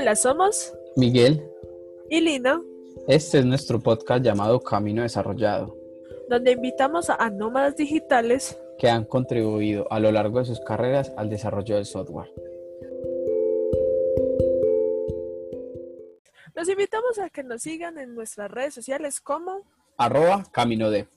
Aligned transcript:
Hola, 0.00 0.14
somos 0.14 0.72
Miguel, 0.94 1.44
y 2.08 2.20
Lina, 2.20 2.62
este 3.08 3.40
es 3.40 3.44
nuestro 3.44 3.80
podcast 3.80 4.22
llamado 4.22 4.60
Camino 4.60 5.02
Desarrollado, 5.02 5.76
donde 6.28 6.52
invitamos 6.52 7.10
a 7.10 7.28
nómadas 7.30 7.74
digitales 7.74 8.56
que 8.78 8.88
han 8.88 9.04
contribuido 9.04 9.88
a 9.90 9.98
lo 9.98 10.12
largo 10.12 10.38
de 10.38 10.44
sus 10.44 10.60
carreras 10.60 11.12
al 11.16 11.28
desarrollo 11.28 11.74
del 11.74 11.84
software. 11.84 12.30
Los 16.54 16.68
invitamos 16.68 17.18
a 17.18 17.28
que 17.28 17.42
nos 17.42 17.62
sigan 17.62 17.98
en 17.98 18.14
nuestras 18.14 18.52
redes 18.52 18.74
sociales 18.74 19.20
como 19.20 19.62
Arroba 19.96 20.44
Camino 20.52 20.92
de. 20.92 21.08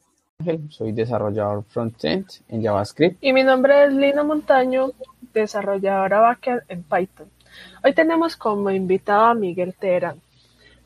Soy 0.69 0.91
desarrollador 0.91 1.65
frontend 1.65 2.25
en 2.47 2.63
JavaScript. 2.63 3.23
Y 3.23 3.31
mi 3.31 3.43
nombre 3.43 3.85
es 3.85 3.93
Lina 3.93 4.23
Montaño, 4.23 4.89
desarrolladora 5.33 6.19
backend 6.19 6.63
en 6.67 6.81
Python. 6.81 7.29
Hoy 7.83 7.93
tenemos 7.93 8.35
como 8.35 8.69
invitado 8.71 9.25
a 9.25 9.33
Miguel 9.33 9.73
Terán. 9.79 10.21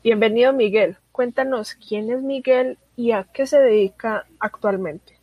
Bienvenido 0.02 0.52
Miguel, 0.52 0.96
cuéntanos 1.12 1.74
quién 1.74 2.10
es 2.10 2.22
Miguel 2.22 2.78
y 2.96 3.10
a 3.10 3.24
qué 3.24 3.46
se 3.46 3.58
dedica 3.58 4.26
actualmente. 4.38 5.18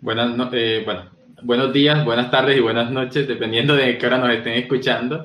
Buenas, 0.00 0.52
eh, 0.52 0.82
bueno, 0.84 1.10
buenos 1.42 1.72
días, 1.72 2.04
buenas 2.04 2.30
tardes 2.30 2.56
y 2.56 2.60
buenas 2.60 2.90
noches, 2.90 3.28
dependiendo 3.28 3.76
de 3.76 3.96
qué 3.96 4.06
hora 4.06 4.18
nos 4.18 4.30
estén 4.30 4.54
escuchando. 4.54 5.24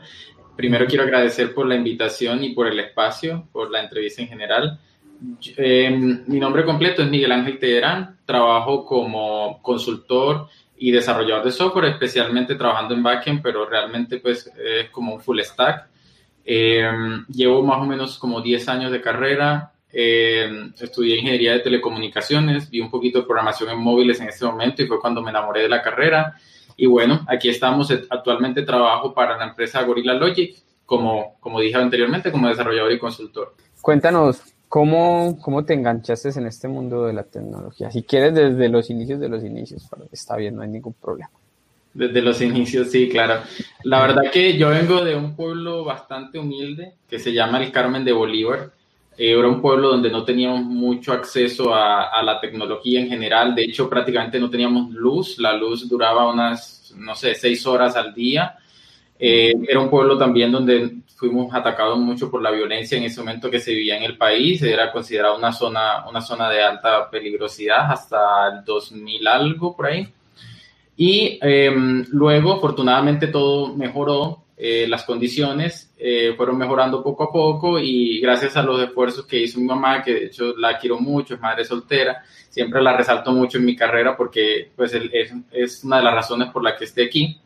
Primero 0.55 0.85
quiero 0.85 1.03
agradecer 1.03 1.53
por 1.53 1.67
la 1.67 1.75
invitación 1.75 2.44
y 2.44 2.53
por 2.53 2.67
el 2.67 2.80
espacio, 2.80 3.47
por 3.52 3.71
la 3.71 3.81
entrevista 3.81 4.21
en 4.21 4.27
general. 4.27 4.80
Eh, 5.58 5.89
mi 6.27 6.39
nombre 6.39 6.63
completo 6.63 7.02
es 7.02 7.09
Miguel 7.09 7.31
Ángel 7.31 7.58
Teherán, 7.58 8.17
trabajo 8.25 8.85
como 8.85 9.59
consultor 9.61 10.47
y 10.77 10.91
desarrollador 10.91 11.45
de 11.45 11.52
software, 11.52 11.86
especialmente 11.86 12.55
trabajando 12.55 12.94
en 12.94 13.04
backend, 13.04 13.41
pero 13.41 13.66
realmente 13.66 14.20
pues 14.20 14.52
es 14.58 14.89
como 14.89 15.16
un 15.16 15.22
full 15.22 15.39
stack. 15.42 15.88
Eh, 16.45 16.89
llevo 17.30 17.64
más 17.64 17.80
o 17.81 17.86
menos 17.86 18.17
como 18.17 18.42
10 18.42 18.70
años 18.70 18.92
de 18.92 19.02
carrera, 19.02 19.73
eh, 19.92 20.70
estudié 20.80 21.17
ingeniería 21.17 21.53
de 21.53 21.59
telecomunicaciones, 21.59 22.70
vi 22.70 22.81
un 22.81 22.92
poquito 22.92 23.20
de 23.20 23.25
programación 23.25 23.70
en 23.70 23.80
móviles 23.80 24.20
en 24.20 24.30
ese 24.30 24.45
momento 24.45 24.81
y 24.81 24.88
fue 24.88 25.00
cuando 25.00 25.22
me 25.22 25.31
enamoré 25.31 25.64
de 25.64 25.70
la 25.70 25.81
carrera. 25.81 26.36
Y 26.75 26.86
bueno, 26.86 27.25
aquí 27.28 27.50
estamos. 27.50 27.92
Actualmente 28.09 28.61
trabajo 28.61 29.14
para 29.14 29.38
la 29.38 29.45
empresa 29.45 29.81
Gorilla 29.83 30.14
Logic, 30.14 30.55
como, 30.86 31.38
como 31.39 31.59
dije 31.59 31.75
anteriormente, 31.75 32.31
como 32.31 32.48
desarrollador 32.48 32.92
y 32.92 33.00
consultor. 33.00 33.55
Cuéntanos, 33.81 34.42
¿cómo, 34.68 35.38
¿cómo 35.42 35.66
te 35.66 35.73
enganchaste 35.73 36.30
en 36.38 36.48
este 36.48 36.68
mundo 36.68 37.06
de 37.06 37.14
la 37.14 37.23
tecnología? 37.23 37.92
Si 37.92 38.04
quieres, 38.04 38.34
desde 38.34 38.70
los 38.70 38.90
inicios 38.90 39.20
de 39.20 39.30
los 39.30 39.44
inicios, 39.44 39.88
está 40.12 40.36
bien, 40.36 40.56
no 40.56 40.62
hay 40.62 40.70
ningún 40.70 40.94
problema. 40.94 41.30
Desde 41.94 42.22
los 42.22 42.42
inicios, 42.42 42.92
sí, 42.92 43.10
claro. 43.10 43.42
La 43.84 44.02
verdad 44.02 44.30
que 44.32 44.56
yo 44.58 44.70
vengo 44.70 45.04
de 45.04 45.16
un 45.16 45.36
pueblo 45.36 45.84
bastante 45.84 46.38
humilde 46.38 46.94
que 47.10 47.18
se 47.18 47.34
llama 47.34 47.64
el 47.64 47.72
Carmen 47.72 48.06
de 48.06 48.12
Bolívar. 48.12 48.72
Eh, 49.18 49.32
era 49.32 49.48
un 49.48 49.62
pueblo 49.62 49.90
donde 49.90 50.12
no 50.12 50.23
teníamos 50.23 50.62
mucho 50.62 51.12
acceso 51.12 51.73
a, 51.73 52.10
a 52.10 52.22
la 52.22 52.40
tecnología 52.40 53.00
en 53.00 53.10
general. 53.10 53.56
De 53.56 53.64
hecho, 53.64 53.90
prácticamente 53.90 54.40
no 54.40 54.48
teníamos 54.48 54.92
luz. 54.92 55.40
La 55.40 55.54
luz 55.54 55.90
duraba 55.90 56.32
unas, 56.32 56.94
no 56.95 57.16
sé, 57.16 57.34
seis 57.34 57.66
horas 57.66 57.95
al 57.95 58.14
día. 58.14 58.56
Eh, 59.20 59.54
era 59.68 59.80
un 59.80 59.90
pueblo 59.90 60.18
también 60.18 60.52
donde 60.52 60.98
fuimos 61.18 61.54
atacados 61.54 61.98
mucho 61.98 62.30
por 62.30 62.42
la 62.42 62.52
violencia 62.52 62.98
en 62.98 63.04
ese 63.04 63.20
momento 63.20 63.50
que 63.50 63.60
se 63.60 63.73
vivía 63.73 63.98
en 63.98 64.04
el 64.04 64.18
país. 64.18 64.62
Era 64.62 64.92
considerada 64.92 65.36
una 65.36 65.52
zona, 65.52 66.08
una 66.08 66.22
zona 66.22 66.50
de 66.50 66.62
alta 66.62 67.10
peligrosidad 67.10 67.92
hasta 67.92 68.48
el 68.50 68.64
2000 68.64 69.28
algo 69.28 69.76
por 69.76 69.88
ahí. 69.88 70.08
Y 70.95 71.40
eh, 71.42 71.72
luego, 72.10 72.54
afortunadamente, 72.54 73.28
todo 73.28 73.76
mejoró, 73.76 74.44
eh, 74.60 74.88
las 74.88 75.04
condiciones 75.04 75.92
eh, 75.98 76.34
fueron 76.36 76.58
mejorando 76.58 77.04
poco 77.04 77.26
a 77.26 77.32
poco 77.32 77.78
y 77.78 78.20
gracias 78.20 78.58
a 78.58 78.64
los 78.64 78.82
esfuerzos 78.82 79.26
que 79.27 79.39
hizo 79.39 79.60
mi 79.60 79.66
mamá, 79.66 80.02
que 80.02 80.14
de 80.14 80.26
hecho 80.26 80.56
la 80.58 80.80
quiero 80.80 81.00
mucho, 81.00 81.36
es 81.36 81.39
madre 81.39 81.64
soltera, 81.64 82.23
siempre 82.50 82.82
la 82.82 82.98
resalto 82.98 83.32
mucho 83.32 83.60
en 83.60 83.66
mi 83.66 83.76
carrera 83.76 84.17
porque 84.17 84.72
pues 84.76 84.95
es, 84.95 85.32
es 85.52 85.83
una 85.83 85.98
de 85.98 86.04
las 86.04 86.16
razones 86.16 86.50
por 86.50 86.64
la 86.64 86.76
que 86.76 86.86
esté 86.86 87.06
aquí. 87.06 87.39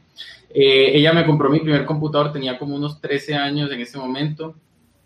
Eh, 0.53 0.91
ella 0.97 1.13
me 1.13 1.25
compró 1.25 1.49
mi 1.49 1.59
primer 1.59 1.85
computador, 1.85 2.31
tenía 2.31 2.57
como 2.57 2.75
unos 2.75 2.99
13 3.01 3.35
años 3.35 3.71
en 3.71 3.79
ese 3.81 3.97
momento 3.97 4.55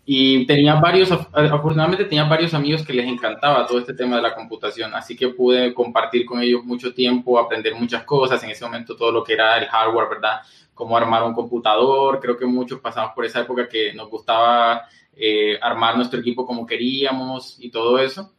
y 0.04 0.46
tenía 0.46 0.74
varios, 0.76 1.10
af- 1.10 1.28
afortunadamente 1.52 2.04
tenía 2.04 2.24
varios 2.24 2.54
amigos 2.54 2.84
que 2.84 2.92
les 2.92 3.06
encantaba 3.06 3.66
todo 3.66 3.78
este 3.78 3.94
tema 3.94 4.16
de 4.16 4.22
la 4.22 4.34
computación, 4.34 4.94
así 4.94 5.16
que 5.16 5.28
pude 5.28 5.74
compartir 5.74 6.24
con 6.24 6.40
ellos 6.40 6.64
mucho 6.64 6.94
tiempo, 6.94 7.38
aprender 7.38 7.74
muchas 7.74 8.04
cosas, 8.04 8.42
en 8.44 8.50
ese 8.50 8.64
momento 8.64 8.96
todo 8.96 9.10
lo 9.12 9.24
que 9.24 9.32
era 9.34 9.58
el 9.58 9.66
hardware, 9.66 10.08
¿verdad? 10.08 10.40
Cómo 10.74 10.96
armar 10.96 11.22
un 11.24 11.34
computador, 11.34 12.20
creo 12.20 12.36
que 12.36 12.46
muchos 12.46 12.80
pasamos 12.80 13.12
por 13.14 13.24
esa 13.24 13.40
época 13.40 13.68
que 13.68 13.92
nos 13.94 14.08
gustaba 14.08 14.82
eh, 15.16 15.58
armar 15.60 15.96
nuestro 15.96 16.20
equipo 16.20 16.46
como 16.46 16.66
queríamos 16.66 17.56
y 17.58 17.70
todo 17.70 17.98
eso. 17.98 18.32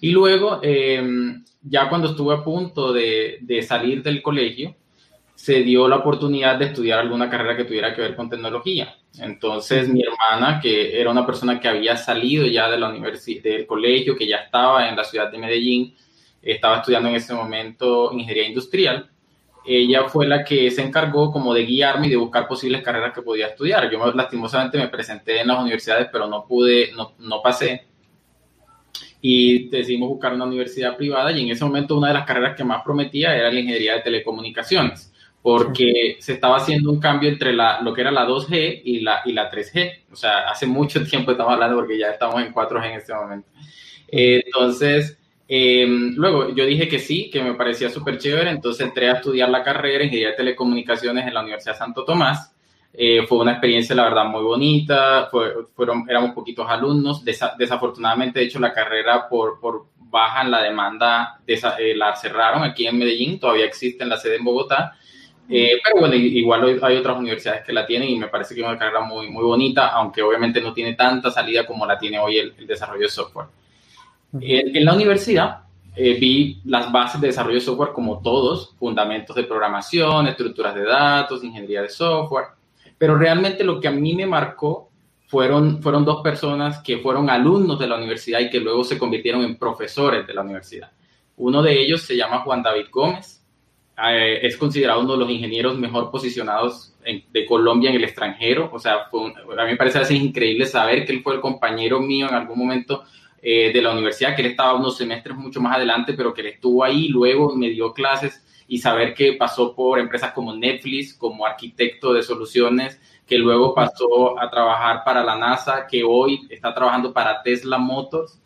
Y 0.00 0.10
luego, 0.10 0.60
eh, 0.62 1.02
ya 1.62 1.88
cuando 1.88 2.08
estuve 2.10 2.34
a 2.34 2.42
punto 2.42 2.92
de, 2.92 3.38
de 3.42 3.62
salir 3.62 4.02
del 4.02 4.22
colegio, 4.22 4.74
se 5.40 5.62
dio 5.62 5.88
la 5.88 5.96
oportunidad 5.96 6.58
de 6.58 6.66
estudiar 6.66 6.98
alguna 6.98 7.30
carrera 7.30 7.56
que 7.56 7.64
tuviera 7.64 7.94
que 7.94 8.02
ver 8.02 8.14
con 8.14 8.28
tecnología. 8.28 8.94
Entonces, 9.18 9.88
mi 9.88 10.02
hermana, 10.02 10.60
que 10.60 11.00
era 11.00 11.10
una 11.10 11.24
persona 11.24 11.58
que 11.58 11.66
había 11.66 11.96
salido 11.96 12.46
ya 12.46 12.68
de 12.68 12.76
la 12.76 12.90
universidad, 12.90 13.44
del 13.44 13.66
colegio, 13.66 14.14
que 14.14 14.28
ya 14.28 14.36
estaba 14.36 14.86
en 14.86 14.96
la 14.96 15.02
ciudad 15.02 15.32
de 15.32 15.38
Medellín, 15.38 15.96
estaba 16.42 16.76
estudiando 16.76 17.08
en 17.08 17.14
ese 17.14 17.32
momento 17.32 18.12
ingeniería 18.12 18.48
industrial. 18.48 19.08
Ella 19.64 20.04
fue 20.10 20.26
la 20.26 20.44
que 20.44 20.70
se 20.70 20.82
encargó 20.82 21.32
como 21.32 21.54
de 21.54 21.64
guiarme 21.64 22.08
y 22.08 22.10
de 22.10 22.16
buscar 22.16 22.46
posibles 22.46 22.82
carreras 22.82 23.14
que 23.14 23.22
podía 23.22 23.46
estudiar. 23.46 23.90
Yo 23.90 24.12
lastimosamente 24.12 24.76
me 24.76 24.88
presenté 24.88 25.40
en 25.40 25.48
las 25.48 25.58
universidades, 25.58 26.08
pero 26.12 26.26
no 26.26 26.44
pude, 26.46 26.92
no, 26.92 27.14
no 27.18 27.40
pasé 27.40 27.86
y 29.22 29.70
decidimos 29.70 30.10
buscar 30.10 30.34
una 30.34 30.44
universidad 30.44 30.98
privada 30.98 31.32
y 31.32 31.42
en 31.42 31.50
ese 31.50 31.64
momento 31.64 31.96
una 31.96 32.08
de 32.08 32.14
las 32.14 32.26
carreras 32.26 32.56
que 32.56 32.64
más 32.64 32.82
prometía 32.82 33.34
era 33.34 33.50
la 33.50 33.58
ingeniería 33.58 33.94
de 33.94 34.00
telecomunicaciones 34.00 35.09
porque 35.42 36.16
se 36.20 36.34
estaba 36.34 36.56
haciendo 36.56 36.90
un 36.90 37.00
cambio 37.00 37.28
entre 37.28 37.52
la, 37.52 37.80
lo 37.80 37.94
que 37.94 38.02
era 38.02 38.10
la 38.10 38.26
2G 38.26 38.82
y 38.84 39.00
la, 39.00 39.22
y 39.24 39.32
la 39.32 39.50
3G. 39.50 40.04
O 40.12 40.16
sea, 40.16 40.50
hace 40.50 40.66
mucho 40.66 41.04
tiempo 41.08 41.30
estamos 41.30 41.52
hablando 41.52 41.76
porque 41.76 41.98
ya 41.98 42.08
estamos 42.08 42.42
en 42.42 42.52
4G 42.52 42.86
en 42.86 42.92
este 42.92 43.14
momento. 43.14 43.48
Eh, 44.08 44.42
entonces, 44.44 45.18
eh, 45.48 45.86
luego 45.88 46.54
yo 46.54 46.66
dije 46.66 46.88
que 46.88 46.98
sí, 46.98 47.30
que 47.30 47.42
me 47.42 47.54
parecía 47.54 47.88
súper 47.90 48.18
chévere, 48.18 48.50
entonces 48.50 48.86
entré 48.86 49.08
a 49.08 49.14
estudiar 49.14 49.48
la 49.48 49.62
carrera 49.62 50.04
Ingeniería 50.04 50.30
de 50.30 50.36
Telecomunicaciones 50.36 51.26
en 51.26 51.34
la 51.34 51.40
Universidad 51.40 51.76
Santo 51.76 52.04
Tomás. 52.04 52.54
Eh, 52.92 53.24
fue 53.26 53.38
una 53.38 53.52
experiencia, 53.52 53.94
la 53.94 54.04
verdad, 54.04 54.24
muy 54.24 54.42
bonita. 54.42 55.28
Fue, 55.30 55.66
fueron, 55.74 56.04
éramos 56.08 56.32
poquitos 56.32 56.68
alumnos. 56.68 57.24
Desa, 57.24 57.54
desafortunadamente, 57.56 58.40
de 58.40 58.46
hecho, 58.46 58.58
la 58.58 58.72
carrera 58.72 59.28
por, 59.28 59.60
por 59.60 59.86
baja 59.96 60.42
en 60.42 60.50
la 60.50 60.62
demanda 60.62 61.40
eh, 61.46 61.94
la 61.94 62.16
cerraron 62.16 62.64
aquí 62.64 62.86
en 62.86 62.98
Medellín. 62.98 63.38
Todavía 63.38 63.64
existe 63.64 64.02
en 64.02 64.10
la 64.10 64.16
sede 64.16 64.36
en 64.36 64.44
Bogotá. 64.44 64.96
Eh, 65.52 65.80
pero 65.82 66.00
bueno, 66.00 66.14
igual 66.14 66.78
hay 66.80 66.96
otras 66.96 67.18
universidades 67.18 67.64
que 67.64 67.72
la 67.72 67.84
tienen 67.84 68.08
y 68.08 68.18
me 68.18 68.28
parece 68.28 68.54
que 68.54 68.60
es 68.60 68.66
una 68.66 68.78
carrera 68.78 69.00
muy, 69.00 69.28
muy 69.28 69.42
bonita, 69.42 69.88
aunque 69.88 70.22
obviamente 70.22 70.60
no 70.60 70.72
tiene 70.72 70.94
tanta 70.94 71.30
salida 71.32 71.66
como 71.66 71.84
la 71.84 71.98
tiene 71.98 72.20
hoy 72.20 72.38
el, 72.38 72.54
el 72.56 72.66
desarrollo 72.68 73.02
de 73.02 73.08
software. 73.08 73.46
En, 74.40 74.76
en 74.76 74.84
la 74.84 74.94
universidad 74.94 75.62
eh, 75.96 76.14
vi 76.14 76.60
las 76.66 76.92
bases 76.92 77.20
de 77.20 77.26
desarrollo 77.26 77.56
de 77.56 77.62
software 77.62 77.90
como 77.92 78.20
todos, 78.22 78.76
fundamentos 78.78 79.34
de 79.34 79.42
programación, 79.42 80.28
estructuras 80.28 80.72
de 80.72 80.84
datos, 80.84 81.42
ingeniería 81.42 81.82
de 81.82 81.88
software, 81.88 82.46
pero 82.96 83.18
realmente 83.18 83.64
lo 83.64 83.80
que 83.80 83.88
a 83.88 83.90
mí 83.90 84.14
me 84.14 84.26
marcó 84.26 84.88
fueron, 85.26 85.82
fueron 85.82 86.04
dos 86.04 86.22
personas 86.22 86.80
que 86.80 86.98
fueron 86.98 87.28
alumnos 87.28 87.78
de 87.78 87.88
la 87.88 87.96
universidad 87.96 88.38
y 88.38 88.50
que 88.50 88.60
luego 88.60 88.84
se 88.84 88.98
convirtieron 88.98 89.42
en 89.42 89.56
profesores 89.56 90.24
de 90.26 90.34
la 90.34 90.42
universidad. 90.42 90.92
Uno 91.36 91.60
de 91.60 91.80
ellos 91.80 92.02
se 92.02 92.16
llama 92.16 92.40
Juan 92.40 92.62
David 92.62 92.86
Gómez, 92.92 93.39
eh, 94.08 94.46
es 94.46 94.56
considerado 94.56 95.00
uno 95.00 95.12
de 95.12 95.18
los 95.18 95.30
ingenieros 95.30 95.78
mejor 95.78 96.10
posicionados 96.10 96.94
en, 97.04 97.24
de 97.32 97.46
Colombia 97.46 97.90
en 97.90 97.96
el 97.96 98.04
extranjero. 98.04 98.70
O 98.72 98.78
sea, 98.78 99.06
fue 99.10 99.20
un, 99.20 99.32
a 99.36 99.64
mí 99.64 99.70
me 99.70 99.76
parece 99.76 99.98
así 99.98 100.16
increíble 100.16 100.66
saber 100.66 101.04
que 101.04 101.12
él 101.12 101.22
fue 101.22 101.34
el 101.34 101.40
compañero 101.40 102.00
mío 102.00 102.28
en 102.28 102.34
algún 102.34 102.58
momento 102.58 103.04
eh, 103.42 103.72
de 103.72 103.80
la 103.80 103.92
universidad, 103.92 104.36
que 104.36 104.42
él 104.42 104.48
estaba 104.48 104.74
unos 104.74 104.96
semestres 104.96 105.36
mucho 105.36 105.60
más 105.60 105.76
adelante, 105.76 106.12
pero 106.12 106.34
que 106.34 106.42
él 106.42 106.48
estuvo 106.48 106.84
ahí, 106.84 107.08
luego 107.08 107.56
me 107.56 107.70
dio 107.70 107.92
clases 107.92 108.44
y 108.68 108.78
saber 108.78 109.14
que 109.14 109.32
pasó 109.32 109.74
por 109.74 109.98
empresas 109.98 110.32
como 110.32 110.54
Netflix, 110.54 111.14
como 111.14 111.46
arquitecto 111.46 112.12
de 112.12 112.22
soluciones, 112.22 113.00
que 113.26 113.38
luego 113.38 113.74
pasó 113.74 114.38
a 114.38 114.50
trabajar 114.50 115.02
para 115.04 115.24
la 115.24 115.36
NASA, 115.36 115.86
que 115.90 116.04
hoy 116.04 116.46
está 116.50 116.74
trabajando 116.74 117.12
para 117.12 117.42
Tesla 117.42 117.78
Motors. 117.78 118.40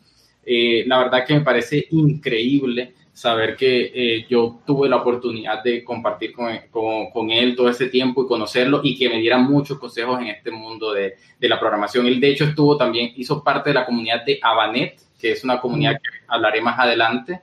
Eh, 0.46 0.84
la 0.86 0.98
verdad 0.98 1.26
que 1.26 1.34
me 1.34 1.40
parece 1.40 1.86
increíble 1.90 2.94
saber 3.14 3.56
que 3.56 3.92
eh, 3.94 4.26
yo 4.28 4.58
tuve 4.66 4.88
la 4.88 4.96
oportunidad 4.96 5.62
de 5.62 5.84
compartir 5.84 6.32
con, 6.32 6.50
con, 6.68 7.10
con, 7.10 7.30
él 7.30 7.54
todo 7.54 7.68
ese 7.68 7.86
tiempo 7.86 8.24
y 8.24 8.26
conocerlo 8.26 8.80
y 8.82 8.98
que 8.98 9.08
me 9.08 9.18
diera 9.18 9.38
muchos 9.38 9.78
consejos 9.78 10.20
en 10.20 10.26
este 10.26 10.50
mundo 10.50 10.92
de, 10.92 11.14
de, 11.38 11.48
la 11.48 11.60
programación. 11.60 12.06
Él 12.06 12.20
de 12.20 12.30
hecho 12.30 12.44
estuvo 12.44 12.76
también, 12.76 13.12
hizo 13.14 13.42
parte 13.42 13.70
de 13.70 13.74
la 13.74 13.86
comunidad 13.86 14.24
de 14.24 14.40
Avanet, 14.42 15.00
que 15.16 15.30
es 15.30 15.44
una 15.44 15.60
comunidad 15.60 15.92
que 15.92 16.24
hablaré 16.26 16.60
más 16.60 16.76
adelante. 16.76 17.40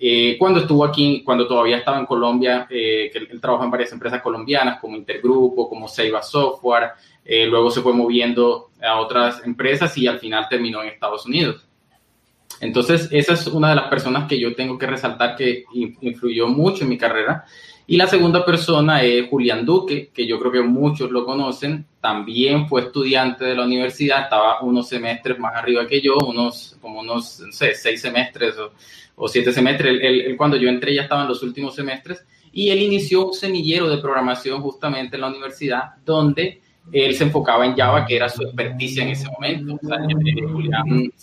eh, 0.00 0.36
cuando 0.40 0.58
estuvo 0.58 0.84
aquí, 0.84 1.22
cuando 1.24 1.46
todavía 1.46 1.76
estaba 1.76 2.00
en 2.00 2.06
Colombia, 2.06 2.66
que 2.68 3.12
él, 3.14 3.40
trabajó 3.40 3.62
en 3.64 3.70
varias 3.70 3.92
empresas 3.92 4.20
colombianas 4.20 4.80
como 4.80 4.96
Intergrupo, 4.96 5.68
como 5.68 5.86
Seiba 5.86 6.20
Software, 6.20 6.90
luego 7.24 7.70
se 7.70 7.80
fue 7.80 7.92
moviendo 7.92 8.70
a 8.82 8.98
otras 8.98 9.46
empresas 9.46 9.96
y 9.96 10.08
al 10.08 10.18
final 10.18 10.48
terminó 10.50 10.82
en 10.82 10.88
Estados 10.88 11.24
Unidos. 11.26 11.68
Entonces, 12.62 13.08
esa 13.10 13.32
es 13.32 13.48
una 13.48 13.70
de 13.70 13.74
las 13.74 13.88
personas 13.88 14.28
que 14.28 14.38
yo 14.38 14.54
tengo 14.54 14.78
que 14.78 14.86
resaltar 14.86 15.34
que 15.34 15.64
influyó 16.00 16.46
mucho 16.46 16.84
en 16.84 16.90
mi 16.90 16.96
carrera. 16.96 17.44
Y 17.88 17.96
la 17.96 18.06
segunda 18.06 18.44
persona 18.44 19.02
es 19.02 19.28
Julián 19.28 19.66
Duque, 19.66 20.10
que 20.14 20.24
yo 20.28 20.38
creo 20.38 20.52
que 20.52 20.62
muchos 20.62 21.10
lo 21.10 21.26
conocen. 21.26 21.84
También 22.00 22.68
fue 22.68 22.82
estudiante 22.82 23.44
de 23.44 23.56
la 23.56 23.64
universidad, 23.64 24.22
estaba 24.22 24.62
unos 24.62 24.88
semestres 24.88 25.40
más 25.40 25.56
arriba 25.56 25.88
que 25.88 26.00
yo, 26.00 26.16
unos 26.18 26.76
como 26.80 27.00
unos, 27.00 27.42
seis 27.50 28.00
semestres 28.00 28.54
o, 29.16 29.26
siete 29.26 29.52
semestres. 29.52 29.98
Él, 30.00 30.36
cuando 30.36 30.56
yo 30.56 30.68
entré 30.68 30.94
ya 30.94 31.02
estaba 31.02 31.22
en 31.22 31.28
los 31.28 31.42
últimos 31.42 31.74
semestres 31.74 32.24
y 32.52 32.70
él 32.70 32.78
inició 32.78 33.26
un 33.26 33.34
semillero 33.34 33.88
de 33.88 33.98
programación 33.98 34.62
justamente 34.62 35.16
en 35.16 35.22
la 35.22 35.28
universidad 35.28 35.96
donde 36.04 36.61
él 36.90 37.14
se 37.14 37.24
enfocaba 37.24 37.64
en 37.64 37.76
Java, 37.76 38.04
que 38.04 38.16
era 38.16 38.28
su 38.28 38.42
experticia 38.42 39.02
en 39.02 39.10
ese 39.10 39.28
momento. 39.30 39.78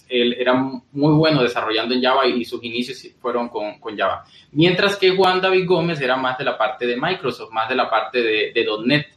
él 0.07 0.35
era 0.39 0.53
muy 0.53 1.13
bueno 1.13 1.43
desarrollando 1.43 1.93
en 1.93 2.01
Java 2.01 2.25
y 2.27 2.45
sus 2.45 2.63
inicios 2.63 3.05
fueron 3.19 3.49
con, 3.49 3.79
con, 3.79 3.97
Java. 3.97 4.23
Mientras 4.51 4.95
que 4.95 5.15
Juan 5.15 5.41
David 5.41 5.67
Gómez 5.67 5.99
era 5.99 6.15
más 6.15 6.37
de 6.37 6.45
la 6.45 6.57
parte 6.57 6.87
de 6.87 6.95
Microsoft, 6.95 7.51
más 7.51 7.67
de 7.67 7.75
la 7.75 7.89
parte 7.89 8.21
de, 8.21 8.51
de 8.53 8.65
.NET. 8.85 9.07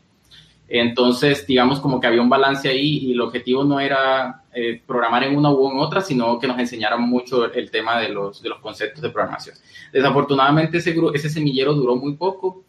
Entonces, 0.69 1.47
digamos 1.47 1.81
como 1.81 2.00
que 2.00 2.06
había 2.06 2.23
un 2.23 2.31
balance 2.31 2.69
ahí 2.69 2.99
y 2.99 3.12
el 3.12 3.21
objetivo 3.21 3.62
no 3.62 3.79
era 3.79 4.43
eh, 4.55 4.81
programar 4.87 5.25
en 5.25 5.37
una 5.37 5.50
u 5.50 5.79
otra, 5.79 6.00
sino 6.00 6.39
que 6.39 6.47
nos 6.47 6.59
enseñaran 6.59 7.03
mucho 7.03 7.53
el 7.53 7.71
tema 7.71 8.00
de 8.00 8.09
los, 8.09 8.43
de 8.43 8.49
los 8.49 8.59
conceptos 8.59 9.03
de 9.03 9.11
programación. 9.11 9.56
Desafortunadamente, 9.93 10.79
ese, 10.79 10.94
ese 11.15 11.29
semillero 11.29 11.75
duró 11.75 11.97
muy 11.97 12.15
poco 12.15 12.65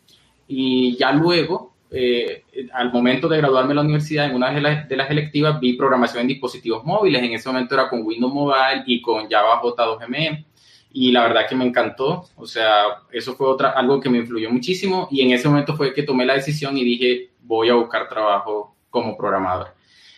y 0.47 0.97
ya 0.97 1.11
luego 1.13 1.72
eh, 1.95 2.43
al 2.73 2.91
momento 2.91 3.27
de 3.27 3.37
graduarme 3.37 3.71
en 3.71 3.75
la 3.75 3.81
universidad, 3.83 4.25
en 4.25 4.35
una 4.35 4.51
de 4.51 4.59
las, 4.59 4.89
de 4.89 4.97
las, 4.97 5.11
electivas, 5.11 5.59
vi 5.59 5.73
programación 5.73 6.21
en 6.21 6.27
dispositivos 6.27 6.83
móviles. 6.83 7.21
En 7.21 7.33
ese 7.33 7.47
momento 7.49 7.75
era 7.75 7.87
con 7.87 8.01
Windows 8.03 8.33
Mobile 8.33 8.83
y 8.87 8.99
con 8.99 9.29
Java 9.29 9.61
J2ME. 9.61 10.43
Y 10.91 11.11
la 11.11 11.21
verdad 11.21 11.47
que 11.47 11.55
me 11.55 11.65
encantó. 11.65 12.25
O 12.35 12.47
sea, 12.47 13.03
eso 13.11 13.35
fue 13.35 13.47
otra, 13.47 13.69
algo 13.69 13.99
que 13.99 14.09
me 14.09 14.17
influyó 14.17 14.49
muchísimo. 14.49 15.07
Y 15.11 15.21
en 15.21 15.31
ese 15.31 15.47
momento 15.47 15.75
fue 15.75 15.93
que 15.93 16.01
tomé 16.01 16.25
la 16.25 16.33
decisión 16.33 16.75
y 16.77 16.83
dije, 16.83 17.29
voy 17.41 17.69
a 17.69 17.75
buscar 17.75 18.09
trabajo 18.09 18.75
como 18.89 19.15
programador. 19.15 19.75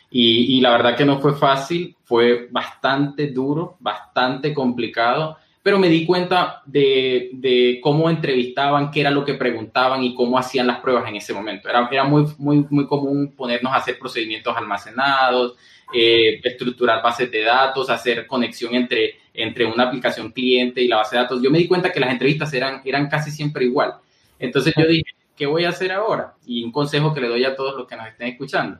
Y, 0.10 0.58
y 0.58 0.62
la 0.62 0.72
verdad 0.72 0.96
que 0.96 1.04
no 1.04 1.20
fue 1.20 1.36
fácil, 1.36 1.96
fue 2.06 2.48
bastante 2.52 3.28
duro, 3.28 3.76
bastante 3.82 4.54
complicado 4.54 5.38
pero 5.66 5.80
me 5.80 5.90
di 5.90 6.06
cuenta 6.06 6.62
de, 6.68 7.32
de, 7.34 7.80
cómo 7.82 8.08
entrevistaban, 8.08 8.92
qué 8.92 9.02
era 9.02 9.10
lo 9.10 9.26
que 9.26 9.34
preguntaban 9.34 10.04
y 10.04 10.14
cómo 10.14 10.38
hacían 10.38 10.68
las 10.68 10.80
pruebas 10.80 11.10
en 11.10 11.16
ese 11.16 11.34
momento. 11.34 11.68
Era, 11.68 11.90
era 11.92 12.04
muy, 12.04 12.28
muy, 12.38 12.68
muy 12.70 12.86
común 12.86 13.34
ponernos 13.36 13.74
a 13.74 13.78
hacer 13.78 13.98
procedimientos 13.98 14.56
almacenados, 14.56 15.56
eh, 15.92 16.40
estructurar 16.44 17.02
bases 17.02 17.32
de 17.32 17.42
datos, 17.42 17.90
hacer 17.90 18.28
conexión 18.28 18.76
entre, 18.76 19.16
entre 19.34 19.66
una 19.66 19.86
aplicación 19.86 20.32
cliente 20.32 20.84
y 20.84 20.88
la 20.88 20.98
base 20.98 21.16
de 21.16 21.24
datos. 21.24 21.42
Yo 21.42 21.50
me 21.50 21.58
di 21.58 21.68
cuenta 21.68 21.92
que 21.92 22.00
las 22.00 22.12
entrevistas 22.12 22.54
eran, 22.54 22.84
eran 22.86 23.10
casi 23.10 23.32
siempre 23.32 23.66
igual. 23.66 23.96
Entonces 24.38 24.72
yo 24.78 24.86
dije, 24.86 25.16
¿qué 25.36 25.48
voy 25.48 25.66
a 25.66 25.70
hacer 25.70 25.92
ahora? 25.92 26.36
Y 26.46 26.64
un 26.64 26.72
consejo 26.72 27.12
que 27.12 27.22
le 27.22 27.28
doy 27.28 27.44
a 27.44 27.56
todos 27.56 27.76
los 27.76 27.88
que 27.88 27.96
nos 27.96 28.08
estén 28.08 28.28
escuchando 28.28 28.78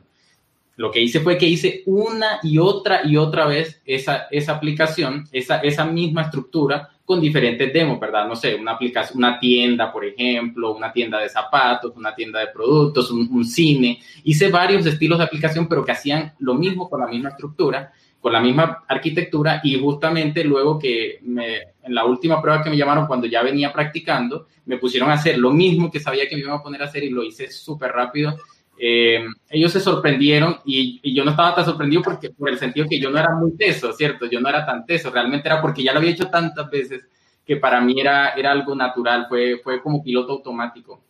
lo 0.76 0.90
que 0.90 1.00
hice 1.00 1.20
fue 1.20 1.38
que 1.38 1.46
hice 1.46 1.82
una 1.86 2.38
y 2.42 2.58
otra 2.58 3.00
y 3.04 3.16
otra 3.16 3.46
vez 3.46 3.80
esa, 3.84 4.26
esa 4.30 4.52
aplicación, 4.52 5.26
esa, 5.32 5.58
esa 5.58 5.84
misma 5.84 6.22
estructura 6.22 6.90
con 7.04 7.20
diferentes 7.20 7.72
demos, 7.72 8.00
¿verdad? 8.00 8.26
No 8.26 8.34
sé, 8.34 8.54
una 8.56 8.72
aplicación, 8.72 9.18
una 9.18 9.38
tienda, 9.38 9.92
por 9.92 10.04
ejemplo, 10.04 10.74
una 10.74 10.92
tienda 10.92 11.20
de 11.20 11.28
zapatos, 11.28 11.96
una 11.96 12.14
tienda 12.14 12.40
de 12.40 12.48
productos, 12.48 13.10
un, 13.12 13.44
cine. 13.44 14.00
Hice 14.24 14.50
varios 14.50 14.84
estilos 14.84 15.18
de 15.18 15.24
aplicación, 15.24 15.68
pero 15.68 15.84
que 15.84 15.92
hacían 15.92 16.34
lo 16.40 16.54
mismo 16.54 16.90
con 16.90 17.00
la 17.00 17.06
misma 17.06 17.28
estructura, 17.30 17.92
con 18.20 18.32
la 18.32 18.40
misma 18.40 18.84
arquitectura 18.88 19.60
y 19.62 19.78
justamente 19.78 20.42
luego 20.42 20.80
que 20.80 21.20
en 21.20 21.94
la 21.94 22.04
última 22.04 22.42
prueba 22.42 22.62
que 22.62 22.70
me 22.70 22.76
llamaron, 22.76 23.06
cuando 23.06 23.28
ya 23.28 23.40
venía 23.42 23.72
practicando, 23.72 24.48
me 24.64 24.78
pusieron 24.78 25.08
a 25.10 25.14
hacer 25.14 25.38
lo 25.38 25.52
mismo 25.52 25.90
que 25.92 26.00
sabía 26.00 26.28
que 26.28 26.34
me 26.34 26.42
iban 26.42 26.58
a 26.58 26.62
poner 26.62 26.82
a 26.82 26.86
hacer 26.86 27.04
y 27.04 27.10
lo 27.10 27.22
hice 27.22 27.52
súper 27.52 27.92
rápido 27.92 28.36
eh, 28.78 29.24
ellos 29.50 29.72
se 29.72 29.80
sorprendieron 29.80 30.58
y, 30.64 31.14
yo 31.14 31.24
no 31.24 31.30
estaba 31.30 31.54
tan 31.54 31.64
sorprendido 31.64 32.02
porque 32.02 32.30
por 32.30 32.48
el 32.48 32.58
sentido 32.58 32.86
que 32.88 33.00
yo 33.00 33.10
no 33.10 33.18
era 33.18 33.34
muy 33.34 33.52
teso, 33.56 33.92
¿cierto? 33.92 34.26
Yo 34.26 34.40
no 34.40 34.48
era 34.48 34.66
tan 34.66 34.84
teso, 34.84 35.10
realmente 35.10 35.48
era 35.48 35.60
porque 35.60 35.82
ya 35.82 35.92
lo 35.92 35.98
había 35.98 36.10
hecho 36.10 36.28
tantas 36.28 36.70
veces 36.70 37.06
que 37.44 37.56
para 37.56 37.80
mí 37.80 38.00
era, 38.00 38.30
era 38.30 38.52
algo 38.52 38.74
natural, 38.74 39.26
fue, 39.28 39.60
fue 39.62 39.80
como 39.80 40.02
piloto 40.02 40.32
automático. 40.32 41.00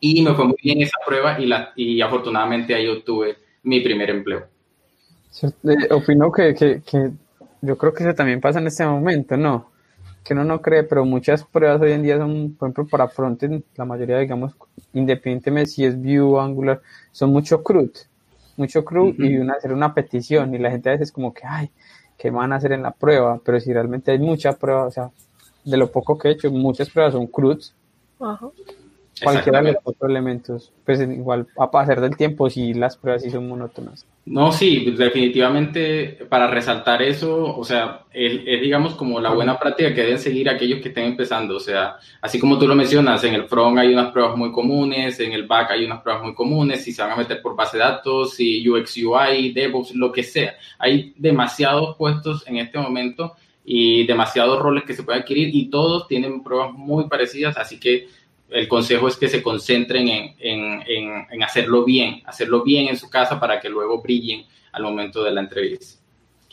Y 0.00 0.22
me 0.22 0.34
fue 0.34 0.44
muy 0.46 0.56
bien 0.62 0.82
esa 0.82 0.98
prueba 1.06 1.40
y, 1.40 1.46
la, 1.46 1.72
y 1.76 2.00
afortunadamente 2.00 2.74
ahí 2.74 2.86
obtuve 2.88 3.36
mi 3.62 3.80
primer 3.80 4.10
empleo. 4.10 4.46
Eh, 5.42 5.92
opino 5.92 6.32
que, 6.32 6.54
que, 6.54 6.82
que 6.82 7.10
yo 7.60 7.76
creo 7.76 7.92
que 7.92 8.04
eso 8.04 8.14
también 8.14 8.40
pasa 8.40 8.58
en 8.58 8.66
este 8.66 8.86
momento, 8.86 9.36
¿no? 9.36 9.70
Que 10.26 10.34
uno 10.34 10.44
no 10.44 10.60
cree, 10.60 10.82
pero 10.82 11.04
muchas 11.04 11.44
pruebas 11.44 11.80
hoy 11.80 11.92
en 11.92 12.02
día 12.02 12.18
son, 12.18 12.56
por 12.58 12.66
ejemplo, 12.66 12.86
para 12.88 13.06
frontend, 13.06 13.62
la 13.76 13.84
mayoría, 13.84 14.18
digamos, 14.18 14.54
independientemente 14.92 15.70
si 15.70 15.84
es 15.84 15.96
Vue, 15.96 16.40
Angular, 16.40 16.82
son 17.12 17.30
mucho 17.30 17.62
CRUD, 17.62 17.90
mucho 18.56 18.84
CRUD 18.84 19.20
y 19.20 19.38
una, 19.38 19.54
hacer 19.54 19.72
una 19.72 19.94
petición 19.94 20.52
y 20.54 20.58
la 20.58 20.70
gente 20.70 20.88
a 20.88 20.92
veces 20.92 21.12
como 21.12 21.32
que, 21.32 21.42
ay, 21.46 21.70
¿qué 22.18 22.30
van 22.30 22.52
a 22.52 22.56
hacer 22.56 22.72
en 22.72 22.82
la 22.82 22.90
prueba? 22.90 23.40
Pero 23.44 23.60
si 23.60 23.72
realmente 23.72 24.10
hay 24.10 24.18
mucha 24.18 24.54
prueba, 24.54 24.86
o 24.86 24.90
sea, 24.90 25.10
de 25.64 25.76
lo 25.76 25.92
poco 25.92 26.18
que 26.18 26.28
he 26.28 26.32
hecho, 26.32 26.50
muchas 26.50 26.90
pruebas 26.90 27.12
son 27.12 27.28
CRUDs. 27.28 27.74
Ajá 28.18 28.48
cualquiera 29.22 29.62
de 29.62 29.72
los 29.72 29.82
otros 29.84 30.10
elementos, 30.10 30.72
pues 30.84 31.00
igual 31.00 31.46
a 31.58 31.70
pasar 31.70 32.00
del 32.00 32.16
tiempo 32.16 32.50
si 32.50 32.74
las 32.74 32.96
pruebas 32.96 33.22
sí 33.22 33.30
son 33.30 33.48
monótonas. 33.48 34.06
No, 34.26 34.50
sí, 34.52 34.90
definitivamente 34.90 36.26
para 36.28 36.48
resaltar 36.48 37.00
eso, 37.00 37.56
o 37.56 37.64
sea, 37.64 38.04
es, 38.12 38.44
digamos 38.60 38.94
como 38.94 39.20
la 39.20 39.32
buena 39.32 39.58
práctica 39.58 39.94
que 39.94 40.02
deben 40.02 40.18
seguir 40.18 40.50
aquellos 40.50 40.80
que 40.80 40.88
estén 40.88 41.04
empezando, 41.04 41.56
o 41.56 41.60
sea, 41.60 41.96
así 42.20 42.38
como 42.38 42.58
tú 42.58 42.66
lo 42.66 42.74
mencionas, 42.74 43.22
en 43.24 43.34
el 43.34 43.44
front 43.44 43.78
hay 43.78 43.92
unas 43.92 44.12
pruebas 44.12 44.36
muy 44.36 44.52
comunes, 44.52 45.18
en 45.20 45.32
el 45.32 45.46
back 45.46 45.70
hay 45.70 45.84
unas 45.84 46.02
pruebas 46.02 46.24
muy 46.24 46.34
comunes, 46.34 46.82
si 46.82 46.92
se 46.92 47.02
van 47.02 47.12
a 47.12 47.16
meter 47.16 47.40
por 47.40 47.56
base 47.56 47.78
de 47.78 47.84
datos, 47.84 48.34
si 48.34 48.68
UX, 48.68 48.96
UI, 48.98 49.52
DevOps, 49.52 49.94
lo 49.94 50.12
que 50.12 50.24
sea, 50.24 50.56
hay 50.78 51.14
demasiados 51.16 51.96
puestos 51.96 52.46
en 52.46 52.56
este 52.58 52.78
momento 52.78 53.34
y 53.64 54.06
demasiados 54.06 54.60
roles 54.60 54.84
que 54.84 54.94
se 54.94 55.02
pueden 55.02 55.22
adquirir 55.22 55.54
y 55.54 55.70
todos 55.70 56.06
tienen 56.06 56.42
pruebas 56.42 56.72
muy 56.72 57.08
parecidas, 57.08 57.56
así 57.56 57.80
que 57.80 58.08
el 58.50 58.68
consejo 58.68 59.08
es 59.08 59.16
que 59.16 59.28
se 59.28 59.42
concentren 59.42 60.34
en, 60.38 61.42
hacerlo 61.42 61.84
bien, 61.84 62.22
hacerlo 62.24 62.62
bien 62.62 62.88
en 62.88 62.96
su 62.96 63.10
casa 63.10 63.40
para 63.40 63.60
que 63.60 63.68
luego 63.68 64.00
brillen 64.00 64.44
al 64.72 64.82
momento 64.82 65.22
de 65.22 65.32
la 65.32 65.40
entrevista. 65.40 66.00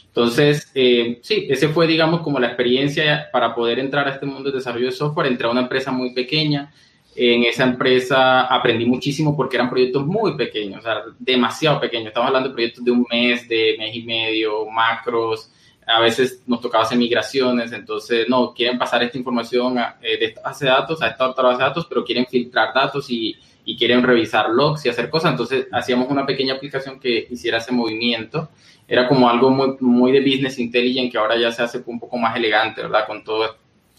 Entonces, 0.08 0.72
eh, 0.76 1.20
sí, 1.24 1.48
ese 1.50 1.70
fue, 1.70 1.88
digamos, 1.88 2.22
como 2.22 2.40
la 2.40 2.48
experiencia 2.48 3.30
para 3.32 3.56
poder 3.56 3.80
entrar 3.80 4.08
a 4.08 4.12
este 4.12 4.26
mundo 4.26 4.52
de 4.52 4.58
desarrollo 4.58 4.86
de 4.86 4.92
software. 4.92 5.28
Entré 5.28 5.48
a 5.48 5.52
una 5.52 5.62
empresa 5.62 5.92
muy 5.92 6.14
pequeña. 6.14 6.72
En 7.16 7.44
esa 7.44 7.64
empresa 7.64 8.42
aprendí 8.42 8.86
muchísimo 8.86 9.36
porque 9.36 9.58
eran 9.58 9.70
proyectos 9.70 10.06
muy 10.06 10.36
pequeños, 10.36 10.80
o 10.80 10.82
sea, 10.82 11.04
demasiado 11.20 11.80
pequeños. 11.80 12.08
Estamos 12.08 12.28
hablando 12.28 12.50
de 12.50 12.54
proyectos 12.54 12.84
de 12.84 12.92
un 12.92 13.06
mes, 13.10 13.48
de 13.48 13.76
mes 13.78 13.96
y 13.96 14.04
medio, 14.04 14.66
macros, 14.66 15.52
a 15.86 16.00
veces 16.00 16.42
nos 16.48 16.62
tocaba 16.62 16.84
hacer 16.84 16.98
migraciones, 16.98 17.72
entonces 17.72 18.28
no, 18.30 18.54
quieren 18.54 18.78
pasar 18.78 19.04
esta 19.04 19.18
información 19.18 19.78
eh, 19.78 20.18
de 20.18 20.26
esta 20.26 20.42
base 20.42 20.66
de 20.66 20.72
datos 20.72 21.02
a 21.02 21.08
esta 21.08 21.30
otra 21.30 21.44
base 21.46 21.58
de 21.60 21.64
datos, 21.64 21.86
pero 21.88 22.04
quieren 22.04 22.26
filtrar 22.26 22.74
datos 22.74 23.10
y, 23.10 23.36
y, 23.66 23.78
quieren 23.78 24.04
revisar 24.04 24.50
logs 24.50 24.86
y 24.86 24.90
hacer 24.90 25.10
cosas, 25.10 25.32
entonces 25.32 25.68
hacíamos 25.72 26.10
una 26.10 26.26
pequeña 26.26 26.56
aplicación 26.56 27.00
que 27.00 27.28
hiciera 27.30 27.58
ese 27.58 27.72
movimiento, 27.72 28.50
era 28.88 29.08
como 29.08 29.30
algo 29.30 29.50
muy, 29.50 29.78
muy 29.80 30.12
de 30.12 30.22
business 30.22 30.60
intelligence 30.60 31.12
que 31.12 31.18
ahora 31.18 31.38
ya 31.38 31.52
se 31.52 31.64
hace 31.64 31.82
un 31.86 32.00
poco 32.00 32.18
más 32.18 32.36
elegante, 32.36 32.82
¿verdad? 32.82 33.08
Con 33.08 33.24
todas 33.24 33.52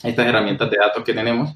estas 0.02 0.26
herramientas 0.26 0.70
de 0.70 0.76
datos 0.76 1.02
que 1.02 1.12
tenemos. 1.12 1.50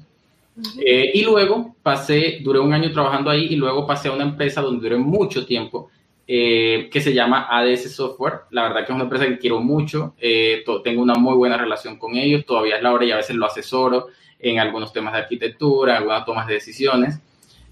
Eh, 0.83 1.11
y 1.13 1.23
luego 1.23 1.75
pasé, 1.81 2.39
duré 2.41 2.59
un 2.59 2.73
año 2.73 2.91
trabajando 2.91 3.29
ahí 3.29 3.47
y 3.49 3.55
luego 3.55 3.85
pasé 3.87 4.09
a 4.09 4.11
una 4.11 4.23
empresa 4.23 4.61
donde 4.61 4.81
duré 4.81 4.97
mucho 4.97 5.45
tiempo, 5.45 5.89
eh, 6.31 6.91
que 6.91 7.01
se 7.01 7.11
llama 7.11 7.47
ADS 7.49 7.95
Software. 7.95 8.41
La 8.51 8.61
verdad 8.61 8.85
que 8.85 8.91
es 8.91 8.95
una 8.95 9.05
empresa 9.05 9.25
que 9.25 9.39
quiero 9.39 9.61
mucho, 9.61 10.13
eh, 10.19 10.63
tengo 10.83 11.01
una 11.01 11.15
muy 11.15 11.33
buena 11.33 11.57
relación 11.57 11.97
con 11.97 12.15
ellos, 12.15 12.45
todavía 12.45 12.77
es 12.77 12.83
la 12.83 12.93
hora 12.93 13.03
y 13.03 13.11
a 13.11 13.15
veces 13.15 13.35
lo 13.35 13.47
asesoro 13.47 14.09
en 14.37 14.59
algunos 14.59 14.93
temas 14.93 15.13
de 15.13 15.21
arquitectura, 15.21 15.97
algunas 15.97 16.23
tomas 16.25 16.45
de 16.45 16.53
decisiones. 16.53 17.19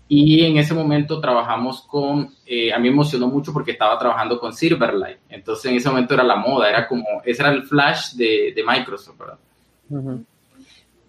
Y 0.07 0.43
en 0.43 0.57
ese 0.57 0.73
momento 0.73 1.21
trabajamos 1.21 1.83
con, 1.83 2.33
eh, 2.47 2.73
a 2.73 2.79
mí 2.79 2.89
me 2.89 2.95
emocionó 2.95 3.27
mucho 3.27 3.53
porque 3.53 3.73
estaba 3.73 3.99
trabajando 3.99 4.39
con 4.39 4.51
Silverlight. 4.51 5.19
Entonces 5.29 5.69
en 5.69 5.77
ese 5.77 5.89
momento 5.89 6.15
era 6.15 6.23
la 6.23 6.37
moda, 6.37 6.67
era 6.67 6.87
como, 6.87 7.05
ese 7.25 7.43
era 7.43 7.51
el 7.51 7.61
flash 7.61 8.13
de, 8.13 8.53
de 8.55 8.63
Microsoft, 8.63 9.19
¿verdad? 9.19 9.37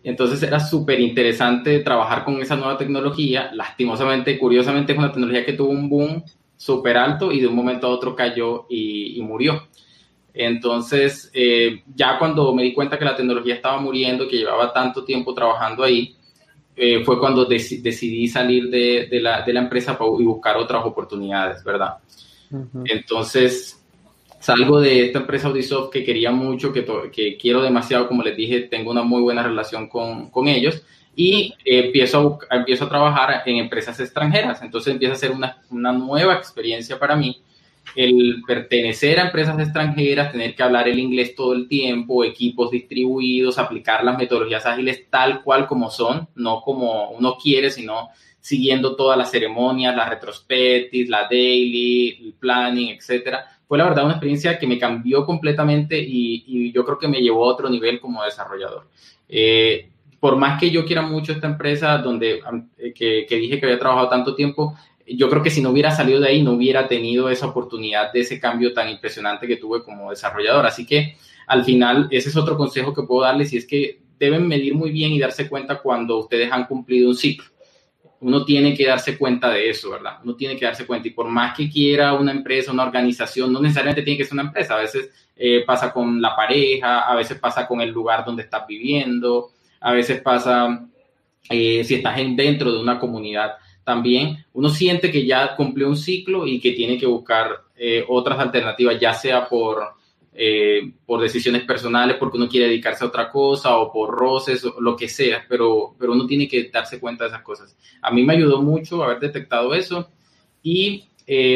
Entonces 0.04 0.42
era 0.42 0.60
súper 0.60 1.00
interesante 1.00 1.78
trabajar 1.78 2.26
con 2.26 2.42
esa 2.42 2.56
nueva 2.56 2.76
tecnología. 2.76 3.50
Lastimosamente, 3.54 4.38
curiosamente, 4.38 4.92
es 4.92 4.98
una 4.98 5.12
tecnología 5.12 5.46
que 5.46 5.54
tuvo 5.54 5.70
un 5.70 5.88
boom 5.88 6.22
súper 6.58 6.98
alto 6.98 7.32
y 7.32 7.40
de 7.40 7.46
un 7.46 7.54
momento 7.54 7.86
a 7.86 7.90
otro 7.90 8.14
cayó 8.14 8.66
y, 8.68 9.18
murió. 9.22 9.68
Entonces, 10.34 11.30
eh, 11.32 11.82
ya 11.94 12.18
cuando 12.18 12.52
me 12.54 12.64
di 12.64 12.74
cuenta 12.74 12.98
que 12.98 13.04
la 13.04 13.16
tecnología 13.16 13.54
estaba 13.54 13.80
muriendo, 13.80 14.28
que 14.28 14.36
llevaba 14.36 14.72
tanto 14.72 15.04
tiempo 15.04 15.32
trabajando 15.32 15.84
ahí, 15.84 16.16
eh, 16.76 17.02
fue 17.04 17.18
cuando 17.18 17.44
decidí 17.44 18.28
salir 18.28 18.68
de, 18.68 19.08
de, 19.10 19.20
la, 19.20 19.42
de, 19.42 19.52
la, 19.52 19.60
empresa 19.60 19.98
y 20.18 20.24
buscar 20.24 20.56
otras 20.56 20.84
oportunidades, 20.84 21.64
¿verdad? 21.64 21.94
Entonces, 22.84 23.84
salgo 24.38 24.80
de 24.80 25.06
esta 25.06 25.20
empresa 25.20 25.48
Audisoft 25.48 25.90
que 25.90 26.04
quería 26.04 26.30
mucho, 26.30 26.72
que, 26.72 26.84
que, 27.12 27.36
quiero 27.36 27.62
demasiado, 27.62 28.06
como 28.06 28.22
les 28.22 28.36
dije, 28.36 28.60
tengo 28.62 28.90
una 28.90 29.02
muy 29.02 29.22
buena 29.22 29.42
relación 29.42 29.88
con, 29.88 30.30
con 30.30 30.46
ellos 30.46 30.82
y 31.20 31.52
empiezo, 31.64 32.38
a, 32.48 32.58
empiezo 32.58 32.84
a 32.84 32.88
trabajar 32.88 33.42
en 33.44 33.56
empresas 33.56 33.98
extranjeras. 33.98 34.62
Entonces 34.62 34.92
empieza 34.92 35.14
a 35.14 35.18
ser 35.18 35.32
una, 35.32 35.60
una 35.68 35.90
nueva 35.90 36.34
experiencia 36.34 36.96
para 36.96 37.16
mí 37.16 37.42
el 37.96 38.44
pertenecer 38.46 39.18
a 39.18 39.24
empresas 39.24 39.58
extranjeras, 39.58 40.30
tener 40.30 40.54
que 40.54 40.62
hablar 40.62 40.86
el 40.86 41.00
inglés 41.00 41.34
todo 41.34 41.54
el 41.54 41.66
tiempo, 41.66 42.22
equipos 42.22 42.70
distribuidos, 42.70 43.58
aplicar 43.58 44.04
las 44.04 44.16
metodologías 44.16 44.64
ágiles 44.64 45.06
tal 45.10 45.42
cual 45.42 45.66
como 45.66 45.90
son, 45.90 46.28
no 46.36 46.60
como 46.60 47.10
uno 47.10 47.36
quiere, 47.36 47.70
sino 47.70 48.10
siguiendo 48.38 48.94
todas 48.94 49.18
las 49.18 49.32
ceremonias, 49.32 49.96
la 49.96 50.08
retrospective, 50.08 51.10
la 51.10 51.22
daily, 51.22 52.26
el 52.26 52.34
planning, 52.34 52.90
etcétera. 52.90 53.44
Fue 53.66 53.76
la 53.76 53.84
verdad 53.84 54.04
una 54.04 54.14
experiencia 54.14 54.56
que 54.56 54.68
me 54.68 54.78
cambió 54.78 55.26
completamente 55.26 55.98
y, 55.98 56.70
yo 56.70 56.84
creo 56.84 56.98
que 56.98 57.08
me 57.08 57.20
llevó 57.20 57.44
a 57.44 57.54
otro 57.54 57.68
nivel 57.68 57.98
como 57.98 58.22
desarrollador. 58.22 58.86
Eh, 59.28 59.88
por 60.20 60.36
más 60.36 60.58
que 60.58 60.70
yo 60.70 60.84
quiera 60.84 61.02
mucho 61.02 61.32
esta 61.32 61.46
empresa 61.46 61.98
donde 61.98 62.40
que, 62.94 63.26
que, 63.28 63.36
dije 63.36 63.58
que 63.58 63.66
había 63.66 63.78
trabajado 63.78 64.08
tanto 64.08 64.34
tiempo, 64.34 64.76
yo 65.06 65.28
creo 65.30 65.42
que 65.42 65.50
si 65.50 65.62
no 65.62 65.70
hubiera 65.70 65.90
salido 65.90 66.20
de 66.20 66.28
ahí, 66.28 66.42
no 66.42 66.52
hubiera 66.52 66.88
tenido 66.88 67.30
esa 67.30 67.46
oportunidad 67.46 68.12
de 68.12 68.20
ese 68.20 68.38
cambio 68.40 68.72
tan 68.72 68.88
impresionante 68.88 69.46
que 69.46 69.56
tuve 69.56 69.82
como 69.82 70.10
desarrollador. 70.10 70.66
Así 70.66 70.84
que 70.84 71.16
al 71.46 71.64
final, 71.64 72.08
ese 72.10 72.28
es 72.28 72.36
otro 72.36 72.56
consejo 72.56 72.92
que 72.92 73.02
puedo 73.02 73.22
darles 73.22 73.52
y 73.52 73.56
es 73.56 73.66
que 73.66 74.00
deben 74.18 74.46
medir 74.46 74.74
muy 74.74 74.90
bien 74.90 75.12
y 75.12 75.18
darse 75.18 75.48
cuenta 75.48 75.80
cuando 75.80 76.18
ustedes 76.18 76.52
han 76.52 76.66
cumplido 76.66 77.08
un 77.08 77.16
ciclo. 77.16 77.46
Uno 78.20 78.44
tiene 78.44 78.74
que 78.74 78.86
darse 78.86 79.16
cuenta 79.16 79.48
de 79.50 79.70
eso, 79.70 79.90
¿verdad? 79.90 80.18
Uno 80.24 80.34
tiene 80.34 80.56
que 80.56 80.64
darse 80.64 80.86
cuenta 80.86 81.06
y 81.06 81.12
por 81.12 81.28
más 81.28 81.56
que 81.56 81.70
quiera 81.70 82.14
una 82.14 82.32
empresa, 82.32 82.72
una 82.72 82.82
organización, 82.82 83.52
no 83.52 83.60
necesariamente 83.60 84.02
tiene 84.02 84.18
que 84.18 84.24
ser 84.24 84.32
una 84.32 84.42
empresa, 84.42 84.74
a 84.74 84.80
veces 84.80 85.10
eh, 85.36 85.62
pasa 85.64 85.92
con 85.92 86.20
la 86.20 86.34
pareja, 86.34 87.02
a 87.02 87.14
veces 87.14 87.38
pasa 87.38 87.66
con 87.66 87.80
el 87.80 87.90
lugar 87.90 88.24
donde 88.24 88.42
estás 88.42 88.66
viviendo, 88.66 89.52
a 89.80 89.92
veces 89.92 90.20
pasa 90.20 90.88
eh, 91.50 91.82
si 91.84 91.94
estás 91.94 92.18
en, 92.18 92.36
dentro 92.36 92.72
de 92.72 92.80
una 92.80 92.98
comunidad 92.98 93.52
también 93.84 94.44
uno 94.52 94.68
siente 94.68 95.10
que 95.10 95.24
ya 95.24 95.56
cumplió 95.56 95.88
un 95.88 95.96
ciclo 95.96 96.46
y 96.46 96.60
que 96.60 96.72
tiene 96.72 96.98
que 96.98 97.06
buscar 97.06 97.62
eh, 97.74 98.04
otras 98.06 98.38
alternativas, 98.38 99.00
ya 99.00 99.14
sea 99.14 99.48
por, 99.48 99.82
eh, 100.34 100.92
por 101.06 101.22
decisiones 101.22 101.62
personales, 101.62 102.16
porque 102.18 102.36
uno 102.36 102.48
quiere 102.48 102.66
dedicarse 102.66 103.04
a 103.04 103.06
otra 103.06 103.30
cosa 103.30 103.78
o 103.78 103.90
por 103.90 104.10
roces 104.10 104.62
o 104.64 104.78
lo 104.80 104.94
que 104.94 105.08
sea, 105.08 105.46
pero, 105.48 105.94
pero 105.98 106.12
uno 106.12 106.26
tiene 106.26 106.46
que 106.46 106.68
darse 106.70 107.00
cuenta 107.00 107.24
de 107.24 107.30
esas 107.30 107.42
cosas. 107.42 107.74
A 108.02 108.10
mí 108.10 108.22
me 108.24 108.34
ayudó 108.34 108.60
mucho 108.60 109.02
haber 109.02 109.20
detectado 109.20 109.74
eso 109.74 110.10
y 110.62 111.04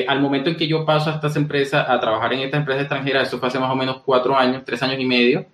al 0.07 0.21
momento 0.21 0.51
en 0.51 0.57
que 0.57 0.69
yo 0.69 0.85
paso 0.85 1.11
a 1.11 1.15
estas 1.15 1.35
empresas, 1.37 1.87
a 1.89 1.99
trabajar 1.99 2.33
en 2.35 2.41
estas 2.41 2.61
empresas 2.61 2.83
extranjeras, 2.83 3.29
eso 3.29 3.39
fue 3.39 3.49
hace 3.49 3.59
más 3.59 3.71
o 3.71 3.77
menos 3.77 4.03
cuatro 4.05 4.37
años, 4.37 4.63
tres 4.65 4.83
años 4.83 5.01
y 5.01 5.07
medio, 5.07 5.47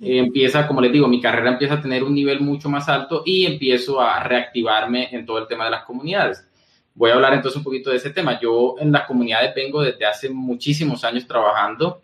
empieza, 0.00 0.66
como 0.66 0.80
les 0.80 0.92
digo, 0.92 1.08
mi 1.08 1.20
carrera 1.20 1.50
empieza 1.50 1.74
a 1.74 1.82
tener 1.82 2.04
un 2.04 2.14
nivel 2.14 2.40
mucho 2.40 2.68
más 2.68 2.88
alto 2.88 3.22
y 3.24 3.46
empiezo 3.46 4.00
a 4.00 4.22
reactivarme 4.22 5.08
en 5.12 5.26
todo 5.26 5.38
el 5.38 5.46
tema 5.46 5.64
de 5.64 5.70
las 5.70 5.84
comunidades. 5.84 6.46
Voy 6.94 7.10
a 7.10 7.14
hablar 7.14 7.34
entonces 7.34 7.56
un 7.56 7.64
poquito 7.64 7.90
de 7.90 7.96
ese 7.96 8.10
tema. 8.10 8.40
Yo 8.40 8.76
en 8.78 8.92
las 8.92 9.06
comunidades 9.06 9.54
vengo 9.54 9.82
desde 9.82 10.04
hace 10.04 10.30
muchísimos 10.30 11.04
años 11.04 11.26
trabajando. 11.26 12.02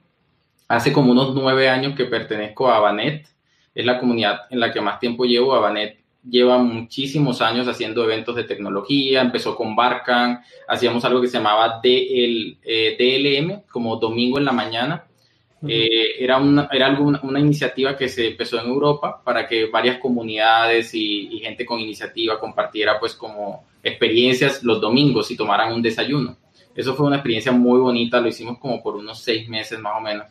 Hace 0.68 0.92
como 0.92 1.12
unos 1.12 1.34
nueve 1.34 1.68
años 1.68 1.94
que 1.96 2.04
pertenezco 2.04 2.70
a 2.70 2.80
Banet. 2.80 3.26
Es 3.74 3.84
la 3.84 3.98
comunidad 3.98 4.42
en 4.50 4.60
la 4.60 4.72
que 4.72 4.80
más 4.80 5.00
tiempo 5.00 5.24
llevo. 5.24 5.60
Banet 5.60 5.98
lleva 6.28 6.58
muchísimos 6.58 7.42
años 7.42 7.66
haciendo 7.66 8.04
eventos 8.04 8.36
de 8.36 8.44
tecnología. 8.44 9.20
Empezó 9.20 9.56
con 9.56 9.74
Barcan. 9.74 10.40
Hacíamos 10.68 11.04
algo 11.04 11.20
que 11.20 11.26
se 11.26 11.38
llamaba 11.38 11.80
DL, 11.82 12.58
eh, 12.62 12.96
DLM, 12.96 13.62
como 13.68 13.96
domingo 13.96 14.38
en 14.38 14.44
la 14.44 14.52
mañana 14.52 15.04
eh, 15.66 16.22
era 16.22 16.38
una, 16.38 16.68
era 16.70 16.98
una 16.98 17.40
iniciativa 17.40 17.96
que 17.96 18.08
se 18.08 18.28
empezó 18.28 18.60
en 18.60 18.66
Europa 18.66 19.20
para 19.24 19.46
que 19.46 19.66
varias 19.66 19.98
comunidades 19.98 20.94
y, 20.94 21.38
gente 21.42 21.64
con 21.64 21.80
iniciativa 21.80 22.38
compartiera 22.38 22.98
pues 22.98 23.14
como 23.14 23.64
experiencias 23.82 24.62
los 24.62 24.80
domingos 24.80 25.30
y 25.30 25.36
tomaran 25.36 25.72
un 25.72 25.82
desayuno. 25.82 26.36
Eso 26.74 26.94
fue 26.94 27.06
una 27.06 27.16
experiencia 27.16 27.52
muy 27.52 27.78
bonita, 27.78 28.20
lo 28.20 28.28
hicimos 28.28 28.58
como 28.58 28.82
por 28.82 28.96
unos 28.96 29.20
seis 29.20 29.48
meses 29.48 29.78
más 29.78 29.94
o 29.96 30.00
menos. 30.00 30.26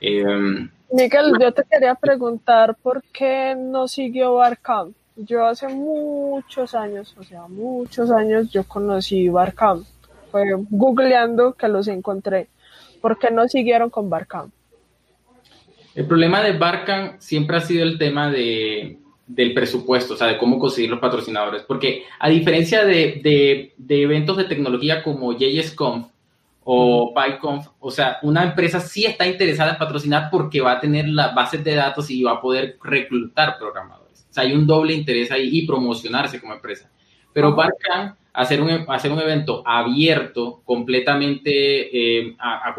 Eh, 0.00 0.68
Miguel, 0.92 1.32
yo 1.40 1.52
te 1.52 1.62
quería 1.70 1.94
preguntar 1.94 2.76
por 2.82 3.02
qué 3.12 3.54
no 3.56 3.88
siguió 3.88 4.34
Barcamp. 4.34 4.94
Yo 5.16 5.46
hace 5.46 5.68
muchos 5.68 6.74
años, 6.74 7.14
o 7.18 7.22
sea, 7.22 7.46
muchos 7.48 8.10
años, 8.10 8.50
yo 8.50 8.64
conocí 8.64 9.28
Barcamp. 9.28 9.84
Fue 10.30 10.44
googleando 10.70 11.54
que 11.54 11.68
los 11.68 11.88
encontré. 11.88 12.48
¿Por 13.00 13.18
qué 13.18 13.30
no 13.30 13.48
siguieron 13.48 13.90
con 13.90 14.10
Barcamp? 14.10 14.52
El 15.94 16.06
problema 16.06 16.40
de 16.42 16.52
Barcan 16.52 17.20
siempre 17.20 17.56
ha 17.56 17.60
sido 17.60 17.82
el 17.82 17.98
tema 17.98 18.30
de, 18.30 18.98
del 19.26 19.54
presupuesto, 19.54 20.14
o 20.14 20.16
sea, 20.16 20.28
de 20.28 20.38
cómo 20.38 20.58
conseguir 20.58 20.90
los 20.90 21.00
patrocinadores, 21.00 21.62
porque 21.62 22.04
a 22.18 22.28
diferencia 22.28 22.84
de, 22.84 23.72
de, 23.78 24.02
eventos 24.02 24.36
de 24.36 24.44
tecnología 24.44 25.02
como 25.02 25.32
JSConf 25.32 26.08
o 26.64 27.14
PyConf, 27.14 27.68
o 27.80 27.90
sea, 27.90 28.18
una 28.22 28.44
empresa 28.44 28.80
sí 28.80 29.04
está 29.04 29.26
interesada 29.26 29.72
en 29.72 29.78
patrocinar 29.78 30.28
porque 30.30 30.60
va 30.60 30.72
a 30.72 30.80
tener 30.80 31.08
las 31.08 31.34
bases 31.34 31.64
de 31.64 31.74
datos 31.74 32.10
y 32.10 32.22
va 32.22 32.32
a 32.32 32.40
poder 32.40 32.76
reclutar 32.82 33.56
programadores. 33.58 34.26
O 34.30 34.32
sea, 34.32 34.44
hay 34.44 34.52
un 34.52 34.66
doble 34.66 34.94
interés 34.94 35.30
ahí 35.32 35.48
y 35.52 35.66
promocionarse 35.66 36.40
como 36.40 36.54
empresa. 36.54 36.90
Pero 37.32 37.54
Barcan 37.54 38.16
hacer 38.32 38.60
un, 38.60 38.84
hacer 38.88 39.10
un 39.10 39.20
evento 39.20 39.62
abierto, 39.66 40.62
completamente 40.64 42.20
eh, 42.22 42.36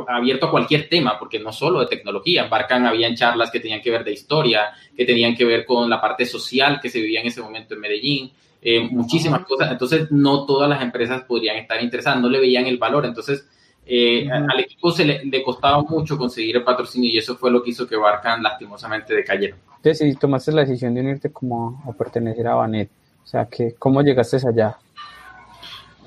abierto 0.07 0.47
a 0.47 0.51
cualquier 0.51 0.87
tema, 0.87 1.19
porque 1.19 1.39
no 1.39 1.51
solo 1.51 1.81
de 1.81 1.87
tecnología, 1.87 2.47
Barcan 2.47 2.85
habían 2.85 3.15
charlas 3.15 3.51
que 3.51 3.59
tenían 3.59 3.81
que 3.81 3.91
ver 3.91 4.03
de 4.03 4.13
historia, 4.13 4.71
que 4.95 5.05
tenían 5.05 5.35
que 5.35 5.45
ver 5.45 5.65
con 5.65 5.89
la 5.89 5.99
parte 5.99 6.25
social 6.25 6.79
que 6.81 6.89
se 6.89 6.99
vivía 6.99 7.21
en 7.21 7.27
ese 7.27 7.41
momento 7.41 7.73
en 7.73 7.81
Medellín, 7.81 8.31
eh, 8.61 8.87
muchísimas 8.89 9.43
cosas. 9.45 9.71
Entonces, 9.71 10.11
no 10.11 10.45
todas 10.45 10.69
las 10.69 10.81
empresas 10.81 11.23
podrían 11.23 11.57
estar 11.57 11.81
interesadas, 11.83 12.21
no 12.21 12.29
le 12.29 12.39
veían 12.39 12.65
el 12.67 12.77
valor. 12.77 13.05
Entonces, 13.05 13.47
eh, 13.85 14.29
al 14.31 14.59
equipo 14.59 14.91
se 14.91 15.03
le, 15.03 15.43
costaba 15.43 15.81
mucho 15.81 16.17
conseguir 16.17 16.57
el 16.57 16.63
patrocinio 16.63 17.09
y 17.09 17.17
eso 17.17 17.35
fue 17.35 17.51
lo 17.51 17.63
que 17.63 17.71
hizo 17.71 17.87
que 17.87 17.97
Barcan 17.97 18.41
lastimosamente 18.43 19.13
decayera. 19.15 19.57
Entonces, 19.77 19.97
si 19.97 20.15
tomaste 20.15 20.51
la 20.51 20.61
decisión 20.61 20.93
de 20.93 21.01
unirte 21.01 21.31
como 21.31 21.81
a 21.85 21.91
pertenecer 21.91 22.47
a 22.47 22.55
Banet, 22.55 22.89
o 23.23 23.27
sea, 23.27 23.45
que, 23.45 23.73
¿cómo 23.77 24.01
llegaste 24.01 24.37
allá? 24.47 24.77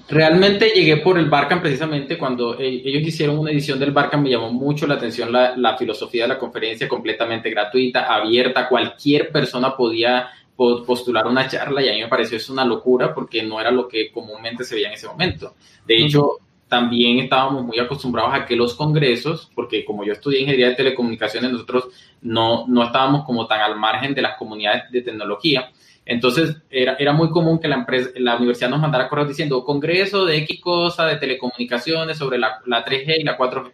Realmente 0.06 0.68
llegué 0.68 0.98
por 0.98 1.18
el 1.18 1.30
Barcam 1.30 1.62
precisamente 1.62 2.18
cuando 2.18 2.58
eh, 2.58 2.82
ellos 2.84 3.02
hicieron 3.02 3.38
una 3.38 3.50
edición 3.50 3.78
del 3.78 3.92
Barcam, 3.92 4.22
me 4.22 4.30
llamó 4.30 4.52
mucho 4.52 4.86
la 4.86 4.94
atención 4.94 5.32
la, 5.32 5.76
filosofía 5.78 6.24
de 6.24 6.28
la 6.28 6.38
conferencia 6.38 6.86
completamente 6.86 7.48
gratuita, 7.48 8.14
abierta, 8.14 8.68
cualquier 8.68 9.32
persona 9.32 9.74
podía 9.74 10.28
postular 10.56 11.26
una 11.26 11.48
charla 11.48 11.82
y 11.82 11.88
a 11.88 11.92
mí 11.94 12.00
me 12.02 12.08
pareció 12.08 12.36
eso 12.36 12.52
una 12.52 12.64
locura 12.64 13.12
porque 13.14 13.42
no 13.42 13.60
era 13.60 13.70
lo 13.70 13.88
que 13.88 14.12
comúnmente 14.12 14.62
se 14.62 14.74
veía 14.74 14.88
en 14.88 14.94
ese 14.94 15.08
momento. 15.08 15.54
De 15.86 15.96
hecho, 15.96 16.38
también 16.68 17.18
estábamos 17.18 17.64
muy 17.64 17.78
acostumbrados 17.78 18.34
a 18.34 18.44
que 18.44 18.56
los 18.56 18.74
congresos, 18.74 19.50
porque 19.54 19.84
como 19.84 20.04
yo 20.04 20.12
estudié 20.12 20.40
ingeniería 20.40 20.68
de 20.68 20.74
telecomunicaciones, 20.74 21.50
nosotros 21.50 21.88
no, 22.22 22.66
no 22.68 22.84
estábamos 22.84 23.24
como 23.24 23.46
tan 23.46 23.60
al 23.60 23.76
margen 23.76 24.14
de 24.14 24.22
las 24.22 24.36
comunidades 24.36 24.90
de 24.90 25.02
tecnología. 25.02 25.70
Entonces, 26.06 26.56
era, 26.70 26.96
era 26.98 27.12
muy 27.12 27.30
común 27.30 27.58
que 27.58 27.68
la, 27.68 27.76
empresa, 27.76 28.10
la 28.16 28.36
universidad 28.36 28.68
nos 28.68 28.80
mandara 28.80 29.08
correos 29.08 29.28
diciendo 29.28 29.64
congreso 29.64 30.26
de 30.26 30.36
X 30.38 30.60
cosa, 30.60 31.06
de 31.06 31.16
telecomunicaciones 31.16 32.18
sobre 32.18 32.38
la, 32.38 32.60
la 32.66 32.84
3G 32.84 33.20
y 33.20 33.24
la 33.24 33.38
4G. 33.38 33.72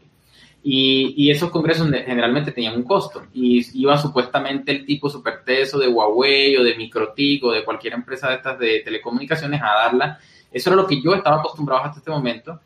Y, 0.63 1.15
y, 1.17 1.31
esos 1.31 1.51
congresos 1.51 1.89
generalmente 1.91 2.53
tenían 2.53 2.77
un 2.77 2.85
costo. 2.85 3.23
Y 3.33 3.67
iba 3.81 3.97
supuestamente 3.97 4.73
el 4.73 4.85
tipo 4.85 5.09
super 5.09 5.43
teso 5.43 5.79
de 5.79 5.89
Huawei 5.89 6.57
o 6.57 6.63
de 6.63 6.77
Microtik 6.77 7.43
o 7.45 7.53
de 7.53 7.65
cualquier 7.65 7.95
empresa 7.95 8.29
de 8.29 8.35
estas 8.37 8.59
de 8.59 8.81
telecomunicaciones 8.85 9.61
a 9.63 9.67
darla. 9.67 10.19
Eso 10.53 10.71
era 10.71 10.77
lo 10.77 10.87
que 10.87 11.01
yo 11.01 11.15
estaba 11.15 11.37
acostumbrado 11.37 11.85
hasta 11.85 11.99
este 11.99 12.11
momento. 12.11 12.61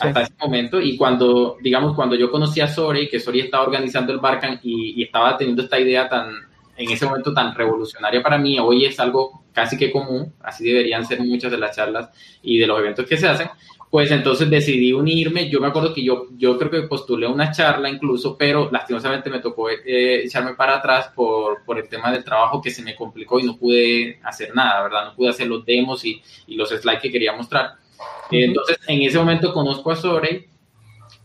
Hasta 0.00 0.22
ese 0.22 0.32
momento. 0.40 0.80
Y 0.80 0.96
cuando, 0.96 1.58
digamos, 1.62 1.94
cuando 1.94 2.16
yo 2.16 2.30
conocí 2.30 2.60
a 2.60 2.66
Sori, 2.66 3.08
que 3.08 3.20
Sori 3.20 3.40
estaba 3.40 3.64
organizando 3.64 4.12
el 4.12 4.18
Barcan 4.18 4.58
y, 4.62 5.00
y 5.00 5.04
estaba 5.04 5.36
teniendo 5.36 5.62
esta 5.62 5.78
idea 5.78 6.08
tan, 6.08 6.34
en 6.76 6.90
ese 6.90 7.06
momento 7.06 7.32
tan 7.32 7.54
revolucionaria 7.54 8.22
para 8.22 8.38
mí, 8.38 8.58
hoy 8.58 8.84
es 8.84 8.98
algo 9.00 9.44
casi 9.52 9.76
que 9.76 9.92
común, 9.92 10.34
así 10.42 10.64
deberían 10.64 11.04
ser 11.06 11.20
muchas 11.20 11.50
de 11.50 11.58
las 11.58 11.76
charlas 11.76 12.10
y 12.42 12.58
de 12.58 12.66
los 12.66 12.78
eventos 12.78 13.06
que 13.06 13.16
se 13.16 13.28
hacen, 13.28 13.48
pues 13.94 14.10
entonces 14.10 14.50
decidí 14.50 14.92
unirme. 14.92 15.48
Yo 15.48 15.60
me 15.60 15.68
acuerdo 15.68 15.94
que 15.94 16.02
yo, 16.02 16.26
yo 16.36 16.58
creo 16.58 16.68
que 16.68 16.82
postulé 16.82 17.28
una 17.28 17.52
charla 17.52 17.88
incluso, 17.88 18.36
pero 18.36 18.68
lastimosamente 18.72 19.30
me 19.30 19.38
tocó 19.38 19.70
eh, 19.70 20.24
echarme 20.24 20.54
para 20.54 20.78
atrás 20.78 21.12
por, 21.14 21.64
por, 21.64 21.78
el 21.78 21.88
tema 21.88 22.10
del 22.10 22.24
trabajo 22.24 22.60
que 22.60 22.70
se 22.70 22.82
me 22.82 22.96
complicó 22.96 23.38
y 23.38 23.44
no 23.44 23.56
pude 23.56 24.18
hacer 24.24 24.52
nada, 24.52 24.82
¿verdad? 24.82 25.04
No 25.04 25.14
pude 25.14 25.28
hacer 25.28 25.46
los 25.46 25.64
demos 25.64 26.04
y, 26.04 26.20
y 26.48 26.56
los 26.56 26.70
slides 26.70 27.00
que 27.00 27.12
quería 27.12 27.36
mostrar. 27.36 27.74
Entonces, 28.32 28.78
en 28.88 29.02
ese 29.02 29.16
momento 29.16 29.52
conozco 29.52 29.92
a 29.92 29.96
Sorey 29.96 30.48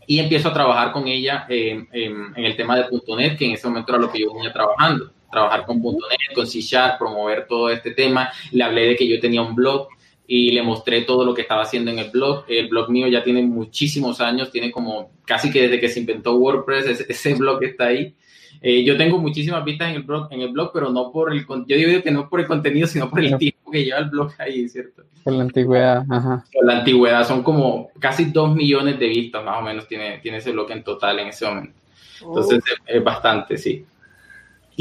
y 0.06 0.18
empiezo 0.20 0.48
a 0.48 0.54
trabajar 0.54 0.92
con 0.92 1.08
ella 1.08 1.46
en 1.48 1.88
el 2.36 2.56
tema 2.56 2.76
de 2.76 2.86
.NET, 3.16 3.36
que 3.36 3.46
en 3.46 3.52
ese 3.52 3.68
momento 3.68 3.92
era 3.92 4.00
lo 4.00 4.10
que 4.10 4.20
yo 4.20 4.32
venía 4.32 4.52
trabajando, 4.52 5.10
trabajar 5.30 5.64
con 5.66 5.80
.NET, 5.80 6.34
con 6.34 6.46
C 6.46 6.60
Sharp, 6.60 6.98
promover 6.98 7.46
todo 7.46 7.70
este 7.70 7.92
tema. 7.92 8.30
Le 8.52 8.64
hablé 8.64 8.88
de 8.88 8.96
que 8.96 9.08
yo 9.08 9.20
tenía 9.20 9.42
un 9.42 9.54
blog 9.54 9.88
y 10.32 10.52
le 10.52 10.62
mostré 10.62 11.02
todo 11.02 11.24
lo 11.24 11.34
que 11.34 11.42
estaba 11.42 11.62
haciendo 11.62 11.90
en 11.90 11.98
el 11.98 12.10
blog. 12.10 12.44
El 12.46 12.68
blog 12.68 12.88
mío 12.88 13.08
ya 13.08 13.24
tiene 13.24 13.42
muchísimos 13.42 14.20
años, 14.20 14.52
tiene 14.52 14.70
como 14.70 15.10
casi 15.24 15.50
que 15.50 15.62
desde 15.62 15.80
que 15.80 15.88
se 15.88 15.98
inventó 15.98 16.36
WordPress, 16.36 17.00
ese, 17.08 17.34
blog 17.38 17.64
está 17.64 17.86
ahí. 17.86 18.14
Eh, 18.62 18.84
yo 18.84 18.96
tengo 18.96 19.18
muchísimas 19.18 19.64
vistas 19.64 19.88
en 19.88 19.96
el 19.96 20.02
blog, 20.02 20.28
en 20.30 20.42
el 20.42 20.52
blog, 20.52 20.70
pero 20.72 20.90
no 20.90 21.10
por 21.10 21.32
el 21.32 21.44
yo 21.46 21.76
digo 21.76 22.02
que 22.02 22.10
no 22.12 22.28
por 22.28 22.38
el 22.38 22.46
contenido, 22.46 22.86
sino 22.86 23.10
por 23.10 23.18
el 23.20 23.36
tiempo 23.38 23.72
que 23.72 23.84
lleva 23.84 23.98
el 23.98 24.10
blog 24.10 24.30
ahí, 24.38 24.68
¿cierto? 24.68 25.02
Por 25.24 25.32
la 25.32 25.42
antigüedad, 25.42 26.04
ajá. 26.08 26.44
Por 26.52 26.64
la 26.64 26.78
antigüedad, 26.78 27.26
son 27.26 27.42
como 27.42 27.90
casi 27.98 28.26
dos 28.26 28.54
millones 28.54 29.00
de 29.00 29.08
vistas 29.08 29.44
más 29.44 29.58
o 29.58 29.62
menos 29.62 29.88
tiene, 29.88 30.18
tiene 30.18 30.38
ese 30.38 30.52
blog 30.52 30.70
en 30.70 30.84
total 30.84 31.18
en 31.18 31.28
ese 31.28 31.44
momento. 31.46 31.72
Entonces 32.22 32.62
es 32.86 33.02
bastante, 33.02 33.56
sí. 33.58 33.84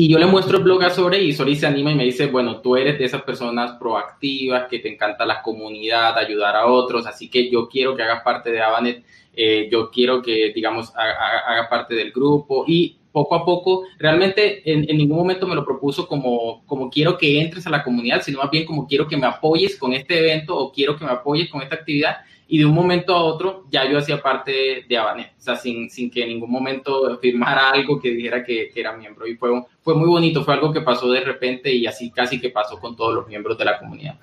Y 0.02 0.08
yo 0.08 0.18
le 0.18 0.28
muestro 0.28 0.60
el 0.60 0.64
blog 0.64 0.82
a 0.84 0.92
Sore 0.92 1.22
y 1.22 1.34
Sore 1.34 1.54
se 1.58 1.68
anima 1.68 1.92
y 1.92 1.96
me 1.96 2.06
dice, 2.06 2.28
bueno, 2.28 2.62
tú 2.62 2.78
eres 2.78 2.98
de 2.98 3.04
esas 3.04 3.22
personas 3.24 3.74
proactivas, 3.74 4.70
que 4.70 4.80
te 4.80 4.88
encanta 4.88 5.26
la 5.26 5.42
comunidad, 5.42 6.18
ayudar 6.18 6.56
a 6.56 6.68
otros, 6.68 7.06
así 7.06 7.30
que 7.30 7.52
yo 7.52 7.68
quiero 7.68 7.98
que 7.98 8.04
hagas 8.04 8.24
parte 8.24 8.50
de 8.50 8.62
Avanet, 8.62 9.04
eh, 9.36 9.68
yo 9.70 9.92
quiero 9.92 10.22
que, 10.22 10.54
digamos, 10.56 10.94
hagas 10.96 11.68
parte 11.68 11.96
del 11.96 12.14
grupo 12.14 12.64
y 12.66 12.96
poco 13.12 13.36
a 13.36 13.44
poco, 13.44 13.84
realmente 13.98 14.72
en, 14.72 14.90
en, 14.90 14.98
ningún 14.98 15.18
momento 15.18 15.46
me 15.46 15.56
lo 15.56 15.66
propuso 15.66 16.08
como, 16.08 16.64
como 16.66 16.90
quiero 16.90 17.18
que 17.18 17.42
entres 17.42 17.68
a 17.68 17.70
la 17.70 17.84
comunidad, 17.84 18.22
sino 18.22 18.38
más 18.38 18.52
bien 18.52 18.66
como 18.66 18.88
quiero 18.88 19.06
que 19.06 19.18
me 19.18 19.28
apoyes 19.28 19.76
con 19.76 19.92
este 19.92 20.18
evento 20.18 20.58
o 20.58 20.72
quiero 20.72 20.96
que 20.96 21.04
me 21.04 21.12
apoyes 21.12 21.50
con 21.50 21.62
esta 21.62 21.76
actividad 21.76 22.20
y 22.52 22.58
de 22.58 22.66
un 22.66 22.74
momento 22.74 23.14
a 23.14 23.24
otro 23.24 23.66
ya 23.70 23.90
yo 23.90 24.00
hacía 24.00 24.22
parte 24.22 24.84
de 24.90 24.98
Avanet, 24.98 25.34
o 25.38 25.42
sea, 25.42 25.56
sin, 25.56 25.88
sin 25.88 26.10
que 26.10 26.24
en 26.24 26.30
ningún 26.30 26.50
momento 26.50 27.18
firmara 27.20 27.70
algo 27.70 28.02
que 28.02 28.10
dijera 28.10 28.44
que, 28.44 28.72
que, 28.74 28.80
era 28.80 28.98
miembro. 28.98 29.28
Y 29.28 29.36
fue, 29.36 29.52
fue 29.84 29.94
muy 29.94 30.10
bonito, 30.10 30.44
fue 30.44 30.56
algo 30.56 30.74
que 30.74 30.82
pasó 30.82 31.12
de 31.12 31.22
repente 31.22 31.72
y 31.72 31.86
así 31.86 32.10
casi 32.10 32.42
que 32.42 32.50
pasó 32.50 32.80
con 32.80 32.96
todos 32.96 33.14
los 33.14 33.28
miembros 33.28 33.56
de 33.56 33.66
la 33.66 33.78
comunidad. 33.78 34.16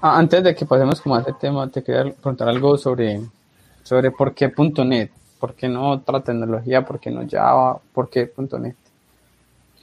Ah, 0.00 0.16
antes 0.16 0.44
de 0.44 0.54
que 0.54 0.64
pasemos 0.64 1.00
como 1.00 1.16
a 1.16 1.22
ese 1.22 1.32
tema, 1.32 1.68
te 1.68 1.82
quería 1.82 2.04
preguntar 2.04 2.48
algo 2.48 2.78
sobre, 2.78 3.20
sobre 3.82 4.12
por 4.12 4.32
qué 4.32 4.52
.NET, 4.84 5.10
por 5.40 5.54
qué 5.54 5.68
no 5.68 5.90
otra 5.90 6.20
tecnología, 6.20 6.86
por 6.86 7.00
qué 7.00 7.10
no 7.10 7.26
Java, 7.28 7.80
por 7.92 8.08
qué 8.08 8.30
.NET. 8.60 8.76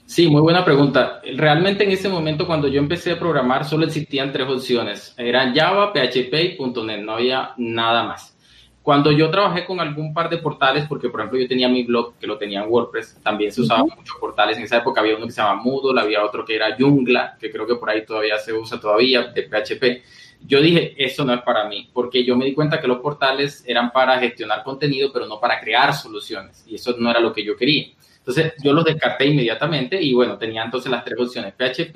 Sí, 0.07 0.29
muy 0.29 0.39
buena 0.39 0.63
pregunta. 0.63 1.21
Realmente 1.35 1.83
en 1.83 1.91
ese 1.91 2.07
momento 2.07 2.47
cuando 2.47 2.69
yo 2.69 2.79
empecé 2.79 3.11
a 3.11 3.19
programar 3.19 3.65
solo 3.65 3.85
existían 3.85 4.31
tres 4.31 4.47
opciones. 4.47 5.13
Eran 5.17 5.53
Java, 5.53 5.91
PHP 5.91 6.33
y 6.33 6.57
.NET, 6.85 7.01
no 7.01 7.11
había 7.11 7.51
nada 7.57 8.03
más. 8.03 8.33
Cuando 8.81 9.11
yo 9.11 9.29
trabajé 9.29 9.65
con 9.65 9.81
algún 9.81 10.13
par 10.13 10.29
de 10.29 10.37
portales, 10.37 10.85
porque 10.87 11.09
por 11.09 11.19
ejemplo 11.19 11.37
yo 11.37 11.45
tenía 11.45 11.67
mi 11.67 11.83
blog 11.83 12.17
que 12.17 12.25
lo 12.25 12.37
tenía 12.37 12.63
en 12.63 12.69
WordPress, 12.69 13.19
también 13.21 13.51
se 13.51 13.59
usaban 13.59 13.87
muchos 13.97 14.15
portales. 14.17 14.57
En 14.57 14.63
esa 14.63 14.77
época 14.77 15.01
había 15.01 15.17
uno 15.17 15.25
que 15.25 15.33
se 15.33 15.41
llamaba 15.41 15.61
Moodle, 15.61 15.99
había 15.99 16.23
otro 16.23 16.45
que 16.45 16.55
era 16.55 16.77
Joomla, 16.79 17.35
que 17.37 17.51
creo 17.51 17.67
que 17.67 17.75
por 17.75 17.89
ahí 17.89 18.05
todavía 18.05 18.37
se 18.37 18.53
usa 18.53 18.79
todavía, 18.79 19.23
de 19.23 19.43
PHP. 19.43 20.03
Yo 20.39 20.61
dije, 20.61 20.95
eso 20.97 21.25
no 21.25 21.33
es 21.33 21.41
para 21.41 21.67
mí, 21.67 21.89
porque 21.91 22.23
yo 22.23 22.37
me 22.37 22.45
di 22.45 22.53
cuenta 22.53 22.79
que 22.79 22.87
los 22.87 22.99
portales 22.99 23.61
eran 23.67 23.91
para 23.91 24.17
gestionar 24.19 24.63
contenido, 24.63 25.11
pero 25.11 25.25
no 25.25 25.37
para 25.37 25.59
crear 25.59 25.93
soluciones. 25.93 26.63
Y 26.65 26.75
eso 26.75 26.95
no 26.97 27.11
era 27.11 27.19
lo 27.19 27.33
que 27.33 27.43
yo 27.43 27.57
quería. 27.57 27.87
Entonces 28.27 28.55
yo 28.61 28.73
los 28.73 28.83
descarté 28.83 29.25
inmediatamente 29.27 30.01
y 30.01 30.13
bueno, 30.13 30.37
tenía 30.37 30.61
entonces 30.61 30.91
las 30.91 31.05
tres 31.05 31.17
opciones, 31.17 31.53
PHP, 31.53 31.95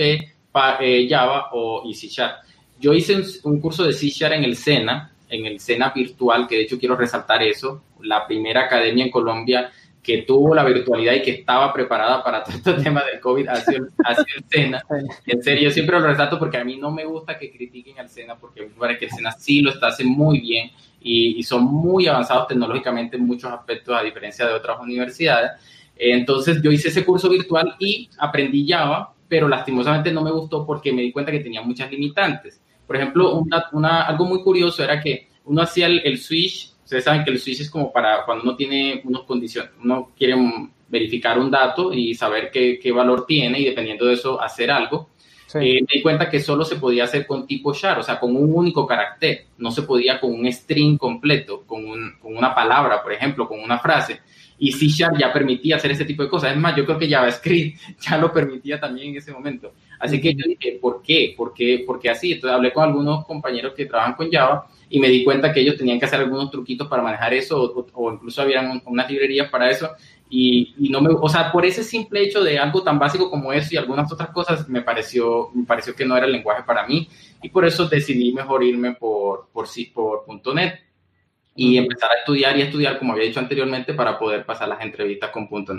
eh, 0.80 1.08
Java 1.10 1.50
o 1.52 1.84
y 1.86 1.94
C 1.94 2.08
Sharp. 2.08 2.46
Yo 2.80 2.94
hice 2.94 3.22
un, 3.44 3.60
curso 3.60 3.84
de 3.84 3.92
C 3.92 4.08
Sharp 4.08 4.36
en 4.36 4.46
el 4.46 4.56
SENA, 4.56 5.12
en 5.28 5.46
el 5.46 5.60
SENA 5.60 5.92
virtual, 5.94 6.48
que 6.48 6.56
de 6.56 6.62
hecho 6.62 6.80
quiero 6.80 6.96
resaltar 6.96 7.44
eso, 7.44 7.84
la 8.02 8.26
primera 8.26 8.62
academia 8.62 9.04
en 9.04 9.12
Colombia 9.12 9.72
que 10.02 10.24
tuvo 10.24 10.56
la 10.56 10.64
virtualidad 10.64 11.14
y 11.14 11.22
que 11.22 11.32
estaba 11.32 11.72
preparada 11.74 12.24
para 12.24 12.44
todo 12.46 12.56
este 12.56 12.74
tema 12.76 13.04
del 13.04 13.20
COVID 13.20 13.50
hacia 13.50 13.78
el, 13.78 13.90
el 14.38 14.44
SENA. 14.50 14.82
En 15.28 15.44
serio, 15.44 15.64
yo 15.66 15.72
siempre 15.72 16.00
lo 16.00 16.08
resalto 16.08 16.40
porque 16.40 16.58
a 16.58 16.64
mí 16.64 16.78
no 16.78 16.92
me 16.92 17.04
gusta 17.04 17.38
que 17.38 17.52
critiquen 17.52 18.00
al 18.00 18.08
SENA, 18.08 18.38
porque 18.38 18.62
me 18.62 18.70
parece 18.70 19.00
que 19.00 19.06
el 19.08 19.12
SENA 19.12 19.34
sí 19.34 19.62
lo 19.62 19.72
está 19.72 19.88
haciendo 19.88 20.16
muy 20.16 20.40
bien 20.40 20.72
y, 21.02 21.38
y 21.38 21.44
son 21.44 21.66
muy 21.66 22.08
avanzados 22.08 22.48
tecnológicamente 22.48 23.18
en 23.18 23.28
muchos 23.28 23.52
aspectos, 23.52 23.94
a 23.98 24.02
diferencia 24.02 24.48
de 24.48 24.54
otras 24.54 24.80
universidades. 24.80 25.52
Entonces 26.04 26.60
yo 26.64 26.72
hice 26.72 26.88
ese 26.88 27.06
curso 27.06 27.30
virtual 27.30 27.76
y 27.78 28.10
aprendí 28.18 28.68
Java, 28.68 29.14
pero 29.28 29.48
lastimosamente 29.48 30.12
no 30.12 30.24
me 30.24 30.32
gustó 30.32 30.66
porque 30.66 30.92
me 30.92 31.04
di 31.04 31.12
cuenta 31.12 31.32
que 31.32 31.42
tenía 31.42 31.62
muchas 31.62 31.92
limitantes. 31.92 32.60
Por 32.88 32.96
ejemplo, 32.96 33.40
una, 33.72 34.02
algo 34.02 34.26
muy 34.26 34.42
curioso 34.42 34.84
era 34.84 35.00
que 35.00 35.28
uno 35.46 35.62
hacía 35.62 35.86
el, 35.86 36.18
switch, 36.18 36.72
ustedes 36.84 37.04
saben 37.04 37.24
que 37.24 37.30
el 37.30 37.40
switch 37.40 37.62
es 37.62 37.70
como 37.70 37.94
para 37.94 38.26
cuando 38.26 38.44
uno 38.44 38.56
tiene 38.56 39.02
unas 39.06 39.22
condiciones, 39.22 39.72
uno 39.84 40.10
quiere 40.18 40.36
verificar 40.90 41.38
un 41.38 41.52
dato 41.52 41.94
y 41.94 42.16
saber 42.16 42.50
qué, 42.52 42.80
qué 42.82 42.92
valor 42.92 43.28
tiene 43.28 43.60
y 43.60 43.66
dependiendo 43.66 44.06
de 44.08 44.14
eso 44.16 44.42
hacer 44.42 44.72
algo. 44.72 45.12
Eh, 45.54 45.82
me 45.82 45.88
di 45.94 46.02
cuenta 46.02 46.30
que 46.30 46.40
solo 46.40 46.66
se 46.66 46.78
podía 46.78 47.04
hacer 47.04 47.28
con 47.28 47.46
tipo 47.46 47.74
char, 47.74 48.00
o 48.00 48.04
sea, 48.04 48.20
con 48.20 48.36
un 48.36 48.52
único 48.56 48.88
carácter, 48.88 49.48
no 49.60 49.70
se 49.70 49.84
podía 49.84 50.20
con 50.20 50.34
un 50.34 50.52
string 50.52 50.98
completo, 50.98 51.64
con, 51.68 51.86
un, 51.86 52.14
con 52.20 52.36
una 52.36 52.56
palabra, 52.56 53.04
por 53.04 53.14
ejemplo, 53.14 53.48
con 53.48 53.60
una 53.60 53.78
frase 53.78 54.22
y 54.64 54.72
C 54.74 54.88
Sharp 54.88 55.18
ya 55.18 55.34
permitía 55.34 55.78
hacer 55.78 55.90
ese 55.90 56.06
tipo 56.06 56.22
de 56.22 56.30
cosas. 56.30 56.52
Es 56.52 56.58
más, 56.58 56.76
yo 56.76 56.86
creo 56.86 57.00
que 57.00 57.10
JavaScript 57.10 57.80
ya 58.00 58.16
lo 58.20 58.32
permitía 58.32 58.80
también 58.80 59.10
en 59.10 59.18
ese 59.18 59.32
momento. 59.32 59.74
Así 60.00 60.22
que 60.22 60.36
yo 60.36 60.46
dije, 60.48 60.78
¿por 60.80 61.02
qué? 61.02 61.34
¿Por 61.36 61.52
qué, 61.52 61.84
¿Por 61.86 62.00
qué 62.00 62.12
así? 62.12 62.34
Entonces 62.34 62.56
hablé 62.56 62.72
con 62.72 62.84
algunos 62.84 63.26
compañeros 63.26 63.74
que 63.76 63.88
trabajan 63.88 64.14
con 64.14 64.32
Java 64.32 64.68
y 64.88 65.00
me 65.00 65.10
di 65.10 65.24
cuenta 65.24 65.52
que 65.52 65.62
ellos 65.62 65.78
tenían 65.78 65.98
que 65.98 66.06
hacer 66.06 66.20
algunos 66.20 66.52
truquitos 66.52 66.88
para 66.88 67.02
manejar 67.02 67.34
eso 67.34 67.88
o, 67.96 68.14
incluso 68.14 68.40
habían 68.44 68.84
unas 68.86 69.10
librerías 69.10 69.50
para 69.50 69.68
eso. 69.68 69.90
Y, 70.30 70.76
y, 70.78 70.90
no 70.90 71.02
me, 71.02 71.10
o 71.12 71.28
sea, 71.28 71.52
por 71.52 71.66
ese 71.66 71.84
simple 71.84 72.22
hecho 72.22 72.44
de 72.44 72.60
algo 72.60 72.84
tan 72.84 73.00
básico 73.00 73.32
como 73.32 73.52
eso 73.52 73.70
y 73.72 73.78
algunas 73.78 74.14
otras 74.14 74.30
cosas, 74.30 74.70
me 74.70 74.84
pareció, 74.84 75.50
me 75.56 75.66
pareció 75.66 75.96
que 75.96 76.06
no 76.06 76.16
era 76.16 76.28
el 76.28 76.34
lenguaje 76.34 76.62
para 76.62 76.86
mí 76.86 77.10
y 77.42 77.50
por 77.50 77.66
eso 77.66 77.88
decidí 77.88 78.32
mejor 78.32 78.64
irme 78.64 78.94
por, 78.94 79.48
por, 79.52 79.66
por 79.96 80.56
.NET 80.56 80.91
y 81.56 81.78
empezar 81.78 82.12
a 82.12 82.20
estudiar 82.20 82.58
y 82.58 82.62
estudiar, 82.62 82.98
como 82.98 83.14
había 83.14 83.26
dicho 83.26 83.40
anteriormente, 83.40 83.94
para 83.94 84.18
poder 84.18 84.46
pasar 84.46 84.68
las 84.70 84.82
entrevistas 84.82 85.30
con 85.32 85.48
punto 85.48 85.74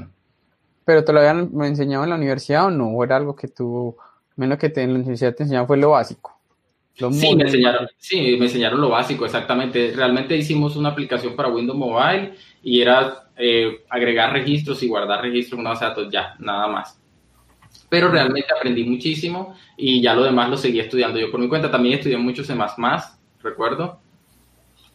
¿Pero 0.85 1.05
te 1.05 1.13
lo 1.13 1.21
habían 1.21 1.51
enseñado 1.63 2.05
en 2.05 2.11
la 2.11 2.17
universidad 2.17 2.67
o 2.67 2.71
no? 2.71 2.89
¿O 2.89 3.05
era 3.05 3.17
algo 3.17 3.37
que 3.37 3.49
tú, 3.49 3.97
menos 4.37 4.59
que 4.59 4.69
te, 4.69 4.83
en 4.83 4.93
la 4.93 4.99
universidad 4.99 5.35
te 5.35 5.45
enseñaban 5.45 5.67
fue 5.67 5.77
lo 5.77 5.91
básico? 5.91 6.39
sí, 6.95 7.35
me 7.35 7.45
enseñaron, 7.45 7.89
sí, 7.97 8.37
me 8.39 8.47
enseñaron 8.47 8.81
lo 8.81 8.91
básico, 8.91 9.25
exactamente. 9.25 9.93
Realmente 9.95 10.37
hicimos 10.37 10.77
una 10.77 10.91
aplicación 10.91 11.35
para 11.35 11.49
Windows 11.49 11.79
Mobile 11.79 12.35
y 12.63 12.83
era 12.83 13.31
eh, 13.37 13.85
agregar 13.89 14.33
registros 14.33 14.83
y 14.83 14.89
guardar 14.89 15.23
registros 15.23 15.55
en 15.55 15.61
una 15.61 15.71
base 15.71 15.85
de 15.85 15.89
datos, 15.91 16.09
ya, 16.13 16.35
nada 16.39 16.67
más. 16.67 17.01
Pero 17.89 18.09
realmente 18.09 18.49
aprendí 18.55 18.85
muchísimo 18.85 19.55
y 19.77 20.03
ya 20.03 20.15
lo 20.15 20.25
demás 20.25 20.51
lo 20.51 20.57
seguí 20.57 20.81
estudiando 20.81 21.19
yo 21.19 21.31
por 21.31 21.41
mi 21.41 21.49
cuenta. 21.49 21.71
También 21.71 21.95
estudié 21.95 22.19
mucho 22.19 22.45
C++, 22.45 22.55
recuerdo 23.43 24.01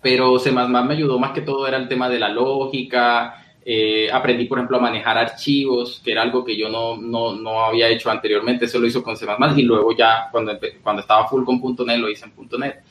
pero 0.08 0.40
C++ 0.40 0.54
me 0.54 0.94
ayudó 0.94 1.20
más 1.20 1.34
que 1.34 1.42
todo 1.42 1.68
era 1.68 1.76
el 1.76 1.90
tema 1.90 2.08
de 2.08 2.18
la 2.18 2.30
lógica, 2.30 3.44
eh, 3.66 4.10
aprendí, 4.10 4.46
por 4.46 4.58
ejemplo, 4.58 4.78
a 4.78 4.80
manejar 4.80 5.18
archivos, 5.18 6.02
que 6.02 6.14
era 6.14 6.22
algo 6.22 6.46
que 6.46 6.56
yo 6.56 6.70
no, 6.70 6.96
no, 6.96 7.36
no, 7.36 7.66
había 7.66 7.90
hecho 7.90 8.10
anteriormente, 8.10 8.64
eso 8.64 8.80
lo 8.80 8.88
hizo 8.88 9.04
con 9.04 9.18
C++ 9.18 9.26
y 9.58 9.64
luego 9.64 9.94
ya 9.98 10.30
cuando, 10.32 10.58
cuando 10.82 11.02
estaba 11.02 11.28
full 11.28 11.44
con 11.44 11.60
.NET 11.86 12.00
lo 12.00 12.10
hice 12.10 12.24
en 12.24 12.50
.NET. 12.58 12.84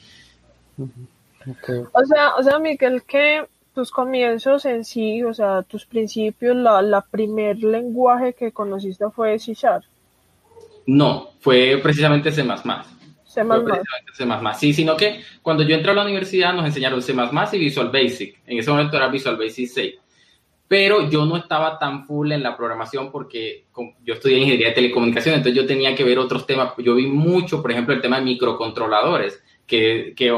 O 1.95 2.05
sea, 2.05 2.35
o 2.35 2.43
sea, 2.43 2.59
Miguel, 2.59 3.03
que 3.05 3.47
tus 3.75 3.91
comienzos 3.91 4.67
en 4.67 4.85
sí, 4.85 5.23
o 5.23 5.33
sea, 5.33 5.63
tus 5.63 5.87
principios, 5.87 6.55
la, 6.55 6.83
la 6.83 7.01
primer 7.01 7.57
lenguaje 7.61 8.35
que 8.35 8.53
conociste 8.53 9.07
fue 9.09 9.39
C 9.39 9.55
Sharp. 9.55 9.85
No, 10.87 11.31
fue 11.41 11.81
precisamente 11.83 12.31
C++. 12.31 12.45
C++. 13.45 14.59
Sí, 14.59 14.73
sino 14.73 14.97
que 14.97 15.21
cuando 15.43 15.63
yo 15.63 15.75
entré 15.75 15.91
a 15.91 15.95
la 15.95 16.05
universidad 16.05 16.55
nos 16.55 16.65
enseñaron 16.65 17.03
C++ 17.03 17.13
y 17.53 17.59
Visual 17.59 17.91
Basic. 17.91 18.39
En 18.47 18.59
ese 18.59 18.71
momento 18.71 18.97
era 18.97 19.09
Visual 19.09 19.37
Basic 19.37 19.69
6. 19.69 19.95
Pero 20.69 21.09
yo 21.09 21.25
no 21.27 21.37
estaba 21.37 21.79
tan 21.79 22.07
full 22.07 22.33
en 22.33 22.43
la 22.43 22.57
programación 22.57 23.13
porque 23.13 23.67
yo 24.05 24.15
estudié 24.15 24.39
ingeniería 24.39 24.69
de 24.69 24.75
telecomunicaciones, 24.75 25.39
entonces 25.39 25.63
yo 25.63 25.67
tenía 25.67 25.95
que 25.95 26.03
ver 26.03 26.19
otros 26.19 26.45
temas. 26.45 26.73
Yo 26.79 26.97
vi 26.97 27.07
mucho, 27.07 27.63
por 27.63 27.71
ejemplo, 27.71 27.95
el 27.95 28.01
tema 28.01 28.19
de 28.19 28.25
microcontroladores, 28.25 29.41
que, 29.65 30.13
que 30.17 30.33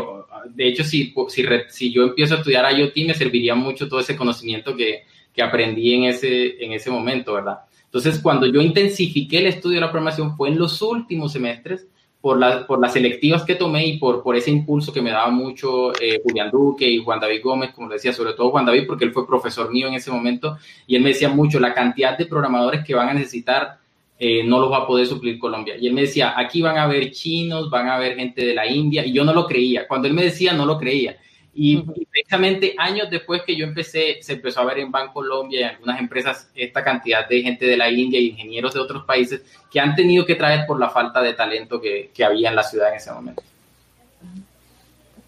de 0.55 0.69
hecho 0.69 0.85
si, 0.85 1.15
si, 1.29 1.45
si, 1.69 1.93
yo 1.93 2.03
empiezo 2.03 2.35
a 2.35 2.39
estudiar 2.39 2.79
IoT 2.79 2.97
me 3.07 3.15
serviría 3.15 3.55
mucho 3.55 3.89
todo 3.89 4.01
ese 4.01 4.17
conocimiento 4.17 4.75
que, 4.75 5.05
que 5.33 5.43
aprendí 5.43 5.95
en 5.95 6.05
ese, 6.05 6.63
en 6.63 6.73
ese 6.73 6.91
momento, 6.91 7.35
¿verdad? 7.35 7.61
Entonces, 7.85 8.19
cuando 8.19 8.47
yo 8.47 8.61
intensifiqué 8.61 9.39
el 9.39 9.47
estudio 9.47 9.77
de 9.77 9.81
la 9.83 9.91
programación 9.91 10.37
fue 10.37 10.51
en 10.51 10.59
los 10.59 10.83
últimos 10.83 11.33
semestres 11.33 11.87
por, 12.21 12.67
por 12.67 12.81
las 12.81 12.93
selectivas 12.93 13.45
que 13.45 13.55
tomé 13.55 13.87
y 13.87 13.99
por, 13.99 14.23
por 14.23 14.35
ese 14.37 14.51
impulso 14.51 14.93
que 14.93 15.01
me 15.01 15.11
daba 15.11 15.31
mucho 15.31 15.93
eh, 16.01 16.21
Julián 16.23 16.51
Duque 16.51 16.89
y 16.89 16.99
Juan 16.99 17.21
David 17.21 17.41
Gómez, 17.43 17.71
como 17.73 17.89
decía, 17.89 18.13
sobre 18.13 18.33
todo 18.33 18.51
Juan 18.51 18.67
David, 18.67 18.87
porque 18.87 19.05
él 19.05 19.13
fue 19.13 19.27
profesor 19.27 19.71
mío 19.71 19.87
en 19.89 19.95
ese 19.95 20.11
momento, 20.11 20.59
y 20.87 20.97
él 20.97 21.03
me 21.03 21.11
decía 21.11 21.29
mucho, 21.29 21.61
la 21.61 21.75
cantidad 21.75 22.19
de 22.19 22.27
programadores 22.27 22.85
que 22.85 22.95
van 22.95 23.09
a 23.09 23.15
necesitar 23.15 23.79
eh, 24.19 24.43
no 24.43 24.59
los 24.59 24.73
va 24.73 24.79
a 24.79 24.87
poder 24.87 25.07
suplir 25.07 25.39
Colombia. 25.39 25.77
Y 25.77 25.87
él 25.87 25.95
me 25.95 26.01
decía, 26.01 26.35
aquí 26.37 26.61
van 26.61 26.77
a 26.77 26.83
haber 26.83 27.13
chinos, 27.13 27.71
van 27.71 27.87
a 27.87 27.95
haber 27.95 28.17
gente 28.17 28.45
de 28.45 28.55
la 28.55 28.67
India, 28.67 29.07
y 29.07 29.13
yo 29.13 29.25
no 29.25 29.33
lo 29.33 29.47
creía. 29.47 29.87
Cuando 29.87 30.09
él 30.09 30.15
me 30.15 30.25
decía, 30.25 30.53
no 30.53 30.67
lo 30.67 30.77
creía. 30.77 31.17
Y, 31.61 31.83
precisamente 32.13 32.77
años 32.79 33.11
después 33.11 33.43
que 33.43 33.57
yo 33.57 33.67
empecé, 33.67 34.19
se 34.23 34.35
empezó 34.35 34.61
a 34.61 34.65
ver 34.65 34.79
en 34.79 34.93
Colombia 35.13 35.59
y 35.59 35.63
en 35.65 35.69
algunas 35.71 35.99
empresas 35.99 36.49
esta 36.55 36.85
cantidad 36.85 37.29
de 37.29 37.43
gente 37.43 37.67
de 37.67 37.77
la 37.77 37.91
India 37.91 38.21
y 38.21 38.29
ingenieros 38.29 38.75
de 38.75 38.79
otros 38.79 39.05
países 39.05 39.43
que 39.69 39.81
han 39.81 39.97
tenido 39.97 40.25
que 40.25 40.37
traer 40.37 40.67
por 40.69 40.79
la 40.79 40.89
falta 40.89 41.21
de 41.21 41.33
talento 41.35 41.81
que, 41.81 42.13
que 42.15 42.25
había 42.25 42.51
en 42.51 42.55
la 42.55 42.63
ciudad 42.63 42.91
en 42.91 42.95
ese 42.95 43.11
momento. 43.11 43.43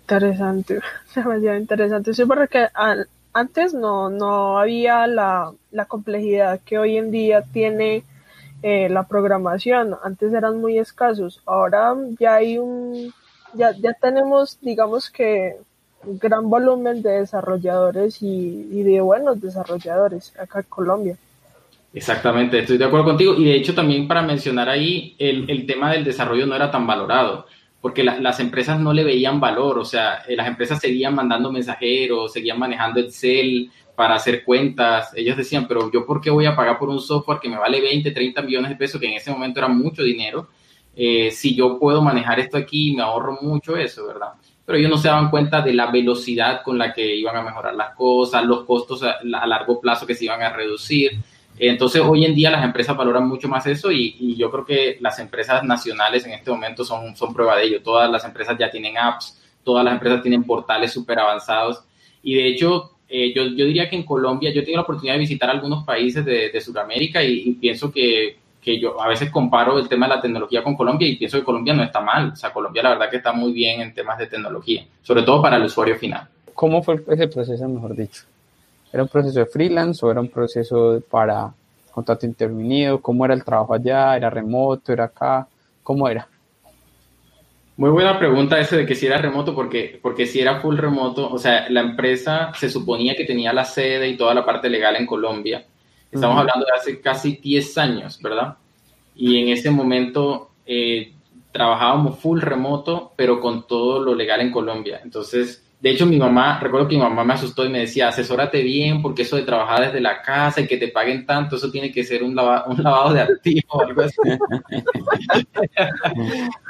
Interesante, 0.03 0.79
demasiado 1.16 1.57
interesante. 1.57 2.14
Sí, 2.14 2.25
porque 2.25 2.69
antes 3.33 3.75
no, 3.75 4.09
no 4.09 4.57
había 4.61 5.09
la, 5.09 5.53
la 5.73 5.87
complejidad 5.87 6.61
que 6.64 6.79
hoy 6.79 6.97
en 6.97 7.11
día 7.11 7.43
tiene 7.43 8.05
eh, 8.62 8.88
la 8.88 9.03
programación. 9.03 9.97
Antes 10.05 10.33
eran 10.33 10.61
muy 10.61 10.79
escasos. 10.79 11.43
Ahora 11.45 11.97
ya 12.21 12.37
hay 12.37 12.57
un, 12.57 13.12
ya, 13.55 13.73
ya 13.73 13.95
tenemos, 13.95 14.61
digamos 14.61 15.11
que 15.11 15.57
gran 16.05 16.49
volumen 16.49 17.03
de 17.03 17.21
desarrolladores 17.21 18.23
y, 18.23 18.83
de 18.83 19.01
buenos 19.01 19.41
desarrolladores 19.41 20.33
acá 20.39 20.61
en 20.61 20.67
Colombia. 20.69 21.17
Exactamente, 21.93 22.61
estoy 22.61 22.79
de 22.79 22.85
acuerdo 22.85 23.07
contigo. 23.07 23.35
Y 23.35 23.45
de 23.45 23.57
hecho 23.57 23.75
también 23.75 24.07
para 24.07 24.23
mencionar 24.23 24.69
ahí, 24.69 25.15
el, 25.19 25.51
el 25.51 25.67
tema 25.67 25.93
del 25.93 26.05
desarrollo 26.05 26.47
no 26.47 26.55
era 26.55 26.71
tan 26.71 26.87
valorado, 26.87 27.47
porque 27.81 28.05
las 28.05 28.39
empresas 28.41 28.79
no 28.79 28.93
le 28.93 29.05
veían 29.05 29.41
valor, 29.41 29.79
o 29.79 29.85
sea, 29.85 30.23
eh, 30.29 30.37
las 30.37 30.47
empresas 30.47 30.79
seguían 30.79 31.15
mandando 31.15 31.51
mensajeros, 31.51 32.33
seguían 32.33 32.59
manejando 32.59 33.01
Excel 33.01 33.71
para 33.97 34.15
hacer 34.15 34.45
cuentas. 34.45 35.13
Ellos 35.17 35.37
decían, 35.37 35.67
pero 35.67 35.91
yo 35.91 36.07
por 36.07 36.21
qué 36.21 36.31
voy 36.31 36.47
a 36.47 36.55
pagar 36.55 36.79
por 36.79 36.91
un 36.91 37.01
software 37.01 37.39
que 37.41 37.49
me 37.49 37.59
vale 37.59 37.81
20, 37.81 38.11
30 38.11 38.43
millones 38.43 38.71
de 38.71 38.77
pesos, 38.77 39.01
que 39.01 39.07
en 39.09 39.15
ese 39.15 39.31
momento 39.31 39.61
era 39.61 39.69
mucho 39.69 40.03
dinero, 40.03 40.49
eh, 40.95 41.31
si 41.31 41.55
yo 41.55 41.79
puedo 41.79 42.03
manejar 42.03 42.41
esto 42.41 42.59
aquí, 42.59 42.95
me 42.95 43.03
ahorro 43.03 43.39
mucho 43.41 43.77
eso, 43.77 44.07
¿verdad? 44.07 44.33
Pero 44.70 44.78
ellos 44.78 44.90
no 44.92 44.98
se 44.98 45.09
daban 45.09 45.30
cuenta 45.30 45.62
de 45.62 45.74
la 45.74 45.90
velocidad 45.90 46.62
con 46.62 46.78
la 46.78 46.92
que 46.92 47.16
iban 47.16 47.35
a 47.35 47.42
mejorar 47.42 47.74
las 47.74 47.92
cosas, 47.96 48.44
los 48.44 48.62
costos 48.62 49.02
a, 49.02 49.16
largo 49.24 49.80
plazo 49.80 50.06
que 50.06 50.14
se 50.14 50.26
iban 50.26 50.40
a 50.42 50.52
reducir. 50.52 51.11
Entonces, 51.59 52.00
hoy 52.00 52.24
en 52.24 52.37
día 52.37 52.52
las 52.52 52.64
empresas 52.64 52.96
valoran 52.96 53.26
mucho 53.26 53.48
más 53.48 53.66
eso 53.66 53.90
y, 53.90 54.37
yo 54.37 54.48
creo 54.48 54.64
que 54.64 54.96
las 55.00 55.18
empresas 55.18 55.64
nacionales 55.64 56.24
en 56.24 56.35
este 56.35 56.52
momento 56.52 56.85
son, 56.85 57.16
son 57.16 57.35
prueba 57.35 57.56
de 57.56 57.64
ello. 57.64 57.83
Todas 57.83 58.09
las 58.09 58.24
empresas 58.24 58.56
ya 58.56 58.70
tienen 58.70 58.96
apps, 58.96 59.42
todas 59.64 59.85
las 59.85 59.94
empresas 59.94 60.22
tienen 60.22 60.44
portales 60.44 60.92
súper 60.92 61.18
avanzados 61.18 61.83
y 62.22 62.37
de 62.37 62.46
hecho, 62.46 62.92
eh, 63.09 63.33
yo, 63.35 63.46
yo, 63.46 63.64
diría 63.64 63.90
que 63.90 63.96
en 63.96 64.04
Colombia, 64.04 64.52
yo 64.52 64.62
tengo 64.62 64.76
la 64.76 64.83
oportunidad 64.83 65.14
de 65.14 65.20
visitar 65.20 65.50
algunos 65.50 65.83
países 65.83 66.24
de, 66.24 66.50
de 66.50 66.61
Sudamérica 66.61 67.24
y 67.24 67.54
pienso 67.54 67.90
que 67.90 68.38
que 68.61 68.79
yo 68.79 69.01
a 69.01 69.09
veces 69.09 69.31
comparo 69.31 69.79
el 69.79 69.88
tema 69.88 70.07
de 70.07 70.16
la 70.16 70.20
tecnología 70.20 70.62
con 70.62 70.77
Colombia 70.77 71.09
y 71.09 71.16
pienso 71.16 71.38
que 71.38 71.44
Colombia 71.44 71.75
no 71.75 71.83
está 71.83 72.01
mal. 72.01 72.31
O 72.33 72.37
sea, 72.37 72.53
Colombia 72.53 72.83
la 72.83 72.90
verdad 72.90 73.11
que 73.11 73.16
está 73.16 73.33
muy 73.33 73.53
bien 73.53 73.81
en 73.81 73.94
temas 73.94 74.18
de 74.18 74.27
tecnología, 74.27 74.85
sobre 75.03 75.23
todo 75.23 75.40
para 75.40 75.57
el 75.57 75.64
usuario 75.64 75.96
final. 75.96 76.29
¿Cómo 76.55 76.83
fue 76.83 77.03
ese 77.09 77.29
proceso, 77.29 77.68
mejor 77.68 77.96
dicho? 77.96 78.25
¿Era 78.92 79.03
un 79.03 79.09
proceso 79.09 79.38
de 79.38 79.46
freelance 79.46 80.05
o 80.05 80.11
era 80.11 80.20
un 80.20 80.29
proceso 80.29 81.03
para 81.11 81.53
contrato 81.90 82.27
intervenido? 82.27 83.01
¿Cómo 83.01 83.25
era 83.25 83.35
el 83.35 83.44
trabajo 83.44 83.75
allá? 83.75 84.16
¿Era 84.16 84.29
remoto? 84.29 84.92
¿Era 84.92 85.05
acá? 85.05 85.46
¿Cómo 85.83 86.09
era? 86.09 86.29
Muy 87.81 87.88
buena 87.88 88.18
pregunta 88.18 88.61
ese 88.61 88.77
de 88.77 88.85
que 88.85 88.94
si 88.94 89.07
era 89.07 89.16
remoto, 89.16 89.55
porque, 89.55 89.99
porque 90.03 90.27
si 90.27 90.38
era 90.38 90.61
full 90.61 90.77
remoto, 90.77 91.33
o 91.33 91.38
sea, 91.38 91.66
la 91.70 91.81
empresa 91.81 92.53
se 92.55 92.68
suponía 92.68 93.16
que 93.16 93.25
tenía 93.25 93.55
la 93.55 93.64
sede 93.64 94.07
y 94.07 94.18
toda 94.18 94.35
la 94.35 94.44
parte 94.44 94.68
legal 94.68 94.96
en 94.96 95.07
Colombia, 95.07 95.64
Estamos 96.11 96.38
hablando 96.38 96.66
de 96.66 96.73
hace 96.73 97.01
casi 97.01 97.37
10 97.37 97.79
años, 97.79 98.20
¿verdad? 98.20 98.57
Y 99.14 99.38
en 99.38 99.49
ese 99.49 99.70
momento 99.70 100.51
eh, 100.66 101.12
trabajábamos 101.53 102.18
full 102.18 102.40
remoto, 102.40 103.12
pero 103.16 103.40
con 103.40 103.66
todo 103.66 104.01
lo 104.01 104.14
legal 104.14 104.40
en 104.40 104.51
Colombia. 104.51 105.01
Entonces, 105.05 105.64
de 105.81 105.90
hecho, 105.90 106.05
mi 106.05 106.19
mamá, 106.19 106.61
recuerdo 106.61 106.87
que 106.87 106.97
mi 106.97 107.01
mamá 107.01 107.25
me 107.25 107.33
asustó 107.33 107.64
y 107.64 107.71
me 107.71 107.81
decía, 107.81 108.09
asesórate 108.09 108.62
bien, 108.62 109.01
porque 109.01 109.23
eso 109.23 109.37
de 109.37 109.45
trabajar 109.45 109.81
desde 109.81 110.01
la 110.01 110.21
casa 110.21 110.61
y 110.61 110.66
que 110.66 110.77
te 110.77 110.88
paguen 110.88 111.25
tanto, 111.25 111.57
eso 111.57 111.71
tiene 111.71 111.90
que 111.90 112.05
ser 112.05 112.23
un, 112.23 112.38
un 112.38 112.83
lavado 112.83 113.14
de 113.14 113.23
activos 113.23 113.64
o 113.69 113.81
algo 113.81 114.03
así. 114.03 114.16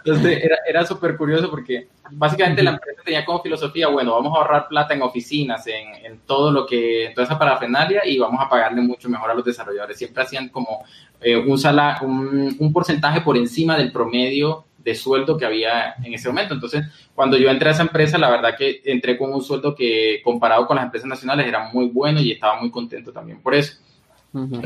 Entonces, 0.04 0.44
era, 0.44 0.58
era 0.64 0.86
súper 0.86 1.16
curioso 1.16 1.50
porque 1.50 1.88
básicamente 2.12 2.62
la 2.62 2.70
empresa 2.70 3.02
tenía 3.04 3.24
como 3.24 3.42
filosofía, 3.42 3.88
bueno, 3.88 4.12
vamos 4.14 4.32
a 4.32 4.42
ahorrar 4.42 4.68
plata 4.68 4.94
en 4.94 5.02
oficinas, 5.02 5.66
en, 5.66 6.04
en 6.04 6.20
todo 6.20 6.52
lo 6.52 6.64
que, 6.64 7.06
en 7.06 7.14
toda 7.14 7.24
esa 7.26 7.38
parafernalia 7.38 8.06
y 8.06 8.16
vamos 8.16 8.40
a 8.40 8.48
pagarle 8.48 8.80
mucho 8.80 9.08
mejor 9.08 9.28
a 9.28 9.34
los 9.34 9.44
desarrolladores. 9.44 9.98
Siempre 9.98 10.22
hacían 10.22 10.50
como 10.50 10.84
eh, 11.20 11.36
un, 11.36 11.58
sala, 11.58 11.98
un, 12.02 12.56
un 12.60 12.72
porcentaje 12.72 13.22
por 13.22 13.36
encima 13.36 13.76
del 13.76 13.90
promedio 13.90 14.66
de 14.82 14.94
sueldo 14.94 15.36
que 15.36 15.44
había 15.44 15.94
en 16.02 16.14
ese 16.14 16.28
momento. 16.28 16.54
Entonces, 16.54 16.84
cuando 17.14 17.36
yo 17.36 17.50
entré 17.50 17.68
a 17.68 17.72
esa 17.72 17.82
empresa, 17.82 18.18
la 18.18 18.30
verdad 18.30 18.56
que 18.56 18.80
entré 18.84 19.16
con 19.16 19.32
un 19.32 19.42
sueldo 19.42 19.74
que 19.74 20.20
comparado 20.24 20.66
con 20.66 20.76
las 20.76 20.86
empresas 20.86 21.08
nacionales 21.08 21.46
era 21.46 21.70
muy 21.72 21.86
bueno 21.86 22.20
y 22.20 22.32
estaba 22.32 22.60
muy 22.60 22.70
contento 22.70 23.12
también 23.12 23.40
por 23.40 23.54
eso. 23.54 23.78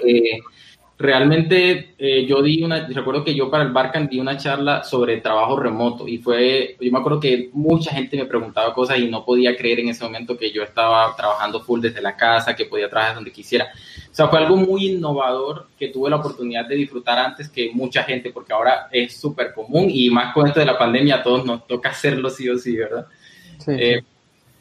Eh, 0.04 0.40
realmente 0.96 1.94
eh, 1.98 2.24
yo 2.24 2.40
di 2.40 2.62
una, 2.62 2.86
recuerdo 2.86 3.24
que 3.24 3.34
yo 3.34 3.50
para 3.50 3.64
el 3.64 3.72
Barcan 3.72 4.08
di 4.08 4.20
una 4.20 4.36
charla 4.36 4.84
sobre 4.84 5.20
trabajo 5.20 5.58
remoto 5.58 6.06
y 6.06 6.18
fue, 6.18 6.76
yo 6.80 6.92
me 6.92 6.98
acuerdo 6.98 7.18
que 7.18 7.50
mucha 7.52 7.92
gente 7.92 8.16
me 8.16 8.26
preguntaba 8.26 8.72
cosas 8.72 8.98
y 8.98 9.08
no 9.08 9.24
podía 9.24 9.56
creer 9.56 9.80
en 9.80 9.88
ese 9.88 10.04
momento 10.04 10.36
que 10.36 10.52
yo 10.52 10.62
estaba 10.62 11.14
trabajando 11.16 11.60
full 11.60 11.80
desde 11.80 12.00
la 12.00 12.16
casa, 12.16 12.54
que 12.54 12.66
podía 12.66 12.88
trabajar 12.88 13.16
donde 13.16 13.32
quisiera. 13.32 13.68
O 14.10 14.14
sea, 14.14 14.28
fue 14.28 14.38
algo 14.38 14.56
muy 14.56 14.92
innovador 14.92 15.66
que 15.76 15.88
tuve 15.88 16.10
la 16.10 16.16
oportunidad 16.16 16.66
de 16.66 16.76
disfrutar 16.76 17.18
antes 17.18 17.48
que 17.48 17.72
mucha 17.74 18.04
gente, 18.04 18.30
porque 18.30 18.52
ahora 18.52 18.88
es 18.92 19.16
súper 19.16 19.52
común 19.52 19.86
y 19.90 20.08
más 20.10 20.32
con 20.32 20.46
esto 20.46 20.60
de 20.60 20.66
la 20.66 20.78
pandemia 20.78 21.16
a 21.16 21.22
todos 21.22 21.44
nos 21.44 21.66
toca 21.66 21.88
hacerlo 21.88 22.30
sí 22.30 22.48
o 22.48 22.56
sí, 22.56 22.76
¿verdad? 22.76 23.06
Sí. 23.58 23.72
Eh, 23.76 24.04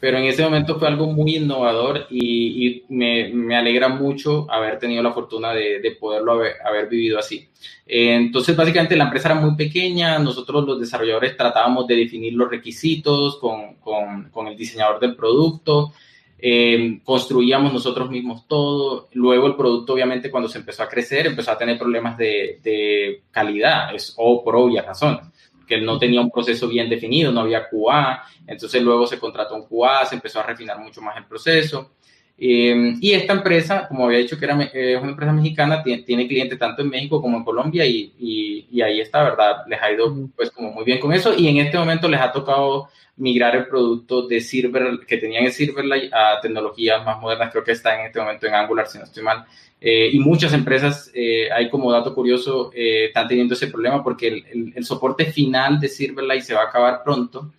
pero 0.00 0.18
en 0.18 0.24
ese 0.24 0.42
momento 0.42 0.78
fue 0.78 0.88
algo 0.88 1.06
muy 1.06 1.36
innovador 1.36 2.06
y, 2.10 2.82
me, 2.88 3.56
alegra 3.56 3.88
mucho 3.88 4.46
haber 4.50 4.78
tenido 4.78 5.02
la 5.02 5.12
fortuna 5.12 5.52
de, 5.52 5.80
de 5.80 5.90
poderlo 5.92 6.32
haber, 6.32 6.88
vivido 6.88 7.18
así. 7.18 7.48
Eh, 7.86 8.14
entonces, 8.14 8.54
básicamente 8.54 8.96
la 8.96 9.04
empresa 9.04 9.30
era 9.30 9.40
muy 9.40 9.56
pequeña, 9.56 10.18
nosotros 10.18 10.64
los 10.66 10.78
desarrolladores 10.78 11.36
tratábamos 11.36 11.86
de 11.86 11.96
definir 11.96 12.34
los 12.34 12.50
requisitos 12.50 13.38
con, 13.38 14.48
el 14.48 14.56
diseñador 14.56 15.00
del 15.00 15.16
producto, 15.16 15.92
eh, 16.38 17.00
construíamos 17.02 17.72
nosotros 17.72 18.10
mismos 18.10 18.46
todo, 18.46 19.08
luego 19.14 19.46
el 19.46 19.56
producto 19.56 19.94
obviamente 19.94 20.30
cuando 20.30 20.48
se 20.48 20.58
empezó 20.58 20.82
a 20.82 20.88
crecer 20.88 21.26
empezó 21.26 21.52
a 21.52 21.56
tener 21.56 21.78
problemas 21.78 22.18
de, 22.18 22.60
de 22.62 23.22
calidad, 23.30 23.94
es, 23.94 24.12
o 24.18 24.44
por 24.44 24.56
obvias 24.56 24.84
razones 24.84 25.33
que 25.66 25.80
no 25.80 25.98
tenía 25.98 26.20
un 26.20 26.30
proceso 26.30 26.68
bien 26.68 26.88
definido, 26.88 27.32
no 27.32 27.40
había 27.40 27.68
QA, 27.68 28.22
entonces 28.46 28.82
luego 28.82 29.06
se 29.06 29.18
contrató 29.18 29.54
un 29.54 29.66
QA, 29.66 30.06
se 30.06 30.14
empezó 30.14 30.40
a 30.40 30.44
refinar 30.44 30.78
mucho 30.78 31.00
más 31.00 31.16
el 31.16 31.26
proceso. 31.26 31.92
Eh, 32.36 32.96
y 33.00 33.12
esta 33.12 33.32
empresa, 33.32 33.86
como 33.86 34.06
había 34.06 34.18
dicho 34.18 34.36
que 34.36 34.44
era 34.44 34.60
es 34.60 35.00
una 35.00 35.12
empresa 35.12 35.32
mexicana, 35.32 35.82
tiene, 35.84 36.02
tiene, 36.02 36.26
clientes 36.26 36.58
tanto 36.58 36.82
en 36.82 36.88
México 36.88 37.22
como 37.22 37.36
en 37.36 37.44
Colombia 37.44 37.86
y, 37.86 38.12
y, 38.18 38.66
y, 38.72 38.82
ahí 38.82 39.00
está, 39.00 39.22
¿verdad? 39.22 39.58
Les 39.68 39.80
ha 39.80 39.92
ido 39.92 40.12
pues 40.34 40.50
como 40.50 40.72
muy 40.72 40.84
bien 40.84 40.98
con 40.98 41.12
eso 41.12 41.32
y 41.36 41.46
en 41.46 41.58
este 41.58 41.78
momento 41.78 42.08
les 42.08 42.20
ha 42.20 42.32
tocado 42.32 42.88
migrar 43.16 43.54
el 43.54 43.66
producto 43.66 44.26
de 44.26 44.40
Silver, 44.40 45.00
que 45.06 45.18
tenían 45.18 45.44
en 45.44 45.52
Silverlight 45.52 46.12
a 46.12 46.40
tecnologías 46.40 47.04
más 47.04 47.20
modernas, 47.20 47.50
creo 47.52 47.62
que 47.62 47.72
está 47.72 47.98
en 47.98 48.06
este 48.06 48.18
momento 48.18 48.46
en 48.46 48.54
Angular, 48.54 48.88
si 48.88 48.98
no 48.98 49.04
estoy 49.04 49.22
mal. 49.22 49.44
Eh, 49.86 50.10
y 50.14 50.18
muchas 50.18 50.54
empresas, 50.54 51.10
eh, 51.12 51.52
hay 51.52 51.68
como 51.68 51.92
dato 51.92 52.14
curioso, 52.14 52.70
eh, 52.74 53.06
están 53.08 53.28
teniendo 53.28 53.52
ese 53.52 53.66
problema 53.66 54.02
porque 54.02 54.28
el, 54.28 54.72
el, 54.74 54.84
soporte 54.84 55.26
final 55.26 55.78
de 55.78 55.88
Silverlight 55.88 56.42
se 56.42 56.54
va 56.54 56.62
a 56.62 56.68
acabar 56.68 57.02
pronto 57.04 57.52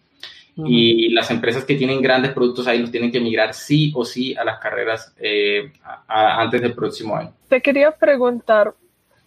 y 0.58 1.10
las 1.10 1.30
empresas 1.30 1.66
que 1.66 1.76
tienen 1.76 2.02
grandes 2.02 2.32
productos 2.32 2.66
ahí 2.66 2.80
los 2.80 2.90
tienen 2.90 3.12
que 3.12 3.20
migrar 3.20 3.54
sí 3.54 3.92
o 3.94 4.06
sí 4.06 4.34
a 4.36 4.44
las 4.46 4.58
carreras 4.58 5.14
antes 6.08 6.62
del 6.62 6.74
próximo 6.74 7.16
año. 7.16 7.34
Te 7.50 7.62
quería 7.62 7.92
preguntar, 7.92 8.74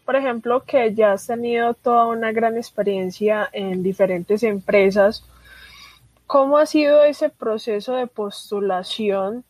por 0.07 0.17
ejemplo, 0.17 0.65
que 0.67 0.95
ya 0.95 1.13
has 1.13 1.27
tenido 1.27 1.75
toda 1.75 2.07
una 2.07 2.33
gran 2.33 2.57
experiencia 2.57 3.49
en 3.53 3.83
diferentes 3.83 4.43
empresas 4.43 5.23
¿Cómo 6.29 6.59
ha 6.59 6.67
sido 6.67 7.05
ese 7.05 7.31
proceso 7.31 7.95
de 7.95 8.07
postulación? 8.07 9.45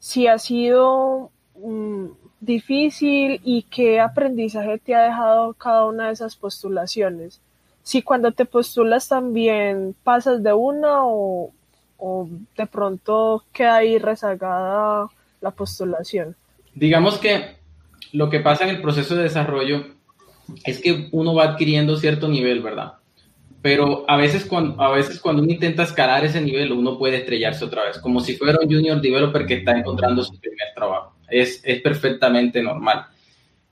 Si 0.00 0.26
ha 0.26 0.40
sido 0.40 1.30
mm, 1.54 2.06
difícil 2.40 3.40
y 3.44 3.62
qué 3.62 4.00
aprendizaje 4.00 4.78
te 4.78 4.94
ha 4.94 5.02
dejado 5.02 5.54
cada 5.54 5.86
una 5.86 6.06
de 6.06 6.12
esas 6.12 6.36
postulaciones. 6.36 7.40
Si 7.82 8.02
cuando 8.02 8.32
te 8.32 8.44
postulas 8.44 9.08
también 9.08 9.94
pasas 10.04 10.42
de 10.42 10.52
una 10.52 11.04
o, 11.04 11.52
o 11.98 12.28
de 12.56 12.66
pronto 12.66 13.44
queda 13.52 13.76
ahí 13.76 13.98
rezagada 13.98 15.08
la 15.40 15.50
postulación. 15.50 16.34
Digamos 16.74 17.18
que 17.18 17.56
lo 18.12 18.28
que 18.28 18.40
pasa 18.40 18.64
en 18.64 18.70
el 18.70 18.82
proceso 18.82 19.14
de 19.14 19.24
desarrollo 19.24 19.86
es 20.64 20.80
que 20.80 21.08
uno 21.12 21.34
va 21.34 21.44
adquiriendo 21.44 21.96
cierto 21.96 22.28
nivel, 22.28 22.62
¿verdad? 22.62 22.94
pero 23.66 24.04
a 24.06 24.16
veces, 24.16 24.44
cuando, 24.44 24.80
a 24.80 24.92
veces 24.92 25.18
cuando 25.18 25.42
uno 25.42 25.50
intenta 25.50 25.82
escalar 25.82 26.24
ese 26.24 26.40
nivel, 26.40 26.70
uno 26.70 26.96
puede 26.96 27.16
estrellarse 27.16 27.64
otra 27.64 27.84
vez, 27.84 27.98
como 27.98 28.20
si 28.20 28.36
fuera 28.36 28.60
un 28.62 28.72
junior 28.72 29.00
developer 29.00 29.44
que 29.44 29.54
está 29.54 29.76
encontrando 29.76 30.22
su 30.22 30.38
primer 30.38 30.68
trabajo. 30.72 31.15
Es, 31.28 31.60
es 31.64 31.80
perfectamente 31.80 32.62
normal. 32.62 33.06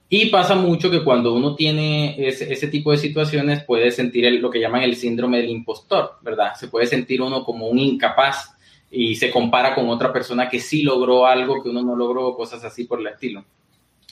Y 0.07 0.27
pasa 0.27 0.55
mucho 0.55 0.91
que 0.91 1.03
cuando 1.03 1.33
uno 1.33 1.55
tiene 1.55 2.15
ese, 2.27 2.67
tipo 2.67 2.91
de 2.91 2.97
situaciones 2.97 3.63
puede 3.63 3.89
sentir 3.89 4.31
lo 4.39 4.51
que 4.51 4.59
llaman 4.59 4.83
el 4.83 4.95
síndrome 4.95 5.37
del 5.37 5.49
impostor, 5.49 6.17
¿verdad? 6.21 6.53
Se 6.55 6.67
puede 6.67 6.85
sentir 6.85 7.21
uno 7.21 7.43
como 7.43 7.67
un 7.67 7.79
incapaz 7.79 8.55
y 8.91 9.15
se 9.15 9.31
compara 9.31 9.73
con 9.73 9.89
otra 9.89 10.13
persona 10.13 10.47
que 10.47 10.59
sí 10.59 10.83
logró 10.83 11.25
algo 11.25 11.61
que 11.61 11.69
uno 11.69 11.81
no 11.81 11.95
logró, 11.95 12.35
cosas 12.35 12.63
así 12.63 12.83
por 12.83 12.99
el 12.99 13.07
estilo. 13.07 13.43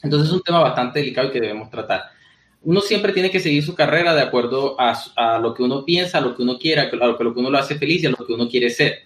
Entonces 0.01 0.29
es 0.29 0.33
un 0.33 0.41
tema 0.41 0.59
bastante 0.59 0.99
delicado 0.99 1.27
y 1.27 1.31
que 1.31 1.39
debemos 1.39 1.69
tratar. 1.69 2.05
Uno 2.63 2.81
siempre 2.81 3.13
tiene 3.13 3.29
que 3.29 3.39
seguir 3.39 3.63
su 3.63 3.75
carrera 3.75 4.15
de 4.15 4.21
acuerdo 4.21 4.75
a, 4.79 5.39
lo 5.39 5.53
que 5.53 5.61
uno 5.61 5.85
piensa, 5.85 6.17
a 6.17 6.21
lo 6.21 6.35
que 6.35 6.41
uno 6.41 6.57
quiera, 6.57 6.89
a 6.91 7.05
lo 7.05 7.17
que, 7.17 7.39
uno 7.39 7.49
lo 7.51 7.57
hace 7.57 7.75
feliz 7.75 8.03
y 8.03 8.07
a 8.07 8.09
lo 8.09 8.25
que 8.25 8.33
uno 8.33 8.49
quiere 8.49 8.69
ser. 8.69 9.03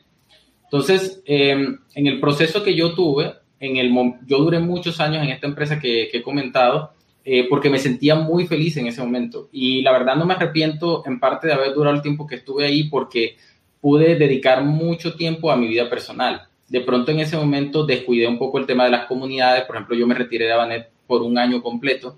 Entonces, 0.64 1.22
em, 1.26 1.80
en 1.94 2.08
el 2.08 2.20
proceso 2.20 2.64
que 2.64 2.76
yo 2.76 2.94
tuve, 2.94 3.34
en 3.60 3.78
el, 3.78 3.94
yo 4.26 4.38
duré 4.38 4.60
muchos 4.60 5.00
años 5.00 5.24
en 5.24 5.30
esta 5.30 5.48
empresa 5.48 5.80
que, 5.80 6.10
he 6.12 6.22
comentado, 6.22 6.92
eh, 7.26 7.48
porque 7.50 7.70
me 7.70 7.80
sentía 7.80 8.16
muy 8.16 8.48
feliz 8.48 8.78
en 8.78 8.88
ese 8.88 9.02
momento. 9.02 9.50
Y 9.52 9.82
la 9.82 9.92
verdad 9.92 10.16
no 10.16 10.26
me 10.26 10.36
arrepiento 10.36 11.04
en 11.06 11.20
parte 11.20 11.48
de 11.48 11.54
haber 11.54 11.74
durado 11.74 11.96
el 11.96 12.02
tiempo 12.02 12.28
que 12.28 12.36
estuve 12.36 12.66
ahí 12.66 12.86
porque 12.86 13.36
pude 13.82 14.16
dedicar 14.16 14.64
mucho 14.64 15.16
tiempo 15.16 15.52
a 15.52 15.58
mi 15.58 15.68
vida 15.68 15.90
personal. 15.90 16.48
De 16.68 16.82
pronto 16.82 17.12
en 17.12 17.20
ese 17.20 17.38
momento 17.38 17.86
descuidé 17.86 18.28
un 18.28 18.38
poco 18.38 18.60
el 18.60 18.66
tema 18.66 18.86
de 18.86 18.92
las 18.92 19.06
comunidades. 19.06 19.64
Por 19.66 19.76
ejemplo, 19.76 19.96
yo 19.96 20.08
me 20.08 20.16
retiré 20.16 20.46
de 20.46 20.54
Abanet 20.54 20.90
por 21.06 21.22
un 21.22 21.38
año 21.38 21.62
completo. 21.62 22.18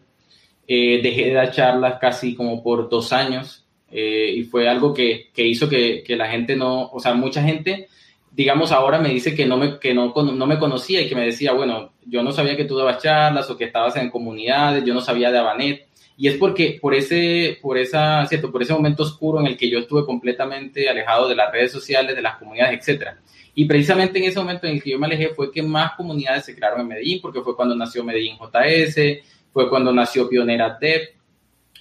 Eh, 0.68 1.00
dejé 1.02 1.26
de 1.26 1.34
dar 1.34 1.52
charlas 1.52 1.98
casi 2.00 2.36
como 2.36 2.62
por 2.62 2.90
dos 2.90 3.14
años. 3.14 3.66
Eh, 3.92 4.34
y 4.38 4.44
fue 4.44 4.70
algo 4.70 4.94
que, 4.94 5.30
que 5.34 5.46
hizo 5.46 5.68
que, 5.68 6.04
que, 6.06 6.16
la 6.16 6.28
gente 6.28 6.56
no, 6.56 6.90
o 6.92 7.00
sea, 7.00 7.16
mucha 7.16 7.42
gente 7.42 7.88
digamos, 8.32 8.72
ahora 8.72 9.00
me 9.00 9.10
dice 9.10 9.36
que 9.36 9.46
no 9.46 9.58
me, 9.58 9.80
que 9.80 9.94
no, 9.94 10.14
no 10.16 10.46
me 10.46 10.60
conocía 10.60 11.02
y 11.02 11.10
que 11.10 11.16
me 11.16 11.26
decía, 11.26 11.52
bueno, 11.52 11.94
yo 12.06 12.24
no 12.24 12.32
sabía 12.32 12.56
que 12.56 12.66
tú 12.66 12.78
dabas 12.78 13.02
charlas 13.02 13.50
o 13.50 13.58
que 13.58 13.66
estabas 13.66 13.96
en 13.96 14.10
comunidades, 14.10 14.84
yo 14.84 14.94
no 14.94 15.02
sabía 15.02 15.32
de 15.32 15.40
Abanet. 15.40 15.88
Y 16.18 16.28
es 16.28 16.36
porque 16.36 16.78
por 16.82 16.94
ese, 16.94 17.58
por 17.62 17.78
esa, 17.78 18.26
cierto, 18.26 18.52
por 18.52 18.62
ese 18.62 18.74
momento 18.74 19.04
oscuro 19.04 19.40
en 19.40 19.48
el 19.48 19.58
que 19.58 19.70
yo 19.70 19.80
estuve 19.80 20.06
completamente 20.06 20.90
alejado 20.90 21.30
de 21.30 21.36
las 21.36 21.52
redes 21.52 21.72
sociales, 21.72 22.16
de 22.16 22.22
las 22.22 22.38
comunidades, 22.38 22.78
etcétera. 22.80 23.18
Y 23.56 23.66
precisamente 23.66 24.20
en 24.20 24.26
ese 24.26 24.40
momento 24.40 24.68
en 24.68 24.74
el 24.74 24.84
que 24.84 24.92
yo 24.92 25.00
me 25.00 25.08
alejé 25.08 25.30
fue 25.30 25.52
que 25.52 25.64
más 25.64 25.94
comunidades 25.94 26.46
se 26.46 26.56
crearon 26.56 26.82
en 26.82 26.88
Medellín, 26.88 27.20
porque 27.22 27.42
fue 27.42 27.56
cuando 27.56 27.76
nació 27.76 28.04
Medellín 28.04 28.38
JS, 28.38 29.24
fue 29.52 29.70
cuando 29.70 29.94
nació 29.94 30.30
Pionera 30.30 30.78
Dev, 30.80 31.10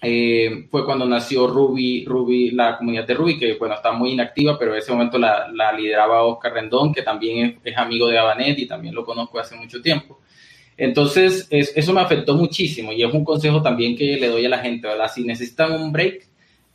eh, 0.00 0.66
fue 0.70 0.84
cuando 0.84 1.06
nació 1.06 1.48
Ruby, 1.48 2.04
Ruby, 2.04 2.52
la 2.52 2.78
comunidad 2.78 3.06
de 3.06 3.14
Ruby, 3.14 3.38
que 3.38 3.54
bueno, 3.54 3.74
está 3.74 3.92
muy 3.92 4.12
inactiva, 4.12 4.58
pero 4.58 4.72
en 4.72 4.78
ese 4.78 4.92
momento 4.92 5.18
la, 5.18 5.50
lideraba 5.76 6.22
Oscar 6.24 6.52
Rendón, 6.52 6.92
que 6.92 7.02
también 7.02 7.58
es, 7.64 7.76
amigo 7.76 8.06
de 8.08 8.18
Abanet 8.18 8.58
y 8.58 8.66
también 8.66 8.94
lo 8.94 9.04
conozco 9.04 9.38
hace 9.40 9.56
mucho 9.56 9.82
tiempo. 9.82 10.20
Entonces, 10.76 11.48
eso 11.50 11.92
me 11.92 12.00
afectó 12.00 12.36
muchísimo 12.36 12.92
y 12.92 13.02
es 13.02 13.12
un 13.12 13.24
consejo 13.24 13.60
también 13.60 13.96
que 13.96 14.16
le 14.16 14.28
doy 14.28 14.46
a 14.46 14.48
la 14.48 14.58
gente, 14.58 14.86
¿verdad? 14.86 15.10
Si 15.12 15.24
necesitan 15.24 15.72
un 15.72 15.90
break, 15.90 16.28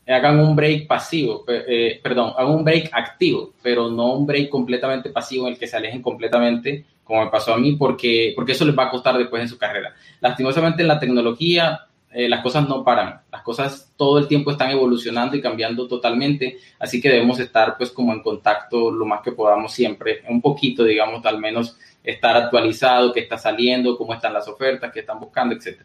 hagan 0.05 0.39
un 0.41 0.53
break 0.53 0.85
pasivo, 0.85 1.45
eh, 1.47 2.01
perdón, 2.03 2.33
hagan 2.37 2.55
un 2.55 2.65
break 2.65 2.89
activo, 2.91 3.53
pero 3.61 3.89
no 3.89 4.15
un 4.15 4.25
break 4.25 4.49
completamente 4.49 5.09
pasivo 5.09 5.47
en 5.47 5.53
el 5.53 5.59
que 5.59 5.67
se 5.67 5.77
alejen 5.77 6.01
completamente, 6.01 6.83
como 7.05 7.23
me 7.23 7.31
pasó 7.31 7.53
a 7.53 7.57
mí, 7.57 7.77
porque, 7.77 8.33
porque 8.35 8.51
eso 8.51 8.65
les 8.65 8.77
va 8.77 8.83
a 8.83 8.89
costar 8.89 9.17
después 9.17 9.41
en 9.41 9.47
su 9.47 9.57
carrera. 9.57 9.95
Lastimosamente 10.19 10.81
en 10.81 10.89
la 10.89 10.99
tecnología, 10.99 11.87
eh, 12.13 12.29
las 12.29 12.41
cosas 12.41 12.67
no 12.69 12.83
paran, 12.83 13.21
las 13.31 13.41
cosas 13.41 13.91
todo 13.97 14.19
el 14.19 14.27
tiempo 14.27 14.51
están 14.51 14.69
evolucionando 14.69 15.35
y 15.35 15.41
cambiando 15.41 15.87
totalmente, 15.87 16.57
así 16.77 17.01
que 17.01 17.09
debemos 17.09 17.39
estar 17.39 17.75
pues 17.75 17.89
como 17.89 18.13
en 18.13 18.21
contacto 18.21 18.91
lo 18.91 19.05
más 19.05 19.21
que 19.21 19.31
podamos 19.31 19.73
siempre, 19.73 20.21
un 20.29 20.39
poquito, 20.39 20.83
digamos, 20.83 21.25
al 21.25 21.39
menos 21.39 21.77
estar 22.03 22.35
actualizado, 22.35 23.13
qué 23.13 23.21
está 23.21 23.37
saliendo, 23.37 23.97
cómo 23.97 24.13
están 24.13 24.33
las 24.33 24.47
ofertas, 24.47 24.91
qué 24.91 24.99
están 24.99 25.19
buscando, 25.19 25.55
etc. 25.55 25.81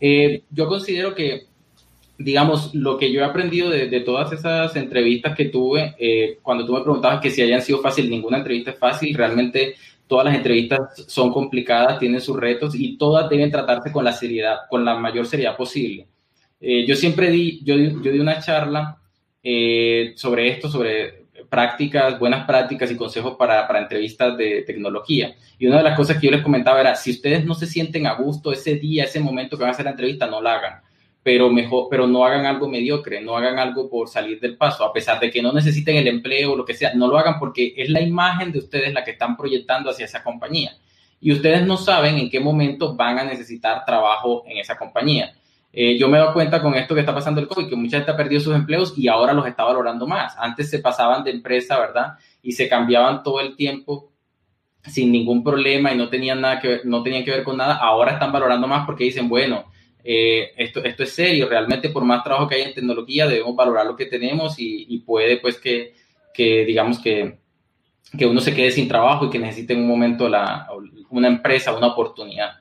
Eh, 0.00 0.42
yo 0.50 0.68
considero 0.68 1.14
que, 1.14 1.46
digamos, 2.16 2.74
lo 2.74 2.96
que 2.96 3.12
yo 3.12 3.20
he 3.20 3.24
aprendido 3.24 3.68
de, 3.68 4.00
todas 4.00 4.32
esas 4.32 4.74
entrevistas 4.76 5.36
que 5.36 5.46
tuve, 5.46 5.94
eh, 5.98 6.38
cuando 6.42 6.64
tú 6.64 6.72
me 6.72 6.82
preguntabas 6.82 7.20
que 7.20 7.30
si 7.30 7.42
hayan 7.42 7.60
sido 7.60 7.80
fácil, 7.80 8.08
ninguna 8.08 8.38
entrevista 8.38 8.70
es 8.70 8.78
fácil, 8.78 9.14
realmente 9.14 9.74
Todas 10.06 10.26
las 10.26 10.34
entrevistas 10.34 11.04
son 11.08 11.32
complicadas, 11.32 11.98
tienen 11.98 12.20
sus 12.20 12.36
retos 12.36 12.74
y 12.74 12.96
todas 12.96 13.28
deben 13.28 13.50
tratarse 13.50 13.90
con 13.90 14.04
la 14.04 14.12
seriedad, 14.12 14.60
con 14.68 14.84
la 14.84 14.94
mayor 14.96 15.26
seriedad 15.26 15.56
posible. 15.56 16.06
Eh, 16.60 16.86
yo 16.86 16.94
siempre 16.94 17.30
di, 17.30 17.60
yo, 17.64 17.76
di 17.76 18.18
una 18.18 18.40
charla 18.40 18.98
eh, 19.42 20.12
sobre 20.16 20.48
esto, 20.48 20.68
sobre 20.68 21.26
prácticas, 21.48 22.18
buenas 22.18 22.46
prácticas 22.46 22.90
y 22.90 22.96
consejos 22.96 23.36
para, 23.36 23.66
para, 23.66 23.80
entrevistas 23.80 24.36
de 24.36 24.62
tecnología. 24.62 25.34
Y 25.58 25.66
una 25.66 25.78
de 25.78 25.82
las 25.84 25.96
cosas 25.96 26.18
que 26.18 26.26
yo 26.26 26.32
les 26.32 26.42
comentaba 26.42 26.80
era, 26.80 26.94
si 26.94 27.10
ustedes 27.10 27.44
no 27.44 27.54
se 27.54 27.66
sienten 27.66 28.06
a 28.06 28.14
gusto 28.14 28.52
ese 28.52 28.76
día, 28.76 29.04
ese 29.04 29.20
momento 29.20 29.56
que 29.56 29.62
van 29.62 29.70
a 29.70 29.72
hacer 29.72 29.84
la 29.84 29.92
entrevista, 29.92 30.26
no 30.26 30.40
la 30.40 30.54
hagan 30.54 30.85
pero 31.26 31.50
mejor, 31.50 31.88
pero 31.90 32.06
no 32.06 32.24
hagan 32.24 32.46
algo 32.46 32.68
mediocre, 32.68 33.20
no 33.20 33.36
hagan 33.36 33.58
algo 33.58 33.90
por 33.90 34.06
salir 34.06 34.38
del 34.38 34.56
paso, 34.56 34.84
a 34.84 34.92
pesar 34.92 35.18
de 35.18 35.28
que 35.28 35.42
no 35.42 35.52
necesiten 35.52 35.96
el 35.96 36.06
empleo 36.06 36.52
o 36.52 36.56
lo 36.56 36.64
que 36.64 36.72
sea, 36.72 36.94
no 36.94 37.08
lo 37.08 37.18
hagan 37.18 37.40
porque 37.40 37.74
es 37.76 37.90
la 37.90 38.00
imagen 38.00 38.52
de 38.52 38.60
ustedes 38.60 38.94
la 38.94 39.02
que 39.02 39.10
están 39.10 39.36
proyectando 39.36 39.90
hacia 39.90 40.04
esa 40.04 40.22
compañía. 40.22 40.76
Y 41.20 41.32
ustedes 41.32 41.66
no 41.66 41.78
saben 41.78 42.16
en 42.18 42.30
qué 42.30 42.38
momento 42.38 42.94
van 42.94 43.18
a 43.18 43.24
necesitar 43.24 43.84
trabajo 43.84 44.44
en 44.46 44.58
esa 44.58 44.78
compañía. 44.78 45.34
Eh, 45.72 45.98
yo 45.98 46.08
me 46.08 46.18
doy 46.18 46.32
cuenta 46.32 46.62
con 46.62 46.76
esto 46.76 46.94
que 46.94 47.00
está 47.00 47.12
pasando 47.12 47.40
el 47.40 47.48
COVID, 47.48 47.70
que 47.70 47.74
mucha 47.74 47.96
gente 47.96 48.12
ha 48.12 48.16
perdido 48.16 48.40
sus 48.40 48.54
empleos 48.54 48.96
y 48.96 49.08
ahora 49.08 49.32
los 49.32 49.48
está 49.48 49.64
valorando 49.64 50.06
más. 50.06 50.36
Antes 50.38 50.70
se 50.70 50.78
pasaban 50.78 51.24
de 51.24 51.32
empresa, 51.32 51.76
¿verdad? 51.80 52.12
Y 52.40 52.52
se 52.52 52.68
cambiaban 52.68 53.24
todo 53.24 53.40
el 53.40 53.56
tiempo 53.56 54.12
sin 54.84 55.10
ningún 55.10 55.42
problema 55.42 55.92
y 55.92 55.98
no 55.98 56.08
tenían 56.08 56.40
nada 56.40 56.60
que 56.60 56.82
no 56.84 57.02
tenían 57.02 57.24
que 57.24 57.32
ver 57.32 57.42
con 57.42 57.56
nada. 57.56 57.74
Ahora 57.74 58.12
están 58.12 58.30
valorando 58.30 58.68
más 58.68 58.86
porque 58.86 59.02
dicen, 59.02 59.28
bueno, 59.28 59.64
eh, 60.08 60.52
esto, 60.56 60.84
esto 60.84 61.02
es 61.02 61.10
serio, 61.10 61.48
realmente 61.48 61.88
por 61.88 62.04
más 62.04 62.22
trabajo 62.22 62.46
que 62.46 62.54
hay 62.54 62.62
en 62.62 62.74
tecnología 62.74 63.26
debemos 63.26 63.56
valorar 63.56 63.86
lo 63.86 63.96
que 63.96 64.06
tenemos 64.06 64.54
y, 64.56 64.98
puede 65.04 65.38
pues 65.38 65.58
que, 65.58 65.94
que 66.32 66.64
digamos 66.64 67.00
que, 67.00 67.38
que, 68.16 68.24
uno 68.24 68.40
se 68.40 68.54
quede 68.54 68.70
sin 68.70 68.86
trabajo 68.86 69.26
y 69.26 69.30
que 69.30 69.40
necesite 69.40 69.72
en 69.72 69.80
un 69.80 69.88
momento 69.88 70.28
la, 70.28 70.68
una 71.10 71.26
empresa, 71.26 71.76
una 71.76 71.88
oportunidad. 71.88 72.60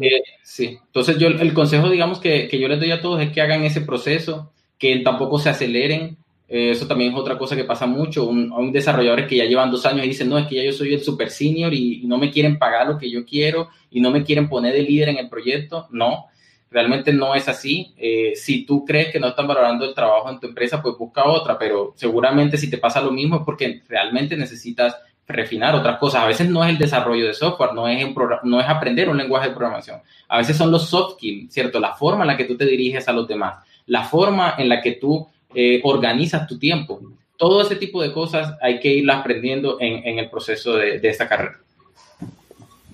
Eh, 0.00 0.22
sí, 0.42 0.78
entonces 0.86 1.18
yo 1.18 1.28
el 1.28 1.52
consejo 1.52 1.90
digamos 1.90 2.18
que, 2.18 2.48
que, 2.48 2.58
yo 2.58 2.66
les 2.68 2.80
doy 2.80 2.92
a 2.92 3.02
todos 3.02 3.20
es 3.20 3.30
que 3.30 3.42
hagan 3.42 3.64
ese 3.64 3.82
proceso, 3.82 4.50
que 4.78 4.96
tampoco 5.00 5.38
se 5.38 5.50
aceleren. 5.50 6.16
Eh, 6.48 6.70
eso 6.70 6.86
también 6.86 7.12
es 7.12 7.18
otra 7.18 7.36
cosa 7.36 7.56
que 7.56 7.64
pasa 7.64 7.84
mucho. 7.84 8.26
Un, 8.26 8.50
un 8.52 8.72
desarrolladores 8.72 9.26
que 9.26 9.36
ya 9.36 9.44
llevan 9.44 9.70
dos 9.70 9.84
años 9.84 10.06
y 10.06 10.08
dicen, 10.08 10.30
no, 10.30 10.38
es 10.38 10.46
que 10.46 10.56
ya 10.56 10.64
yo 10.64 10.72
soy 10.72 10.94
el 10.94 11.02
super 11.02 11.28
senior 11.28 11.74
y, 11.74 12.02
y 12.02 12.06
no 12.06 12.16
me 12.16 12.30
quieren 12.30 12.58
pagar 12.58 12.86
lo 12.86 12.96
que 12.96 13.10
yo 13.10 13.26
quiero 13.26 13.68
y 13.90 14.00
no 14.00 14.10
me 14.10 14.24
quieren 14.24 14.48
poner 14.48 14.72
de 14.72 14.82
líder 14.82 15.10
en 15.10 15.18
el 15.18 15.28
proyecto. 15.28 15.88
No, 15.90 16.26
Realmente 16.74 17.12
no 17.12 17.36
es 17.36 17.48
así. 17.48 17.94
Eh, 17.96 18.32
si 18.34 18.66
tú 18.66 18.84
crees 18.84 19.12
que 19.12 19.20
no 19.20 19.28
están 19.28 19.46
valorando 19.46 19.84
el 19.84 19.94
trabajo 19.94 20.28
en 20.28 20.40
tu 20.40 20.48
empresa, 20.48 20.82
pues 20.82 20.98
busca 20.98 21.24
otra, 21.24 21.56
pero 21.56 21.92
seguramente 21.94 22.58
si 22.58 22.68
te 22.68 22.78
pasa 22.78 23.00
lo 23.00 23.12
mismo 23.12 23.36
es 23.36 23.42
porque 23.44 23.82
realmente 23.88 24.36
necesitas 24.36 24.96
refinar 25.28 25.76
otras 25.76 25.98
cosas. 25.98 26.24
A 26.24 26.26
veces 26.26 26.48
no 26.50 26.64
es 26.64 26.70
el 26.70 26.78
desarrollo 26.78 27.28
de 27.28 27.32
software, 27.32 27.74
no 27.74 27.86
es, 27.86 28.04
no 28.42 28.60
es 28.60 28.68
aprender 28.68 29.08
un 29.08 29.16
lenguaje 29.16 29.50
de 29.50 29.54
programación. 29.54 30.00
A 30.26 30.38
veces 30.38 30.56
son 30.56 30.72
los 30.72 30.88
soft 30.88 31.12
skills, 31.12 31.52
¿cierto? 31.52 31.78
La 31.78 31.94
forma 31.94 32.24
en 32.24 32.26
la 32.26 32.36
que 32.36 32.44
tú 32.44 32.56
te 32.56 32.66
diriges 32.66 33.06
a 33.06 33.12
los 33.12 33.28
demás, 33.28 33.64
la 33.86 34.02
forma 34.02 34.56
en 34.58 34.68
la 34.68 34.82
que 34.82 34.94
tú 34.94 35.28
eh, 35.54 35.80
organizas 35.84 36.44
tu 36.48 36.58
tiempo. 36.58 37.00
Todo 37.36 37.62
ese 37.62 37.76
tipo 37.76 38.02
de 38.02 38.12
cosas 38.12 38.56
hay 38.60 38.80
que 38.80 38.92
irlas 38.92 39.18
aprendiendo 39.18 39.76
en, 39.80 40.04
en 40.04 40.18
el 40.18 40.28
proceso 40.28 40.74
de, 40.74 40.98
de 40.98 41.08
esta 41.08 41.28
carrera. 41.28 41.56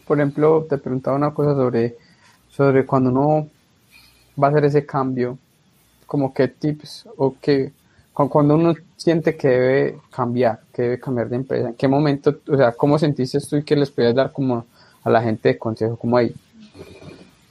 Por 0.06 0.18
ejemplo, 0.18 0.66
te 0.68 0.76
preguntaba 0.76 1.16
una 1.16 1.32
cosa 1.32 1.54
sobre, 1.54 1.96
sobre 2.50 2.84
cuando 2.84 3.08
uno 3.08 3.48
va 4.40 4.48
a 4.48 4.50
hacer 4.50 4.64
ese 4.64 4.86
cambio? 4.86 5.38
Como 6.06 6.34
qué 6.34 6.48
tips 6.48 7.08
o 7.16 7.36
qué, 7.40 7.72
cuando 8.12 8.54
uno 8.54 8.74
siente 8.96 9.36
que 9.36 9.48
debe 9.48 9.98
cambiar, 10.10 10.60
que 10.74 10.82
debe 10.82 11.00
cambiar 11.00 11.28
de 11.28 11.36
empresa, 11.36 11.68
¿en 11.68 11.74
qué 11.74 11.88
momento, 11.88 12.38
o 12.48 12.56
sea, 12.56 12.72
cómo 12.72 12.98
sentiste 12.98 13.38
tú 13.40 13.56
y 13.56 13.62
que 13.62 13.76
les 13.76 13.90
puedes 13.90 14.14
dar 14.14 14.32
como 14.32 14.66
a 15.02 15.10
la 15.10 15.22
gente 15.22 15.50
de 15.50 15.58
consejo, 15.58 15.96
como 15.96 16.16
ahí, 16.16 16.34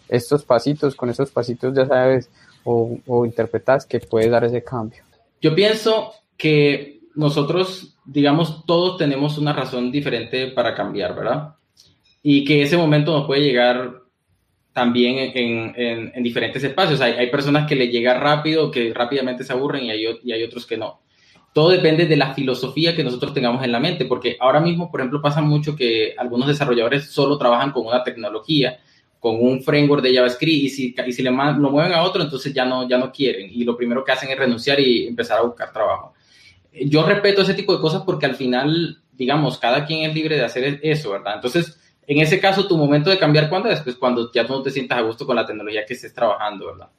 estos 0.08 0.44
pasitos, 0.44 0.96
con 0.96 1.10
esos 1.10 1.32
pasitos 1.32 1.74
ya 1.76 1.88
sabes 1.88 2.30
o, 2.64 2.98
o 3.08 3.26
interpretas 3.26 3.86
que 3.86 4.00
puedes 4.00 4.30
dar 4.30 4.44
ese 4.44 4.64
cambio? 4.64 5.04
Yo 5.42 5.56
pienso 5.56 6.14
que 6.38 7.00
nosotros, 7.16 7.96
digamos, 8.06 8.66
todos 8.66 8.98
tenemos 8.98 9.38
una 9.38 9.54
razón 9.54 9.92
diferente 9.92 10.48
para 10.48 10.76
cambiar, 10.76 11.16
¿verdad? 11.16 11.56
Y 12.22 12.44
que 12.46 12.62
ese 12.62 12.78
momento 12.78 13.18
nos 13.18 13.26
puede 13.26 13.42
llegar 13.42 13.99
también 14.80 15.32
en, 15.36 15.74
en, 16.16 16.24
diferentes 16.24 16.64
espacios. 16.64 17.02
Hay, 17.02 17.12
hay, 17.12 17.30
personas 17.30 17.68
que 17.68 17.76
le 17.76 17.90
llega 17.90 18.14
rápido, 18.14 18.72
que 18.72 18.94
rápidamente 18.94 19.44
se 19.44 19.52
aburren 19.52 19.84
y 19.84 19.92
hay, 19.92 20.06
y 20.24 20.32
hay 20.32 20.42
otros 20.42 20.66
que 20.66 20.78
no. 20.78 21.02
Todo 21.54 21.72
depende 21.72 22.06
de 22.06 22.16
la 22.16 22.34
filosofía 22.34 22.96
que 22.96 23.04
nosotros 23.04 23.34
tengamos 23.34 23.62
en 23.66 23.74
la 23.74 23.82
mente, 23.82 24.06
porque 24.06 24.38
ahora 24.40 24.62
mismo, 24.62 24.90
por 24.90 25.02
ejemplo, 25.02 25.22
pasa 25.22 25.42
mucho 25.42 25.76
que 25.76 26.16
algunos 26.18 26.48
desarrolladores 26.48 27.12
solo 27.12 27.38
trabajan 27.38 27.74
con 27.74 27.88
una 27.88 28.06
tecnología, 28.06 28.80
con 29.20 29.36
un 29.42 29.62
framework 29.62 30.02
de 30.02 30.16
JavaScript, 30.16 30.64
y 30.64 30.70
si, 30.70 30.96
y 31.06 31.12
si 31.12 31.22
le 31.22 31.30
lo 31.30 31.72
mueven 31.72 31.92
a 31.92 32.04
otro, 32.04 32.24
entonces 32.24 32.54
ya 32.54 32.64
no, 32.64 32.88
ya 32.88 32.98
no 32.98 33.12
quieren, 33.12 33.50
y 33.52 33.66
lo 33.66 33.76
primero 33.76 34.06
que 34.06 34.14
hacen 34.14 34.30
es 34.30 34.40
renunciar 34.40 34.80
y 34.80 35.08
empezar 35.08 35.40
a 35.40 35.42
buscar 35.42 35.74
trabajo. 35.74 36.14
Yo 36.72 37.06
respeto 37.06 37.42
ese 37.42 37.54
tipo 37.54 37.76
de 37.76 37.82
cosas 37.82 38.04
porque 38.06 38.28
al 38.28 38.36
final, 38.36 39.02
digamos, 39.12 39.58
cada 39.58 39.86
quien 39.86 40.10
es 40.10 40.16
libre 40.16 40.38
de 40.38 40.46
hacer 40.46 40.80
eso, 40.84 41.12
¿verdad? 41.12 41.36
Entonces, 41.36 41.78
en 42.10 42.20
ese 42.20 42.40
caso, 42.40 42.68
tu 42.68 42.76
momento 42.76 43.12
de 43.12 43.20
cambiar, 43.20 43.50
¿cuándo 43.50 43.70
es? 43.70 43.82
Pues 43.82 43.96
cuando 43.96 44.32
ya 44.32 44.42
no 44.42 44.64
te 44.64 44.72
sientas 44.72 44.98
a 44.98 45.02
gusto 45.02 45.28
con 45.28 45.36
la 45.36 45.46
tecnología 45.46 45.86
que 45.86 45.94
estés 45.94 46.12
trabajando, 46.12 46.66
¿verdad? 46.66 46.90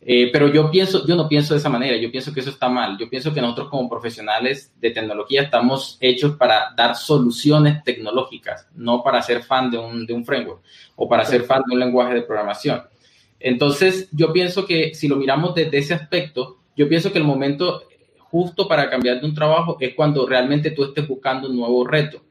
Eh, 0.00 0.30
pero 0.32 0.48
yo 0.48 0.70
pienso, 0.70 1.06
yo 1.06 1.16
no 1.16 1.28
pienso 1.28 1.52
de 1.52 1.60
esa 1.60 1.68
manera, 1.68 1.98
yo 1.98 2.10
pienso 2.10 2.32
que 2.32 2.40
eso 2.40 2.48
está 2.48 2.70
mal. 2.70 2.96
Yo 2.96 3.10
pienso 3.10 3.34
que 3.34 3.42
nosotros 3.42 3.68
como 3.68 3.90
profesionales 3.90 4.72
de 4.80 4.90
tecnología 4.90 5.42
estamos 5.42 5.98
hechos 6.00 6.36
para 6.36 6.72
dar 6.74 6.96
soluciones 6.96 7.84
tecnológicas, 7.84 8.66
no 8.74 9.02
para 9.02 9.20
ser 9.20 9.42
fan 9.42 9.70
de 9.70 9.76
un, 9.76 10.06
de 10.06 10.14
un 10.14 10.24
framework 10.24 10.62
o 10.96 11.06
para 11.06 11.26
ser 11.26 11.42
fan 11.42 11.62
de 11.66 11.74
un 11.74 11.80
lenguaje 11.80 12.14
de 12.14 12.22
programación. 12.22 12.84
Entonces, 13.38 14.08
yo 14.12 14.32
pienso 14.32 14.64
que 14.64 14.94
si 14.94 15.08
lo 15.08 15.16
miramos 15.16 15.54
desde 15.54 15.76
ese 15.76 15.92
aspecto, 15.92 16.60
yo 16.74 16.88
pienso 16.88 17.12
que 17.12 17.18
el 17.18 17.24
momento 17.24 17.82
justo 18.18 18.66
para 18.66 18.88
cambiar 18.88 19.20
de 19.20 19.26
un 19.26 19.34
trabajo 19.34 19.76
es 19.78 19.94
cuando 19.94 20.26
realmente 20.26 20.70
tú 20.70 20.84
estés 20.84 21.06
buscando 21.06 21.48
un 21.48 21.56
nuevo 21.56 21.86
reto. 21.86 22.22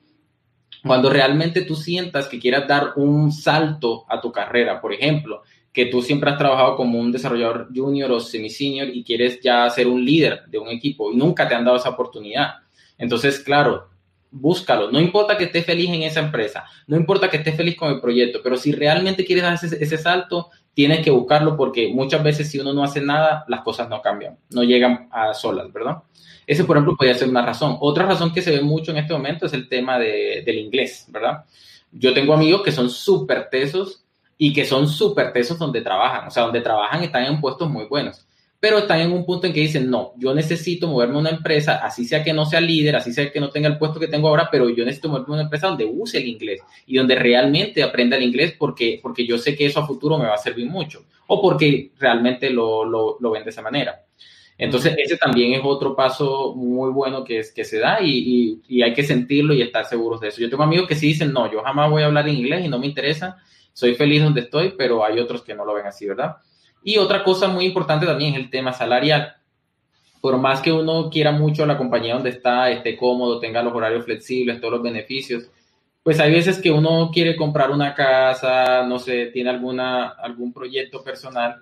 Cuando 0.85 1.09
realmente 1.09 1.61
tú 1.61 1.75
sientas 1.75 2.27
que 2.27 2.39
quieras 2.39 2.67
dar 2.67 2.93
un 2.97 3.31
salto 3.31 4.05
a 4.09 4.19
tu 4.19 4.31
carrera, 4.31 4.81
por 4.81 4.93
ejemplo, 4.93 5.43
que 5.71 5.85
tú 5.85 6.01
siempre 6.01 6.29
has 6.29 6.37
trabajado 6.37 6.75
como 6.75 6.99
un 6.99 7.11
desarrollador 7.11 7.69
junior 7.73 8.11
o 8.11 8.19
semi-senior 8.19 8.89
y 8.89 9.03
quieres 9.03 9.39
ya 9.41 9.69
ser 9.69 9.87
un 9.87 10.03
líder 10.03 10.43
de 10.47 10.59
un 10.59 10.67
equipo 10.67 11.11
y 11.11 11.15
nunca 11.15 11.47
te 11.47 11.55
han 11.55 11.65
dado 11.65 11.77
esa 11.77 11.89
oportunidad. 11.89 12.55
Entonces, 12.97 13.39
claro, 13.39 13.89
búscalo. 14.29 14.91
No 14.91 14.99
importa 14.99 15.37
que 15.37 15.45
estés 15.45 15.65
feliz 15.65 15.89
en 15.89 16.03
esa 16.03 16.19
empresa, 16.19 16.65
no 16.85 16.97
importa 16.97 17.29
que 17.29 17.37
estés 17.37 17.55
feliz 17.55 17.75
con 17.75 17.91
el 17.91 18.01
proyecto, 18.01 18.41
pero 18.43 18.57
si 18.57 18.71
realmente 18.71 19.25
quieres 19.25 19.43
dar 19.43 19.53
ese, 19.53 19.83
ese 19.83 19.97
salto, 19.97 20.49
tienes 20.73 21.03
que 21.03 21.11
buscarlo 21.11 21.55
porque 21.55 21.91
muchas 21.93 22.23
veces 22.23 22.51
si 22.51 22.59
uno 22.59 22.73
no 22.73 22.83
hace 22.83 23.01
nada, 23.01 23.45
las 23.47 23.61
cosas 23.61 23.89
no 23.89 24.01
cambian, 24.01 24.37
no 24.49 24.63
llegan 24.63 25.07
a 25.11 25.33
solas, 25.33 25.71
¿verdad? 25.71 25.97
Ese, 26.45 26.63
por 26.63 26.77
ejemplo, 26.77 26.95
podría 26.95 27.15
ser 27.15 27.29
una 27.29 27.45
razón. 27.45 27.77
Otra 27.79 28.05
razón 28.05 28.33
que 28.33 28.41
se 28.41 28.51
ve 28.51 28.61
mucho 28.61 28.91
en 28.91 28.97
este 28.97 29.13
momento 29.13 29.45
es 29.45 29.53
el 29.53 29.67
tema 29.67 29.99
de, 29.99 30.43
del 30.45 30.57
inglés, 30.57 31.05
¿verdad? 31.09 31.45
Yo 31.91 32.13
tengo 32.13 32.33
amigos 32.33 32.63
que 32.63 32.71
son 32.71 32.89
súper 32.89 33.49
tesos 33.49 34.03
y 34.37 34.51
que 34.51 34.65
son 34.65 34.87
súper 34.87 35.31
tesos 35.31 35.57
donde 35.57 35.81
trabajan, 35.81 36.27
o 36.27 36.31
sea, 36.31 36.43
donde 36.43 36.61
trabajan 36.61 37.03
están 37.03 37.25
en 37.25 37.39
puestos 37.39 37.69
muy 37.69 37.85
buenos 37.85 38.25
pero 38.63 38.77
están 38.77 39.01
en 39.01 39.11
un 39.11 39.25
punto 39.25 39.45
en 39.45 39.51
que 39.51 39.59
dicen, 39.59 39.89
no, 39.89 40.13
yo 40.15 40.33
necesito 40.33 40.87
moverme 40.87 41.15
a 41.15 41.19
una 41.19 41.29
empresa, 41.31 41.85
así 41.85 42.05
sea 42.05 42.23
que 42.23 42.31
no 42.31 42.45
sea 42.45 42.61
líder, 42.61 42.95
así 42.95 43.11
sea 43.11 43.29
que 43.29 43.41
no 43.41 43.49
tenga 43.49 43.67
el 43.67 43.77
puesto 43.77 43.99
que 43.99 44.07
tengo 44.07 44.29
ahora, 44.29 44.47
pero 44.49 44.69
yo 44.69 44.85
necesito 44.85 45.09
moverme 45.09 45.27
a 45.27 45.33
una 45.33 45.43
empresa 45.43 45.67
donde 45.67 45.83
use 45.83 46.19
el 46.19 46.29
inglés 46.29 46.61
y 46.87 46.95
donde 46.95 47.15
realmente 47.15 47.83
aprenda 47.83 48.15
el 48.15 48.23
inglés 48.23 48.55
porque, 48.57 49.01
porque 49.03 49.27
yo 49.27 49.37
sé 49.37 49.57
que 49.57 49.65
eso 49.65 49.81
a 49.81 49.85
futuro 49.85 50.17
me 50.17 50.27
va 50.27 50.35
a 50.35 50.37
servir 50.37 50.69
mucho 50.69 51.03
o 51.27 51.41
porque 51.41 51.91
realmente 51.99 52.49
lo, 52.51 52.85
lo, 52.85 53.17
lo 53.19 53.31
ven 53.31 53.43
de 53.43 53.49
esa 53.49 53.61
manera. 53.61 54.01
Entonces, 54.63 54.95
ese 54.97 55.17
también 55.17 55.53
es 55.53 55.61
otro 55.61 55.93
paso 55.93 56.53
muy 56.55 56.89
bueno 56.91 57.25
que, 57.25 57.39
es, 57.39 57.51
que 57.51 57.65
se 57.65 57.79
da 57.79 58.01
y, 58.01 58.09
y, 58.09 58.61
y, 58.77 58.81
hay 58.81 58.93
que 58.93 59.03
sentirlo 59.03 59.53
y 59.53 59.61
estar 59.61 59.83
seguros 59.83 60.21
de 60.21 60.29
eso. 60.29 60.39
Yo 60.39 60.49
tengo 60.49 60.63
amigos 60.63 60.87
que 60.87 60.95
sí 60.95 61.07
dicen, 61.07 61.33
no, 61.33 61.51
yo 61.51 61.61
jamás 61.61 61.91
voy 61.91 62.01
a 62.01 62.05
hablar 62.05 62.29
en 62.29 62.35
inglés 62.35 62.63
y 62.63 62.69
no 62.69 62.79
me 62.79 62.87
interesa, 62.87 63.43
soy 63.73 63.95
feliz 63.95 64.23
donde 64.23 64.39
estoy, 64.39 64.73
pero 64.77 65.03
hay 65.03 65.19
otros 65.19 65.43
que 65.43 65.53
no 65.53 65.65
lo 65.65 65.73
ven 65.73 65.85
así, 65.85 66.07
¿verdad? 66.07 66.37
Y 66.81 66.97
otra 66.97 67.25
cosa 67.25 67.49
muy 67.49 67.65
importante 67.65 68.05
también 68.05 68.35
es 68.35 68.39
el 68.39 68.49
tema 68.49 68.71
salarial. 68.71 69.35
Por 70.21 70.37
más 70.37 70.61
que 70.61 70.71
uno 70.71 71.09
quiera 71.09 71.33
mucho 71.33 71.65
la 71.65 71.77
compañía 71.77 72.13
donde 72.13 72.29
está, 72.29 72.71
esté 72.71 72.95
cómodo, 72.95 73.41
tenga 73.41 73.61
los 73.61 73.73
horarios 73.73 74.05
flexibles, 74.05 74.61
todos 74.61 74.75
los 74.75 74.83
beneficios, 74.83 75.49
pues 76.03 76.21
hay 76.21 76.31
veces 76.31 76.61
que 76.61 76.71
uno 76.71 77.11
quiere 77.13 77.35
comprar 77.35 77.69
una 77.69 77.93
casa, 77.93 78.85
no 78.85 78.97
sé, 78.97 79.25
tiene 79.25 79.49
alguna, 79.49 80.07
algún 80.07 80.53
proyecto 80.53 81.03
personal 81.03 81.61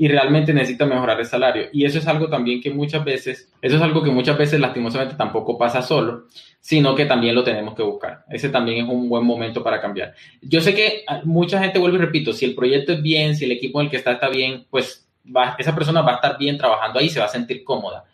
y 0.00 0.06
realmente 0.06 0.54
necesita 0.54 0.86
mejorar 0.86 1.18
el 1.18 1.26
salario. 1.26 1.66
Y 1.72 1.84
eso 1.84 1.98
es 1.98 2.06
algo 2.06 2.28
también 2.28 2.60
que 2.62 2.70
muchas 2.70 3.04
veces, 3.04 3.52
eso 3.60 3.76
es 3.76 3.82
algo 3.82 4.02
que 4.02 4.12
muchas 4.12 4.38
veces 4.38 4.60
lastimosamente 4.60 5.16
tampoco 5.16 5.58
pasa 5.58 5.82
solo, 5.82 6.26
sino 6.60 6.94
que 6.94 7.04
también 7.04 7.34
lo 7.34 7.42
tenemos 7.42 7.74
que 7.74 7.82
buscar. 7.82 8.24
Ese 8.30 8.48
también 8.48 8.84
es 8.84 8.88
un 8.88 9.08
buen 9.08 9.24
momento 9.24 9.62
para 9.62 9.80
cambiar. 9.80 10.14
Yo 10.40 10.60
sé 10.60 10.72
que 10.72 11.04
mucha 11.24 11.60
gente 11.60 11.80
vuelve 11.80 11.98
y 11.98 12.02
repito, 12.02 12.32
si 12.32 12.44
el 12.44 12.54
proyecto 12.54 12.92
es 12.92 13.02
bien, 13.02 13.34
si 13.34 13.44
el 13.44 13.52
equipo 13.52 13.80
en 13.80 13.86
el 13.86 13.90
que 13.90 13.96
está 13.96 14.12
está 14.12 14.28
bien, 14.28 14.66
pues 14.70 15.04
va, 15.36 15.56
esa 15.58 15.74
persona 15.74 16.00
va 16.00 16.12
a 16.12 16.14
estar 16.14 16.38
bien 16.38 16.56
trabajando 16.56 17.00
ahí, 17.00 17.08
se 17.08 17.18
va 17.18 17.26
a 17.26 17.30
sentir 17.30 17.64
cómoda. 17.64 18.04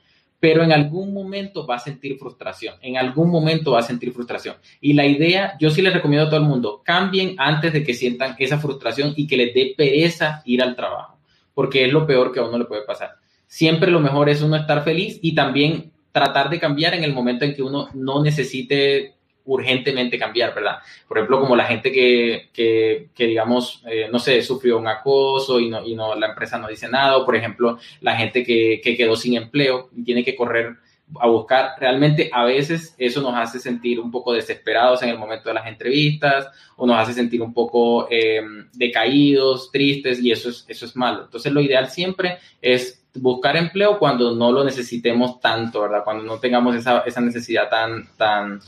Pero 0.41 0.63
en 0.63 0.73
algún 0.73 1.13
momento 1.13 1.67
va 1.67 1.77
a 1.77 1.79
sentir 1.79 2.17
frustración, 2.19 2.77
en 2.81 2.97
algún 2.97 3.31
momento 3.31 3.73
va 3.73 3.81
a 3.81 3.83
sentir 3.83 4.11
frustración. 4.13 4.57
Y 4.81 4.95
la 4.95 5.07
idea, 5.07 5.55
yo 5.61 5.71
sí 5.71 5.83
les 5.83 5.93
recomiendo 5.93 6.27
a 6.27 6.31
todo 6.31 6.41
el 6.41 6.47
mundo, 6.47 6.83
cambien 6.83 7.35
antes 7.39 7.75
de 7.75 7.85
que 7.85 7.93
sientan 7.93 8.37
esa 8.39 8.59
frustración 8.59 9.13
y 9.17 9.27
que 9.27 9.37
les 9.37 9.55
dé 9.55 9.75
pereza 9.77 10.43
ir 10.47 10.63
al 10.63 10.77
trabajo 10.77 11.14
porque 11.55 11.85
es 11.85 11.93
lo 11.93 12.07
peor 12.07 12.33
que 12.33 12.41
a 12.41 12.45
uno 12.45 12.59
le 12.59 12.65
puede 12.65 12.83
pasar. 12.83 13.15
Siempre 13.47 13.91
lo 13.91 14.01
mejor 14.01 14.29
es 14.29 14.43
uno 14.43 14.57
estar 14.57 14.83
feliz 14.85 15.19
y 15.23 15.35
también 15.35 15.93
tratar 16.13 16.51
de 16.51 16.61
cambiar 16.61 16.95
en 16.95 17.05
el 17.05 17.13
momento 17.13 17.45
en 17.45 17.55
que 17.55 17.63
uno 17.63 17.89
no 17.95 18.23
necesite 18.23 19.15
urgentemente 19.47 20.19
cambiar, 20.19 20.55
¿verdad? 20.55 20.79
Por 21.07 21.19
ejemplo, 21.19 21.41
como 21.41 21.55
la 21.55 21.67
gente 21.67 21.93
que, 21.93 22.49
que, 22.53 23.27
digamos, 23.27 23.83
eh, 23.87 24.09
no 24.11 24.19
sé, 24.19 24.43
sufrió 24.43 24.79
un 24.79 24.89
acoso 24.89 25.61
y, 25.61 25.69
no, 25.69 25.85
y 25.85 25.95
no, 25.95 26.15
la 26.15 26.29
empresa 26.29 26.59
no 26.59 26.69
dice 26.69 26.89
nada, 26.89 27.19
o 27.19 27.27
por 27.27 27.37
ejemplo, 27.37 27.79
la 28.01 28.17
gente 28.17 28.43
que, 28.43 28.81
que 28.83 28.97
quedó 28.97 29.17
sin 29.17 29.37
empleo 29.37 29.91
y 29.95 30.03
tiene 30.03 30.25
que 30.25 30.35
correr 30.35 30.77
a 31.21 31.29
buscar. 31.29 31.73
Realmente 31.79 32.31
a 32.33 32.45
veces 32.45 32.95
eso 32.99 33.21
nos 33.21 33.35
hace 33.35 33.59
sentir 33.59 34.01
un 34.01 34.11
poco 34.11 34.33
desesperados 34.33 35.03
en 35.03 35.11
el 35.11 35.19
momento 35.19 35.49
de 35.49 35.55
las 35.55 35.67
entrevistas 35.67 36.49
o 36.77 36.87
nos 36.87 36.99
hace 36.99 37.13
sentir 37.13 37.43
un 37.43 37.53
poco 37.53 38.09
eh, 38.11 38.41
decaídos, 38.73 39.71
tristes 39.71 40.21
y 40.21 40.33
eso 40.33 40.51
es, 40.51 40.65
eso 40.69 40.87
es 40.87 40.97
malo. 40.97 41.25
Entonces 41.25 41.53
lo 41.53 41.61
ideal 41.61 41.89
siempre 41.89 42.39
es 42.61 43.05
buscar 43.15 43.57
empleo 43.57 43.99
cuando 43.99 44.35
no 44.35 44.51
lo 44.51 44.65
necesitemos 44.65 45.41
tanto, 45.41 45.83
¿verdad? 45.83 46.03
Cuando 46.05 46.25
no 46.25 46.39
tengamos 46.39 46.75
esa, 46.75 47.01
esa 47.01 47.21
necesidad 47.21 47.69
tan, 47.69 48.09
tan, 48.17 48.61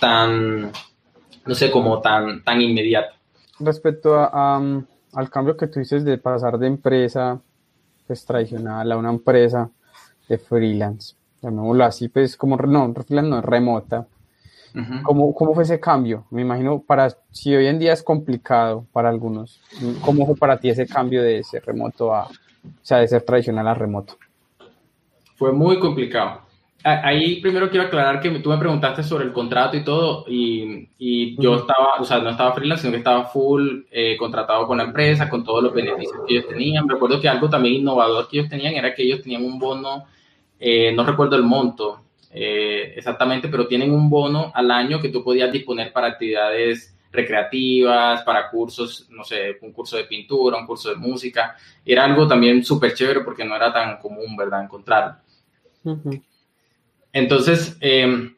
tan, 0.00 0.72
no 1.46 1.54
sé, 1.54 1.70
como 1.70 2.00
tan, 2.00 2.42
tan 2.42 2.60
inmediata. 2.60 3.14
Respecto 3.58 4.14
a, 4.14 4.58
um, 4.58 4.84
al 5.12 5.30
cambio 5.30 5.56
que 5.56 5.66
tú 5.66 5.80
dices 5.80 6.04
de 6.04 6.18
pasar 6.18 6.58
de 6.58 6.66
empresa 6.66 7.40
pues, 8.06 8.24
tradicional 8.24 8.90
a 8.90 8.96
una 8.96 9.10
empresa 9.10 9.70
de 10.28 10.38
freelance, 10.38 11.14
llamémoslo 11.42 11.84
así, 11.84 12.08
pues 12.08 12.36
como 12.36 12.56
no, 12.56 12.88
no 12.88 13.38
es 13.38 13.44
remota. 13.44 14.06
¿Cómo, 15.02 15.34
¿Cómo, 15.34 15.52
fue 15.52 15.64
ese 15.64 15.80
cambio? 15.80 16.26
Me 16.30 16.42
imagino, 16.42 16.80
para 16.80 17.10
si 17.32 17.54
hoy 17.54 17.66
en 17.66 17.80
día 17.80 17.92
es 17.92 18.04
complicado 18.04 18.86
para 18.92 19.08
algunos, 19.08 19.60
¿cómo 20.00 20.24
fue 20.26 20.36
para 20.36 20.58
ti 20.58 20.68
ese 20.68 20.86
cambio 20.86 21.22
de 21.22 21.38
ese 21.38 21.58
remoto 21.58 22.14
a, 22.14 22.26
o 22.26 22.30
sea, 22.80 22.98
de 22.98 23.08
ser 23.08 23.22
tradicional 23.22 23.66
a 23.66 23.74
remoto? 23.74 24.16
Fue 25.34 25.52
muy 25.52 25.80
complicado. 25.80 26.42
Ahí 26.82 27.42
primero 27.42 27.68
quiero 27.68 27.86
aclarar 27.86 28.20
que 28.20 28.30
tú 28.38 28.48
me 28.48 28.56
preguntaste 28.56 29.02
sobre 29.02 29.24
el 29.24 29.32
contrato 29.34 29.76
y 29.76 29.84
todo, 29.84 30.24
y, 30.26 30.88
y 30.98 31.36
yo 31.42 31.56
estaba, 31.56 31.96
o 32.00 32.04
sea, 32.04 32.20
no 32.20 32.30
estaba 32.30 32.52
freelance, 32.52 32.82
sino 32.82 32.92
que 32.92 32.98
estaba 32.98 33.24
full 33.24 33.82
eh, 33.90 34.16
contratado 34.16 34.66
con 34.66 34.78
la 34.78 34.84
empresa, 34.84 35.28
con 35.28 35.44
todos 35.44 35.62
los 35.62 35.74
beneficios 35.74 36.16
que 36.26 36.34
ellos 36.34 36.48
tenían. 36.48 36.88
Recuerdo 36.88 37.20
que 37.20 37.28
algo 37.28 37.50
también 37.50 37.74
innovador 37.74 38.28
que 38.28 38.38
ellos 38.38 38.48
tenían 38.48 38.74
era 38.74 38.94
que 38.94 39.02
ellos 39.02 39.20
tenían 39.20 39.44
un 39.44 39.58
bono 39.58 40.06
eh, 40.60 40.92
no 40.92 41.04
recuerdo 41.04 41.36
el 41.36 41.42
monto 41.42 42.04
eh, 42.32 42.92
exactamente, 42.96 43.48
pero 43.48 43.66
tienen 43.66 43.90
un 43.90 44.08
bono 44.08 44.52
al 44.54 44.70
año 44.70 45.00
que 45.00 45.08
tú 45.08 45.24
podías 45.24 45.50
disponer 45.50 45.92
para 45.92 46.08
actividades 46.08 46.96
recreativas, 47.10 48.22
para 48.22 48.48
cursos, 48.48 49.08
no 49.10 49.24
sé, 49.24 49.58
un 49.62 49.72
curso 49.72 49.96
de 49.96 50.04
pintura, 50.04 50.58
un 50.58 50.66
curso 50.66 50.90
de 50.90 50.96
música. 50.96 51.56
Era 51.84 52.04
algo 52.04 52.28
también 52.28 52.64
súper 52.64 52.94
chévere 52.94 53.20
porque 53.20 53.44
no 53.44 53.56
era 53.56 53.72
tan 53.72 53.98
común, 53.98 54.36
¿verdad?, 54.36 54.62
encontrarlo. 54.62 55.16
Entonces, 57.12 57.76
eh, 57.80 58.30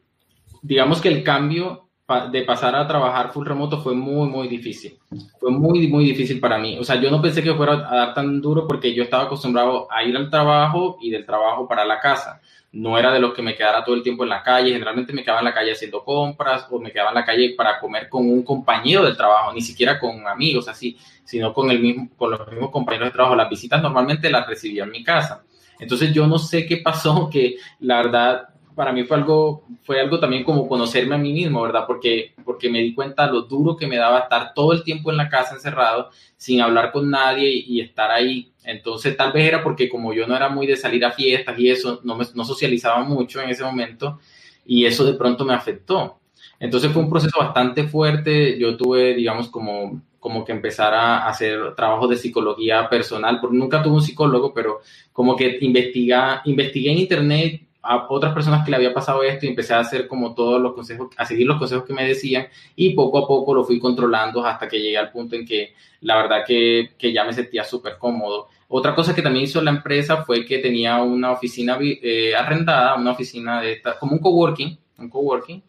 digamos 0.63 1.01
que 1.01 1.09
el 1.09 1.23
cambio 1.23 1.89
de 2.21 2.41
pasar 2.43 2.75
a 2.75 2.87
trabajar 2.87 3.31
full 3.31 3.45
remoto 3.45 3.81
fue 3.81 3.93
muy, 3.93 4.27
muy 4.27 4.47
difícil. 4.47 4.97
Fue 5.39 5.51
muy, 5.51 5.87
muy 5.87 6.05
difícil 6.05 6.39
para 6.39 6.57
mí. 6.57 6.77
O 6.79 6.83
sea, 6.83 6.95
yo 6.95 7.11
no 7.11 7.21
pensé 7.21 7.43
que 7.43 7.53
fuera 7.53 7.73
a 7.73 7.95
dar 7.95 8.13
tan 8.13 8.41
duro 8.41 8.67
porque 8.67 8.93
yo 8.93 9.03
estaba 9.03 9.23
acostumbrado 9.23 9.87
a 9.91 10.03
ir 10.03 10.15
al 10.15 10.29
trabajo 10.29 10.97
y 11.01 11.09
del 11.09 11.25
trabajo 11.25 11.67
para 11.67 11.85
la 11.85 11.99
casa. 11.99 12.41
No 12.71 12.97
era 12.97 13.11
de 13.11 13.19
los 13.19 13.33
que 13.33 13.41
me 13.41 13.55
quedara 13.55 13.83
todo 13.83 13.95
el 13.95 14.01
tiempo 14.01 14.23
en 14.23 14.29
la 14.29 14.41
calle. 14.41 14.71
Generalmente 14.71 15.13
me 15.13 15.23
quedaba 15.23 15.39
en 15.39 15.45
la 15.45 15.53
calle 15.53 15.73
haciendo 15.73 16.03
compras 16.03 16.67
o 16.71 16.79
me 16.79 16.91
quedaba 16.91 17.09
en 17.09 17.15
la 17.15 17.25
calle 17.25 17.53
para 17.55 17.79
comer 17.79 18.09
con 18.09 18.27
un 18.29 18.43
compañero 18.43 19.03
del 19.03 19.15
trabajo, 19.15 19.53
ni 19.53 19.61
siquiera 19.61 19.99
con 19.99 20.27
amigos 20.27 20.67
así, 20.67 20.97
sino 21.23 21.53
con, 21.53 21.69
el 21.69 21.79
mismo, 21.79 22.09
con 22.17 22.31
los 22.31 22.47
mismos 22.49 22.71
compañeros 22.71 23.09
de 23.09 23.13
trabajo. 23.13 23.35
Las 23.35 23.49
visitas 23.49 23.81
normalmente 23.81 24.29
las 24.29 24.47
recibía 24.47 24.83
en 24.83 24.91
mi 24.91 25.03
casa. 25.03 25.43
Entonces 25.79 26.13
yo 26.13 26.25
no 26.27 26.39
sé 26.39 26.65
qué 26.65 26.77
pasó, 26.77 27.29
que 27.31 27.57
la 27.79 27.97
verdad 27.97 28.52
para 28.75 28.91
mí 28.91 29.03
fue 29.03 29.17
algo, 29.17 29.65
fue 29.83 29.99
algo 29.99 30.19
también 30.19 30.43
como 30.43 30.67
conocerme 30.67 31.15
a 31.15 31.17
mí 31.17 31.33
mismo, 31.33 31.61
¿verdad? 31.61 31.85
Porque, 31.87 32.33
porque 32.43 32.69
me 32.69 32.79
di 32.79 32.93
cuenta 32.93 33.27
lo 33.27 33.41
duro 33.41 33.75
que 33.75 33.87
me 33.87 33.97
daba 33.97 34.19
estar 34.19 34.53
todo 34.53 34.73
el 34.73 34.83
tiempo 34.83 35.11
en 35.11 35.17
la 35.17 35.29
casa 35.29 35.55
encerrado, 35.55 36.09
sin 36.37 36.61
hablar 36.61 36.91
con 36.91 37.09
nadie 37.09 37.49
y, 37.49 37.81
estar 37.81 38.11
ahí. 38.11 38.51
Entonces, 38.63 39.15
tal 39.17 39.31
vez 39.31 39.47
era 39.47 39.63
porque 39.63 39.89
como 39.89 40.13
yo 40.13 40.27
no 40.27 40.35
era 40.35 40.49
muy 40.49 40.67
de 40.67 40.77
salir 40.77 41.03
a 41.05 41.11
fiestas 41.11 41.57
y 41.59 41.69
eso, 41.69 41.99
no, 42.03 42.17
no 42.17 42.45
socializaba 42.45 43.03
mucho 43.03 43.41
en 43.41 43.49
ese 43.49 43.63
momento 43.63 44.19
y 44.65 44.85
eso 44.85 45.05
de 45.05 45.13
pronto 45.13 45.45
me 45.45 45.53
afectó. 45.53 46.19
Entonces 46.59 46.91
fue 46.91 47.01
un 47.01 47.09
proceso 47.09 47.37
bastante 47.39 47.87
fuerte. 47.87 48.57
Yo 48.57 48.77
tuve, 48.77 49.13
digamos, 49.13 49.49
como, 49.49 50.01
como 50.19 50.45
que 50.45 50.53
empezar 50.53 50.93
a 50.93 51.27
hacer 51.27 51.75
trabajos 51.75 52.09
de 52.09 52.15
psicología 52.15 52.87
personal, 52.89 53.39
porque 53.41 53.57
nunca 53.57 53.83
tuve 53.83 53.95
un 53.95 54.01
psicólogo, 54.01 54.53
pero 54.53 54.79
como 55.11 55.35
que 55.35 55.57
investiga, 55.61 56.41
investigué 56.45 56.91
en 56.91 56.99
internet 56.99 57.61
a 57.83 58.07
otras 58.09 58.33
personas 58.33 58.63
que 58.63 58.71
le 58.71 58.77
había 58.77 58.93
pasado 58.93 59.23
esto 59.23 59.45
y 59.45 59.49
empecé 59.49 59.73
a 59.73 59.79
hacer 59.79 60.07
como 60.07 60.33
todos 60.33 60.61
los 60.61 60.73
consejos, 60.73 61.09
a 61.17 61.25
seguir 61.25 61.45
los 61.45 61.59
consejos 61.59 61.85
que 61.85 61.93
me 61.93 62.07
decían 62.07 62.47
y 62.77 62.91
poco 62.91 63.19
a 63.19 63.27
poco 63.27 63.53
lo 63.53 63.65
fui 63.65 63.77
controlando 63.77 64.45
hasta 64.45 64.69
que 64.69 64.79
llegué 64.79 64.97
al 64.97 65.11
punto 65.11 65.35
en 65.35 65.45
que 65.45 65.73
la 66.01 66.15
verdad 66.15 66.43
que, 66.47 66.91
que 66.97 67.11
ya 67.11 67.25
me 67.25 67.33
sentía 67.33 67.65
súper 67.65 67.97
cómodo. 67.97 68.47
Otra 68.69 68.95
cosa 68.95 69.13
que 69.13 69.21
también 69.21 69.45
hizo 69.45 69.61
la 69.61 69.71
empresa 69.71 70.23
fue 70.23 70.45
que 70.45 70.59
tenía 70.59 71.01
una 71.03 71.31
oficina 71.31 71.77
eh, 71.81 72.33
arrendada, 72.35 72.95
una 72.95 73.11
oficina 73.11 73.61
de 73.61 73.73
esta, 73.73 73.99
como 73.99 74.13
un 74.13 74.19
coworking, 74.19 74.77
un 74.99 75.09
coworking, 75.09 75.61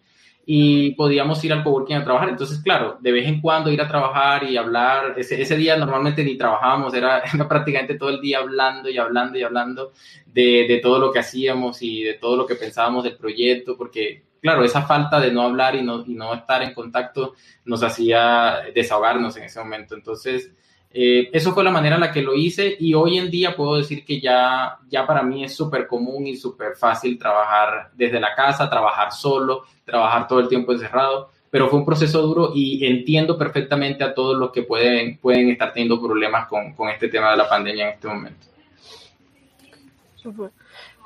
y 0.47 0.95
podíamos 0.95 1.42
ir 1.45 1.53
al 1.53 1.62
coworking 1.62 1.97
a 1.97 2.05
trabajar. 2.05 2.28
Entonces, 2.28 2.61
claro, 2.61 2.99
de 3.01 3.12
vez 3.12 3.26
en 3.26 3.40
cuando 3.40 3.70
ir 3.70 3.80
a 3.80 3.88
trabajar 3.88 4.45
y 4.45 4.57
hablar. 4.57 5.14
Ese, 5.16 5.40
ese 5.40 5.57
día 5.57 5.76
normalmente 5.76 6.22
ni 6.22 6.36
trabajábamos, 6.36 6.92
era, 6.95 7.22
prácticamente 7.49 7.95
todo 7.95 8.11
el 8.11 8.20
día 8.20 8.38
hablando 8.38 8.88
y 8.90 8.99
hablando 8.99 9.38
y 9.38 9.42
hablando 9.42 9.92
de, 10.26 10.66
de, 10.68 10.78
todo 10.78 10.99
lo 10.99 11.12
que 11.12 11.20
hacíamos 11.20 11.80
y 11.82 12.03
de 12.03 12.14
todo 12.14 12.36
lo 12.36 12.47
que 12.47 12.57
pensábamos 12.57 13.05
del 13.05 13.16
proyecto, 13.16 13.76
porque, 13.76 14.24
claro, 14.40 14.64
esa 14.64 14.82
falta 14.82 15.18
de 15.18 15.32
no 15.32 15.42
hablar 15.42 15.76
y 15.76 15.82
no, 15.82 16.05
y 16.07 16.14
no 16.14 16.34
estar 16.34 16.62
en 16.62 16.74
contacto 16.74 17.34
nos 17.64 17.82
hacía 17.82 18.64
desahogarnos 18.74 19.36
en 19.36 19.45
ese 19.45 19.61
momento. 19.61 19.95
Entonces, 19.95 20.53
eh, 20.97 21.28
eso 21.32 21.53
fue 21.53 21.64
la 21.64 21.72
manera 21.72 21.97
en 21.97 22.03
la 22.03 22.12
que 22.12 22.22
lo 22.22 22.34
hice 22.34 22.76
y 22.78 22.95
hoy 22.95 23.18
en 23.18 23.28
día 23.28 23.57
puedo 23.57 23.74
decir 23.74 24.05
que 24.05 24.20
ya, 24.20 24.78
ya 24.88 25.05
para 25.05 25.24
mí 25.24 25.42
es 25.42 25.53
súper 25.53 25.88
común 25.88 26.28
y 26.28 26.36
súper 26.36 26.76
fácil 26.76 27.18
trabajar 27.18 27.90
desde 27.95 28.20
la 28.20 28.32
casa, 28.32 28.70
trabajar 28.70 29.11
solo, 29.11 29.64
trabajar 29.84 30.28
todo 30.28 30.38
el 30.38 30.47
tiempo 30.47 30.70
encerrado, 30.70 31.30
pero 31.51 31.68
fue 31.68 31.80
un 31.80 31.84
proceso 31.84 32.22
duro 32.22 32.53
y 32.55 32.86
entiendo 32.86 33.36
perfectamente 33.36 34.05
a 34.05 34.14
todos 34.14 34.36
los 34.36 34.53
que 34.53 34.62
pueden, 34.62 35.18
pueden 35.18 35.51
estar 35.51 35.72
teniendo 35.72 36.01
problemas 36.01 36.47
con, 36.47 36.74
con 36.74 36.88
este 36.88 37.09
tema 37.09 37.32
de 37.32 37.38
la 37.38 37.49
pandemia 37.49 37.88
en 37.88 37.95
este 37.95 38.07
momento. 38.07 38.47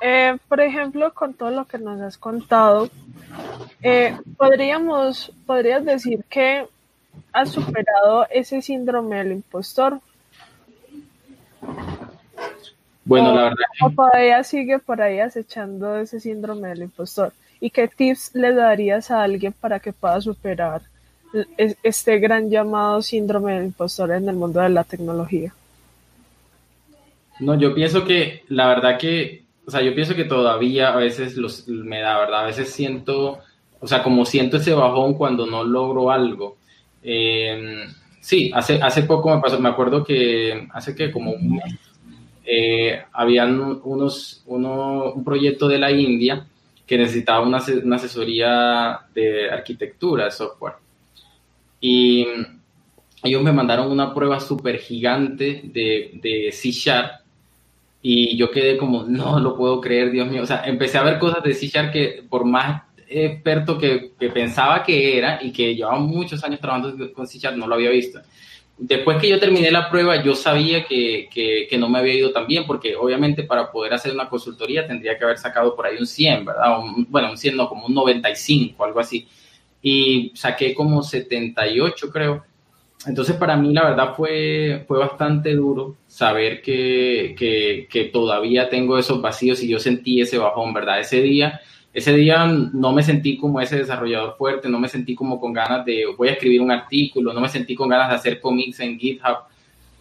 Eh, 0.03 0.37
por 0.49 0.61
ejemplo, 0.61 1.15
con 1.15 1.33
todo 1.33 1.51
lo 1.51 1.65
que 1.65 1.79
nos 1.79 1.99
has 2.03 2.19
contado, 2.19 2.91
eh, 3.83 4.15
podríamos, 4.37 5.33
podrías 5.47 5.83
decir 5.83 6.25
que 6.29 6.69
has 7.33 7.51
superado 7.51 8.27
ese 8.31 8.63
síndrome 8.63 9.17
del 9.17 9.33
impostor? 9.33 10.01
Bueno, 13.05 13.35
la 13.35 13.45
verdad. 13.45 13.65
O 13.81 13.91
todavía 13.91 14.45
sigue 14.45 14.79
por 14.79 15.01
ahí 15.01 15.19
acechando 15.21 15.97
ese 15.97 16.21
síndrome 16.21 16.69
del 16.69 16.83
impostor. 16.83 17.33
¿Y 17.59 17.71
qué 17.71 17.89
tips 17.89 18.35
le 18.35 18.53
darías 18.53 19.11
a 19.11 19.23
alguien 19.23 19.53
para 19.53 19.81
que 19.81 19.93
pueda 19.93 20.21
superar 20.21 20.83
este 21.83 22.19
gran 22.19 22.51
llamado 22.51 23.01
síndrome 23.01 23.55
del 23.55 23.65
impostor 23.65 24.13
en 24.13 24.29
el 24.29 24.37
mundo 24.37 24.61
de 24.61 24.69
la 24.69 24.85
tecnología? 24.85 25.55
No, 27.41 27.59
yo 27.59 27.75
pienso 27.75 28.05
que 28.05 28.45
la 28.49 28.69
verdad 28.69 28.99
que, 28.99 29.45
o 29.67 29.71
sea, 29.71 29.81
yo 29.81 29.95
pienso 29.95 30.15
que 30.15 30.25
todavía 30.25 30.93
a 30.93 30.97
veces 30.97 31.37
los, 31.37 31.67
me 31.67 32.01
da, 32.01 32.19
¿verdad? 32.19 32.41
A 32.41 32.47
veces 32.47 32.71
siento, 32.71 33.39
o 33.81 33.87
sea, 33.87 34.03
como 34.03 34.27
siento 34.27 34.59
ese 34.59 34.75
bajón 34.75 35.15
cuando 35.15 35.47
no 35.47 35.65
logro 35.65 36.11
algo. 36.11 36.58
Eh, 37.03 37.87
sí, 38.21 38.51
hace, 38.55 38.81
hace 38.83 39.03
poco 39.03 39.35
me 39.35 39.41
pasó, 39.41 39.61
me 39.61 39.69
acuerdo 39.69 40.05
que 40.05 40.69
hace 40.73 40.95
que 40.95 41.11
como 41.11 41.33
un 41.33 41.57
mes 41.57 41.79
eh, 42.45 43.03
habían 43.13 43.61
unos, 43.85 44.43
uno, 44.47 45.13
un 45.13 45.23
proyecto 45.23 45.69
de 45.69 45.79
la 45.79 45.91
India 45.91 46.47
que 46.87 46.97
necesitaba 46.97 47.47
una, 47.47 47.63
una 47.85 47.97
asesoría 47.97 49.01
de 49.15 49.51
arquitectura 49.51 50.25
de 50.25 50.31
software. 50.31 50.75
Y 51.79 52.27
ellos 53.23 53.43
me 53.43 53.53
mandaron 53.53 53.93
una 53.93 54.15
prueba 54.15 54.41
súper 54.41 54.79
gigante 54.79 55.61
de, 55.65 56.19
de 56.23 56.51
C 56.51 56.71
Sharp 56.71 57.21
y 58.01 58.37
yo 58.39 58.51
quedé 58.51 58.79
como, 58.79 59.03
no 59.05 59.39
lo 59.41 59.55
puedo 59.55 59.81
creer, 59.83 60.11
Dios 60.11 60.31
mío. 60.31 60.43
O 60.43 60.47
sea, 60.47 60.65
empecé 60.65 60.97
a 60.97 61.03
ver 61.03 61.19
cosas 61.19 61.43
de 61.43 61.53
C 61.53 61.67
Sharp 61.67 61.93
que 61.93 62.25
por 62.29 62.47
más 62.47 62.83
experto 63.09 63.79
que, 63.79 64.13
que, 64.19 64.29
pensaba 64.29 64.83
que 64.83 65.17
era 65.17 65.39
y 65.43 65.53
que 65.53 65.75
llevaba 65.75 65.99
muchos 65.99 66.43
años 66.45 66.61
trabajando 66.61 67.13
con 67.13 67.27
C 67.27 67.39
no 67.57 67.67
lo 67.67 67.75
había 67.75 67.91
visto. 67.91 68.21
Después 68.77 69.19
que 69.19 69.29
yo 69.29 69.41
terminé 69.41 69.73
la 69.73 69.91
prueba, 69.91 70.23
yo 70.23 70.37
sabía 70.37 70.85
que, 70.85 71.29
que, 71.33 71.67
que, 71.69 71.79
no 71.79 71.89
me 71.89 71.99
había 71.99 72.15
ido 72.15 72.31
tan 72.31 72.47
bien, 72.47 72.65
porque 72.65 72.95
obviamente 72.95 73.43
para 73.43 73.73
poder 73.73 73.93
hacer 73.95 74.13
una 74.13 74.29
consultoría 74.29 74.87
tendría 74.87 75.19
que 75.19 75.25
haber 75.25 75.39
sacado 75.39 75.75
por 75.75 75.87
ahí 75.87 75.97
un 75.99 76.07
100, 76.07 76.45
¿verdad? 76.45 76.77
bueno, 77.09 77.31
un 77.31 77.37
100, 77.37 77.57
no, 77.57 77.69
como 77.69 77.87
un 77.87 77.95
95, 77.95 78.85
algo 78.85 79.01
así. 79.01 79.27
Y 79.83 80.31
saqué 80.35 80.75
como 80.75 81.03
78, 81.03 82.11
creo. 82.11 82.45
Entonces, 83.07 83.35
para 83.37 83.57
mí, 83.57 83.73
la 83.73 83.91
verdad, 83.91 84.15
fue, 84.17 84.85
fue 84.87 84.99
bastante 84.99 85.55
duro 85.55 85.97
saber 86.07 86.63
que, 86.63 87.35
que, 87.37 87.89
que 87.91 88.05
todavía 88.05 88.69
tengo 88.69 88.97
esos 88.97 89.21
vacíos 89.21 89.63
y 89.63 89.69
yo 89.69 89.81
sentí 89.81 90.21
ese 90.21 90.39
bajón, 90.39 90.73
¿verdad? 90.73 91.01
Ese 91.01 91.21
día 91.21 91.61
ese 91.93 92.15
día 92.15 92.47
no 92.47 92.93
me 92.93 93.03
sentí 93.03 93.37
como 93.39 93.61
ese 93.61 93.79
desarrollador 93.79 94.37
fuerte, 94.37 94.69
no 94.69 94.79
me 94.79 94.89
sentí 94.89 95.15
como 95.15 95.41
con 95.41 95.53
ganas 95.53 95.85
de 95.85 96.05
voy 96.17 96.29
a 96.29 96.33
escribir 96.33 96.61
un 96.61 96.71
artículo, 96.71 97.33
no 97.33 97.41
me 97.41 97.49
sentí 97.49 97.75
con 97.75 97.89
ganas 97.89 98.11
de 98.11 98.15
hacer 98.17 98.41
cómics 98.41 98.81
en 98.81 98.99
GitHub, 98.99 99.39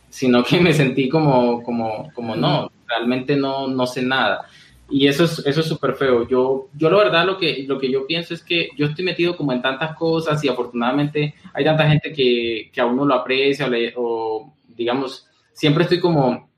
sino 0.09 0.43
que 0.43 0.59
me 0.61 0.73
sentí 0.73 1.07
como, 1.09 1.63
como, 1.63 2.11
como 2.13 2.35
no, 2.35 2.71
realmente 2.87 3.35
no, 3.35 3.67
no 3.67 3.87
sé 3.87 4.01
nada. 4.01 4.45
Y 4.89 5.07
eso 5.07 5.25
es 5.25 5.39
eso 5.45 5.59
es 5.59 5.65
súper 5.65 5.95
feo. 5.95 6.27
Yo, 6.27 6.69
yo 6.73 6.89
la 6.89 6.97
verdad 6.97 7.25
lo 7.25 7.37
que, 7.37 7.65
lo 7.67 7.77
que 7.77 7.91
yo 7.91 8.07
pienso 8.07 8.33
es 8.33 8.41
que 8.41 8.69
yo 8.77 8.85
estoy 8.85 9.03
metido 9.03 9.35
como 9.35 9.51
en 9.51 9.61
tantas 9.61 9.95
cosas 9.97 10.41
y 10.43 10.47
afortunadamente 10.47 11.35
hay 11.53 11.65
tanta 11.65 11.89
gente 11.89 12.13
que, 12.13 12.69
que 12.71 12.81
a 12.81 12.85
uno 12.85 13.05
lo 13.05 13.15
aprecia 13.15 13.67
o, 13.67 14.01
o 14.01 14.53
digamos, 14.67 15.27
siempre 15.51 15.83
estoy 15.83 15.99
como 15.99 16.49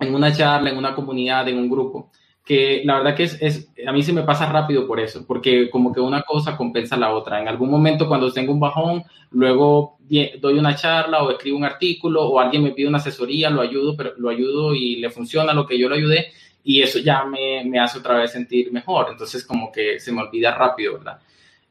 en 0.00 0.14
una 0.14 0.32
charla, 0.32 0.70
en 0.70 0.78
una 0.78 0.94
comunidad, 0.94 1.48
en 1.48 1.58
un 1.58 1.68
grupo 1.68 2.10
que 2.48 2.80
la 2.82 2.96
verdad 2.96 3.14
que 3.14 3.24
es, 3.24 3.36
es, 3.42 3.68
a 3.86 3.92
mí 3.92 4.02
se 4.02 4.14
me 4.14 4.22
pasa 4.22 4.50
rápido 4.50 4.86
por 4.86 4.98
eso, 5.00 5.26
porque 5.26 5.68
como 5.68 5.92
que 5.92 6.00
una 6.00 6.22
cosa 6.22 6.56
compensa 6.56 6.96
la 6.96 7.12
otra. 7.12 7.42
En 7.42 7.46
algún 7.46 7.70
momento 7.70 8.08
cuando 8.08 8.32
tengo 8.32 8.54
un 8.54 8.58
bajón, 8.58 9.04
luego 9.32 9.98
doy 10.40 10.58
una 10.58 10.74
charla 10.74 11.22
o 11.22 11.30
escribo 11.30 11.58
un 11.58 11.64
artículo 11.64 12.26
o 12.26 12.40
alguien 12.40 12.64
me 12.64 12.70
pide 12.70 12.88
una 12.88 12.96
asesoría, 12.96 13.50
lo 13.50 13.60
ayudo, 13.60 13.94
pero 13.94 14.14
lo 14.16 14.30
ayudo 14.30 14.74
y 14.74 14.96
le 14.96 15.10
funciona 15.10 15.52
lo 15.52 15.66
que 15.66 15.78
yo 15.78 15.90
lo 15.90 15.94
ayudé 15.94 16.28
y 16.64 16.80
eso 16.80 16.98
ya 17.00 17.22
me, 17.26 17.66
me 17.66 17.80
hace 17.80 17.98
otra 17.98 18.16
vez 18.16 18.32
sentir 18.32 18.72
mejor. 18.72 19.08
Entonces 19.10 19.44
como 19.44 19.70
que 19.70 20.00
se 20.00 20.10
me 20.10 20.22
olvida 20.22 20.54
rápido, 20.54 20.94
¿verdad? 20.94 21.18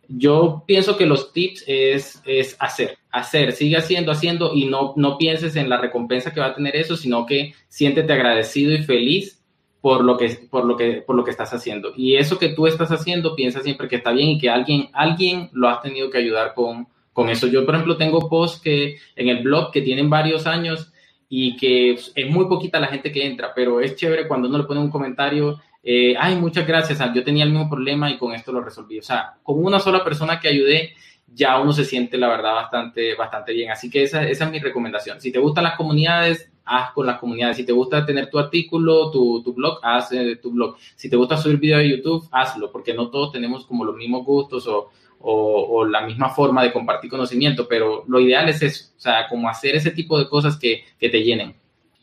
Yo 0.08 0.64
pienso 0.68 0.96
que 0.96 1.08
los 1.08 1.34
tips 1.34 1.64
es, 1.66 2.22
es 2.24 2.56
hacer, 2.60 3.00
hacer, 3.10 3.52
sigue 3.54 3.78
haciendo, 3.78 4.12
haciendo 4.12 4.54
y 4.54 4.66
no, 4.66 4.94
no 4.96 5.18
pienses 5.18 5.56
en 5.56 5.70
la 5.70 5.78
recompensa 5.78 6.32
que 6.32 6.40
va 6.40 6.46
a 6.46 6.56
tener 6.56 6.76
eso, 6.76 6.96
sino 6.96 7.26
que 7.26 7.56
siéntete 7.68 8.14
agradecido 8.14 8.74
y 8.74 8.84
feliz 8.84 9.37
por 9.82 10.04
lo 10.04 10.18
que, 10.18 10.30
por 10.50 10.66
lo 10.66 10.76
que, 10.76 11.04
por 11.06 11.16
lo 11.16 11.24
que 11.24 11.32
estás 11.32 11.54
haciendo. 11.54 11.94
Y 11.96 12.16
eso 12.16 12.38
que 12.38 12.50
tú 12.50 12.68
estás 12.68 12.92
haciendo, 12.92 13.36
piensa 13.36 13.62
siempre 13.62 13.88
que 13.88 13.98
está 13.98 14.12
bien 14.12 14.30
y 14.30 14.40
que 14.40 14.50
alguien, 14.50 14.90
alguien 14.94 15.50
lo 15.54 15.70
has 15.70 15.82
tenido 15.82 16.10
que 16.10 16.18
ayudar 16.18 16.54
con, 16.54 16.88
con 17.14 17.30
eso. 17.30 17.48
Yo, 17.48 17.66
por 17.66 17.76
ejemplo, 17.76 17.98
tengo 17.98 18.30
posts 18.30 18.62
que 18.62 18.98
en 19.16 19.30
el 19.30 19.44
blog 19.44 19.72
que 19.72 19.82
tienen 19.82 20.10
varios 20.10 20.48
años 20.48 20.92
y 21.30 21.58
que 21.58 21.92
es 21.92 22.30
muy 22.30 22.46
poquita 22.48 22.80
la 22.80 22.88
gente 22.88 23.12
que 23.12 23.26
entra, 23.26 23.52
pero 23.56 23.82
es 23.82 23.96
chévere 23.96 24.28
cuando 24.28 24.48
uno 24.48 24.60
le 24.60 24.64
pone 24.64 24.80
un 24.80 24.90
comentario, 24.90 25.60
eh, 25.84 26.16
ay, 26.18 26.36
muchas 26.36 26.66
gracias, 26.66 27.00
yo 27.14 27.24
tenía 27.24 27.44
el 27.44 27.52
mismo 27.52 27.70
problema 27.70 28.10
y 28.10 28.18
con 28.18 28.34
esto 28.34 28.52
lo 28.52 28.62
resolví. 28.62 29.00
O 29.00 29.04
sea, 29.04 29.36
con 29.44 29.64
una 29.64 29.80
sola 29.80 30.04
persona 30.04 30.40
que 30.40 30.48
ayudé, 30.48 30.94
ya 31.28 31.60
uno 31.60 31.74
se 31.74 31.86
siente, 31.86 32.18
la 32.18 32.30
verdad, 32.30 32.54
bastante, 32.54 33.16
bastante 33.16 33.54
bien. 33.54 33.72
Así 33.72 33.90
que 33.90 34.04
esa, 34.04 34.28
esa 34.28 34.46
es 34.46 34.52
mi 34.52 34.60
recomendación. 34.60 35.20
Si 35.20 35.32
te 35.32 35.40
gustan 35.40 35.66
las 35.66 35.76
comunidades, 35.76 36.52
haz 36.68 36.92
con 36.92 37.06
las 37.06 37.20
comunidades. 37.20 37.58
Si 37.58 37.66
te 37.66 37.72
gusta 37.72 38.06
tener 38.06 38.30
tu 38.30 38.38
artículo, 38.38 39.10
tu, 39.10 39.42
tu 39.42 39.54
blog, 39.54 39.80
haz 39.82 40.12
eh, 40.12 40.36
tu 40.36 40.52
blog. 40.52 40.76
Si 40.96 41.10
te 41.10 41.16
gusta 41.16 41.38
subir 41.38 41.58
video 41.58 41.80
de 41.80 41.90
YouTube, 41.90 42.28
hazlo, 42.32 42.72
porque 42.72 42.94
no 42.94 43.10
todos 43.10 43.32
tenemos 43.32 43.66
como 43.66 43.86
los 43.86 43.96
mismos 43.96 44.26
gustos 44.26 44.68
o, 44.68 44.90
o, 45.20 45.86
la 45.86 46.06
misma 46.06 46.30
forma 46.30 46.64
de 46.64 46.72
compartir 46.72 47.10
conocimiento, 47.10 47.68
pero 47.68 48.04
lo 48.08 48.20
ideal 48.20 48.50
es 48.50 48.62
eso, 48.62 48.92
o 48.96 49.00
sea, 49.00 49.28
como 49.28 49.50
hacer 49.50 49.76
ese 49.76 49.92
tipo 49.92 50.20
de 50.20 50.30
cosas 50.30 50.58
que, 50.58 50.84
que 51.00 51.10
te 51.10 51.24
llenen. 51.24 51.56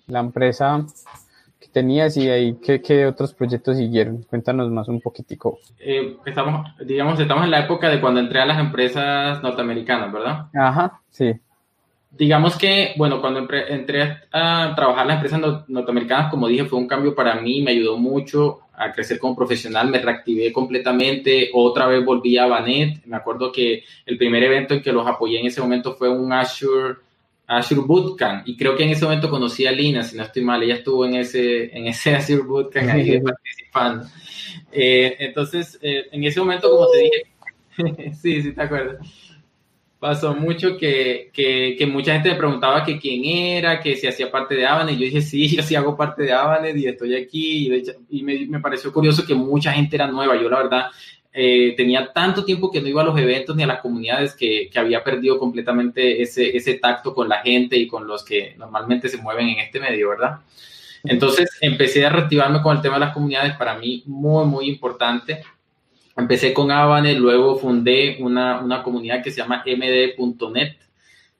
La 0.06 0.20
empresa 0.20 0.84
que 1.60 1.68
tenías 1.68 2.16
y 2.16 2.28
ahí, 2.28 2.56
¿qué, 2.62 2.82
qué 2.82 3.06
otros 3.06 3.32
proyectos 3.32 3.76
siguieron? 3.76 4.22
Cuéntanos 4.24 4.70
más 4.70 4.88
un 4.88 5.00
poquitico. 5.00 5.58
Eh, 5.78 6.16
estamos, 6.26 6.66
digamos, 6.84 7.18
estamos 7.20 7.44
en 7.44 7.50
la 7.50 7.60
época 7.60 7.88
de 7.88 8.00
cuando 8.00 8.20
entré 8.20 8.40
a 8.40 8.46
las 8.46 8.58
empresas 8.58 9.42
norteamericanas, 9.42 10.12
¿verdad? 10.12 10.48
Ajá, 10.54 11.00
sí 11.10 11.32
digamos 12.16 12.56
que, 12.56 12.94
bueno, 12.96 13.20
cuando 13.20 13.40
entré 13.40 14.18
a 14.30 14.72
trabajar 14.74 15.02
en 15.02 15.08
las 15.08 15.16
empresas 15.16 15.64
norteamericanas, 15.68 16.30
como 16.30 16.48
dije, 16.48 16.64
fue 16.64 16.78
un 16.78 16.86
cambio 16.86 17.14
para 17.14 17.40
mí, 17.40 17.60
me 17.62 17.72
ayudó 17.72 17.96
mucho 17.96 18.60
a 18.72 18.92
crecer 18.92 19.18
como 19.18 19.36
profesional, 19.36 19.88
me 19.88 19.98
reactivé 19.98 20.52
completamente, 20.52 21.50
otra 21.52 21.86
vez 21.86 22.04
volví 22.04 22.36
a 22.38 22.46
Banet, 22.46 23.04
me 23.06 23.16
acuerdo 23.16 23.50
que 23.50 23.84
el 24.06 24.16
primer 24.16 24.42
evento 24.42 24.74
en 24.74 24.82
que 24.82 24.92
los 24.92 25.06
apoyé 25.06 25.40
en 25.40 25.46
ese 25.46 25.60
momento 25.60 25.94
fue 25.94 26.08
un 26.08 26.32
Azure, 26.32 26.96
Azure 27.46 27.82
Bootcamp, 27.84 28.46
y 28.46 28.56
creo 28.56 28.76
que 28.76 28.84
en 28.84 28.90
ese 28.90 29.04
momento 29.04 29.30
conocí 29.30 29.66
a 29.66 29.72
Lina, 29.72 30.02
si 30.02 30.16
no 30.16 30.22
estoy 30.22 30.42
mal, 30.42 30.62
ella 30.62 30.74
estuvo 30.74 31.04
en 31.04 31.16
ese, 31.16 31.76
en 31.76 31.86
ese 31.86 32.14
Azure 32.16 32.42
Bootcamp 32.42 32.90
ahí 32.90 33.20
participando. 33.20 34.06
Eh, 34.70 35.16
entonces, 35.18 35.78
eh, 35.82 36.06
en 36.12 36.24
ese 36.24 36.40
momento, 36.40 36.70
como 36.70 36.86
te 36.90 36.98
dije, 36.98 38.12
sí, 38.14 38.42
sí, 38.42 38.52
te 38.52 38.62
acuerdas 38.62 39.23
pasó 40.04 40.34
mucho 40.34 40.76
que, 40.76 41.30
que, 41.32 41.76
que, 41.78 41.86
mucha 41.86 42.12
gente 42.12 42.28
me 42.28 42.34
preguntaba 42.34 42.84
que 42.84 42.98
quién 42.98 43.24
era, 43.24 43.80
que 43.80 43.96
si 43.96 44.06
hacía 44.06 44.30
parte 44.30 44.54
de 44.54 44.66
Avanes. 44.66 44.98
Yo 44.98 45.06
dije, 45.06 45.22
sí, 45.22 45.56
yo 45.56 45.62
sí 45.62 45.74
hago 45.76 45.96
parte 45.96 46.24
de 46.24 46.32
Avanes 46.34 46.76
y 46.76 46.86
estoy 46.86 47.16
aquí. 47.16 47.68
Y, 47.68 47.74
hecho, 47.74 47.92
y 48.10 48.22
me, 48.22 48.44
me, 48.44 48.60
pareció 48.60 48.92
curioso 48.92 49.24
que 49.26 49.34
mucha 49.34 49.72
gente 49.72 49.96
era 49.96 50.06
nueva. 50.06 50.36
Yo, 50.36 50.50
la 50.50 50.58
verdad, 50.58 50.86
eh, 51.32 51.72
tenía 51.74 52.12
tanto 52.12 52.44
tiempo 52.44 52.70
que 52.70 52.82
no 52.82 52.88
iba 52.88 53.00
a 53.00 53.06
los 53.06 53.18
eventos 53.18 53.56
ni 53.56 53.62
a 53.62 53.66
las 53.66 53.80
comunidades 53.80 54.34
que, 54.34 54.68
que, 54.70 54.78
había 54.78 55.02
perdido 55.02 55.38
completamente 55.38 56.20
ese, 56.20 56.54
ese 56.54 56.74
tacto 56.74 57.14
con 57.14 57.26
la 57.26 57.38
gente 57.38 57.78
y 57.78 57.86
con 57.86 58.06
los 58.06 58.22
que 58.22 58.54
normalmente 58.58 59.08
se 59.08 59.16
mueven 59.16 59.48
en 59.48 59.60
este 59.60 59.80
medio, 59.80 60.10
¿verdad? 60.10 60.40
Entonces 61.02 61.48
empecé 61.62 62.04
a 62.04 62.10
reactivarme 62.10 62.60
con 62.60 62.76
el 62.76 62.82
tema 62.82 62.96
de 62.96 63.06
las 63.06 63.14
comunidades, 63.14 63.56
para 63.56 63.78
mí 63.78 64.02
muy, 64.04 64.44
muy 64.44 64.68
importante. 64.68 65.42
Empecé 66.16 66.54
con 66.54 66.70
Avane, 66.70 67.14
luego 67.14 67.56
fundé 67.56 68.18
una, 68.20 68.60
una 68.60 68.82
comunidad 68.82 69.22
que 69.22 69.30
se 69.30 69.40
llama 69.40 69.64
md.net, 69.66 70.76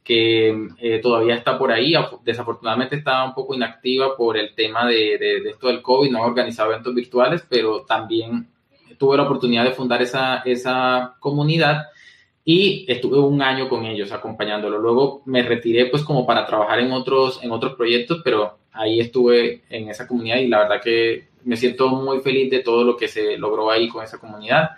que 0.03 0.68
eh, 0.79 0.99
todavía 1.01 1.37
está 1.37 1.57
por 1.57 1.70
ahí. 1.70 1.95
Desafortunadamente 2.25 2.97
estaba 2.97 3.25
un 3.25 3.35
poco 3.35 3.55
inactiva 3.55 4.16
por 4.16 4.37
el 4.37 4.55
tema 4.55 4.87
de, 4.87 5.16
de, 5.18 5.41
de, 5.41 5.51
esto 5.51 5.68
del 5.68 5.81
COVID, 5.81 6.11
no 6.11 6.18
he 6.18 6.22
organizado 6.22 6.72
eventos 6.72 6.95
virtuales, 6.95 7.45
pero 7.49 7.83
también 7.83 8.49
tuve 8.99 9.16
la 9.16 9.25
oportunidad 9.25 9.64
de 9.64 9.72
fundar 9.72 10.03
esa, 10.03 10.39
esa 10.45 11.16
comunidad 11.20 11.87
y 12.45 12.85
estuve 12.89 13.18
un 13.18 13.41
año 13.43 13.68
con 13.68 13.87
ellos 13.87 14.12
acompañándolo. 14.12 14.79
Luego 14.79 15.22
me 15.25 15.43
retiré 15.43 15.87
pues 15.87 16.03
como 16.03 16.27
para 16.27 16.47
trabajar 16.47 16.81
en 16.81 16.93
otros, 16.93 17.43
en 17.43 17.53
otros 17.53 17.75
proyectos, 17.75 18.20
pero 18.22 18.59
ahí 18.72 19.01
estuve 19.01 19.62
en 19.70 19.89
esa 19.89 20.07
comunidad 20.07 20.39
y 20.39 20.49
la 20.49 20.61
verdad 20.61 20.83
que 20.83 21.29
me 21.45 21.57
siento 21.57 21.88
muy 21.88 22.20
feliz 22.20 22.51
de 22.51 22.61
todo 22.61 22.84
lo 22.84 22.97
que 22.97 23.09
se 23.09 23.36
logró 23.38 23.70
ahí 23.70 23.88
con 23.88 24.05
esa 24.05 24.18
comunidad. 24.18 24.70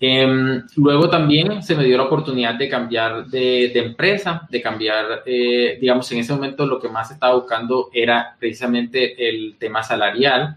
Eh, 0.00 0.62
luego 0.76 1.10
también 1.10 1.60
se 1.62 1.74
me 1.74 1.84
dio 1.84 1.96
la 1.96 2.04
oportunidad 2.04 2.54
de 2.54 2.68
cambiar 2.68 3.26
de, 3.26 3.70
de 3.74 3.80
empresa, 3.80 4.46
de 4.48 4.62
cambiar, 4.62 5.22
eh, 5.26 5.76
digamos, 5.80 6.10
en 6.12 6.18
ese 6.18 6.32
momento 6.32 6.66
lo 6.66 6.78
que 6.78 6.88
más 6.88 7.10
estaba 7.10 7.34
buscando 7.34 7.90
era 7.92 8.36
precisamente 8.38 9.28
el 9.28 9.56
tema 9.58 9.82
salarial. 9.82 10.56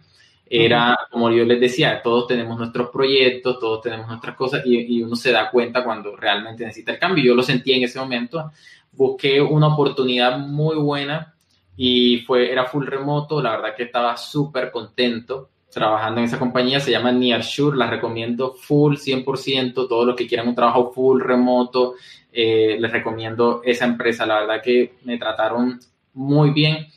Era, 0.53 0.97
como 1.09 1.31
yo 1.31 1.45
les 1.45 1.61
decía, 1.61 2.01
todos 2.03 2.27
tenemos 2.27 2.57
nuestros 2.57 2.89
proyectos, 2.89 3.57
todos 3.57 3.81
tenemos 3.81 4.07
nuestras 4.09 4.35
cosas 4.35 4.61
y, 4.65 4.97
y 4.97 5.01
uno 5.01 5.15
se 5.15 5.31
da 5.31 5.49
cuenta 5.49 5.81
cuando 5.81 6.15
realmente 6.17 6.65
necesita 6.65 6.91
el 6.91 6.99
cambio. 6.99 7.23
Yo 7.23 7.33
lo 7.33 7.41
sentí 7.41 7.71
en 7.71 7.83
ese 7.83 7.97
momento. 7.99 8.51
Busqué 8.91 9.41
una 9.41 9.67
oportunidad 9.67 10.37
muy 10.37 10.75
buena 10.75 11.33
y 11.77 12.19
fue, 12.19 12.51
era 12.51 12.65
full 12.65 12.85
remoto, 12.85 13.41
la 13.41 13.51
verdad 13.51 13.75
que 13.75 13.83
estaba 13.83 14.17
súper 14.17 14.71
contento 14.71 15.49
trabajando 15.71 16.19
en 16.19 16.25
esa 16.25 16.37
compañía, 16.37 16.79
se 16.79 16.91
llama 16.91 17.11
Nearshore, 17.11 17.77
la 17.77 17.89
recomiendo 17.89 18.53
full 18.53 18.95
100%, 18.95 19.73
todos 19.73 20.05
los 20.05 20.15
que 20.15 20.27
quieran 20.27 20.49
un 20.49 20.55
trabajo 20.55 20.91
full 20.91 21.21
remoto, 21.21 21.95
eh, 22.31 22.77
les 22.79 22.91
recomiendo 22.91 23.61
esa 23.63 23.85
empresa, 23.85 24.25
la 24.25 24.41
verdad 24.41 24.61
que 24.61 24.95
me 25.05 25.17
trataron 25.17 25.79
muy 26.13 26.51
bien, 26.51 26.87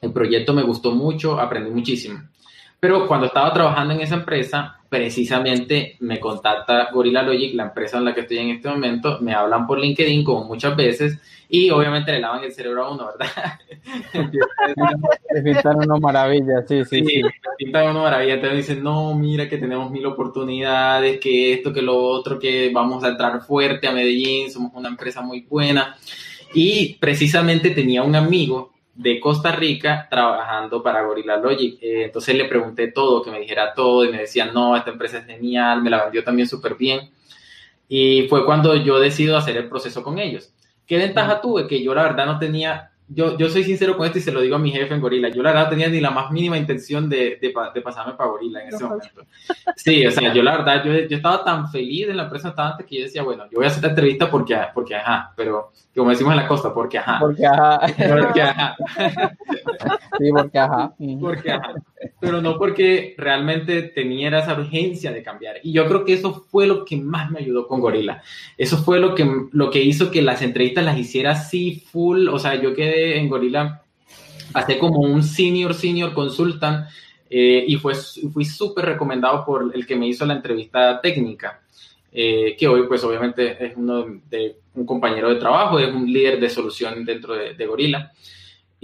el 0.00 0.12
proyecto 0.12 0.52
me 0.52 0.62
gustó 0.62 0.90
mucho, 0.90 1.40
aprendí 1.40 1.70
muchísimo. 1.70 2.20
Pero 2.80 3.06
cuando 3.06 3.26
estaba 3.26 3.52
trabajando 3.52 3.94
en 3.94 4.00
esa 4.00 4.16
empresa, 4.16 4.81
precisamente 4.92 5.96
me 6.00 6.20
contacta 6.20 6.90
Gorilla 6.92 7.22
Logic, 7.22 7.54
la 7.54 7.62
empresa 7.62 7.96
en 7.96 8.04
la 8.04 8.14
que 8.14 8.20
estoy 8.20 8.36
en 8.36 8.50
este 8.50 8.68
momento, 8.68 9.20
me 9.22 9.32
hablan 9.32 9.66
por 9.66 9.80
LinkedIn 9.80 10.22
como 10.22 10.44
muchas 10.44 10.76
veces 10.76 11.18
y 11.48 11.70
obviamente 11.70 12.12
le 12.12 12.20
lavan 12.20 12.44
el 12.44 12.52
cerebro 12.52 12.84
a 12.84 12.92
uno, 12.92 13.06
¿verdad? 13.06 13.58
Le 15.34 15.42
pintan 15.42 15.78
una 15.78 15.96
maravilla, 15.96 16.62
sí, 16.68 16.84
sí. 16.84 17.02
Sí, 17.06 17.22
pintan 17.56 17.88
una 17.88 18.02
maravilla, 18.02 18.38
te 18.38 18.54
dicen, 18.54 18.82
no, 18.82 19.14
mira 19.14 19.48
que 19.48 19.56
tenemos 19.56 19.90
mil 19.90 20.04
oportunidades, 20.04 21.18
que 21.18 21.54
esto, 21.54 21.72
que 21.72 21.80
lo 21.80 21.96
otro, 21.96 22.38
que 22.38 22.70
vamos 22.70 23.02
a 23.02 23.08
entrar 23.08 23.40
fuerte 23.40 23.88
a 23.88 23.92
Medellín, 23.92 24.50
somos 24.50 24.72
una 24.74 24.90
empresa 24.90 25.22
muy 25.22 25.40
buena. 25.48 25.96
Y 26.52 26.98
precisamente 27.00 27.70
tenía 27.70 28.02
un 28.02 28.14
amigo 28.14 28.71
de 28.94 29.20
Costa 29.20 29.52
Rica 29.52 30.06
trabajando 30.10 30.82
para 30.82 31.02
Gorilla 31.02 31.36
Logic. 31.36 31.78
Eh, 31.82 32.04
entonces 32.04 32.36
le 32.36 32.44
pregunté 32.44 32.88
todo, 32.88 33.22
que 33.22 33.30
me 33.30 33.40
dijera 33.40 33.74
todo 33.74 34.04
y 34.04 34.10
me 34.10 34.18
decía, 34.18 34.46
no, 34.46 34.76
esta 34.76 34.90
empresa 34.90 35.18
es 35.18 35.26
genial, 35.26 35.82
me 35.82 35.90
la 35.90 36.04
vendió 36.04 36.22
también 36.22 36.48
súper 36.48 36.76
bien. 36.76 37.10
Y 37.88 38.26
fue 38.28 38.44
cuando 38.44 38.74
yo 38.76 38.98
decido 39.00 39.36
hacer 39.36 39.56
el 39.56 39.68
proceso 39.68 40.02
con 40.02 40.18
ellos. 40.18 40.52
¿Qué 40.86 40.96
ventaja 40.96 41.40
tuve? 41.40 41.66
Que 41.66 41.82
yo 41.82 41.94
la 41.94 42.02
verdad 42.02 42.26
no 42.26 42.38
tenía, 42.38 42.91
yo, 43.14 43.36
yo 43.38 43.48
soy 43.48 43.64
sincero 43.64 43.96
con 43.96 44.06
esto 44.06 44.18
y 44.18 44.22
se 44.22 44.32
lo 44.32 44.40
digo 44.40 44.56
a 44.56 44.58
mi 44.58 44.70
jefe 44.70 44.94
en 44.94 45.00
Gorilla, 45.00 45.28
yo 45.28 45.42
la 45.42 45.50
verdad 45.50 45.64
no 45.64 45.70
tenía 45.70 45.88
ni 45.88 46.00
la 46.00 46.10
más 46.10 46.30
mínima 46.30 46.56
intención 46.56 47.08
de, 47.08 47.38
de, 47.40 47.52
de 47.74 47.80
pasarme 47.80 48.14
para 48.14 48.30
Gorilla 48.30 48.62
en 48.62 48.68
ese 48.68 48.84
momento. 48.84 49.22
Sí, 49.76 50.06
o 50.06 50.10
sea, 50.10 50.32
yo 50.32 50.42
la 50.42 50.58
verdad, 50.58 50.84
yo, 50.84 50.92
yo 51.08 51.16
estaba 51.16 51.44
tan 51.44 51.70
feliz 51.70 52.08
en 52.08 52.16
la 52.16 52.24
empresa 52.24 52.48
estaba 52.48 52.70
antes 52.70 52.86
que 52.86 52.98
yo 52.98 53.02
decía, 53.04 53.22
bueno, 53.22 53.44
yo 53.50 53.56
voy 53.56 53.64
a 53.64 53.68
hacer 53.68 53.82
la 53.82 53.90
entrevista 53.90 54.30
porque, 54.30 54.58
porque 54.74 54.94
ajá, 54.94 55.32
pero 55.36 55.72
como 55.94 56.10
decimos 56.10 56.32
en 56.32 56.38
la 56.38 56.48
costa, 56.48 56.72
porque 56.72 56.98
ajá. 56.98 57.18
Porque 57.20 57.44
ajá. 57.44 57.80
Porque 58.08 58.42
ajá. 58.42 58.76
Sí, 60.18 60.30
porque 60.30 60.58
ajá. 60.58 60.94
Porque 61.20 61.50
ajá. 61.52 61.74
Pero 62.18 62.40
no 62.40 62.56
porque 62.56 63.14
realmente 63.18 63.82
tenía 63.82 64.38
esa 64.38 64.54
urgencia 64.54 65.12
de 65.12 65.22
cambiar. 65.22 65.56
Y 65.62 65.72
yo 65.72 65.86
creo 65.86 66.04
que 66.04 66.14
eso 66.14 66.46
fue 66.50 66.66
lo 66.66 66.84
que 66.86 66.96
más 66.96 67.30
me 67.30 67.40
ayudó 67.40 67.68
con 67.68 67.80
Gorila. 67.80 68.22
Eso 68.56 68.78
fue 68.78 69.00
lo 69.00 69.14
que, 69.14 69.30
lo 69.52 69.70
que 69.70 69.82
hizo 69.82 70.10
que 70.10 70.22
las 70.22 70.40
entrevistas 70.40 70.84
las 70.84 70.98
hiciera 70.98 71.32
así 71.32 71.84
full. 71.90 72.28
O 72.28 72.38
sea, 72.38 72.54
yo 72.54 72.74
quedé 72.74 73.01
en 73.18 73.28
Gorila 73.28 73.82
hasta 74.54 74.78
como 74.78 75.00
un 75.00 75.22
senior, 75.22 75.74
senior 75.74 76.12
consultant. 76.12 76.86
Eh, 77.34 77.64
y 77.66 77.76
fui 77.76 78.44
súper 78.44 78.84
recomendado 78.84 79.44
por 79.44 79.72
el 79.74 79.86
que 79.86 79.96
me 79.96 80.06
hizo 80.06 80.26
la 80.26 80.34
entrevista 80.34 81.00
técnica. 81.00 81.62
Eh, 82.14 82.54
que 82.58 82.68
hoy 82.68 82.86
pues 82.86 83.02
obviamente 83.04 83.64
es 83.64 83.72
uno 83.74 84.04
de 84.28 84.56
un 84.74 84.84
compañero 84.84 85.30
de 85.30 85.36
trabajo, 85.36 85.78
es 85.78 85.88
un 85.88 86.12
líder 86.12 86.38
de 86.38 86.50
solución 86.50 87.06
dentro 87.06 87.34
de, 87.34 87.54
de 87.54 87.66
Gorila. 87.66 88.12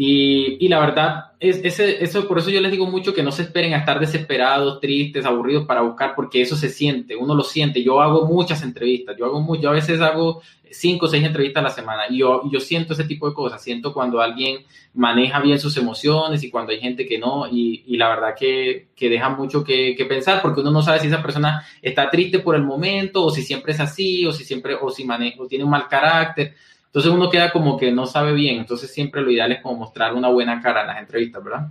Y, 0.00 0.64
y, 0.64 0.68
la 0.68 0.78
verdad, 0.78 1.32
es, 1.40 1.60
ese, 1.64 2.04
eso, 2.04 2.28
por 2.28 2.38
eso 2.38 2.50
yo 2.50 2.60
les 2.60 2.70
digo 2.70 2.86
mucho 2.86 3.12
que 3.12 3.24
no 3.24 3.32
se 3.32 3.42
esperen 3.42 3.74
a 3.74 3.78
estar 3.78 3.98
desesperados, 3.98 4.80
tristes, 4.80 5.26
aburridos 5.26 5.66
para 5.66 5.80
buscar, 5.80 6.14
porque 6.14 6.40
eso 6.40 6.54
se 6.54 6.68
siente, 6.68 7.16
uno 7.16 7.34
lo 7.34 7.42
siente. 7.42 7.82
Yo 7.82 8.00
hago 8.00 8.24
muchas 8.24 8.62
entrevistas, 8.62 9.16
yo 9.18 9.24
hago 9.24 9.40
mucho, 9.40 9.62
yo 9.62 9.70
a 9.70 9.72
veces 9.72 10.00
hago 10.00 10.40
cinco 10.70 11.06
o 11.06 11.08
seis 11.08 11.24
entrevistas 11.24 11.62
a 11.62 11.64
la 11.64 11.70
semana 11.70 12.02
y 12.08 12.18
yo, 12.18 12.42
yo 12.48 12.60
siento 12.60 12.92
ese 12.92 13.02
tipo 13.02 13.28
de 13.28 13.34
cosas, 13.34 13.60
siento 13.60 13.92
cuando 13.92 14.20
alguien 14.20 14.64
maneja 14.94 15.40
bien 15.40 15.58
sus 15.58 15.76
emociones 15.76 16.44
y 16.44 16.50
cuando 16.50 16.70
hay 16.70 16.78
gente 16.78 17.04
que 17.04 17.18
no, 17.18 17.48
y, 17.50 17.82
y 17.88 17.96
la 17.96 18.08
verdad 18.08 18.36
que, 18.38 18.90
que 18.94 19.08
deja 19.08 19.30
mucho 19.30 19.64
que, 19.64 19.96
que, 19.96 20.04
pensar, 20.04 20.40
porque 20.40 20.60
uno 20.60 20.70
no 20.70 20.80
sabe 20.80 21.00
si 21.00 21.08
esa 21.08 21.20
persona 21.20 21.66
está 21.82 22.08
triste 22.08 22.38
por 22.38 22.54
el 22.54 22.62
momento, 22.62 23.24
o 23.24 23.30
si 23.32 23.42
siempre 23.42 23.72
es 23.72 23.80
así, 23.80 24.24
o 24.24 24.30
si 24.30 24.44
siempre, 24.44 24.76
o 24.80 24.90
si 24.90 25.04
maneja, 25.04 25.42
o 25.42 25.48
tiene 25.48 25.64
un 25.64 25.70
mal 25.70 25.88
carácter. 25.88 26.54
Entonces 26.88 27.12
uno 27.12 27.28
queda 27.28 27.52
como 27.52 27.76
que 27.76 27.92
no 27.92 28.06
sabe 28.06 28.32
bien, 28.32 28.58
entonces 28.58 28.92
siempre 28.92 29.20
lo 29.20 29.30
ideal 29.30 29.52
es 29.52 29.60
como 29.60 29.78
mostrar 29.78 30.14
una 30.14 30.28
buena 30.28 30.60
cara 30.62 30.80
en 30.80 30.86
las 30.86 30.98
entrevistas, 30.98 31.44
¿verdad? 31.44 31.68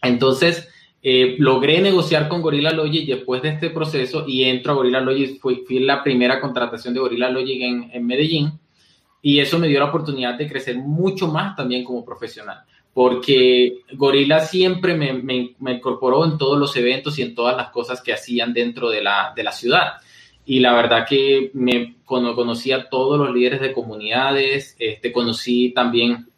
Entonces 0.00 0.68
eh, 1.02 1.36
logré 1.38 1.82
negociar 1.82 2.28
con 2.28 2.40
Gorilla 2.40 2.72
Logic 2.72 3.06
después 3.06 3.42
de 3.42 3.50
este 3.50 3.68
proceso 3.68 4.24
y 4.26 4.44
entro 4.44 4.72
a 4.72 4.76
Gorilla 4.76 5.00
Logic, 5.00 5.38
fui, 5.38 5.64
fui 5.66 5.80
la 5.80 6.02
primera 6.02 6.40
contratación 6.40 6.94
de 6.94 7.00
Gorilla 7.00 7.28
Logic 7.28 7.60
en, 7.60 7.90
en, 7.92 8.06
Medellín 8.06 8.52
y 9.20 9.38
eso 9.38 9.58
me 9.58 9.68
dio 9.68 9.80
la 9.80 9.86
oportunidad 9.86 10.34
de 10.34 10.48
crecer 10.48 10.78
mucho 10.78 11.28
más 11.28 11.54
también 11.54 11.84
como 11.84 12.02
profesional, 12.02 12.62
porque 12.94 13.80
Gorilla 13.92 14.40
siempre 14.40 14.96
me, 14.96 15.12
me, 15.12 15.54
me 15.58 15.72
incorporó 15.72 16.24
en 16.24 16.38
todos 16.38 16.58
los 16.58 16.74
eventos 16.74 17.18
y 17.18 17.22
en 17.22 17.34
todas 17.34 17.54
las 17.54 17.68
cosas 17.68 18.00
que 18.00 18.14
hacían 18.14 18.54
dentro 18.54 18.88
de 18.88 19.02
la, 19.02 19.32
de 19.36 19.42
la 19.42 19.52
ciudad 19.52 19.94
y 20.44 20.60
la 20.60 20.74
verdad 20.74 21.06
que 21.08 21.50
me 21.54 21.96
conocí 22.04 22.72
a 22.72 22.88
todos 22.88 23.18
los 23.18 23.32
líderes 23.34 23.60
de 23.60 23.72
comunidades, 23.72 24.76
este, 24.78 25.12
conocí 25.12 25.72
también 25.72 26.28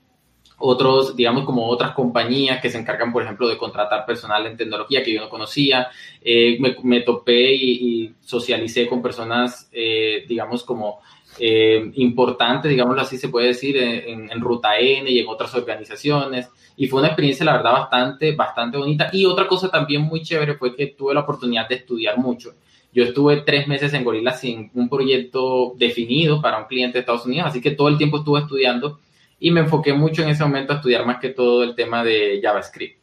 otros, 0.59 1.17
digamos, 1.17 1.45
como 1.45 1.67
otras 1.67 1.93
compañías 1.93 2.61
que 2.61 2.71
se 2.71 2.79
encargan, 2.79 3.13
por 3.13 3.23
ejemplo, 3.23 3.49
de 3.49 3.59
contratar 3.59 4.07
personal 4.07 4.47
en 4.47 4.57
tecnología 4.57 5.03
que 5.03 5.13
yo 5.13 5.21
no 5.21 5.29
conocía. 5.29 5.89
Eh, 6.23 6.57
me, 6.61 6.77
me, 6.83 7.01
topé 7.01 7.55
y, 7.55 8.05
y, 8.05 8.15
socialicé 8.21 8.87
con 8.87 9.03
personas, 9.03 9.69
eh, 9.73 10.25
digamos, 10.29 10.63
como 10.63 11.01
eh, 11.39 11.91
importantes, 11.95 12.71
digámoslo 12.71 13.03
así 13.03 13.19
se 13.19 13.29
puede 13.29 13.49
decir, 13.49 13.77
en, 13.77 14.31
en, 14.31 14.41
Ruta 14.41 14.79
N 14.79 15.11
y 15.11 15.19
en 15.19 15.29
otras 15.29 15.55
organizaciones. 15.55 16.49
Y 16.77 16.87
fue 16.87 17.01
una 17.01 17.09
experiencia, 17.09 17.45
la 17.45 17.57
verdad, 17.57 17.73
bastante, 17.73 18.33
bastante 18.33 18.79
bonita. 18.79 19.11
Y 19.13 19.27
otra 19.27 19.49
cosa 19.49 19.69
también 19.69 20.03
muy 20.03 20.23
chévere 20.23 20.55
fue 20.55 20.75
que 20.75 20.89
tuve 20.89 21.15
la 21.15 21.21
oportunidad 21.21 21.69
de 21.69 21.77
estudiar 21.77 22.19
mucho. 22.19 22.55
Yo 22.95 23.03
estuve 23.03 23.39
tres 23.39 23.67
meses 23.67 23.93
en 23.93 24.05
Gorilla 24.05 24.31
sin 24.33 24.71
un 24.73 24.89
proyecto 24.89 25.75
definido 25.77 26.41
para 26.41 26.59
un 26.59 26.67
cliente 26.67 26.95
de 26.95 27.01
Estados 27.01 27.27
Unidos, 27.27 27.49
así 27.49 27.61
que 27.61 27.73
todo 27.73 27.89
el 27.89 27.99
tiempo 27.99 28.19
estuve 28.19 28.41
estudiando 28.41 29.01
y 29.41 29.51
me 29.51 29.61
enfoqué 29.61 29.93
mucho 29.93 30.23
en 30.23 30.29
ese 30.29 30.45
momento 30.45 30.73
a 30.73 30.77
estudiar 30.77 31.05
más 31.05 31.19
que 31.19 31.31
todo 31.31 31.65
el 31.65 31.75
tema 31.75 32.05
de 32.05 32.41
JavaScript. 32.41 33.01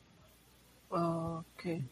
Okay. 0.88 1.84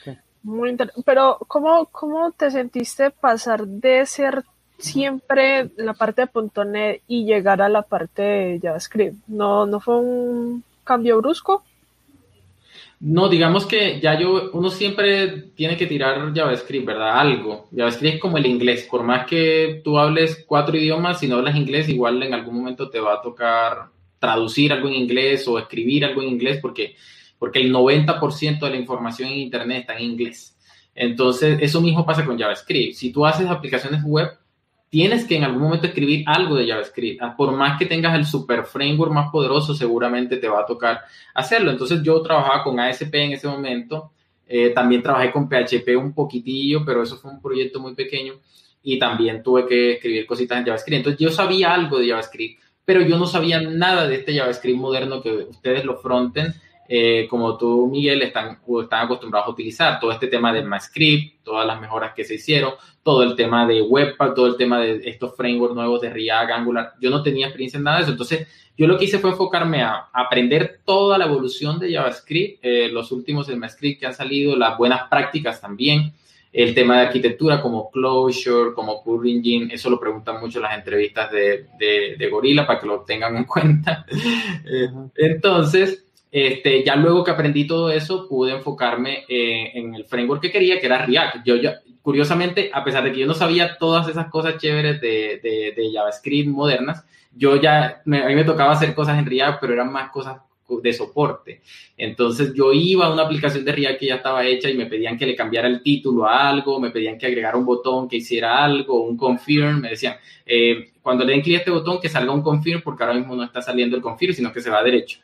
okay. 0.00 0.18
Muy 0.42 0.70
interesante. 0.70 1.02
Pero, 1.06 1.38
¿cómo, 1.46 1.86
¿cómo 1.86 2.32
te 2.32 2.50
sentiste 2.50 3.10
pasar 3.12 3.66
de 3.66 4.04
ser 4.04 4.44
siempre 4.78 5.70
la 5.76 5.94
parte 5.94 6.22
de 6.26 6.64
.NET 6.66 7.02
y 7.06 7.24
llegar 7.24 7.62
a 7.62 7.68
la 7.68 7.82
parte 7.82 8.22
de 8.22 8.60
JavaScript? 8.60 9.16
¿No, 9.28 9.64
no 9.64 9.78
fue 9.78 10.00
un 10.00 10.64
cambio 10.82 11.18
brusco? 11.18 11.62
No, 13.00 13.28
digamos 13.28 13.66
que 13.66 14.00
ya 14.00 14.18
yo, 14.18 14.50
uno 14.52 14.70
siempre 14.70 15.28
tiene 15.54 15.76
que 15.76 15.86
tirar 15.86 16.32
JavaScript, 16.34 16.86
¿verdad? 16.86 17.18
Algo. 17.18 17.68
JavaScript 17.76 18.14
es 18.14 18.20
como 18.20 18.38
el 18.38 18.46
inglés. 18.46 18.86
Por 18.90 19.02
más 19.02 19.26
que 19.26 19.80
tú 19.84 19.98
hables 19.98 20.44
cuatro 20.46 20.76
idiomas, 20.76 21.20
si 21.20 21.28
no 21.28 21.36
hablas 21.36 21.56
inglés, 21.56 21.88
igual 21.88 22.22
en 22.22 22.34
algún 22.34 22.56
momento 22.56 22.88
te 22.88 23.00
va 23.00 23.14
a 23.14 23.22
tocar 23.22 23.90
traducir 24.18 24.72
algo 24.72 24.88
en 24.88 24.94
inglés 24.94 25.46
o 25.48 25.58
escribir 25.58 26.04
algo 26.04 26.22
en 26.22 26.28
inglés 26.28 26.58
porque, 26.62 26.96
porque 27.38 27.60
el 27.60 27.72
90% 27.72 28.60
de 28.60 28.70
la 28.70 28.76
información 28.76 29.28
en 29.28 29.38
Internet 29.38 29.80
está 29.80 29.96
en 29.98 30.04
inglés. 30.04 30.56
Entonces, 30.94 31.58
eso 31.60 31.80
mismo 31.80 32.06
pasa 32.06 32.24
con 32.24 32.38
JavaScript. 32.38 32.94
Si 32.94 33.12
tú 33.12 33.26
haces 33.26 33.46
aplicaciones 33.48 34.02
web, 34.04 34.30
tienes 34.94 35.24
que 35.24 35.34
en 35.34 35.42
algún 35.42 35.62
momento 35.62 35.88
escribir 35.88 36.22
algo 36.24 36.54
de 36.54 36.68
JavaScript. 36.68 37.20
Ah, 37.20 37.34
por 37.36 37.50
más 37.50 37.76
que 37.76 37.84
tengas 37.84 38.16
el 38.16 38.24
super 38.24 38.62
framework 38.62 39.10
más 39.12 39.28
poderoso, 39.32 39.74
seguramente 39.74 40.36
te 40.36 40.46
va 40.46 40.60
a 40.60 40.66
tocar 40.66 41.00
hacerlo. 41.34 41.72
Entonces 41.72 42.00
yo 42.04 42.22
trabajaba 42.22 42.62
con 42.62 42.78
ASP 42.78 43.12
en 43.12 43.32
ese 43.32 43.48
momento, 43.48 44.12
eh, 44.46 44.70
también 44.70 45.02
trabajé 45.02 45.32
con 45.32 45.48
PHP 45.48 45.96
un 45.96 46.14
poquitillo, 46.14 46.84
pero 46.84 47.02
eso 47.02 47.16
fue 47.16 47.32
un 47.32 47.42
proyecto 47.42 47.80
muy 47.80 47.96
pequeño 47.96 48.34
y 48.84 48.96
también 48.96 49.42
tuve 49.42 49.66
que 49.66 49.94
escribir 49.94 50.26
cositas 50.26 50.58
en 50.58 50.66
JavaScript. 50.66 50.98
Entonces 50.98 51.18
yo 51.18 51.32
sabía 51.32 51.74
algo 51.74 51.98
de 51.98 52.10
JavaScript, 52.10 52.62
pero 52.84 53.00
yo 53.00 53.18
no 53.18 53.26
sabía 53.26 53.60
nada 53.60 54.06
de 54.06 54.14
este 54.14 54.32
JavaScript 54.38 54.78
moderno 54.78 55.20
que 55.20 55.32
ustedes 55.32 55.84
lo 55.84 55.96
fronten 55.96 56.54
eh, 56.86 57.26
como 57.30 57.56
tú, 57.56 57.88
Miguel, 57.90 58.22
están, 58.22 58.58
están 58.82 59.04
acostumbrados 59.04 59.48
a 59.48 59.52
utilizar. 59.52 59.98
Todo 60.00 60.12
este 60.12 60.26
tema 60.26 60.52
de 60.52 60.62
MyScript, 60.62 61.42
todas 61.42 61.66
las 61.66 61.80
mejoras 61.80 62.12
que 62.14 62.24
se 62.24 62.34
hicieron, 62.34 62.74
todo 63.02 63.22
el 63.22 63.36
tema 63.36 63.66
de 63.66 63.82
Webpack, 63.82 64.34
todo 64.34 64.46
el 64.46 64.56
tema 64.56 64.80
de 64.80 65.00
estos 65.04 65.34
frameworks 65.36 65.74
nuevos 65.74 66.00
de 66.00 66.10
React, 66.10 66.50
Angular. 66.50 66.92
Yo 67.00 67.10
no 67.10 67.22
tenía 67.22 67.46
experiencia 67.46 67.78
en 67.78 67.84
nada 67.84 67.98
de 67.98 68.02
eso. 68.04 68.12
Entonces, 68.12 68.46
yo 68.76 68.86
lo 68.86 68.98
que 68.98 69.04
hice 69.06 69.18
fue 69.18 69.30
enfocarme 69.30 69.82
a 69.82 70.08
aprender 70.12 70.80
toda 70.84 71.16
la 71.16 71.26
evolución 71.26 71.78
de 71.78 71.92
JavaScript, 71.92 72.58
eh, 72.62 72.88
los 72.92 73.12
últimos 73.12 73.46
de 73.46 73.56
MyScript 73.56 74.00
que 74.00 74.06
han 74.06 74.14
salido, 74.14 74.56
las 74.56 74.76
buenas 74.76 75.08
prácticas 75.08 75.60
también. 75.60 76.12
El 76.52 76.72
tema 76.72 76.98
de 76.98 77.06
arquitectura 77.06 77.60
como 77.60 77.90
Closure, 77.90 78.74
como 78.74 79.02
Curve 79.02 79.28
Engine, 79.28 79.74
eso 79.74 79.90
lo 79.90 79.98
preguntan 79.98 80.40
mucho 80.40 80.60
las 80.60 80.76
entrevistas 80.76 81.32
de, 81.32 81.66
de, 81.78 82.14
de 82.16 82.30
Gorilla 82.30 82.64
para 82.64 82.78
que 82.78 82.86
lo 82.86 83.00
tengan 83.00 83.36
en 83.36 83.44
cuenta. 83.44 84.06
Entonces, 85.16 86.03
este, 86.36 86.82
ya 86.82 86.96
luego 86.96 87.22
que 87.22 87.30
aprendí 87.30 87.64
todo 87.64 87.92
eso, 87.92 88.26
pude 88.28 88.50
enfocarme 88.50 89.24
eh, 89.28 89.70
en 89.72 89.94
el 89.94 90.04
framework 90.04 90.42
que 90.42 90.50
quería, 90.50 90.80
que 90.80 90.86
era 90.86 91.06
React. 91.06 91.46
Yo, 91.46 91.54
ya, 91.54 91.80
curiosamente, 92.02 92.72
a 92.74 92.82
pesar 92.82 93.04
de 93.04 93.12
que 93.12 93.20
yo 93.20 93.26
no 93.28 93.34
sabía 93.34 93.78
todas 93.78 94.08
esas 94.08 94.26
cosas 94.30 94.58
chéveres 94.58 95.00
de, 95.00 95.38
de, 95.40 95.90
JavaScript 95.92 96.48
modernas, 96.48 97.04
yo 97.36 97.54
ya, 97.62 98.02
a 98.04 98.08
mí 98.08 98.34
me 98.34 98.42
tocaba 98.42 98.72
hacer 98.72 98.96
cosas 98.96 99.16
en 99.16 99.26
React, 99.26 99.60
pero 99.60 99.74
eran 99.74 99.92
más 99.92 100.10
cosas 100.10 100.38
de 100.82 100.92
soporte. 100.92 101.60
Entonces 101.96 102.52
yo 102.52 102.72
iba 102.72 103.06
a 103.06 103.12
una 103.12 103.22
aplicación 103.22 103.64
de 103.64 103.70
React 103.70 104.00
que 104.00 104.06
ya 104.06 104.16
estaba 104.16 104.44
hecha 104.44 104.68
y 104.68 104.76
me 104.76 104.86
pedían 104.86 105.16
que 105.16 105.26
le 105.26 105.36
cambiara 105.36 105.68
el 105.68 105.84
título 105.84 106.26
a 106.26 106.48
algo, 106.48 106.80
me 106.80 106.90
pedían 106.90 107.16
que 107.16 107.26
agregara 107.26 107.56
un 107.56 107.64
botón 107.64 108.08
que 108.08 108.16
hiciera 108.16 108.64
algo, 108.64 109.02
un 109.02 109.16
confirm, 109.16 109.82
me 109.82 109.90
decían, 109.90 110.16
eh, 110.44 110.90
cuando 111.00 111.24
le 111.24 111.30
den 111.30 111.42
clic 111.42 111.58
a 111.58 111.58
este 111.60 111.70
botón 111.70 112.00
que 112.00 112.08
salga 112.08 112.32
un 112.32 112.42
confirm 112.42 112.82
porque 112.82 113.04
ahora 113.04 113.16
mismo 113.16 113.36
no 113.36 113.44
está 113.44 113.62
saliendo 113.62 113.94
el 113.94 114.02
confirm, 114.02 114.34
sino 114.34 114.52
que 114.52 114.60
se 114.60 114.70
va 114.70 114.82
derecho. 114.82 115.20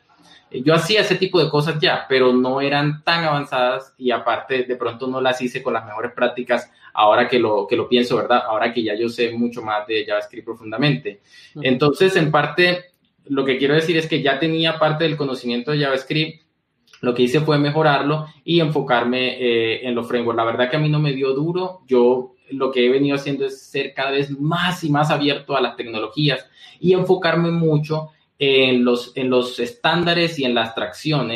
Yo 0.51 0.73
hacía 0.73 1.01
ese 1.01 1.15
tipo 1.15 1.41
de 1.41 1.49
cosas 1.49 1.79
ya, 1.79 2.05
pero 2.09 2.33
no 2.33 2.59
eran 2.59 3.03
tan 3.03 3.23
avanzadas 3.23 3.93
y 3.97 4.11
aparte 4.11 4.63
de 4.63 4.75
pronto 4.75 5.07
no 5.07 5.21
las 5.21 5.41
hice 5.41 5.63
con 5.63 5.73
las 5.73 5.85
mejores 5.85 6.11
prácticas 6.11 6.69
ahora 6.93 7.27
que 7.29 7.39
lo, 7.39 7.67
que 7.67 7.77
lo 7.77 7.87
pienso, 7.87 8.17
¿verdad? 8.17 8.43
Ahora 8.45 8.73
que 8.73 8.83
ya 8.83 8.93
yo 8.95 9.07
sé 9.07 9.31
mucho 9.31 9.61
más 9.61 9.87
de 9.87 10.05
JavaScript 10.05 10.45
profundamente. 10.45 11.21
Entonces, 11.61 12.15
en 12.17 12.31
parte, 12.31 12.91
lo 13.25 13.45
que 13.45 13.57
quiero 13.57 13.75
decir 13.75 13.95
es 13.95 14.07
que 14.07 14.21
ya 14.21 14.39
tenía 14.39 14.77
parte 14.77 15.05
del 15.05 15.15
conocimiento 15.15 15.71
de 15.71 15.79
JavaScript, 15.79 16.41
lo 16.99 17.13
que 17.13 17.23
hice 17.23 17.39
fue 17.39 17.57
mejorarlo 17.57 18.27
y 18.43 18.59
enfocarme 18.59 19.37
eh, 19.39 19.87
en 19.87 19.95
los 19.95 20.07
frameworks. 20.07 20.37
La 20.37 20.43
verdad 20.43 20.69
que 20.69 20.75
a 20.75 20.79
mí 20.79 20.89
no 20.89 20.99
me 20.99 21.13
dio 21.13 21.33
duro, 21.33 21.81
yo 21.87 22.35
lo 22.51 22.71
que 22.71 22.85
he 22.85 22.89
venido 22.89 23.15
haciendo 23.15 23.45
es 23.45 23.61
ser 23.61 23.93
cada 23.93 24.11
vez 24.11 24.29
más 24.39 24.83
y 24.83 24.89
más 24.89 25.09
abierto 25.09 25.55
a 25.55 25.61
las 25.61 25.77
tecnologías 25.77 26.47
y 26.79 26.93
enfocarme 26.93 27.51
mucho 27.51 28.09
en 28.43 28.83
los, 28.83 29.11
en 29.15 29.29
los 29.29 29.59
estándares 29.59 30.39
y 30.39 30.45
en 30.45 30.55
la 30.55 30.63
abstracción. 30.63 31.29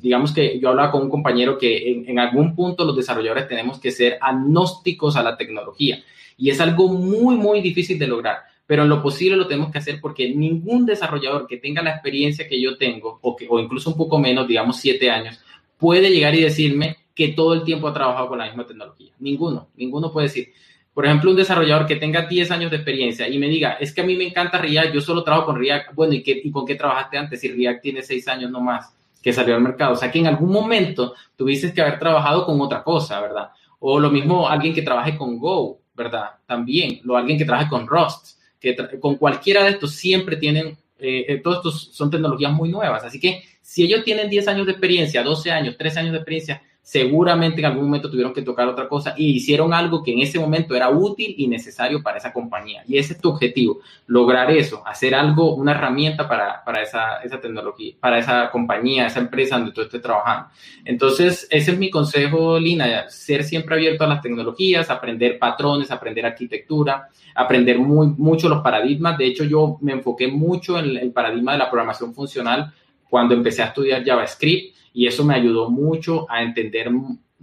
digamos 0.00 0.32
que 0.32 0.58
yo 0.58 0.70
hablaba 0.70 0.90
con 0.90 1.02
un 1.02 1.10
compañero 1.10 1.58
que 1.58 2.04
en, 2.06 2.18
algún 2.18 2.56
punto 2.56 2.86
los 2.86 2.96
desarrolladores 2.96 3.48
tenemos 3.48 3.78
que 3.78 3.90
ser 3.90 4.16
agnósticos 4.18 5.16
a 5.16 5.22
la 5.22 5.36
tecnología 5.36 6.02
y 6.38 6.48
es 6.48 6.58
algo 6.58 6.88
muy, 6.88 7.36
muy 7.36 7.60
difícil 7.60 7.98
de 7.98 8.06
lograr, 8.06 8.38
pero 8.66 8.84
en 8.84 8.88
lo 8.88 9.02
posible 9.02 9.36
lo 9.36 9.46
tenemos 9.46 9.70
que 9.70 9.76
hacer 9.76 10.00
porque 10.00 10.34
ningún 10.34 10.86
desarrollador 10.86 11.46
que 11.46 11.58
tenga 11.58 11.82
la 11.82 11.90
experiencia 11.90 12.48
que 12.48 12.58
yo 12.58 12.78
tengo 12.78 13.18
o, 13.20 13.36
que, 13.36 13.46
o 13.50 13.60
incluso 13.60 13.90
un 13.90 13.98
poco 13.98 14.18
menos, 14.18 14.48
digamos 14.48 14.78
siete 14.78 15.10
años, 15.10 15.38
puede 15.76 16.08
llegar 16.08 16.34
y 16.34 16.40
decirme 16.40 16.96
que 17.14 17.28
todo 17.28 17.52
el 17.52 17.62
tiempo 17.62 17.88
ha 17.88 17.92
trabajado 17.92 18.28
con 18.28 18.38
la 18.38 18.46
misma 18.46 18.66
tecnología. 18.66 19.12
Ninguno, 19.18 19.68
ninguno 19.76 20.10
puede 20.10 20.28
decir 20.28 20.48
por 20.94 21.06
ejemplo, 21.06 21.30
un 21.30 21.36
desarrollador 21.36 21.86
que 21.86 21.96
tenga 21.96 22.26
10 22.26 22.50
años 22.50 22.70
de 22.70 22.76
experiencia 22.76 23.28
y 23.28 23.38
me 23.38 23.48
diga, 23.48 23.72
es 23.80 23.94
que 23.94 24.02
a 24.02 24.04
mí 24.04 24.14
me 24.14 24.24
encanta 24.24 24.58
React, 24.58 24.94
yo 24.94 25.00
solo 25.00 25.24
trabajo 25.24 25.46
con 25.46 25.58
React, 25.58 25.94
bueno, 25.94 26.12
¿y, 26.12 26.50
con 26.50 26.66
qué 26.66 26.74
trabajaste 26.74 27.16
antes? 27.16 27.40
Si 27.40 27.48
React 27.48 27.82
tiene 27.82 28.02
6 28.02 28.28
años 28.28 28.50
nomás 28.50 28.94
que 29.22 29.32
salió 29.32 29.54
al 29.54 29.62
mercado. 29.62 29.92
O 29.92 29.96
sea 29.96 30.10
que 30.10 30.18
en 30.18 30.26
algún 30.26 30.50
momento 30.50 31.14
tuviste 31.36 31.72
que 31.72 31.80
haber 31.80 31.98
trabajado 31.98 32.44
con 32.44 32.60
otra 32.60 32.82
cosa, 32.82 33.20
¿verdad? 33.20 33.50
O 33.78 33.98
lo 33.98 34.10
mismo 34.10 34.48
alguien 34.48 34.74
que 34.74 34.82
trabaje 34.82 35.16
con 35.16 35.38
Go, 35.38 35.80
¿verdad? 35.94 36.30
También, 36.46 37.00
o 37.08 37.16
alguien 37.16 37.38
que 37.38 37.44
trabaje 37.44 37.68
con 37.68 37.86
Rust, 37.86 38.38
que 38.60 38.76
con 39.00 39.16
cualquiera 39.16 39.64
de 39.64 39.70
estos 39.70 39.94
siempre 39.94 40.36
tienen, 40.36 40.76
eh, 40.98 41.24
eh, 41.28 41.40
todos 41.42 41.58
estos 41.58 41.94
son 41.94 42.10
tecnologías 42.10 42.52
muy 42.52 42.68
nuevas. 42.68 43.04
Así 43.04 43.18
que 43.18 43.42
si 43.60 43.84
ellos 43.84 44.04
tienen 44.04 44.28
10 44.28 44.48
años 44.48 44.66
de 44.66 44.72
experiencia, 44.72 45.22
12 45.22 45.50
años, 45.50 45.76
13 45.78 46.00
años 46.00 46.12
de 46.12 46.18
experiencia, 46.18 46.62
seguramente 46.82 47.60
en 47.60 47.66
algún 47.66 47.84
momento 47.84 48.10
tuvieron 48.10 48.34
que 48.34 48.42
tocar 48.42 48.66
otra 48.66 48.88
cosa 48.88 49.14
y 49.16 49.36
hicieron 49.36 49.72
algo 49.72 50.02
que 50.02 50.12
en 50.12 50.18
ese 50.18 50.40
momento 50.40 50.74
era 50.74 50.90
útil 50.90 51.32
y 51.38 51.46
necesario 51.46 52.02
para 52.02 52.18
esa 52.18 52.32
compañía. 52.32 52.82
Y 52.88 52.98
ese 52.98 53.12
es 53.12 53.20
tu 53.20 53.30
objetivo, 53.30 53.80
lograr 54.08 54.50
eso, 54.50 54.82
hacer 54.84 55.14
algo, 55.14 55.54
una 55.54 55.72
herramienta 55.72 56.28
para, 56.28 56.62
para 56.64 56.82
esa, 56.82 57.18
esa 57.22 57.40
tecnología, 57.40 57.94
para 58.00 58.18
esa 58.18 58.50
compañía, 58.50 59.06
esa 59.06 59.20
empresa 59.20 59.56
donde 59.56 59.72
tú 59.72 59.80
estés 59.80 60.02
trabajando. 60.02 60.48
Entonces, 60.84 61.46
ese 61.50 61.70
es 61.70 61.78
mi 61.78 61.88
consejo, 61.88 62.58
Lina, 62.58 63.08
ser 63.08 63.44
siempre 63.44 63.76
abierto 63.76 64.02
a 64.02 64.08
las 64.08 64.20
tecnologías, 64.20 64.90
aprender 64.90 65.38
patrones, 65.38 65.92
aprender 65.92 66.26
arquitectura, 66.26 67.08
aprender 67.36 67.78
muy, 67.78 68.08
mucho 68.08 68.48
los 68.48 68.60
paradigmas. 68.60 69.16
De 69.16 69.26
hecho, 69.26 69.44
yo 69.44 69.78
me 69.80 69.92
enfoqué 69.92 70.26
mucho 70.26 70.78
en 70.80 70.96
el 70.96 71.12
paradigma 71.12 71.52
de 71.52 71.58
la 71.58 71.70
programación 71.70 72.12
funcional 72.12 72.74
cuando 73.08 73.34
empecé 73.34 73.62
a 73.62 73.66
estudiar 73.66 74.04
JavaScript 74.04 74.74
y 74.92 75.06
eso 75.06 75.24
me 75.24 75.34
ayudó 75.34 75.70
mucho 75.70 76.26
a 76.30 76.42
entender 76.42 76.90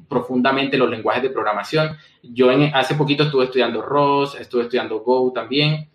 profundamente 0.08 0.78
los 0.78 0.89
lenguajes 0.89 1.24
de 1.24 1.30
programación. 1.30 1.97
Yo 2.24 2.52
en, 2.52 2.74
hace 2.76 2.95
poquito 2.95 3.24
estuve 3.24 3.45
estudiando 3.45 3.82
ROS, 3.82 4.36
estuve 4.39 4.64
estudiando 4.64 5.00
Go 5.00 5.32
también 5.32 5.89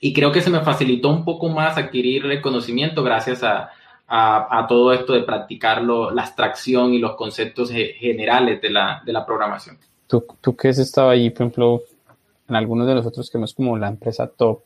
y 0.00 0.12
creo 0.12 0.32
que 0.32 0.40
se 0.40 0.50
me 0.50 0.60
facilitó 0.60 1.08
un 1.10 1.24
poco 1.24 1.48
más 1.48 1.78
adquirir 1.78 2.26
el 2.26 2.40
conocimiento 2.40 3.02
gracias 3.02 3.42
a, 3.42 3.70
a, 4.06 4.66
todo 4.68 4.92
esto 4.92 5.12
de 5.12 5.22
practicarlo, 5.22 6.10
la 6.10 6.22
abstracción 6.22 6.92
y 6.92 6.98
los 6.98 7.16
conceptos 7.16 7.70
generales 7.70 8.60
de 8.60 8.70
la, 8.70 9.02
de 9.04 9.12
la 9.12 9.24
programación. 9.24 9.78
¿Tú, 10.06 10.24
tú 10.40 10.54
que 10.54 10.68
has 10.68 10.78
estado 10.78 11.10
ahí, 11.10 11.30
por 11.30 11.42
ejemplo, 11.42 11.82
en 12.48 12.56
algunos 12.56 12.86
de 12.86 12.94
nosotros 12.94 13.30
que 13.30 13.38
hemos 13.38 13.54
como 13.54 13.78
la 13.78 13.88
empresa 13.88 14.26
top, 14.26 14.60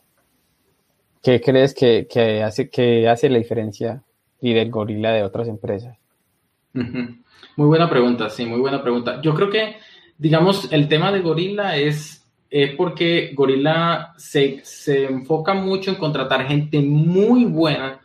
¿qué 1.22 1.40
crees 1.40 1.74
que, 1.74 2.06
que, 2.10 2.42
hace, 2.42 2.68
que 2.68 3.08
hace 3.08 3.28
la 3.28 3.38
diferencia 3.38 4.02
y 4.40 4.54
del 4.54 4.70
gorila 4.70 5.12
de 5.12 5.22
otras 5.22 5.48
empresas? 5.48 5.97
Muy 6.72 7.66
buena 7.66 7.88
pregunta, 7.88 8.30
sí, 8.30 8.44
muy 8.46 8.60
buena 8.60 8.82
pregunta. 8.82 9.20
Yo 9.22 9.34
creo 9.34 9.50
que, 9.50 9.76
digamos, 10.16 10.72
el 10.72 10.88
tema 10.88 11.10
de 11.10 11.20
Gorilla 11.20 11.76
es, 11.76 12.24
es 12.50 12.74
porque 12.74 13.32
Gorilla 13.34 14.14
se, 14.16 14.60
se 14.64 15.04
enfoca 15.06 15.54
mucho 15.54 15.90
en 15.90 15.96
contratar 15.96 16.46
gente 16.46 16.80
muy 16.80 17.44
buena 17.44 18.00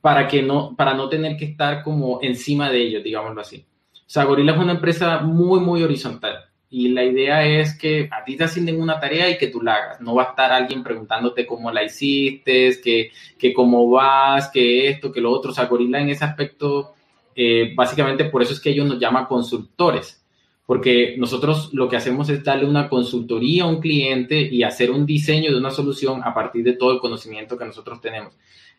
para, 0.00 0.28
que 0.28 0.42
no, 0.42 0.74
para 0.76 0.94
no 0.94 1.08
tener 1.08 1.36
que 1.36 1.46
estar 1.46 1.82
como 1.82 2.20
encima 2.22 2.70
de 2.70 2.82
ellos, 2.82 3.04
digámoslo 3.04 3.40
así. 3.40 3.64
O 3.94 4.10
sea, 4.12 4.24
Gorilla 4.24 4.52
es 4.52 4.58
una 4.58 4.72
empresa 4.72 5.20
muy, 5.20 5.60
muy 5.60 5.82
horizontal. 5.82 6.44
Y 6.68 6.88
la 6.88 7.04
idea 7.04 7.44
es 7.44 7.76
que 7.76 8.08
a 8.10 8.24
ti 8.24 8.36
te 8.36 8.44
asignen 8.44 8.80
una 8.80 8.98
tarea 8.98 9.28
y 9.28 9.36
que 9.36 9.48
tú 9.48 9.60
la 9.60 9.74
hagas. 9.74 10.00
No 10.00 10.14
va 10.14 10.22
a 10.22 10.28
estar 10.30 10.52
alguien 10.52 10.82
preguntándote 10.82 11.46
cómo 11.46 11.70
la 11.70 11.82
hiciste, 11.82 12.80
que, 12.82 13.10
que 13.38 13.52
cómo 13.52 13.90
vas, 13.90 14.48
que 14.50 14.88
esto, 14.88 15.12
que 15.12 15.20
lo 15.20 15.30
otro. 15.30 15.50
O 15.50 15.54
sea, 15.54 15.66
Gorilla 15.66 16.00
en 16.00 16.10
ese 16.10 16.24
aspecto 16.24 16.94
eh, 17.34 17.72
básicamente 17.74 18.26
por 18.26 18.42
eso 18.42 18.52
es 18.52 18.60
que 18.60 18.70
ellos 18.70 18.86
nos 18.86 18.98
llaman 18.98 19.26
consultores, 19.26 20.24
porque 20.66 21.16
nosotros 21.18 21.70
lo 21.72 21.88
que 21.88 21.96
hacemos 21.96 22.28
es 22.28 22.42
darle 22.42 22.66
una 22.66 22.88
consultoría 22.88 23.64
a 23.64 23.66
un 23.66 23.80
cliente 23.80 24.40
y 24.40 24.62
hacer 24.62 24.90
un 24.90 25.04
diseño 25.04 25.50
de 25.50 25.58
una 25.58 25.70
solución 25.70 26.22
a 26.24 26.32
partir 26.32 26.64
de 26.64 26.74
todo 26.74 26.92
el 26.92 27.00
conocimiento 27.00 27.58
que 27.58 27.64
nosotros 27.64 28.00
tenemos. 28.00 28.34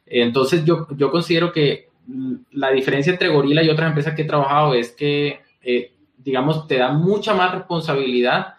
Entonces 0.05 0.65
yo, 0.65 0.87
yo 0.95 1.11
considero 1.11 1.51
que 1.51 1.89
la 2.51 2.71
diferencia 2.71 3.11
entre 3.11 3.29
Gorilla 3.29 3.63
y 3.63 3.69
otras 3.69 3.89
empresas 3.89 4.13
que 4.13 4.23
he 4.23 4.25
trabajado 4.25 4.73
es 4.73 4.91
que, 4.91 5.39
eh, 5.61 5.91
digamos, 6.17 6.67
te 6.67 6.77
da 6.77 6.91
mucha 6.91 7.33
más 7.33 7.53
responsabilidad 7.53 8.55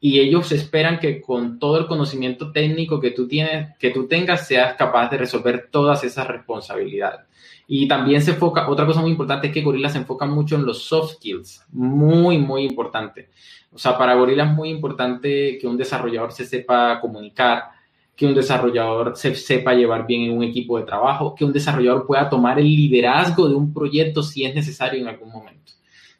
y 0.00 0.18
ellos 0.18 0.50
esperan 0.52 0.98
que 0.98 1.20
con 1.20 1.58
todo 1.58 1.78
el 1.78 1.86
conocimiento 1.86 2.50
técnico 2.52 3.00
que 3.00 3.10
tú 3.10 3.28
tienes, 3.28 3.76
que 3.78 3.90
tú 3.90 4.08
tengas, 4.08 4.46
seas 4.46 4.74
capaz 4.74 5.10
de 5.10 5.18
resolver 5.18 5.68
todas 5.70 6.02
esas 6.04 6.26
responsabilidades. 6.26 7.26
Y 7.72 7.86
también 7.86 8.20
se 8.20 8.32
enfoca, 8.32 8.68
otra 8.68 8.84
cosa 8.84 9.00
muy 9.00 9.12
importante 9.12 9.46
es 9.46 9.52
que 9.52 9.62
Gorilla 9.62 9.88
se 9.88 9.98
enfoca 9.98 10.26
mucho 10.26 10.56
en 10.56 10.66
los 10.66 10.82
soft 10.82 11.12
skills, 11.12 11.64
muy, 11.70 12.36
muy 12.36 12.64
importante. 12.64 13.30
O 13.72 13.78
sea, 13.78 13.96
para 13.96 14.16
Gorilla 14.16 14.42
es 14.42 14.50
muy 14.50 14.70
importante 14.70 15.56
que 15.56 15.68
un 15.68 15.76
desarrollador 15.76 16.32
se 16.32 16.44
sepa 16.44 16.98
comunicar, 17.00 17.70
que 18.16 18.26
un 18.26 18.34
desarrollador 18.34 19.16
se 19.16 19.36
sepa 19.36 19.72
llevar 19.72 20.04
bien 20.04 20.22
en 20.22 20.36
un 20.36 20.42
equipo 20.42 20.78
de 20.80 20.84
trabajo, 20.84 21.32
que 21.32 21.44
un 21.44 21.52
desarrollador 21.52 22.08
pueda 22.08 22.28
tomar 22.28 22.58
el 22.58 22.66
liderazgo 22.66 23.48
de 23.48 23.54
un 23.54 23.72
proyecto 23.72 24.24
si 24.24 24.44
es 24.44 24.52
necesario 24.52 25.00
en 25.00 25.06
algún 25.06 25.30
momento, 25.30 25.70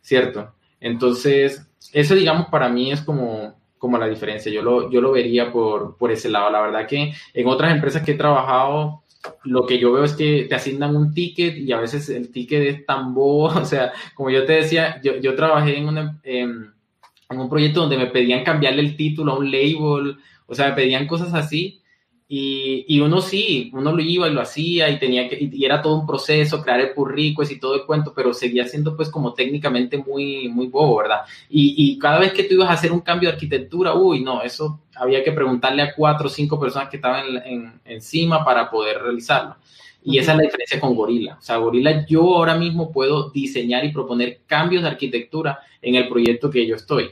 ¿cierto? 0.00 0.54
Entonces, 0.78 1.68
eso 1.92 2.14
digamos 2.14 2.46
para 2.46 2.68
mí 2.68 2.92
es 2.92 3.00
como 3.00 3.58
como 3.76 3.98
la 3.98 4.06
diferencia. 4.06 4.52
Yo 4.52 4.62
lo, 4.62 4.88
yo 4.90 5.00
lo 5.00 5.10
vería 5.10 5.50
por, 5.50 5.96
por 5.96 6.12
ese 6.12 6.28
lado. 6.28 6.50
La 6.50 6.60
verdad 6.60 6.86
que 6.86 7.14
en 7.32 7.46
otras 7.48 7.72
empresas 7.72 8.02
que 8.04 8.12
he 8.12 8.14
trabajado, 8.14 9.02
lo 9.44 9.66
que 9.66 9.78
yo 9.78 9.92
veo 9.92 10.04
es 10.04 10.14
que 10.14 10.46
te 10.48 10.54
asignan 10.54 10.96
un 10.96 11.12
ticket 11.12 11.56
y 11.58 11.72
a 11.72 11.80
veces 11.80 12.08
el 12.08 12.30
ticket 12.30 12.62
es 12.62 12.86
tan 12.86 13.14
bobo. 13.14 13.48
O 13.60 13.64
sea, 13.64 13.92
como 14.14 14.30
yo 14.30 14.44
te 14.44 14.54
decía, 14.54 15.00
yo, 15.02 15.16
yo 15.16 15.34
trabajé 15.34 15.76
en, 15.76 15.88
una, 15.88 16.20
en 16.24 16.72
un 17.28 17.48
proyecto 17.48 17.80
donde 17.80 17.98
me 17.98 18.06
pedían 18.06 18.44
cambiarle 18.44 18.82
el 18.82 18.96
título 18.96 19.32
a 19.32 19.38
un 19.38 19.50
label, 19.50 20.16
o 20.46 20.54
sea, 20.54 20.68
me 20.68 20.74
pedían 20.74 21.06
cosas 21.06 21.34
así 21.34 21.80
y, 22.32 22.84
y, 22.86 23.00
uno 23.00 23.20
sí, 23.20 23.72
uno 23.74 23.90
lo 23.90 24.00
iba 24.00 24.28
y 24.28 24.32
lo 24.32 24.40
hacía 24.40 24.88
y 24.88 25.00
tenía 25.00 25.28
que, 25.28 25.50
y 25.50 25.64
era 25.64 25.82
todo 25.82 25.98
un 25.98 26.06
proceso, 26.06 26.62
crear 26.62 26.78
el 26.78 26.94
currículo 26.94 27.48
y 27.50 27.58
todo 27.58 27.74
el 27.74 27.84
cuento, 27.84 28.12
pero 28.14 28.32
seguía 28.32 28.68
siendo 28.68 28.96
pues 28.96 29.08
como 29.08 29.34
técnicamente 29.34 29.98
muy, 29.98 30.48
muy 30.48 30.68
bobo, 30.68 30.98
¿verdad? 30.98 31.22
Y, 31.48 31.74
y, 31.76 31.98
cada 31.98 32.20
vez 32.20 32.32
que 32.32 32.44
tú 32.44 32.54
ibas 32.54 32.68
a 32.68 32.74
hacer 32.74 32.92
un 32.92 33.00
cambio 33.00 33.28
de 33.28 33.34
arquitectura, 33.34 33.94
uy, 33.94 34.22
no, 34.22 34.42
eso 34.42 34.80
había 35.00 35.24
que 35.24 35.32
preguntarle 35.32 35.82
a 35.82 35.94
cuatro 35.94 36.26
o 36.26 36.30
cinco 36.30 36.60
personas 36.60 36.90
que 36.90 36.96
estaban 36.96 37.24
en, 37.44 37.80
encima 37.86 38.44
para 38.44 38.70
poder 38.70 39.02
realizarlo. 39.02 39.56
Y 40.02 40.18
esa 40.18 40.32
es 40.32 40.38
la 40.38 40.44
diferencia 40.44 40.78
con 40.78 40.94
Gorilla. 40.94 41.36
O 41.38 41.42
sea, 41.42 41.56
Gorilla 41.56 42.06
yo 42.06 42.22
ahora 42.36 42.54
mismo 42.54 42.92
puedo 42.92 43.30
diseñar 43.30 43.84
y 43.84 43.92
proponer 43.92 44.40
cambios 44.46 44.82
de 44.82 44.88
arquitectura 44.90 45.58
en 45.80 45.94
el 45.94 46.08
proyecto 46.08 46.50
que 46.50 46.66
yo 46.66 46.76
estoy. 46.76 47.10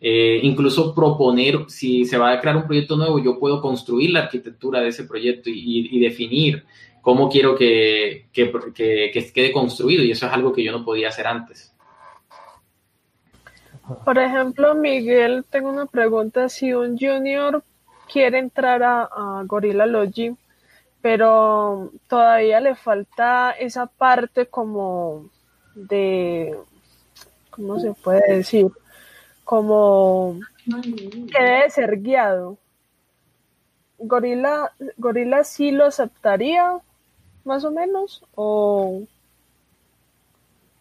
Eh, 0.00 0.40
incluso 0.42 0.94
proponer, 0.94 1.66
si 1.68 2.04
se 2.04 2.18
va 2.18 2.32
a 2.32 2.40
crear 2.40 2.56
un 2.56 2.66
proyecto 2.66 2.96
nuevo, 2.96 3.22
yo 3.22 3.38
puedo 3.38 3.60
construir 3.60 4.10
la 4.10 4.20
arquitectura 4.20 4.80
de 4.80 4.88
ese 4.88 5.04
proyecto 5.04 5.50
y, 5.52 6.00
definir 6.00 6.64
cómo 7.02 7.28
quiero 7.28 7.54
que, 7.54 8.26
que, 8.32 8.50
que, 8.74 9.32
quede 9.32 9.52
construido 9.52 10.02
y 10.02 10.10
eso 10.10 10.26
es 10.26 10.32
algo 10.32 10.52
que 10.52 10.64
yo 10.64 10.72
no 10.72 10.84
podía 10.84 11.08
hacer 11.08 11.26
antes. 11.26 11.69
Por 14.04 14.18
ejemplo, 14.18 14.74
Miguel, 14.74 15.44
tengo 15.48 15.70
una 15.70 15.86
pregunta. 15.86 16.48
Si 16.48 16.72
un 16.72 16.98
junior 16.98 17.62
quiere 18.12 18.38
entrar 18.38 18.82
a, 18.82 19.02
a 19.02 19.42
Gorilla 19.46 19.86
Logic, 19.86 20.34
pero 21.00 21.90
todavía 22.08 22.60
le 22.60 22.74
falta 22.74 23.52
esa 23.52 23.86
parte 23.86 24.46
como 24.46 25.26
de, 25.74 26.56
¿cómo 27.50 27.78
se 27.78 27.92
puede 27.94 28.36
decir? 28.36 28.70
como 29.50 30.38
que 31.32 31.42
debe 31.42 31.70
ser 31.70 32.00
guiado. 32.00 32.56
Gorila, 33.98 34.70
Gorila 34.96 35.42
sí 35.42 35.72
lo 35.72 35.86
aceptaría, 35.86 36.78
más 37.44 37.64
o 37.64 37.72
menos, 37.72 38.22
o 38.36 39.02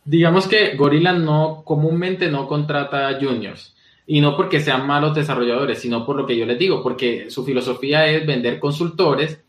digamos 0.10 0.48
que 0.48 0.76
Gorilla 0.76 1.14
no 1.14 1.62
comúnmente 1.64 2.32
no 2.32 2.48
contrata 2.48 3.16
juniors 3.22 3.76
y 4.08 4.22
no 4.22 4.36
porque 4.36 4.60
sean 4.60 4.88
malos 4.88 5.14
desarrolladores, 5.14 5.80
sino 5.80 6.04
por 6.04 6.16
lo 6.16 6.26
que 6.26 6.36
yo 6.36 6.48
les 6.48 6.58
digo, 6.58 6.82
porque 6.82 7.30
su 7.30 7.46
filosofía 7.46 8.08
es 8.08 8.26
vender 8.26 8.60
consultores, 8.60 9.40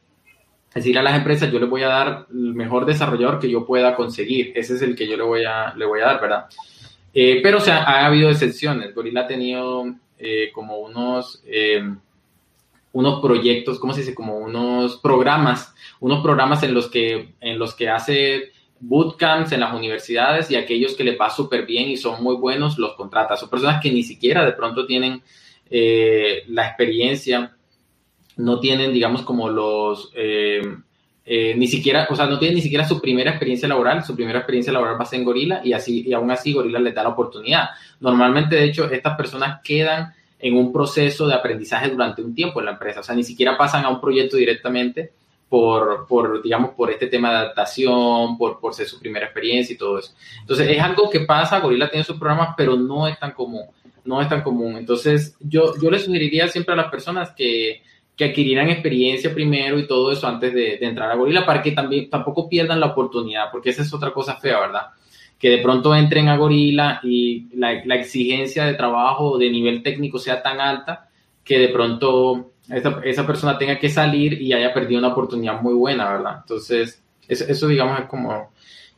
decir 0.74 0.98
a 0.98 1.02
las 1.02 1.16
empresas 1.16 1.50
yo 1.50 1.58
les 1.58 1.70
voy 1.70 1.82
a 1.82 1.88
dar 1.88 2.26
el 2.30 2.52
mejor 2.52 2.84
desarrollador 2.84 3.38
que 3.38 3.50
yo 3.50 3.64
pueda 3.64 3.96
conseguir, 3.96 4.52
ese 4.54 4.74
es 4.74 4.82
el 4.82 4.94
que 4.94 5.08
yo 5.08 5.16
le 5.16 5.22
voy 5.22 5.44
a 5.44 5.72
le 5.74 5.86
voy 5.86 6.00
a 6.00 6.06
dar, 6.06 6.20
¿verdad? 6.20 6.44
Eh, 7.14 7.40
pero 7.42 7.56
o 7.56 7.60
sea, 7.60 7.84
ha 7.84 8.04
habido 8.04 8.28
excepciones. 8.28 8.94
Gorilla 8.94 9.22
ha 9.22 9.26
tenido 9.26 9.86
eh, 10.18 10.50
como 10.52 10.76
unos, 10.76 11.42
eh, 11.46 11.82
unos 12.92 13.22
proyectos, 13.22 13.78
¿cómo 13.78 13.94
se 13.94 14.00
dice? 14.00 14.14
Como 14.14 14.36
unos 14.36 14.98
programas, 14.98 15.74
unos 16.00 16.22
programas 16.22 16.62
en 16.64 16.74
los 16.74 16.90
que, 16.90 17.32
en 17.40 17.58
los 17.58 17.74
que 17.74 17.88
hace 17.88 18.52
bootcamps 18.80 19.52
en 19.52 19.60
las 19.60 19.74
universidades 19.74 20.50
y 20.50 20.56
aquellos 20.56 20.96
que 20.96 21.04
le 21.04 21.16
va 21.16 21.30
súper 21.30 21.66
bien 21.66 21.88
y 21.90 21.96
son 21.96 22.22
muy 22.22 22.36
buenos 22.36 22.78
los 22.78 22.94
contrata. 22.94 23.36
Son 23.36 23.48
personas 23.48 23.80
que 23.80 23.92
ni 23.92 24.02
siquiera 24.02 24.44
de 24.44 24.52
pronto 24.52 24.86
tienen 24.86 25.22
la 25.70 26.66
experiencia, 26.66 27.54
no 28.36 28.58
tienen, 28.58 28.92
digamos, 28.92 29.22
como 29.22 29.48
los 29.48 30.10
eh, 31.32 31.54
ni 31.56 31.68
siquiera, 31.68 32.08
o 32.10 32.16
sea, 32.16 32.26
no 32.26 32.40
tiene 32.40 32.56
ni 32.56 32.60
siquiera 32.60 32.88
su 32.88 33.00
primera 33.00 33.30
experiencia 33.30 33.68
laboral, 33.68 34.02
su 34.02 34.16
primera 34.16 34.40
experiencia 34.40 34.72
laboral 34.72 34.98
va 34.98 35.04
a 35.04 35.06
ser 35.06 35.20
en 35.20 35.24
Gorila 35.24 35.60
y 35.62 35.72
así, 35.72 36.02
y 36.04 36.12
aún 36.12 36.28
así 36.30 36.52
Gorila 36.52 36.80
les 36.80 36.92
da 36.92 37.04
la 37.04 37.10
oportunidad. 37.10 37.68
Normalmente, 38.00 38.56
de 38.56 38.64
hecho, 38.64 38.90
estas 38.90 39.16
personas 39.16 39.60
quedan 39.62 40.12
en 40.40 40.56
un 40.56 40.72
proceso 40.72 41.28
de 41.28 41.34
aprendizaje 41.34 41.88
durante 41.88 42.20
un 42.20 42.34
tiempo 42.34 42.58
en 42.58 42.66
la 42.66 42.72
empresa, 42.72 42.98
o 42.98 43.02
sea, 43.04 43.14
ni 43.14 43.22
siquiera 43.22 43.56
pasan 43.56 43.84
a 43.84 43.90
un 43.90 44.00
proyecto 44.00 44.36
directamente 44.36 45.12
por, 45.50 46.06
por 46.06 46.42
digamos, 46.42 46.70
por 46.70 46.90
este 46.90 47.08
tema 47.08 47.30
de 47.30 47.36
adaptación, 47.36 48.38
por, 48.38 48.58
por 48.58 48.72
ser 48.72 48.86
su 48.86 48.98
primera 48.98 49.26
experiencia 49.26 49.74
y 49.74 49.76
todo 49.76 49.98
eso. 49.98 50.14
Entonces, 50.40 50.68
es 50.70 50.80
algo 50.80 51.10
que 51.10 51.20
pasa, 51.20 51.60
Gorila 51.60 51.90
tiene 51.90 52.04
sus 52.04 52.16
programas, 52.16 52.54
pero 52.56 52.76
no 52.76 53.06
es 53.06 53.18
tan 53.18 53.32
común, 53.32 53.64
no 54.04 54.22
es 54.22 54.28
tan 54.28 54.42
común. 54.42 54.76
Entonces, 54.76 55.36
yo, 55.40 55.74
yo 55.82 55.90
le 55.90 55.98
sugeriría 55.98 56.48
siempre 56.48 56.72
a 56.72 56.76
las 56.76 56.90
personas 56.90 57.32
que, 57.32 57.82
que 58.20 58.26
adquirieran 58.26 58.68
experiencia 58.68 59.32
primero 59.32 59.78
y 59.78 59.86
todo 59.86 60.12
eso 60.12 60.28
antes 60.28 60.52
de, 60.52 60.74
entrar 60.82 61.10
a 61.10 61.14
Gorila 61.14 61.46
para 61.46 61.62
que 61.62 61.72
también 61.72 62.10
tampoco 62.10 62.50
pierdan 62.50 62.78
la 62.78 62.88
oportunidad, 62.88 63.50
porque 63.50 63.70
esa 63.70 63.80
es 63.80 63.94
otra 63.94 64.12
cosa 64.12 64.36
fea, 64.36 64.60
¿verdad? 64.60 64.88
Que 65.38 65.48
de 65.48 65.56
pronto 65.56 65.94
entren 65.94 66.28
a 66.28 66.36
Gorila 66.36 67.00
y 67.02 67.46
la, 67.56 67.72
exigencia 67.94 68.66
de 68.66 68.74
trabajo 68.74 69.38
de 69.38 69.48
nivel 69.48 69.82
técnico 69.82 70.18
sea 70.18 70.42
tan 70.42 70.60
alta 70.60 71.08
que 71.42 71.58
de 71.58 71.68
pronto 71.68 72.50
esa, 72.70 73.00
esa, 73.04 73.26
persona 73.26 73.58
tenga 73.58 73.78
que 73.78 73.88
salir 73.88 74.40
y 74.40 74.52
haya 74.52 74.72
perdido 74.72 74.98
una 74.98 75.08
oportunidad 75.08 75.60
muy 75.60 75.74
buena, 75.74 76.10
¿verdad? 76.10 76.36
Entonces, 76.40 77.02
eso, 77.28 77.44
eso 77.48 77.68
digamos 77.68 78.00
es 78.00 78.06
como 78.06 78.50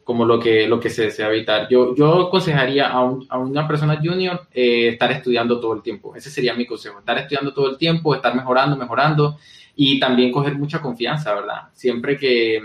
como 0.05 0.25
lo 0.25 0.39
que, 0.39 0.67
lo 0.67 0.81
que 0.81 0.91
se 0.91 1.05
desea 1.05 1.29
evitar. 1.29 1.69
Yo, 1.69 1.95
yo 1.95 2.27
aconsejaría 2.27 2.89
a, 2.89 2.99
a 3.29 3.39
una 3.39 3.69
persona 3.69 4.01
junior 4.03 4.49
eh, 4.53 4.89
estar 4.89 5.11
estudiando 5.13 5.61
todo 5.61 5.75
el 5.75 5.83
tiempo. 5.83 6.15
Ese 6.17 6.31
sería 6.31 6.55
mi 6.55 6.67
consejo, 6.67 6.99
estar 6.99 7.19
estudiando 7.19 7.53
todo 7.53 7.71
el 7.71 7.79
tiempo, 7.79 8.15
estar 8.15 8.35
mejorando, 8.35 8.77
mejorando 8.77 9.39
y 9.77 10.01
también 10.01 10.33
coger 10.33 10.57
mucha 10.57 10.81
confianza, 10.81 11.35
¿verdad? 11.35 11.69
Siempre 11.73 12.17
que 12.17 12.61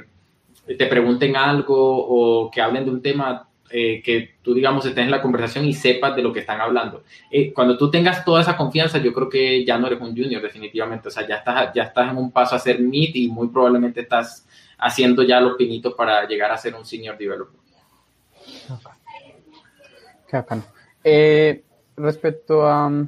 te 0.66 0.86
pregunten 0.88 1.36
algo 1.36 1.76
o 1.78 2.52
que 2.52 2.62
hablen 2.62 2.86
de 2.86 2.92
un 2.92 3.02
tema, 3.02 3.47
eh, 3.70 4.02
que 4.02 4.36
tú, 4.42 4.54
digamos, 4.54 4.86
estés 4.86 5.04
en 5.04 5.12
la 5.12 5.22
conversación 5.22 5.66
y 5.66 5.74
sepas 5.74 6.16
de 6.16 6.22
lo 6.22 6.32
que 6.32 6.40
están 6.40 6.62
hablando. 6.62 7.04
Eh, 7.30 7.52
cuando 7.54 7.78
tú 7.78 7.92
tengas 7.92 8.24
toda 8.24 8.42
esa 8.42 8.56
confianza, 8.56 8.98
yo 9.00 9.12
creo 9.14 9.30
que 9.30 9.66
ya 9.66 9.78
no 9.78 9.88
eres 9.88 10.00
un 10.00 10.16
junior, 10.16 10.42
definitivamente. 10.42 11.10
O 11.10 11.12
sea, 11.12 11.28
ya 11.28 11.38
estás, 11.38 11.74
ya 11.74 11.84
estás 11.84 12.12
en 12.12 12.18
un 12.18 12.32
paso 12.32 12.56
a 12.56 12.60
ser 12.60 12.80
mid 12.80 13.14
y 13.14 13.28
muy 13.28 13.50
probablemente 13.50 14.02
estás 14.02 14.48
haciendo 14.78 15.24
ya 15.24 15.42
los 15.42 15.56
pinitos 15.56 15.94
para 15.96 16.26
llegar 16.28 16.52
a 16.52 16.58
ser 16.58 16.76
un 16.76 16.86
senior 16.86 17.18
developer. 17.18 17.60
Qué 20.30 20.38
bacano. 20.38 20.64
Eh, 21.04 21.64
respecto 21.96 22.68
a 22.68 22.88
um, 22.88 23.08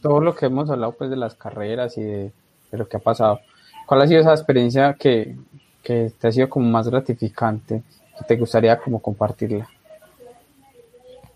todo 0.00 0.20
lo 0.20 0.34
que 0.34 0.46
hemos 0.46 0.68
hablado 0.70 0.92
pues 0.92 1.10
de 1.10 1.16
las 1.16 1.34
carreras 1.34 1.96
y 1.98 2.02
de, 2.02 2.32
lo 2.72 2.88
que 2.88 2.96
ha 2.96 3.00
pasado, 3.00 3.40
¿cuál 3.86 4.02
ha 4.02 4.06
sido 4.06 4.20
esa 4.20 4.32
experiencia 4.32 4.94
que, 4.94 5.36
que, 5.82 6.10
te 6.18 6.28
ha 6.28 6.32
sido 6.32 6.48
como 6.48 6.68
más 6.68 6.88
gratificante, 6.88 7.82
que 8.18 8.24
te 8.26 8.36
gustaría 8.36 8.78
como 8.78 9.00
compartirla? 9.00 9.68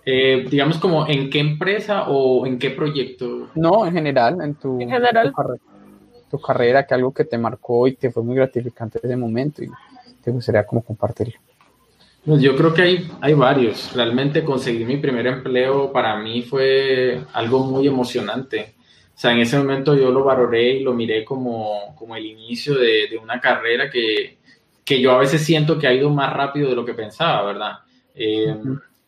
Eh, 0.09 0.47
digamos 0.49 0.79
como 0.79 1.07
en 1.09 1.29
qué 1.29 1.41
empresa 1.41 2.09
o 2.09 2.47
en 2.47 2.61
qué 2.61 2.71
proyecto? 2.71 3.49
No, 3.57 3.85
en 3.85 3.93
general, 3.93 4.39
en 4.41 4.55
tu, 4.55 4.81
¿En 4.81 4.89
general? 4.89 5.33
tu 6.31 6.41
carrera, 6.41 6.87
que 6.87 6.95
algo 6.95 7.13
que 7.13 7.25
te 7.25 7.37
marcó 7.37 7.89
y 7.89 7.97
te 7.97 8.11
fue 8.11 8.23
muy 8.23 8.37
gratificante 8.37 9.01
ese 9.03 9.17
momento 9.17 9.65
y 9.65 9.71
te 10.23 10.31
gustaría 10.31 10.65
como 10.65 10.83
compartirlo? 10.83 11.35
Pues 12.25 12.41
yo 12.41 12.57
creo 12.57 12.75
que 12.75 12.83
hay, 12.83 13.09
hay 13.21 13.35
varios. 13.35 13.93
Realmente 13.95 14.45
conseguir 14.45 14.87
mi 14.87 14.97
primer 14.97 15.27
empleo 15.27 15.93
para 15.93 16.17
mí 16.17 16.43
fue 16.43 17.21
algo 17.33 17.61
muy 17.61 17.87
emocionante. 17.87 18.75
O 19.09 19.19
sea, 19.19 19.33
en 19.33 19.39
ese 19.39 19.57
momento 19.57 19.97
yo 19.97 20.11
lo 20.11 20.25
valoré 20.25 20.75
y 20.75 20.83
lo 20.83 20.93
miré 20.93 21.25
como, 21.25 21.95
como 21.97 22.15
el 22.15 22.27
inicio 22.27 22.75
de, 22.75 23.09
de 23.09 23.19
una 23.19 23.41
carrera 23.41 23.89
que, 23.91 24.39
que, 24.87 25.01
yo 25.01 25.13
a 25.13 25.19
veces 25.19 25.45
siento 25.45 25.79
que 25.79 25.87
ha 25.87 25.93
ido 25.93 26.09
más 26.09 26.33
rápido 26.33 26.71
de 26.71 26.77
lo 26.77 26.85
que 26.85 26.95
pensaba, 26.95 27.43
¿verdad? 27.43 27.73
Eh, 28.15 28.57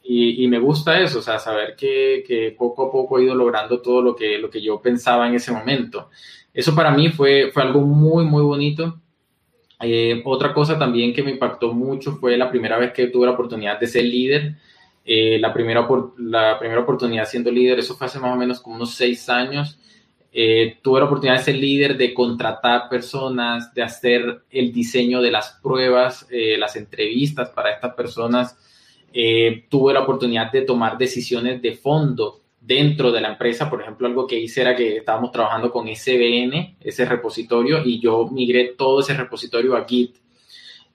y, 0.02 0.44
y, 0.44 0.48
me 0.48 0.58
gusta 0.58 1.00
eso, 1.00 1.20
o 1.20 1.22
sea, 1.22 1.38
saber 1.38 1.76
que, 1.76 2.22
que, 2.26 2.54
poco 2.58 2.88
a 2.88 2.92
poco 2.92 3.18
he 3.18 3.24
ido 3.24 3.34
logrando 3.34 3.80
todo 3.80 4.02
lo 4.02 4.16
que, 4.16 4.38
lo 4.38 4.50
que 4.50 4.60
yo 4.60 4.80
pensaba 4.80 5.28
en 5.28 5.34
ese 5.34 5.52
momento. 5.52 6.10
Eso 6.52 6.74
para 6.74 6.90
mí 6.90 7.10
fue, 7.10 7.50
fue 7.52 7.62
algo 7.62 7.80
muy, 7.80 8.24
muy 8.24 8.42
bonito. 8.42 9.00
Eh, 9.80 10.22
otra 10.24 10.52
cosa 10.52 10.78
también 10.78 11.14
que 11.14 11.22
me 11.22 11.30
impactó 11.30 11.72
mucho 11.72 12.16
fue 12.16 12.36
la 12.36 12.50
primera 12.50 12.78
vez 12.78 12.92
que 12.92 13.06
tuve 13.06 13.26
la 13.26 13.32
oportunidad 13.32 13.78
de 13.78 13.86
ser 13.86 14.04
líder. 14.04 14.56
Eh, 15.04 15.38
la, 15.38 15.52
primera, 15.52 15.86
la 16.18 16.58
primera 16.58 16.80
oportunidad 16.80 17.24
siendo 17.26 17.50
líder, 17.50 17.78
eso 17.78 17.94
fue 17.94 18.06
hace 18.06 18.18
más 18.18 18.34
o 18.34 18.36
menos 18.36 18.60
como 18.60 18.76
unos 18.76 18.94
seis 18.94 19.28
años. 19.28 19.78
Eh, 20.41 20.78
tuve 20.80 21.01
la 21.01 21.07
oportunidad 21.07 21.39
de 21.39 21.43
ser 21.43 21.57
líder, 21.57 21.97
de 21.97 22.14
contratar 22.14 22.89
personas, 22.89 23.74
de 23.74 23.82
hacer 23.82 24.43
el 24.51 24.72
diseño 24.72 25.20
de 25.20 25.32
las 25.32 25.59
pruebas, 25.61 26.28
eh, 26.30 26.57
las 26.57 26.76
entrevistas 26.76 27.51
para 27.51 27.72
estas 27.72 27.95
personas. 27.95 28.57
tuve 29.68 29.95
la 29.95 30.03
oportunidad 30.03 30.53
de 30.53 30.62
tomar 30.62 30.97
decisiones 30.97 31.61
de 31.61 31.74
fondo 31.74 32.41
dentro 32.61 33.11
de 33.11 33.20
la 33.20 33.30
empresa. 33.30 33.68
Por 33.68 33.80
ejemplo, 33.82 34.07
algo 34.07 34.28
que 34.28 34.39
hice 34.39 34.61
era 34.61 34.76
que 34.76 34.99
estábamos 34.99 35.32
trabajando 35.32 35.72
con 35.72 35.89
SBN, 35.89 36.76
ese 36.80 37.05
repositorio, 37.05 37.82
y 37.84 37.99
yo 37.99 38.28
migré 38.30 38.74
todo 38.76 39.01
ese 39.01 39.14
repositorio 39.14 39.74
a 39.74 39.84
Git. 39.84 40.18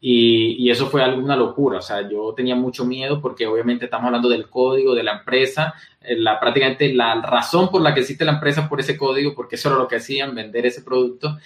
Y, 0.05 0.69
eso 0.69 0.87
fue 0.87 1.01
alguna 1.01 1.37
locura, 1.37 1.77
o 1.77 1.81
sea, 1.81 2.09
yo 2.09 2.33
tenía 2.35 2.55
mucho 2.55 2.83
miedo 2.83 3.21
porque 3.21 3.47
obviamente 3.47 3.85
estamos 3.85 4.07
hablando 4.07 4.27
del 4.27 4.49
código 4.49 4.93
de 4.93 5.01
la 5.01 5.19
empresa, 5.19 5.75
eh, 6.01 6.17
la, 6.17 6.41
prácticamente 6.41 6.93
la 6.93 7.21
razón 7.21 7.69
por 7.69 7.81
la 7.81 7.93
que 7.93 8.01
existe 8.01 8.25
la 8.25 8.33
empresa 8.33 8.67
por 8.67 8.81
ese 8.81 8.97
código, 8.97 9.33
porque 9.33 9.55
eso 9.55 9.69
era 9.69 9.77
lo 9.77 9.87
que 9.87 9.95
hacían, 9.95 10.35
vender 10.35 10.65
ese 10.65 10.81
producto. 10.81 11.37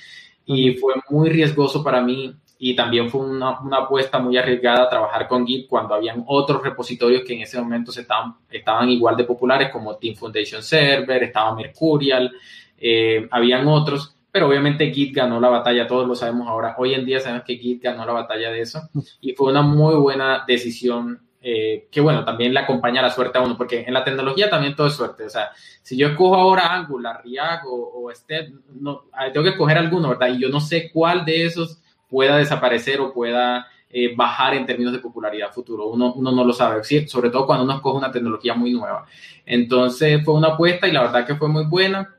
Y 0.44 0.74
fue 0.74 0.96
muy 1.12 1.30
riesgoso 1.30 1.84
para 1.84 2.02
mí 2.02 2.34
y 2.58 2.76
también 2.76 3.12
fue 3.12 3.22
una, 3.22 3.60
una, 3.60 3.78
apuesta 3.78 4.18
muy 4.18 4.36
arriesgada 4.38 4.90
trabajar 4.90 5.28
con 5.28 5.46
Git 5.46 5.68
cuando 5.68 5.94
habían 5.94 6.24
otros 6.26 6.64
repositorios 6.64 7.22
que 7.24 7.36
en 7.36 7.42
ese 7.42 7.62
momento 7.62 7.92
se 7.92 8.02
estaban, 8.02 8.38
estaban 8.50 8.90
igual 8.90 9.16
de 9.16 9.26
populares 9.26 9.70
como 9.70 9.98
Team 9.98 10.16
Foundation 10.16 10.64
Server, 10.64 11.22
estaba 11.22 11.54
Mercurial, 11.54 12.34
eh, 12.80 13.28
habían 13.30 13.68
otros, 13.68 14.17
pero 14.38 14.50
obviamente 14.50 14.94
Git 14.94 15.16
ganó 15.16 15.40
la 15.40 15.50
batalla, 15.50 15.88
todos 15.88 16.08
lo 16.08 16.14
sabemos 16.14 16.48
ahora. 16.48 16.76
Hoy 16.78 16.94
en 16.94 17.04
día 17.06 17.20
sabemos 17.20 17.44
que 17.44 17.58
Git 17.58 17.82
ganó 17.82 18.06
la 18.06 18.14
batalla 18.14 18.52
de 18.52 18.62
eso 18.62 18.88
y 19.20 19.34
fue 19.34 19.50
una 19.50 19.64
muy 19.64 19.96
buena 19.96 20.44
decisión 20.48 21.20
eh, 21.42 21.88
que 21.90 22.02
bueno, 22.02 22.24
también 22.24 22.54
le 22.54 22.60
acompaña 22.60 23.02
la 23.02 23.10
suerte 23.10 23.40
a 23.40 23.42
uno, 23.42 23.58
porque 23.58 23.84
en 23.88 23.96
la 23.96 24.04
tecnología 24.04 24.48
también 24.48 24.76
todo 24.76 24.86
es 24.86 24.94
suerte. 24.94 25.24
O 25.24 25.30
sea, 25.32 25.50
si 25.82 25.98
yo 25.98 26.10
escojo 26.10 26.36
ahora 26.36 26.72
Angular, 26.72 27.24
React 27.26 27.66
o, 27.66 28.04
o 28.04 28.14
Step, 28.14 28.54
no, 28.80 29.06
tengo 29.34 29.44
que 29.44 29.50
escoger 29.50 29.80
alguno, 29.80 30.10
¿verdad? 30.10 30.28
Y 30.28 30.40
yo 30.40 30.50
no 30.50 30.60
sé 30.60 30.92
cuál 30.94 31.26
de 31.26 31.48
esos 31.48 31.82
pueda 32.08 32.38
desaparecer 32.38 33.02
o 33.02 33.12
pueda 33.12 33.66
eh, 33.90 34.16
bajar 34.16 34.54
en 34.54 34.68
términos 34.68 34.94
de 34.94 35.00
popularidad 35.00 35.52
futuro. 35.52 35.88
Uno, 35.88 36.14
uno 36.14 36.32
no 36.32 36.44
lo 36.44 36.54
sabe, 36.54 36.84
sobre 37.08 37.32
todo 37.32 37.48
cuando 37.48 37.64
uno 37.64 37.74
escoge 37.74 37.98
una 37.98 38.12
tecnología 38.12 38.54
muy 38.54 38.72
nueva. 38.72 39.08
Entonces 39.48 40.24
fue 40.24 40.36
una 40.36 40.50
apuesta 40.50 40.88
y 40.88 40.92
la 40.92 41.02
verdad 41.02 41.26
que 41.26 41.34
fue 41.34 41.48
muy 41.48 41.66
buena 41.66 42.17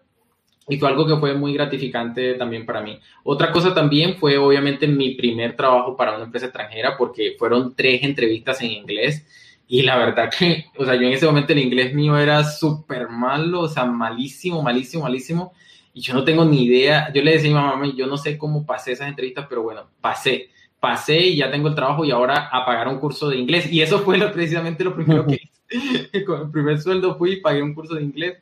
y 0.68 0.78
fue 0.78 0.88
algo 0.88 1.06
que 1.06 1.16
fue 1.16 1.34
muy 1.34 1.54
gratificante 1.54 2.34
también 2.34 2.66
para 2.66 2.80
mí. 2.80 2.98
Otra 3.24 3.50
cosa 3.52 3.74
también 3.74 4.16
fue 4.16 4.36
obviamente 4.38 4.86
mi 4.86 5.14
primer 5.14 5.56
trabajo 5.56 5.96
para 5.96 6.14
una 6.14 6.24
empresa 6.24 6.46
extranjera 6.46 6.96
porque 6.96 7.36
fueron 7.38 7.74
tres 7.74 8.02
entrevistas 8.02 8.60
en 8.62 8.72
inglés 8.72 9.26
y 9.66 9.82
la 9.82 9.96
verdad 9.96 10.30
que, 10.36 10.66
o 10.76 10.84
sea, 10.84 10.94
yo 10.94 11.02
en 11.02 11.12
ese 11.12 11.26
momento 11.26 11.52
el 11.52 11.58
inglés 11.58 11.94
mío 11.94 12.16
era 12.18 12.42
súper 12.44 13.08
malo, 13.08 13.60
o 13.60 13.68
sea, 13.68 13.84
malísimo, 13.84 14.62
malísimo, 14.62 15.04
malísimo 15.04 15.52
y 15.98 16.00
yo 16.00 16.14
no 16.14 16.22
tengo 16.22 16.44
ni 16.44 16.64
idea. 16.64 17.12
Yo 17.12 17.22
le 17.22 17.32
decía 17.32 17.50
a 17.50 17.54
mi 17.54 17.60
mamá, 17.60 17.92
yo 17.96 18.06
no 18.06 18.16
sé 18.16 18.38
cómo 18.38 18.64
pasé 18.64 18.92
esas 18.92 19.08
entrevistas, 19.08 19.46
pero 19.48 19.62
bueno, 19.62 19.88
pasé. 20.00 20.50
Pasé 20.78 21.18
y 21.18 21.36
ya 21.36 21.50
tengo 21.50 21.66
el 21.66 21.74
trabajo 21.74 22.04
y 22.04 22.12
ahora 22.12 22.48
a 22.52 22.64
pagar 22.64 22.86
un 22.86 23.00
curso 23.00 23.28
de 23.28 23.36
inglés. 23.36 23.70
Y 23.72 23.82
eso 23.82 23.98
fue 23.98 24.16
precisamente 24.32 24.84
lo 24.84 24.94
primero 24.94 25.26
que 25.26 25.40
hice. 25.70 26.24
Con 26.24 26.42
el 26.42 26.50
primer 26.50 26.80
sueldo 26.80 27.16
fui 27.18 27.32
y 27.32 27.40
pagué 27.40 27.62
un 27.62 27.74
curso 27.74 27.96
de 27.96 28.04
inglés. 28.04 28.38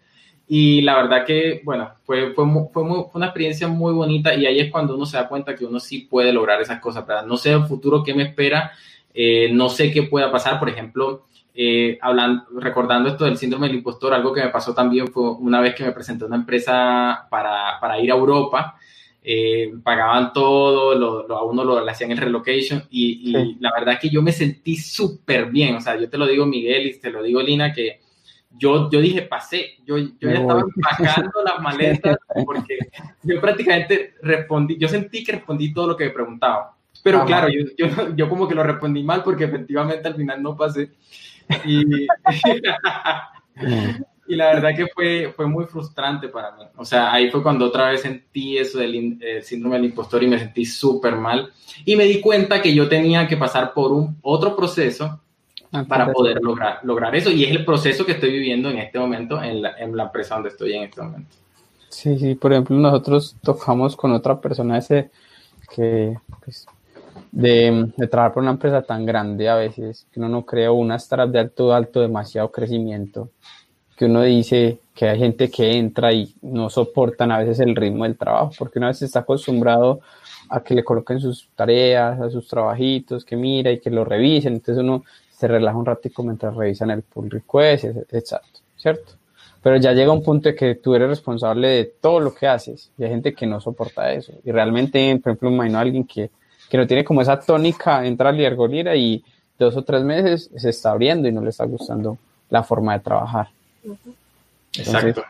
Y 0.49 0.83
la 0.83 0.97
verdad 0.97 1.25
que, 1.25 1.61
bueno, 1.65 1.91
fue, 2.05 2.33
fue, 2.33 2.45
fue, 2.73 2.83
una 3.15 3.27
experiencia 3.27 3.67
muy 3.67 3.93
bonita 3.93 4.33
y 4.35 4.47
ahí 4.47 4.61
es 4.61 4.71
cuando 4.71 4.95
uno 4.95 5.05
se 5.05 5.17
da 5.17 5.29
cuenta 5.29 5.57
que 5.57 5.65
uno 5.65 5.81
sí 5.81 6.07
puede 6.09 6.33
lograr 6.33 6.61
esas 6.61 6.81
cosas. 6.81 7.07
¿verdad? 7.07 7.27
No 7.27 7.37
sé 7.37 7.53
el 7.53 7.65
futuro 7.65 8.05
qué 8.05 8.15
me 8.15 8.23
espera, 8.23 8.71
eh, 9.13 9.51
no 9.53 9.69
sé 9.69 9.91
qué 9.91 10.05
pueda 10.05 10.31
pasar. 10.31 10.61
Por 10.61 10.69
ejemplo, 10.69 11.27
eh, 11.53 11.99
hablando, 12.01 12.45
recordando 12.61 13.09
esto 13.09 13.25
del 13.25 13.39
síndrome 13.39 13.67
del 13.67 13.79
impostor, 13.79 14.15
algo 14.15 14.33
que 14.33 14.43
me 14.43 14.51
pasó 14.51 14.73
también 14.73 15.09
fue 15.09 15.33
una 15.33 15.61
vez 15.61 15.75
que 15.75 15.85
me 15.85 15.93
presenté 15.93 16.25
a 16.25 16.29
una 16.29 16.37
empresa 16.37 17.27
para, 17.29 17.81
para 17.81 17.99
ir 17.99 18.13
a 18.13 18.15
Europa, 18.15 18.77
eh, 19.25 19.73
pagaban 19.83 20.33
todo, 20.33 20.95
lo, 20.95 21.37
a 21.37 21.45
uno 21.45 21.65
lo, 21.65 21.85
le 21.85 21.91
hacían 21.91 22.13
el 22.13 22.19
relocation 22.19 22.85
y, 22.91 23.31
y 23.31 23.57
la 23.59 23.73
verdad 23.73 23.99
que 24.01 24.09
yo 24.09 24.23
me 24.23 24.31
sentí 24.31 24.77
súper 24.77 25.47
bien, 25.47 25.75
o 25.75 25.81
sea, 25.81 25.99
yo 25.99 26.09
te 26.09 26.19
lo 26.19 26.29
digo 26.29 26.47
Miguel 26.47 26.87
y 26.87 27.01
te 27.01 27.11
lo 27.11 27.23
digo 27.25 27.43
Lina, 27.43 27.73
que 27.73 28.01
yo, 28.59 28.91
yo 28.91 29.01
dije, 29.01 29.23
pasé, 29.23 29.77
yo, 29.85 29.97
yo 29.99 30.11
ya 30.21 30.35
estaba 30.35 30.61
empacando 30.61 31.43
las 31.45 31.61
maletas 31.61 32.17
porque 32.45 32.79
yo 33.23 33.41
prácticamente 33.41 34.15
respondí, 34.23 34.77
yo 34.79 34.89
sentí 34.89 35.25
que 35.25 35.33
respondí 35.33 35.73
todo 35.73 35.89
lo 35.89 35.97
que 35.97 36.05
me 36.05 36.11
preguntaba. 36.11 36.77
Pero 37.03 37.25
claro, 37.25 37.49
yo, 37.49 37.65
yo, 37.77 38.17
yo, 38.17 38.29
como 38.29 38.49
que 38.49 38.55
lo 38.55 38.65
respondí 38.65 39.03
mal 39.05 39.23
porque 39.23 39.45
efectivamente 39.45 40.09
al 40.09 40.17
final 40.17 40.43
no 40.43 40.57
pasé. 40.57 40.91
Y, 41.65 41.85
y 44.27 44.35
la 44.35 44.47
verdad 44.47 44.75
que 44.75 44.89
fue, 44.89 45.33
fue 45.35 45.47
muy 45.47 45.67
frustrante 45.67 46.29
para 46.29 46.57
mí. 46.57 46.65
O 46.77 46.85
sea, 46.85 47.13
ahí 47.13 47.31
fue 47.31 47.43
cuando 47.43 47.67
otra 47.67 47.91
vez 47.91 48.01
sentí 48.01 48.59
eso 48.59 48.79
del 48.79 49.21
síndrome 49.43 49.77
del 49.77 49.87
impostor 49.87 50.23
y 50.25 50.29
me 50.29 50.39
sentí 50.39 50.65
súper 50.65 51.15
mal. 51.15 51.53
Y 51.85 51.95
me 51.95 52.05
di 52.05 52.21
cuenta 52.21 52.61
que 52.61 52.75
yo 52.75 52.89
tenía 52.89 53.29
que 53.29 53.37
pasar 53.37 53.73
por 53.73 53.93
un 53.93 54.19
otro 54.23 54.57
proceso 54.57 55.21
ah, 55.81 55.85
para 55.89 56.13
poder 56.13 56.43
lograr, 56.43 56.81
lograr 56.83 57.15
eso. 57.15 57.31
Y 57.31 57.45
es 57.45 57.51
el 57.51 57.65
proceso 57.65 58.05
que 58.05 58.13
estoy 58.13 58.31
viviendo 58.31 58.71
en 58.71 58.79
este 58.79 58.99
momento 58.99 59.43
en 59.43 59.63
la, 59.63 59.77
en 59.79 59.97
la 59.97 60.05
empresa 60.05 60.35
donde 60.35 60.51
estoy 60.51 60.75
en 60.75 60.85
este 60.85 61.03
momento. 61.03 61.37
Sí, 61.89 62.19
sí, 62.19 62.35
por 62.35 62.53
ejemplo, 62.53 62.77
nosotros 62.77 63.37
tocamos 63.43 63.97
con 63.97 64.13
otra 64.13 64.41
persona 64.41 64.79
ese 64.79 65.11
que 65.75 66.17
pues, 66.45 66.67
de, 67.33 67.93
trabajar 68.11 68.35
por 68.35 68.43
una 68.43 68.53
empresa 68.53 68.83
tan 68.83 69.05
grande 69.07 69.49
a 69.49 69.57
veces, 69.57 70.07
que 70.13 70.21
uno 70.21 70.29
no 70.29 70.47
crea 70.47 70.73
una 70.73 70.97
startup 70.97 71.33
de 71.33 71.39
alto, 71.39 71.75
alto, 71.75 72.01
demasiado 72.01 72.51
crecimiento, 72.51 73.31
que 73.97 74.07
uno 74.07 74.23
dice 74.23 74.79
que 74.95 75.09
hay 75.09 75.19
gente 75.19 75.51
que 75.51 75.77
entra 75.77 76.13
y 76.13 76.35
no 76.43 76.71
soportan 76.71 77.31
a 77.33 77.39
veces 77.39 77.61
el 77.61 77.77
ritmo 77.77 78.05
del 78.05 78.17
trabajo, 78.17 78.53
porque 78.59 78.79
una 78.79 78.89
vez 78.89 79.03
está 79.03 79.21
acostumbrado 79.21 80.01
a 80.49 80.63
que 80.63 80.75
le 80.75 80.85
coloquen 80.85 81.21
sus 81.21 81.49
tareas, 81.55 82.21
a 82.21 82.31
sus 82.31 82.47
trabajitos, 82.47 83.25
que 83.25 83.37
mira 83.37 83.71
y 83.73 83.81
que 83.81 83.91
lo 83.91 84.05
revisen, 84.05 84.55
entonces 84.55 84.83
uno 84.83 85.05
se 85.37 85.49
relaja 85.49 85.77
un 85.77 85.87
ratico 85.87 86.23
mientras 86.23 86.55
revisan 86.55 86.91
el 86.91 87.03
pull 87.03 87.31
request, 87.31 87.85
exacto, 88.13 88.61
¿cierto? 88.77 89.13
Pero 89.63 89.77
ya 89.79 89.93
llega 89.93 90.13
un 90.13 90.23
punto 90.23 90.49
de 90.49 90.55
que 90.55 90.77
tú 90.77 90.95
eres 90.95 91.09
responsable 91.09 91.69
de 91.69 91.85
todo 92.01 92.21
lo 92.21 92.35
que 92.35 92.47
haces 92.47 92.91
y 92.97 93.05
hay 93.05 93.11
gente 93.11 93.35
que 93.35 93.47
no 93.47 93.61
soporta 93.61 94.13
eso. 94.13 94.33
Y 94.45 94.53
realmente, 94.53 95.19
por 95.23 95.33
ejemplo, 95.33 95.51
imagino 95.51 95.79
a 95.79 95.81
alguien 95.81 96.05
que 96.05 96.31
que 96.69 96.77
no 96.77 96.87
tiene 96.87 97.05
como 97.05 97.23
esa 97.23 97.39
tónica, 97.39 98.05
entra 98.05 98.31
al 98.31 98.37
Liergolira 98.37 98.97
y 98.97 99.23
dos 99.59 99.77
o 99.77 99.83
tres 99.83 100.03
meses 100.03 100.51
se 100.57 100.71
está 100.71 100.91
abriendo 100.91 101.29
y 101.29 101.33
no 101.33 101.41
le 101.41 101.51
está 101.51 101.65
gustando 101.65 102.19
la 102.51 102.63
forma 102.63 102.95
de 102.95 103.01
trabajar. 103.01 103.49
Exacto. 104.77 105.25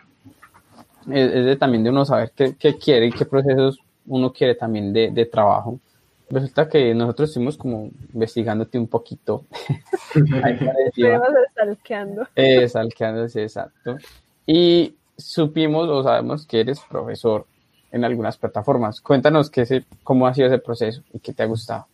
Es, 1.11 1.33
de, 1.33 1.57
también 1.57 1.85
de 1.85 1.91
uno 1.91 2.05
saber 2.05 2.33
qué, 2.35 2.57
qué, 2.57 2.77
quiere 2.77 3.07
y 3.07 3.13
qué 3.13 3.25
procesos 3.25 3.79
uno 4.07 4.33
quiere 4.33 4.55
también 4.55 4.93
de, 4.93 5.11
de 5.11 5.27
trabajo. 5.27 5.79
Resulta 6.29 6.69
que 6.69 6.93
nosotros 6.95 7.31
estuvimos 7.31 7.57
como 7.57 7.91
investigándote 8.13 8.79
un 8.79 8.89
poquito. 8.89 9.45
Estuvimos 10.87 11.29
salqueando. 11.55 12.27
Eh, 12.35 12.69
salqueándose, 12.69 13.43
exacto. 13.43 13.97
Y 14.45 14.97
supimos 15.17 15.89
o 15.89 16.03
sabemos 16.03 16.47
que 16.47 16.61
eres 16.61 16.81
profesor 16.81 17.47
en 17.93 18.05
algunas 18.05 18.37
plataformas. 18.37 19.01
Cuéntanos 19.01 19.51
qué, 19.51 19.85
cómo 20.03 20.27
ha 20.27 20.35
sido 20.35 20.49
ese 20.49 20.59
proceso 20.59 21.03
y 21.13 21.21
qué 21.21 21.33
te 21.33 21.45
ha 21.45 21.47
gustado. 21.47 21.87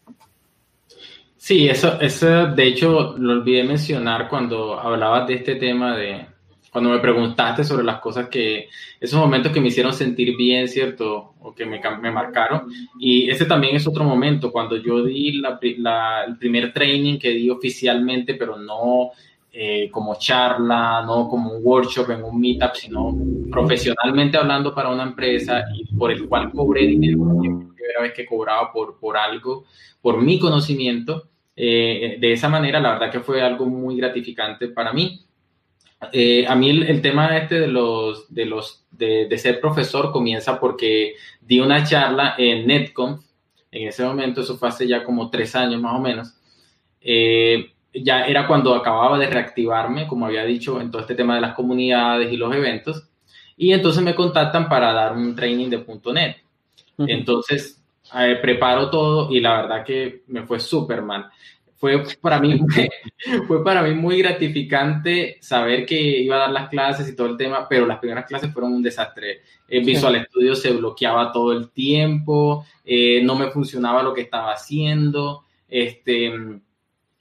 Sí, 1.37 1.69
eso, 1.69 2.01
eso 2.01 2.47
de 2.47 2.67
hecho 2.67 3.15
lo 3.19 3.33
olvidé 3.33 3.65
mencionar 3.65 4.29
cuando 4.29 4.79
hablabas 4.79 5.27
de 5.27 5.35
este 5.35 5.57
tema 5.57 5.97
de 5.97 6.27
cuando 6.73 6.89
me 6.89 7.01
preguntaste 7.01 7.65
sobre 7.65 7.85
las 7.85 8.01
cosas 8.01 8.29
que, 8.29 8.71
esos 8.99 9.21
momentos 9.21 9.53
que 9.53 9.61
me 9.61 9.69
hicieron 9.69 9.93
sentir 9.93 10.35
bien, 10.39 10.67
¿cierto? 10.69 11.35
O 11.41 11.55
que 11.55 11.67
me, 11.67 11.79
me 12.01 12.11
marcaron. 12.11 12.63
Y 12.99 13.29
ese 13.29 13.45
también 13.45 13.77
es 13.77 13.87
otro 13.87 14.05
momento, 14.05 14.51
cuando 14.51 14.79
yo 14.79 15.05
di 15.05 15.33
la, 15.33 15.61
la, 15.77 16.25
el 16.25 16.39
primer 16.39 16.73
training 16.73 17.19
que 17.19 17.29
di 17.29 17.51
oficialmente, 17.51 18.35
pero 18.35 18.57
no 18.57 19.11
eh, 19.53 19.91
como 19.91 20.15
charla, 20.19 21.03
no 21.05 21.29
como 21.29 21.53
un 21.53 21.61
workshop 21.63 22.11
en 22.13 22.25
un 22.25 22.41
meetup, 22.41 22.75
sino 22.75 23.15
profesionalmente 23.51 24.39
hablando 24.39 24.75
para 24.75 24.89
una 24.89 25.03
empresa 25.03 25.65
y 25.75 25.95
por 25.95 26.11
el 26.11 26.27
cual 26.27 26.51
cobré 26.53 26.87
dinero, 26.87 27.19
la 27.27 27.39
primera 27.39 28.01
vez 28.01 28.15
que 28.15 28.25
cobraba 28.25 28.73
por, 28.73 28.99
por 28.99 29.19
algo, 29.19 29.67
por 30.01 30.23
mi 30.23 30.39
conocimiento. 30.39 31.29
Eh, 31.55 32.17
de 32.19 32.33
esa 32.33 32.49
manera, 32.49 32.81
la 32.81 32.93
verdad 32.93 33.11
que 33.11 33.21
fue 33.21 33.43
algo 33.43 33.67
muy 33.67 33.95
gratificante 33.99 34.69
para 34.69 34.95
mí. 34.95 35.21
Eh, 36.11 36.45
a 36.49 36.57
mí 36.57 36.71
el, 36.71 37.01
tema 37.01 37.37
este 37.37 37.61
de 37.61 37.69
los 37.69 38.33
de 38.35 38.47
los 38.47 38.85
de, 38.91 39.27
de, 39.29 39.39
ser 39.39 39.61
profesor 39.61 40.11
comienza 40.11 40.59
porque 40.59 41.15
di 41.41 41.61
una 41.61 41.85
charla 41.85 42.35
en 42.37 42.67
Netcom 42.67 43.21
en 43.71 43.89
ese 43.89 44.05
momento 44.05 44.41
eso 44.41 44.57
fue 44.57 44.69
hace 44.69 44.89
ya 44.89 45.05
como 45.05 45.31
tres 45.31 45.55
años 45.55 45.81
más 45.81 45.95
o 45.95 46.01
menos 46.01 46.35
eh, 47.01 47.73
ya 47.95 48.25
era 48.25 48.47
cuando 48.47 48.75
acababa 48.75 49.19
de 49.19 49.27
reactivarme, 49.27 50.07
como 50.07 50.27
había 50.27 50.45
dicho, 50.45 50.81
en 50.81 50.91
todo 50.91 51.03
este 51.03 51.15
tema 51.15 51.35
de 51.35 51.41
las 51.41 51.55
comunidades 51.55 52.33
y 52.33 52.37
los 52.37 52.55
eventos. 52.55 53.09
Y 53.57 53.73
entonces 53.73 54.03
me 54.03 54.15
contactan 54.15 54.69
para 54.69 54.93
dar 54.93 55.13
un 55.13 55.35
training 55.37 55.69
de 55.69 55.85
.NET. 56.13 56.37
Entonces, 56.99 57.83
eh, 58.19 58.39
preparo 58.41 58.91
todo 58.91 59.31
y 59.31 59.41
la 59.41 59.63
verdad 59.63 59.85
que 59.85 60.23
me 60.29 60.43
fue 60.45 60.59
súper 60.59 61.03
mal. 61.03 61.31
Fue 61.83 62.01
para 62.21 62.39
mí, 62.39 62.61
fue 63.49 63.65
para 63.65 63.83
mí 63.83 63.93
muy 63.93 64.17
gratificante 64.19 65.39
saber 65.41 65.85
que 65.85 66.01
iba 66.01 66.37
a 66.37 66.41
dar 66.43 66.53
las 66.53 66.69
clases 66.69 67.09
y 67.09 67.17
todo 67.17 67.27
el 67.27 67.37
tema, 67.37 67.67
pero 67.69 67.87
las 67.87 67.99
primeras 67.99 68.25
clases 68.25 68.53
fueron 68.53 68.73
un 68.73 68.85
desastre. 68.85 69.41
El 69.67 69.83
Visual 69.83 70.25
Studio 70.29 70.55
se 70.55 70.71
bloqueaba 70.71 71.33
todo 71.33 71.53
el 71.53 71.71
tiempo, 71.71 72.65
eh, 72.85 73.21
no 73.25 73.35
me 73.35 73.51
funcionaba 73.51 74.01
lo 74.05 74.15
que 74.15 74.21
estaba 74.21 74.53
haciendo, 74.53 75.43
este, 75.67 76.33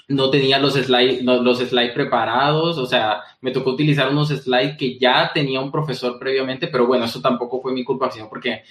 no 0.07 0.29
tenía 0.29 0.59
los 0.59 0.75
slides, 0.75 1.23
los 1.23 1.57
slides 1.57 1.93
preparados, 1.93 2.77
o 2.77 2.85
sea, 2.85 3.21
me 3.41 3.49
tocó 3.49 3.71
utilizar 3.71 4.11
unos 4.11 4.29
slides 4.29 4.77
que 4.77 4.99
ya 4.99 5.31
tenía 5.33 5.59
un 5.59 5.71
profesor 5.71 6.19
previamente, 6.19 6.67
pero 6.67 6.85
bueno, 6.85 7.05
eso 7.05 7.19
tampoco 7.19 7.63
fue 7.63 7.73
mi 7.73 7.83
culpa, 7.83 8.11
sino 8.11 8.29
porque 8.29 8.61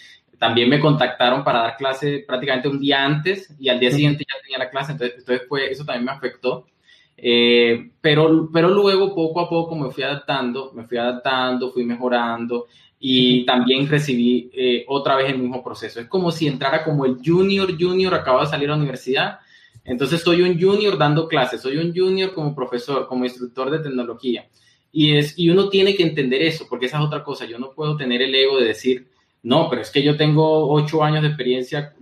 también 0.40 0.70
me 0.70 0.80
contactaron 0.80 1.44
para 1.44 1.60
dar 1.60 1.76
clase 1.76 2.24
prácticamente 2.26 2.66
un 2.66 2.80
día 2.80 3.04
antes 3.04 3.54
y 3.60 3.68
al 3.68 3.78
día 3.78 3.90
siguiente 3.90 4.24
ya 4.26 4.40
tenía 4.42 4.56
la 4.56 4.70
clase, 4.70 4.92
entonces, 4.92 5.18
entonces 5.18 5.46
fue, 5.46 5.70
eso 5.70 5.84
también 5.84 6.06
me 6.06 6.12
afectó. 6.12 6.66
Eh, 7.14 7.90
pero, 8.00 8.48
pero 8.50 8.70
luego 8.70 9.14
poco 9.14 9.40
a 9.40 9.50
poco 9.50 9.76
me 9.76 9.90
fui 9.90 10.02
adaptando, 10.02 10.72
me 10.72 10.84
fui 10.84 10.96
adaptando, 10.96 11.70
fui 11.70 11.84
mejorando 11.84 12.68
y 12.98 13.44
también 13.44 13.86
recibí 13.86 14.50
eh, 14.54 14.86
otra 14.88 15.14
vez 15.14 15.30
el 15.30 15.40
mismo 15.40 15.62
proceso. 15.62 16.00
Es 16.00 16.06
como 16.06 16.30
si 16.30 16.46
entrara 16.46 16.84
como 16.84 17.04
el 17.04 17.18
junior, 17.22 17.76
junior, 17.78 18.14
acabo 18.14 18.40
de 18.40 18.46
salir 18.46 18.70
a 18.70 18.72
la 18.72 18.78
universidad. 18.78 19.40
Entonces 19.84 20.22
soy 20.22 20.40
un 20.40 20.58
junior 20.58 20.96
dando 20.96 21.28
clases, 21.28 21.60
soy 21.60 21.76
un 21.76 21.94
junior 21.94 22.32
como 22.32 22.54
profesor, 22.54 23.06
como 23.06 23.26
instructor 23.26 23.70
de 23.70 23.80
tecnología. 23.80 24.48
Y, 24.90 25.18
es, 25.18 25.38
y 25.38 25.50
uno 25.50 25.68
tiene 25.68 25.94
que 25.94 26.02
entender 26.02 26.40
eso, 26.40 26.64
porque 26.66 26.86
esa 26.86 26.98
es 26.98 27.04
otra 27.04 27.22
cosa. 27.22 27.44
Yo 27.44 27.58
no 27.58 27.72
puedo 27.72 27.94
tener 27.98 28.22
el 28.22 28.34
ego 28.34 28.58
de 28.58 28.68
decir, 28.68 29.09
no, 29.42 29.70
pero 29.70 29.82
es 29.82 29.90
que 29.90 30.02
yo 30.02 30.16
tengo 30.16 30.70
ocho 30.70 31.02
años 31.02 31.22
de 31.22 31.28
experiencia 31.28 31.94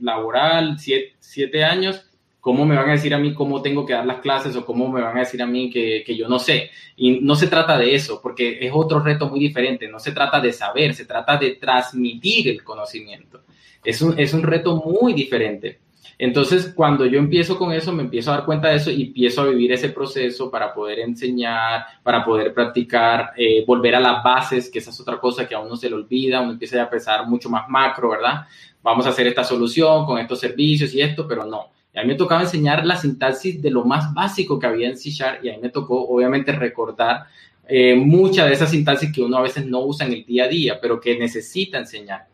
laboral, 0.00 0.76
siete, 0.78 1.64
años, 1.64 2.06
¿cómo 2.40 2.64
me 2.64 2.76
van 2.76 2.88
a 2.88 2.92
decir 2.92 3.12
a 3.14 3.18
mí 3.18 3.34
cómo 3.34 3.60
tengo 3.62 3.84
que 3.84 3.94
dar 3.94 4.06
las 4.06 4.20
clases 4.20 4.54
o 4.54 4.64
cómo 4.64 4.88
me 4.88 5.00
van 5.00 5.16
a 5.16 5.20
decir 5.20 5.42
a 5.42 5.46
mí 5.46 5.70
que, 5.70 6.04
yo 6.16 6.28
no 6.28 6.38
sé? 6.38 6.70
Y 6.96 7.20
no 7.20 7.34
se 7.34 7.48
trata 7.48 7.76
de 7.76 7.94
eso, 7.94 8.20
porque 8.22 8.58
es 8.60 8.70
otro 8.72 9.00
reto 9.00 9.28
muy 9.28 9.40
diferente, 9.40 9.88
no 9.88 9.98
se 9.98 10.12
trata 10.12 10.40
de 10.40 10.52
saber, 10.52 10.94
se 10.94 11.04
trata 11.04 11.36
de 11.36 11.56
transmitir 11.56 12.48
el 12.48 12.62
conocimiento. 12.62 13.42
Es 13.84 14.00
un, 14.00 14.18
es 14.18 14.32
un 14.32 14.42
reto 14.42 14.76
muy 14.76 15.14
diferente. 15.14 15.80
Entonces, 16.20 16.72
cuando 16.74 17.06
yo 17.06 17.20
empiezo 17.20 17.56
con 17.56 17.72
eso, 17.72 17.92
me 17.92 18.02
empiezo 18.02 18.32
a 18.32 18.38
dar 18.38 18.44
cuenta 18.44 18.68
de 18.68 18.76
eso 18.76 18.90
y 18.90 19.04
empiezo 19.04 19.42
a 19.42 19.46
vivir 19.46 19.70
ese 19.72 19.90
proceso 19.90 20.50
para 20.50 20.74
poder 20.74 20.98
enseñar, 20.98 21.86
para 22.02 22.24
poder 22.24 22.52
practicar, 22.52 23.30
eh, 23.36 23.64
volver 23.64 23.94
a 23.94 24.00
las 24.00 24.24
bases, 24.24 24.68
que 24.68 24.80
esa 24.80 24.90
es 24.90 24.98
otra 24.98 25.20
cosa 25.20 25.46
que 25.46 25.54
a 25.54 25.60
uno 25.60 25.76
se 25.76 25.88
le 25.88 25.94
olvida, 25.94 26.40
uno 26.40 26.52
empieza 26.52 26.82
a 26.82 26.90
pensar 26.90 27.24
mucho 27.28 27.48
más 27.48 27.68
macro, 27.68 28.10
¿verdad? 28.10 28.46
Vamos 28.82 29.06
a 29.06 29.10
hacer 29.10 29.28
esta 29.28 29.44
solución 29.44 30.04
con 30.06 30.18
estos 30.18 30.40
servicios 30.40 30.92
y 30.92 31.00
esto, 31.00 31.28
pero 31.28 31.44
no. 31.44 31.68
a 31.94 32.02
mí 32.02 32.08
me 32.08 32.14
tocaba 32.16 32.42
enseñar 32.42 32.84
la 32.84 32.96
sintaxis 32.96 33.62
de 33.62 33.70
lo 33.70 33.84
más 33.84 34.12
básico 34.12 34.58
que 34.58 34.66
había 34.66 34.88
en 34.88 34.96
C 34.96 35.10
Sharp 35.10 35.44
y 35.44 35.50
a 35.50 35.52
mí 35.52 35.58
me 35.62 35.68
tocó, 35.68 36.04
obviamente, 36.08 36.50
recordar 36.50 37.26
eh, 37.68 37.94
mucha 37.94 38.44
de 38.44 38.54
esa 38.54 38.66
sintaxis 38.66 39.12
que 39.12 39.22
uno 39.22 39.36
a 39.36 39.42
veces 39.42 39.66
no 39.66 39.80
usa 39.82 40.06
en 40.06 40.14
el 40.14 40.24
día 40.24 40.44
a 40.44 40.48
día, 40.48 40.78
pero 40.80 41.00
que 41.00 41.16
necesita 41.16 41.78
enseñar. 41.78 42.26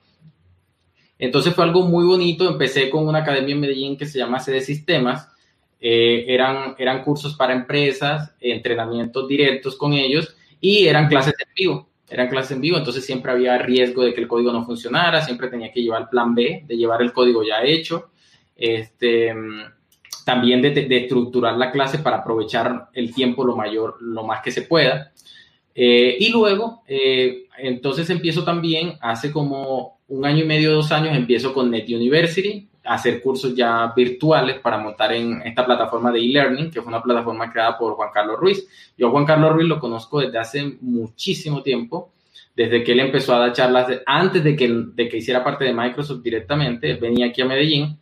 Entonces 1.25 1.55
fue 1.55 1.64
algo 1.64 1.83
muy 1.83 2.05
bonito. 2.05 2.49
Empecé 2.49 2.91
con 2.91 3.07
una 3.07 3.20
academia 3.20 3.55
en 3.55 3.61
Medellín 3.61 3.97
que 3.97 4.07
se 4.07 4.18
llama 4.18 4.41
CD 4.41 4.61
Sistemas. 4.61 5.29
Eh, 5.81 6.25
eran, 6.29 6.75
eran 6.79 7.03
cursos 7.03 7.35
para 7.35 7.53
empresas, 7.53 8.35
entrenamientos 8.41 9.29
directos 9.29 9.77
con 9.77 9.93
ellos 9.93 10.37
y 10.61 10.87
eran 10.87 11.09
clases 11.09 11.35
en 11.39 11.55
vivo. 11.55 11.89
Eran 12.09 12.29
clases 12.29 12.53
en 12.53 12.61
vivo, 12.61 12.77
entonces 12.77 13.05
siempre 13.05 13.33
había 13.33 13.59
riesgo 13.59 14.05
de 14.05 14.14
que 14.14 14.20
el 14.20 14.29
código 14.29 14.53
no 14.53 14.64
funcionara, 14.64 15.22
siempre 15.22 15.49
tenía 15.49 15.72
que 15.72 15.83
llevar 15.83 16.03
el 16.03 16.09
plan 16.09 16.35
B, 16.35 16.64
de 16.66 16.77
llevar 16.77 17.03
el 17.03 17.12
código 17.12 17.43
ya 17.43 17.62
hecho. 17.62 18.11
Este, 18.55 19.35
también 20.25 20.62
de, 20.62 20.70
de 20.70 20.97
estructurar 20.97 21.57
la 21.57 21.70
clase 21.70 21.99
para 21.99 22.18
aprovechar 22.18 22.89
el 22.93 23.14
tiempo 23.14 23.45
lo 23.45 23.57
mayor, 23.57 23.97
lo 24.01 24.25
más 24.25 24.43
que 24.43 24.53
se 24.53 24.62
pueda. 24.62 25.12
Eh, 25.75 26.16
y 26.20 26.29
luego, 26.31 26.83
eh, 26.87 27.49
entonces 27.59 28.09
empiezo 28.11 28.45
también, 28.45 28.95
hace 29.01 29.33
como 29.33 30.01
un 30.14 30.24
año 30.24 30.44
y 30.44 30.46
medio, 30.46 30.72
dos 30.72 30.92
años, 30.92 31.16
empiezo 31.16 31.52
con 31.52 31.70
Net 31.70 31.88
University, 31.88 32.68
a 32.84 32.94
hacer 32.94 33.20
cursos 33.20 33.54
ya 33.54 33.92
virtuales 33.96 34.58
para 34.60 34.78
montar 34.78 35.12
en 35.12 35.42
esta 35.42 35.64
plataforma 35.64 36.12
de 36.12 36.20
e-learning, 36.20 36.70
que 36.70 36.80
fue 36.80 36.88
una 36.88 37.02
plataforma 37.02 37.50
creada 37.50 37.76
por 37.76 37.94
Juan 37.94 38.10
Carlos 38.12 38.38
Ruiz. 38.38 38.66
Yo 38.96 39.08
a 39.08 39.10
Juan 39.10 39.24
Carlos 39.24 39.52
Ruiz 39.52 39.66
lo 39.68 39.80
conozco 39.80 40.20
desde 40.20 40.38
hace 40.38 40.76
muchísimo 40.80 41.62
tiempo, 41.62 42.12
desde 42.54 42.84
que 42.84 42.92
él 42.92 43.00
empezó 43.00 43.34
a 43.34 43.40
dar 43.40 43.52
charlas, 43.52 43.88
antes 44.06 44.44
de 44.44 44.54
que, 44.54 44.68
de 44.68 45.08
que 45.08 45.16
hiciera 45.16 45.42
parte 45.42 45.64
de 45.64 45.74
Microsoft 45.74 46.22
directamente, 46.22 46.94
venía 46.94 47.26
aquí 47.26 47.42
a 47.42 47.46
Medellín. 47.46 47.98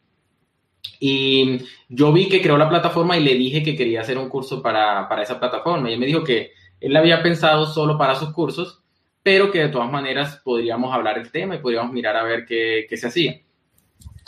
Y 1.01 1.61
yo 1.89 2.13
vi 2.13 2.29
que 2.29 2.43
creó 2.43 2.59
la 2.59 2.69
plataforma 2.69 3.17
y 3.17 3.25
le 3.25 3.35
dije 3.35 3.63
que 3.63 3.75
quería 3.75 4.03
hacer 4.03 4.19
un 4.19 4.29
curso 4.29 4.61
para, 4.63 5.09
para 5.09 5.23
esa 5.23 5.41
plataforma. 5.41 5.89
Y 5.89 5.95
él 5.95 6.01
me 6.01 6.07
dijo 6.07 6.23
que 6.23 6.53
él 6.81 6.95
había 6.95 7.23
pensado 7.23 7.65
solo 7.67 7.97
para 7.97 8.15
sus 8.17 8.33
cursos, 8.33 8.82
pero 9.23 9.51
que 9.51 9.61
de 9.61 9.69
todas 9.69 9.91
maneras 9.91 10.41
podríamos 10.45 10.93
hablar 10.95 11.19
el 11.19 11.31
tema 11.31 11.55
y 11.55 11.59
podríamos 11.59 11.93
mirar 11.93 12.17
a 12.17 12.25
ver 12.25 12.45
qué, 12.45 12.87
qué 12.89 12.97
se 12.97 13.07
hacía. 13.07 13.41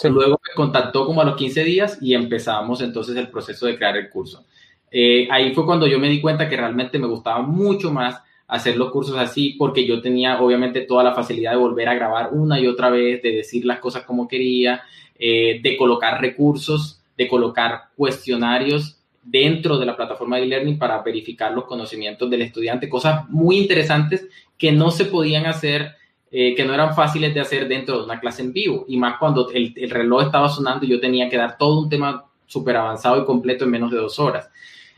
Luego 0.03 0.41
me 0.43 0.55
contactó 0.55 1.07
como 1.07 1.23
a 1.23 1.25
los 1.25 1.37
15 1.37 1.65
días 1.65 1.99
y 2.01 2.15
empezamos 2.15 2.81
entonces 2.81 3.17
el 3.17 3.29
proceso 3.29 3.67
de 3.67 3.77
crear 3.77 3.97
el 3.97 4.11
curso. 4.11 4.45
Eh, 4.91 5.29
ahí 5.31 5.55
fue 5.55 5.65
cuando 5.65 5.87
yo 5.87 5.99
me 5.99 6.09
di 6.09 6.21
cuenta 6.21 6.49
que 6.49 6.57
realmente 6.57 6.99
me 6.99 7.07
gustaba 7.07 7.43
mucho 7.43 7.91
más 7.93 8.23
hacer 8.47 8.77
los 8.77 8.91
cursos 8.91 9.17
así 9.17 9.57
porque 9.59 9.87
yo 9.87 10.01
tenía 10.01 10.41
obviamente 10.41 10.83
toda 10.83 11.03
la 11.03 11.15
facilidad 11.15 11.53
de 11.53 11.57
volver 11.57 11.89
a 11.89 11.95
grabar 11.95 12.31
una 12.33 12.61
y 12.61 12.67
otra 12.67 12.91
vez, 12.91 13.23
de 13.23 13.33
decir 13.33 13.65
las 13.65 13.79
cosas 13.79 14.05
como 14.05 14.29
quería, 14.29 14.83
eh, 15.19 15.61
de 15.63 15.77
colocar 15.77 16.21
recursos, 16.21 17.03
de 17.17 17.29
colocar 17.29 17.89
cuestionarios 17.97 18.94
dentro 19.25 19.79
de 19.79 19.87
la 19.87 19.97
plataforma 19.97 20.37
de 20.37 20.45
e-learning 20.45 20.79
para 20.79 21.03
verificar 21.03 21.53
los 21.53 21.64
conocimientos 21.64 22.29
del 22.29 22.43
estudiante, 22.43 22.89
cosas 22.89 23.29
muy 23.31 23.57
interesantes 23.57 24.29
que 24.59 24.70
no 24.70 24.91
se 24.91 25.07
podían 25.07 25.47
hacer, 25.47 25.97
eh, 26.31 26.55
que 26.55 26.64
no 26.64 26.75
eran 26.75 26.95
fáciles 26.95 27.33
de 27.33 27.41
hacer 27.41 27.66
dentro 27.66 27.99
de 27.99 28.05
una 28.05 28.20
clase 28.20 28.43
en 28.43 28.53
vivo, 28.53 28.85
y 28.87 28.99
más 28.99 29.18
cuando 29.18 29.51
el, 29.51 29.75
reloj 29.91 30.25
estaba 30.25 30.49
sonando 30.49 30.85
y 30.85 30.91
yo 30.91 31.01
tenía 31.01 31.29
que 31.29 31.39
dar 31.39 31.57
todo 31.57 31.81
un 31.81 31.89
tema 31.89 32.27
súper 32.47 32.77
avanzado 32.77 33.22
y 33.22 33.25
completo 33.25 33.64
en 33.64 33.70
menos 33.70 33.91
de 33.91 33.97
dos 33.97 34.18
horas. 34.18 34.51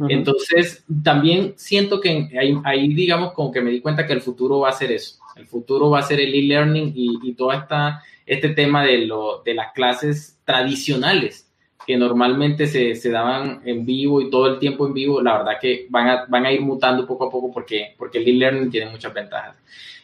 Entonces, 0.09 0.85
también 1.03 1.55
siento 1.57 2.01
que 2.01 2.29
ahí, 2.65 2.93
digamos, 2.93 3.33
como 3.33 3.51
que 3.51 3.63
me 3.63 3.71
di 3.71 3.81
cuenta 3.81 4.07
que 4.07 4.13
el 4.13 4.21
futuro 4.21 4.61
va 4.61 4.69
a 4.69 4.73
ser 4.73 4.93
eso. 4.93 5.17
El 5.37 5.47
futuro 5.47 5.89
va 5.89 6.01
a 6.01 6.03
ser 6.03 6.21
el 6.21 6.35
e-learning 6.35 6.93
y, 6.95 7.19
y, 7.23 7.33
todo 7.33 7.53
esta, 7.53 8.03
este 8.27 8.51
tema 8.51 8.85
de, 8.85 9.07
lo, 9.07 9.43
de 9.43 9.55
las 9.55 9.73
clases 9.73 10.39
tradicionales 10.45 11.46
que 11.87 11.97
normalmente 11.97 12.67
se, 12.67 12.97
se, 12.97 13.11
daban 13.11 13.63
en 13.65 13.87
vivo 13.87 14.21
y 14.21 14.29
todo 14.29 14.49
el 14.49 14.59
tiempo 14.59 14.87
en 14.87 14.93
vivo, 14.93 15.23
la 15.23 15.39
verdad 15.39 15.53
que 15.61 15.87
van 15.89 16.09
a, 16.09 16.25
van 16.27 16.45
a 16.45 16.53
ir 16.53 16.61
mutando 16.61 17.07
poco 17.07 17.27
a 17.27 17.31
poco 17.31 17.53
porque, 17.53 17.95
porque 17.97 18.19
el 18.19 18.29
e-learning 18.29 18.71
tiene 18.71 18.91
muchas 18.91 19.15
ventajas. 19.15 19.57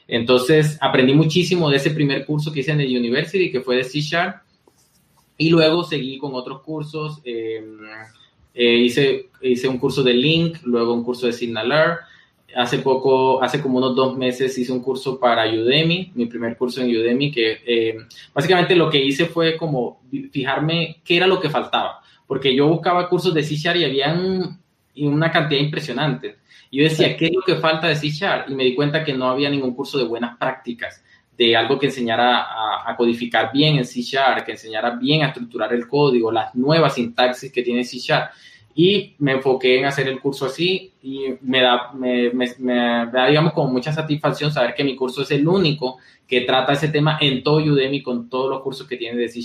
Entonces, 0.07 0.79
aprendí 0.81 1.13
muchísimo 1.15 1.71
de 1.71 1.79
ese 1.79 1.91
primer 1.91 2.25
curso 2.25 2.53
que 2.53 2.61
hice 2.61 2.73
en 2.73 2.81
el 2.81 2.97
University, 2.97 3.51
que 3.51 3.61
fue 3.61 3.77
de 3.77 3.85
C 3.85 4.01
Sharp, 4.01 4.43
y 5.37 5.51
luego 5.51 5.83
seguí 5.83 6.19
con 6.19 6.35
otros 6.35 6.61
cursos. 6.63 7.21
Em, 7.25 7.79
eh, 8.55 8.77
hice, 8.77 9.31
hice 9.41 9.67
un 9.67 9.79
curso 9.79 10.03
de 10.03 10.15
Link, 10.15 10.59
luego 10.65 10.95
un 10.95 11.03
curso 11.03 11.27
de 11.27 11.33
Signaler, 11.33 11.99
hace 12.55 12.79
poco, 12.79 13.43
hace 13.43 13.61
como 13.61 13.79
unos 13.79 13.95
dos 13.95 14.17
meses 14.17 14.57
hice 14.57 14.73
un 14.73 14.83
curso 14.83 15.19
para 15.19 15.47
Udemy, 15.47 16.13
mi 16.15 16.27
primer 16.27 16.57
curso 16.57 16.81
en 16.81 16.89
Udemy, 16.89 17.31
que 17.31 17.61
eh, 17.67 17.97
básicamente 18.35 18.75
lo 18.77 18.91
que 18.91 19.03
hice 19.03 19.27
fue 19.27 19.57
como 19.57 20.03
fijarme 20.31 21.01
qué 21.05 21.17
era 21.17 21.27
lo 21.27 21.41
que 21.41 21.51
faltaba, 21.51 22.01
porque 22.27 22.55
yo 22.55 22.69
buscaba 22.69 23.09
cursos 23.09 23.35
de 23.35 23.43
C 23.43 23.55
y 23.55 23.85
había 23.85 24.15
una 24.97 25.31
cantidad 25.31 25.61
impresionante. 25.61 26.37
Y 26.71 26.79
yo 26.79 26.85
decía, 26.85 27.17
¿qué 27.17 27.27
es 27.27 27.33
lo 27.35 27.43
que 27.43 27.57
falta 27.57 27.89
de 27.89 27.97
C 27.97 28.09
Y 28.49 28.55
me 28.55 28.65
di 28.65 28.75
cuenta 28.75 29.05
que 29.05 29.13
no 29.13 29.29
había 29.29 29.51
ningún 29.51 29.75
curso 29.75 29.99
de 29.99 30.05
buenas 30.05 30.39
prácticas, 30.39 31.05
de 31.37 31.57
algo 31.57 31.79
que 31.79 31.87
enseñara 31.87 32.89
a, 32.89 32.97
codificar 32.97 33.51
bien 33.53 33.77
en 33.77 33.85
C 33.85 34.01
que 34.45 34.53
enseñara 34.53 34.91
bien 34.97 35.23
a 35.23 35.29
estructurar 35.29 35.73
el 35.73 35.87
código, 35.87 36.31
las 36.31 36.55
nuevas 36.55 36.95
sintaxis 36.95 37.53
que 37.53 37.63
tiene 37.63 37.85
C 37.85 37.99
y 38.75 39.15
me 39.19 39.33
enfoqué 39.33 39.79
en 39.79 39.85
hacer 39.85 40.09
el 40.09 40.21
curso 40.21 40.47
así 40.47 40.93
y 41.03 41.35
me 41.43 41.61
da, 41.61 41.93
me, 41.93 42.31
me, 42.31 42.75
da, 43.13 43.27
digamos, 43.27 43.53
como 43.53 43.71
mucha 43.71 43.93
satisfacción 43.93 44.51
saber 44.51 44.75
que 44.75 44.85
mi 44.85 44.97
curso 44.97 45.23
es 45.23 45.31
el 45.31 45.47
único 45.47 45.99
que 46.27 46.43
trata 46.43 46.73
ese 46.73 46.89
tema 46.89 47.19
en 47.21 47.43
todo 47.43 47.57
Udemy 47.57 48.03
con 48.03 48.31
todos 48.31 48.49
los 48.49 48.63
cursos 48.63 48.87
que 48.87 48.97
tiene 48.97 49.19
de 49.19 49.29
C 49.29 49.41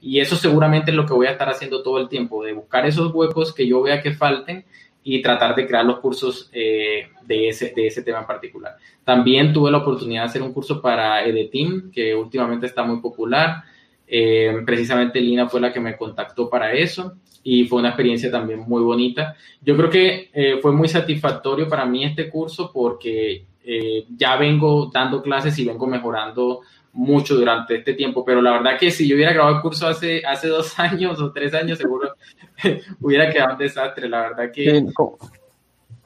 Y 0.00 0.18
eso 0.18 0.34
seguramente 0.34 0.90
es 0.90 0.96
lo 0.96 1.06
que 1.06 1.12
voy 1.12 1.28
a 1.28 1.32
estar 1.32 1.48
haciendo 1.48 1.82
todo 1.82 1.98
el 1.98 2.08
tiempo, 2.08 2.42
de 2.42 2.52
buscar 2.52 2.84
esos 2.86 3.14
huecos 3.14 3.54
que 3.54 3.66
yo 3.66 3.82
vea 3.82 4.02
que 4.02 4.12
falten 4.12 4.64
y 5.04 5.22
tratar 5.22 5.54
de 5.54 5.66
crear 5.66 5.84
los 5.84 6.00
cursos 6.00 6.50
eh, 6.52 7.08
de, 7.26 7.48
ese, 7.48 7.72
de 7.76 7.86
ese 7.86 8.02
tema 8.02 8.20
en 8.20 8.26
particular. 8.26 8.76
También 9.04 9.52
tuve 9.52 9.70
la 9.70 9.78
oportunidad 9.78 10.22
de 10.22 10.28
hacer 10.28 10.42
un 10.42 10.52
curso 10.52 10.80
para 10.80 11.24
Edeteam, 11.24 11.92
que 11.92 12.14
últimamente 12.14 12.66
está 12.66 12.82
muy 12.82 13.00
popular. 13.00 13.62
Eh, 14.06 14.62
precisamente 14.66 15.20
Lina 15.20 15.48
fue 15.48 15.60
la 15.60 15.72
que 15.72 15.80
me 15.80 15.96
contactó 15.96 16.48
para 16.50 16.72
eso 16.72 17.14
y 17.42 17.66
fue 17.66 17.80
una 17.80 17.88
experiencia 17.88 18.30
también 18.30 18.60
muy 18.60 18.82
bonita. 18.82 19.36
Yo 19.60 19.76
creo 19.76 19.90
que 19.90 20.30
eh, 20.32 20.58
fue 20.60 20.72
muy 20.72 20.88
satisfactorio 20.88 21.68
para 21.68 21.84
mí 21.84 22.04
este 22.04 22.28
curso 22.28 22.70
porque 22.72 23.46
eh, 23.64 24.04
ya 24.16 24.36
vengo 24.36 24.90
dando 24.92 25.22
clases 25.22 25.58
y 25.58 25.64
vengo 25.64 25.86
mejorando 25.86 26.60
mucho 26.92 27.34
durante 27.34 27.76
este 27.76 27.94
tiempo, 27.94 28.24
pero 28.24 28.40
la 28.40 28.52
verdad 28.52 28.78
que 28.78 28.90
si 28.90 29.08
yo 29.08 29.16
hubiera 29.16 29.32
grabado 29.32 29.56
el 29.56 29.62
curso 29.62 29.88
hace, 29.88 30.24
hace 30.24 30.48
dos 30.48 30.78
años 30.78 31.20
o 31.20 31.32
tres 31.32 31.52
años, 31.54 31.78
seguro 31.78 32.14
hubiera 33.00 33.30
quedado 33.30 33.52
un 33.52 33.58
desastre, 33.58 34.08
la 34.08 34.28
verdad 34.28 34.52
que, 34.52 34.84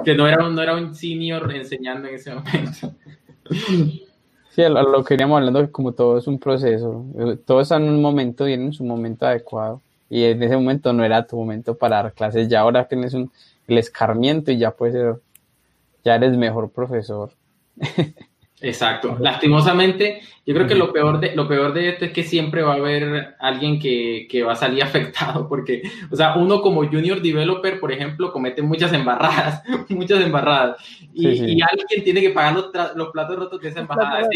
que 0.04 0.14
no, 0.14 0.26
era, 0.26 0.48
no 0.48 0.62
era 0.62 0.74
un 0.74 0.94
senior 0.94 1.54
enseñando 1.54 2.08
en 2.08 2.14
ese 2.14 2.34
momento. 2.34 2.94
Sí, 4.58 4.64
lo 4.68 5.04
que 5.04 5.14
iríamos 5.14 5.38
hablando, 5.38 5.70
como 5.70 5.92
todo 5.92 6.18
es 6.18 6.26
un 6.26 6.40
proceso, 6.40 7.04
todo 7.46 7.60
está 7.60 7.76
en 7.76 7.84
un 7.84 8.02
momento 8.02 8.48
y 8.48 8.54
en 8.54 8.72
su 8.72 8.82
momento 8.82 9.24
adecuado, 9.24 9.80
y 10.10 10.24
en 10.24 10.42
ese 10.42 10.56
momento 10.56 10.92
no 10.92 11.04
era 11.04 11.24
tu 11.24 11.36
momento 11.36 11.78
para 11.78 12.02
dar 12.02 12.12
clases, 12.12 12.48
ya 12.48 12.62
ahora 12.62 12.88
tienes 12.88 13.14
un, 13.14 13.30
el 13.68 13.78
escarmiento 13.78 14.50
y 14.50 14.58
ya 14.58 14.72
puedes 14.72 14.96
ser, 14.96 15.20
ya 16.04 16.16
eres 16.16 16.36
mejor 16.36 16.70
profesor. 16.70 17.30
Exacto. 18.60 19.16
Lastimosamente, 19.20 20.20
yo 20.44 20.54
creo 20.54 20.66
que 20.66 20.74
lo 20.74 20.92
peor 20.92 21.20
de, 21.20 21.36
lo 21.36 21.46
peor 21.46 21.72
de 21.72 21.90
esto 21.90 22.06
es 22.06 22.12
que 22.12 22.24
siempre 22.24 22.62
va 22.62 22.72
a 22.72 22.76
haber 22.76 23.36
alguien 23.38 23.78
que, 23.78 24.26
que, 24.28 24.42
va 24.42 24.52
a 24.52 24.56
salir 24.56 24.82
afectado, 24.84 25.48
porque, 25.48 25.82
o 26.10 26.16
sea, 26.16 26.36
uno 26.36 26.60
como 26.60 26.86
junior 26.86 27.20
developer, 27.20 27.78
por 27.78 27.92
ejemplo, 27.92 28.32
comete 28.32 28.62
muchas 28.62 28.92
embarradas, 28.92 29.62
muchas 29.88 30.20
embarradas, 30.20 30.76
y, 31.14 31.28
y 31.28 31.62
alguien 31.62 32.04
tiene 32.04 32.20
que 32.20 32.30
pagar 32.30 32.54
los, 32.54 32.70
los, 32.96 33.10
platos 33.10 33.36
rotos 33.36 33.60
de 33.60 33.68
esa 33.68 33.80
embarrada. 33.80 34.28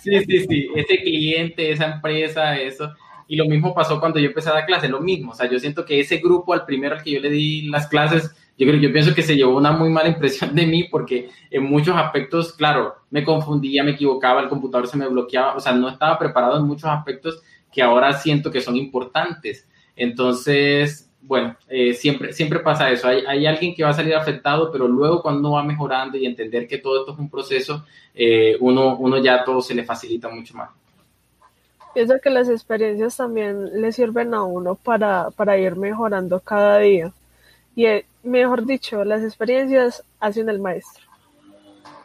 Sí, 0.00 0.10
sí, 0.24 0.46
sí, 0.46 0.68
ese 0.74 1.02
cliente, 1.02 1.70
esa 1.70 1.94
empresa, 1.94 2.58
eso. 2.58 2.94
Y 3.28 3.36
lo 3.36 3.44
mismo 3.44 3.72
pasó 3.72 4.00
cuando 4.00 4.18
yo 4.18 4.26
empecé 4.26 4.50
a 4.50 4.54
dar 4.54 4.66
clases, 4.66 4.90
lo 4.90 5.00
mismo. 5.00 5.30
O 5.30 5.34
sea, 5.34 5.48
yo 5.48 5.58
siento 5.60 5.84
que 5.84 6.00
ese 6.00 6.16
grupo, 6.16 6.52
al 6.52 6.64
primero 6.64 6.96
al 6.96 7.02
que 7.02 7.12
yo 7.12 7.20
le 7.20 7.30
di 7.30 7.68
las 7.68 7.86
clases, 7.86 8.34
yo 8.60 8.66
creo, 8.66 8.78
yo 8.78 8.92
pienso 8.92 9.14
que 9.14 9.22
se 9.22 9.36
llevó 9.36 9.56
una 9.56 9.72
muy 9.72 9.88
mala 9.88 10.10
impresión 10.10 10.54
de 10.54 10.66
mí 10.66 10.84
porque 10.84 11.30
en 11.50 11.64
muchos 11.64 11.96
aspectos, 11.96 12.52
claro, 12.52 12.94
me 13.08 13.24
confundía, 13.24 13.82
me 13.82 13.92
equivocaba, 13.92 14.42
el 14.42 14.50
computador 14.50 14.86
se 14.86 14.98
me 14.98 15.08
bloqueaba, 15.08 15.56
o 15.56 15.60
sea, 15.60 15.72
no 15.72 15.88
estaba 15.88 16.18
preparado 16.18 16.58
en 16.58 16.66
muchos 16.66 16.90
aspectos 16.90 17.40
que 17.72 17.80
ahora 17.80 18.12
siento 18.12 18.50
que 18.50 18.60
son 18.60 18.76
importantes. 18.76 19.66
Entonces, 19.96 21.10
bueno, 21.22 21.56
eh, 21.70 21.94
siempre, 21.94 22.34
siempre 22.34 22.58
pasa 22.58 22.90
eso. 22.90 23.08
Hay, 23.08 23.46
alguien 23.46 23.74
que 23.74 23.82
va 23.82 23.90
a 23.90 23.94
salir 23.94 24.14
afectado, 24.14 24.70
pero 24.70 24.86
luego 24.86 25.22
cuando 25.22 25.52
va 25.52 25.62
mejorando 25.62 26.18
y 26.18 26.26
entender 26.26 26.68
que 26.68 26.76
todo 26.76 27.00
esto 27.00 27.14
es 27.14 27.18
un 27.18 27.30
proceso, 27.30 27.86
eh, 28.14 28.58
uno, 28.60 28.98
uno 28.98 29.16
ya 29.22 29.42
todo 29.42 29.62
se 29.62 29.74
le 29.74 29.84
facilita 29.84 30.28
mucho 30.28 30.54
más. 30.54 30.68
Pienso 31.94 32.20
que 32.22 32.28
las 32.28 32.50
experiencias 32.50 33.16
también 33.16 33.80
le 33.80 33.90
sirven 33.90 34.34
a 34.34 34.42
uno 34.42 34.74
para, 34.74 35.30
para 35.30 35.56
ir 35.56 35.76
mejorando 35.76 36.40
cada 36.40 36.78
día. 36.80 37.10
Y 37.74 37.86
eh, 37.86 38.04
mejor 38.22 38.66
dicho, 38.66 39.04
las 39.04 39.22
experiencias 39.22 40.04
hacen 40.18 40.48
el 40.48 40.58
maestro. 40.58 41.04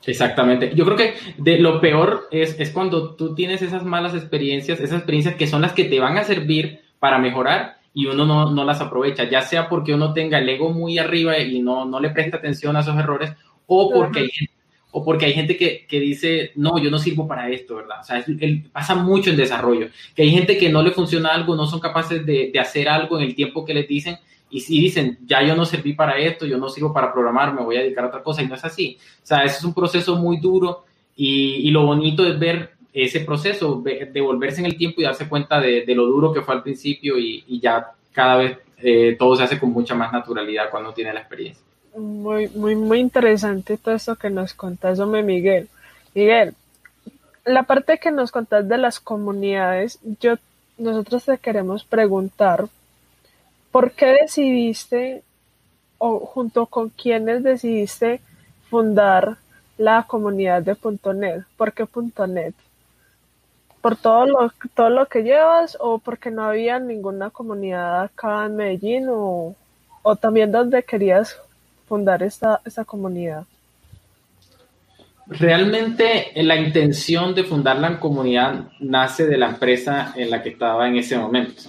Exactamente. 0.05 0.73
Yo 0.75 0.85
creo 0.85 0.97
que 0.97 1.15
de 1.37 1.57
lo 1.57 1.81
peor 1.81 2.27
es, 2.31 2.59
es 2.59 2.69
cuando 2.71 3.15
tú 3.15 3.33
tienes 3.33 3.61
esas 3.61 3.83
malas 3.83 4.13
experiencias, 4.13 4.79
esas 4.79 4.97
experiencias 4.97 5.35
que 5.35 5.47
son 5.47 5.61
las 5.61 5.73
que 5.73 5.85
te 5.85 5.99
van 5.99 6.17
a 6.17 6.23
servir 6.23 6.81
para 6.99 7.17
mejorar 7.17 7.77
y 7.93 8.05
uno 8.07 8.25
no, 8.25 8.51
no, 8.51 8.63
las 8.65 8.81
aprovecha, 8.81 9.23
ya 9.23 9.41
sea 9.41 9.69
porque 9.69 9.93
uno 9.93 10.13
tenga 10.13 10.37
el 10.37 10.49
ego 10.49 10.69
muy 10.69 10.97
arriba 10.99 11.39
y 11.39 11.61
no, 11.61 11.85
no 11.85 11.99
le 11.99 12.09
presta 12.09 12.37
atención 12.37 12.75
a 12.75 12.81
esos 12.81 12.97
errores 12.97 13.31
o 13.67 13.89
porque 13.89 14.19
hay 14.19 14.29
gente, 14.29 14.53
o 14.97 15.03
porque 15.03 15.25
hay 15.25 15.33
gente 15.33 15.57
que, 15.57 15.85
que, 15.85 15.99
dice, 15.99 16.53
no, 16.55 16.77
yo 16.77 16.89
no 16.89 16.97
sirvo 16.97 17.27
para 17.27 17.49
esto, 17.49 17.75
¿verdad? 17.75 17.99
O 17.99 18.03
sea, 18.05 18.23
pasa 18.71 18.95
mucho 18.95 19.29
en 19.29 19.35
desarrollo, 19.35 19.89
que 20.15 20.21
hay 20.21 20.31
gente 20.31 20.57
que 20.57 20.69
no 20.69 20.81
le 20.81 20.91
funciona 20.91 21.33
algo, 21.33 21.53
no 21.53 21.67
son 21.67 21.81
capaces 21.81 22.25
de, 22.25 22.49
de 22.53 22.59
hacer 22.61 22.87
algo 22.87 23.19
en 23.19 23.25
el 23.25 23.35
tiempo 23.35 23.65
que 23.65 23.73
les 23.73 23.89
dicen 23.89 24.17
y 24.49 24.61
si 24.61 24.79
dicen, 24.79 25.17
ya 25.25 25.43
yo 25.43 25.53
no 25.53 25.65
serví 25.65 25.91
para 25.91 26.17
esto, 26.17 26.45
yo 26.45 26.57
no 26.57 26.69
sirvo 26.69 26.93
para 26.93 27.11
programar, 27.11 27.53
me 27.53 27.61
voy 27.61 27.75
a 27.75 27.81
dedicar 27.81 28.05
a 28.05 28.07
otra 28.07 28.23
cosa, 28.23 28.41
y 28.41 28.47
no 28.47 28.55
es 28.55 28.63
así. 28.63 28.97
O 29.21 29.25
sea, 29.25 29.43
eso 29.43 29.57
es 29.57 29.63
un 29.65 29.73
proceso 29.73 30.15
muy 30.15 30.37
duro 30.37 30.85
y, 31.13 31.67
y 31.67 31.71
lo 31.71 31.85
bonito 31.85 32.25
es 32.25 32.39
ver 32.39 32.71
ese 32.93 33.19
proceso, 33.19 33.83
devolverse 34.13 34.61
en 34.61 34.67
el 34.67 34.77
tiempo 34.77 35.01
y 35.01 35.03
darse 35.03 35.27
cuenta 35.27 35.59
de, 35.59 35.83
de 35.85 35.93
lo 35.93 36.05
duro 36.05 36.31
que 36.31 36.41
fue 36.41 36.55
al 36.55 36.63
principio 36.63 37.17
y, 37.17 37.43
y 37.49 37.59
ya 37.59 37.91
cada 38.13 38.37
vez 38.37 38.59
eh, 38.77 39.17
todo 39.19 39.35
se 39.35 39.43
hace 39.43 39.59
con 39.59 39.71
mucha 39.71 39.93
más 39.93 40.13
naturalidad 40.13 40.69
cuando 40.71 40.93
tiene 40.93 41.11
la 41.11 41.19
experiencia. 41.19 41.64
Muy, 41.95 42.49
muy, 42.49 42.75
muy 42.75 42.99
interesante 42.99 43.77
todo 43.77 43.95
esto 43.95 44.15
que 44.15 44.29
nos 44.29 44.53
contás, 44.53 44.99
hombre 44.99 45.23
Miguel. 45.23 45.69
Miguel, 46.13 46.53
la 47.45 47.63
parte 47.63 47.99
que 47.99 48.11
nos 48.11 48.31
contás 48.31 48.67
de 48.67 48.77
las 48.77 48.99
comunidades, 48.99 49.99
yo, 50.19 50.35
nosotros 50.77 51.25
te 51.25 51.37
queremos 51.37 51.83
preguntar, 51.85 52.67
¿Por 53.75 53.91
qué 53.91 54.05
decidiste 54.21 55.21
o 55.97 56.19
junto 56.19 56.65
con 56.67 56.91
quiénes 56.91 57.43
decidiste 57.43 58.21
fundar 58.69 59.35
la 59.77 60.03
comunidad 60.07 60.61
de 60.61 60.77
.NET? 61.13 61.43
¿Por 61.57 61.73
qué 61.73 61.85
.NET? 62.25 62.55
¿Por 63.81 63.97
todo 63.97 64.27
lo, 64.27 64.49
todo 64.75 64.89
lo 64.89 65.07
que 65.07 65.23
llevas 65.23 65.77
o 65.81 65.97
porque 65.99 66.31
no 66.31 66.45
había 66.45 66.79
ninguna 66.79 67.31
comunidad 67.31 68.03
acá 68.03 68.45
en 68.45 68.55
Medellín 68.55 69.07
o, 69.09 69.55
o 70.03 70.15
también 70.15 70.53
donde 70.53 70.81
querías 70.83 71.37
fundar 71.87 72.23
esta, 72.23 72.61
esta 72.65 72.85
comunidad? 72.85 73.45
Realmente 75.27 76.31
la 76.35 76.55
intención 76.55 77.33
de 77.33 77.43
fundar 77.43 77.79
la 77.79 77.99
comunidad 77.99 78.69
nace 78.79 79.25
de 79.25 79.37
la 79.37 79.49
empresa 79.49 80.13
en 80.15 80.29
la 80.29 80.43
que 80.43 80.49
estaba 80.49 80.87
en 80.87 80.97
ese 80.97 81.17
momento, 81.17 81.63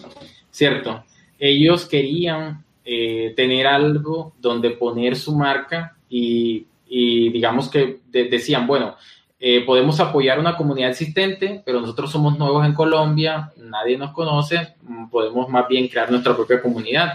¿cierto? 0.50 1.04
ellos 1.38 1.86
querían 1.86 2.64
eh, 2.84 3.32
tener 3.36 3.66
algo 3.66 4.34
donde 4.40 4.70
poner 4.70 5.16
su 5.16 5.34
marca 5.36 5.96
y, 6.08 6.66
digamos 6.88 7.68
que 7.68 8.00
decían, 8.10 8.66
bueno, 8.66 8.96
eh, 9.38 9.64
podemos 9.66 10.00
apoyar 10.00 10.38
una 10.38 10.56
comunidad 10.56 10.90
existente, 10.90 11.62
pero 11.64 11.80
nosotros 11.80 12.10
somos 12.10 12.38
nuevos 12.38 12.64
en 12.64 12.72
Colombia, 12.72 13.52
nadie 13.56 13.98
nos 13.98 14.12
conoce, 14.12 14.74
mm, 14.82 15.08
podemos 15.10 15.48
más 15.48 15.68
bien 15.68 15.88
crear 15.88 16.10
nuestra 16.10 16.34
propia 16.34 16.62
comunidad. 16.62 17.12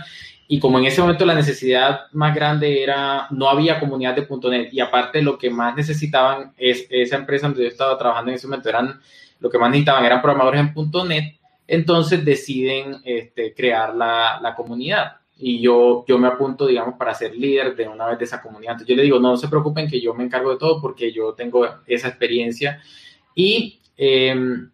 Y 0.54 0.60
como 0.60 0.80
en 0.80 0.84
ese 0.84 1.00
momento 1.00 1.26
la 1.26 1.34
necesidad 1.34 2.08
más 2.12 2.36
grande 2.36 2.84
era, 2.84 3.28
no 3.30 3.48
había 3.48 3.80
comunidad 3.80 4.18
de 4.18 4.28
.NET 4.50 4.74
y 4.74 4.82
aparte 4.82 5.22
lo 5.22 5.38
que 5.38 5.50
más 5.50 5.78
necesitaban 5.78 6.52
es 6.58 6.88
esa 6.90 7.16
empresa 7.16 7.48
donde 7.48 7.64
yo 7.64 7.70
estaba 7.70 7.98
trabajando 7.98 8.32
en 8.32 8.36
ese 8.36 8.48
momento, 8.48 8.68
eran, 8.68 9.00
lo 9.40 9.50
que 9.50 9.58
más 9.58 9.70
necesitaban 9.70 10.04
eran 10.04 10.22
programadores 10.22 10.60
en 10.60 11.08
.NET, 11.08 11.36
entonces 11.68 12.26
deciden 12.26 12.98
este, 13.06 13.54
crear 13.54 13.96
la, 13.96 14.42
la, 14.42 14.54
comunidad 14.54 15.20
y 15.38 15.62
yo, 15.62 16.04
yo 16.06 16.18
me 16.18 16.28
apunto, 16.28 16.68
digamos, 16.68 16.96
para 16.96 17.14
ser 17.14 17.34
líder 17.34 17.74
de 17.74 17.88
una 17.88 18.08
vez 18.08 18.20
de 18.20 18.26
esa 18.26 18.42
comunidad. 18.42 18.74
Entonces 18.74 18.90
yo 18.90 18.98
le 18.98 19.04
digo, 19.04 19.20
no, 19.20 19.38
se 19.38 19.48
preocupen 19.48 19.88
que 19.88 20.02
yo 20.02 20.14
me 20.14 20.26
encargo 20.26 20.52
de 20.52 20.58
todo 20.58 20.82
porque 20.82 21.14
yo 21.14 21.32
tengo 21.32 21.66
esa 21.88 22.10
experiencia 22.10 22.82
y 23.34 23.80
em, 23.96 24.70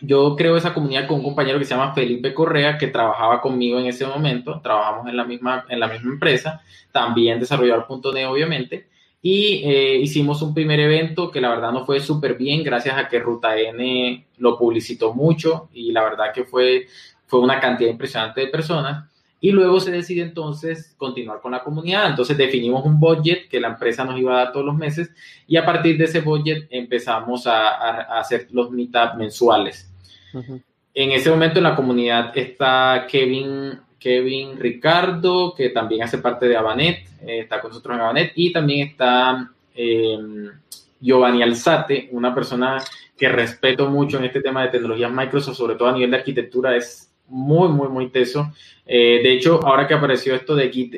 yo 0.00 0.36
creo 0.36 0.56
esa 0.56 0.74
comunidad 0.74 1.06
con 1.06 1.18
un 1.18 1.24
compañero 1.24 1.58
que 1.58 1.64
se 1.64 1.74
llama 1.74 1.94
Felipe 1.94 2.34
Correa, 2.34 2.78
que 2.78 2.88
trabajaba 2.88 3.40
conmigo 3.40 3.78
en 3.78 3.86
ese 3.86 4.06
momento, 4.06 4.60
trabajamos 4.60 5.08
en 5.08 5.16
la 5.16 5.24
misma, 5.24 5.64
en 5.68 5.80
la 5.80 5.88
misma 5.88 6.12
empresa, 6.12 6.60
también 6.92 7.40
desarrollador.net, 7.40 8.28
obviamente, 8.28 8.88
y 9.22 9.62
eh, 9.64 9.96
hicimos 9.96 10.42
un 10.42 10.54
primer 10.54 10.78
evento 10.78 11.30
que 11.30 11.40
la 11.40 11.48
verdad 11.48 11.72
no 11.72 11.84
fue 11.84 12.00
súper 12.00 12.36
bien, 12.36 12.62
gracias 12.62 12.96
a 12.96 13.08
que 13.08 13.18
Ruta 13.18 13.58
N 13.58 14.26
lo 14.38 14.58
publicitó 14.58 15.14
mucho 15.14 15.68
y 15.72 15.92
la 15.92 16.04
verdad 16.04 16.32
que 16.32 16.44
fue, 16.44 16.86
fue 17.26 17.40
una 17.40 17.58
cantidad 17.58 17.90
impresionante 17.90 18.42
de 18.42 18.46
personas. 18.48 19.10
Y 19.40 19.52
luego 19.52 19.80
se 19.80 19.90
decide 19.90 20.22
entonces 20.22 20.94
continuar 20.96 21.40
con 21.40 21.52
la 21.52 21.62
comunidad. 21.62 22.08
Entonces 22.08 22.36
definimos 22.36 22.84
un 22.84 22.98
budget 22.98 23.48
que 23.48 23.60
la 23.60 23.68
empresa 23.68 24.04
nos 24.04 24.18
iba 24.18 24.32
a 24.34 24.44
dar 24.44 24.52
todos 24.52 24.66
los 24.66 24.76
meses 24.76 25.10
y 25.46 25.56
a 25.56 25.64
partir 25.64 25.98
de 25.98 26.04
ese 26.04 26.20
budget 26.20 26.66
empezamos 26.70 27.46
a, 27.46 27.68
a, 27.68 28.20
hacer 28.20 28.48
los 28.50 28.70
meetups 28.70 29.16
mensuales. 29.16 29.92
En 30.94 31.12
ese 31.12 31.30
momento 31.30 31.58
en 31.58 31.64
la 31.64 31.76
comunidad 31.76 32.36
está 32.36 33.06
Kevin 33.08 33.78
Kevin 34.06 34.56
Ricardo, 34.56 35.52
que 35.52 35.70
también 35.70 36.02
hace 36.02 36.18
parte 36.18 36.46
de 36.46 36.56
Abanet, 36.56 37.08
eh, 37.22 37.40
está 37.40 37.60
con 37.60 37.70
nosotros 37.70 37.96
en 37.96 38.02
Abanet, 38.02 38.32
y 38.36 38.52
también 38.52 38.88
está 38.88 39.50
eh, 39.74 40.16
Giovanni 41.00 41.42
Alzate, 41.42 42.08
una 42.12 42.34
persona 42.34 42.82
que 43.16 43.28
respeto 43.28 43.90
mucho 43.90 44.18
en 44.18 44.24
este 44.24 44.40
tema 44.40 44.62
de 44.62 44.68
tecnologías 44.68 45.10
Microsoft, 45.10 45.56
sobre 45.56 45.74
todo 45.74 45.88
a 45.88 45.92
nivel 45.92 46.12
de 46.12 46.18
arquitectura, 46.18 46.76
es 46.76 47.12
muy, 47.28 47.68
muy, 47.68 47.88
muy 47.88 48.08
teso. 48.10 48.52
Eh, 48.86 49.20
de 49.22 49.32
hecho, 49.32 49.60
ahora 49.66 49.86
que 49.86 49.94
apareció 49.94 50.34
esto 50.34 50.54
de 50.54 50.70
Git, 50.70 50.94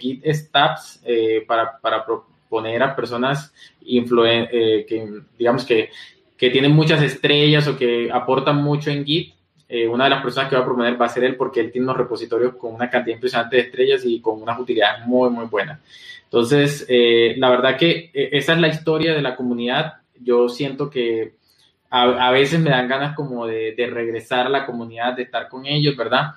Git 0.00 0.24
Stabs 0.26 1.02
para, 1.46 1.78
para 1.80 2.04
proponer 2.04 2.82
a 2.82 2.94
personas 2.94 3.52
que, 3.80 5.22
digamos 5.38 5.64
que, 5.64 5.90
que 6.36 6.50
tienen 6.50 6.72
muchas 6.72 7.02
estrellas 7.02 7.66
o 7.66 7.76
que 7.76 8.10
aportan 8.12 8.62
mucho 8.62 8.90
en 8.90 9.04
Git, 9.04 9.36
eh, 9.68 9.88
una 9.88 10.04
de 10.04 10.10
las 10.10 10.22
personas 10.22 10.48
que 10.48 10.54
va 10.54 10.62
a 10.62 10.64
proponer 10.64 11.00
va 11.00 11.06
a 11.06 11.08
ser 11.08 11.24
él 11.24 11.36
porque 11.36 11.58
él 11.58 11.72
tiene 11.72 11.86
unos 11.86 11.96
repositorios 11.96 12.54
con 12.54 12.72
una 12.74 12.88
cantidad 12.88 13.16
impresionante 13.16 13.56
de 13.56 13.62
estrellas 13.62 14.02
y 14.04 14.20
con 14.20 14.40
unas 14.40 14.58
utilidades 14.60 15.04
muy, 15.06 15.28
muy 15.30 15.46
buenas. 15.46 15.80
Entonces, 16.24 16.86
eh, 16.88 17.34
la 17.38 17.50
verdad 17.50 17.76
que 17.76 18.10
eh, 18.14 18.30
esa 18.32 18.52
es 18.52 18.60
la 18.60 18.68
historia 18.68 19.12
de 19.12 19.22
la 19.22 19.34
comunidad. 19.34 19.94
Yo 20.20 20.48
siento 20.48 20.88
que 20.88 21.34
a, 21.90 22.30
veces 22.30 22.60
me 22.60 22.70
dan 22.70 22.88
ganas 22.88 23.16
como 23.16 23.46
de, 23.46 23.74
regresar 23.90 24.46
a 24.46 24.50
la 24.50 24.66
comunidad, 24.66 25.14
de 25.14 25.22
estar 25.22 25.48
con 25.48 25.66
ellos, 25.66 25.96
¿verdad? 25.96 26.32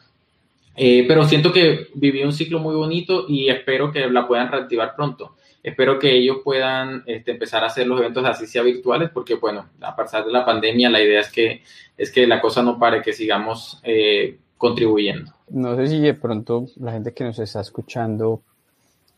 Pero 1.07 1.25
siento 1.25 1.51
que 1.51 1.87
viví 1.93 2.23
un 2.23 2.31
ciclo 2.31 2.59
muy 2.59 2.75
bonito 2.75 3.25
y 3.27 3.49
espero 3.49 3.91
que 3.91 4.09
la 4.09 4.27
puedan 4.27 4.51
reactivar 4.51 4.95
pronto. 4.95 5.35
espero 5.61 5.99
que 5.99 6.15
ellos 6.15 6.37
puedan 6.43 7.03
este, 7.05 7.31
empezar 7.31 7.63
a 7.63 7.67
hacer 7.67 7.85
los 7.85 7.99
eventos 7.99 8.23
así 8.25 8.47
sea 8.47 8.63
virtuales, 8.63 9.09
porque 9.13 9.35
bueno, 9.35 9.67
a 9.81 9.95
pesar 9.95 10.25
de 10.25 10.31
la 10.31 10.45
pandemia, 10.45 10.89
la 10.89 11.01
idea 11.01 11.19
es 11.19 11.31
que, 11.31 11.61
es 11.97 12.11
que 12.11 12.25
la 12.25 12.39
cosa 12.39 12.63
no 12.63 12.79
pare, 12.79 13.01
que 13.01 13.13
sigamos 13.13 13.79
eh, 13.83 14.37
contribuyendo. 14.57 15.33
No 15.49 15.75
sé 15.75 15.87
si 15.87 15.99
de 15.99 16.13
pronto 16.13 16.67
la 16.77 16.93
gente 16.93 17.13
que 17.13 17.23
nos 17.23 17.39
está 17.39 17.61
escuchando 17.61 18.41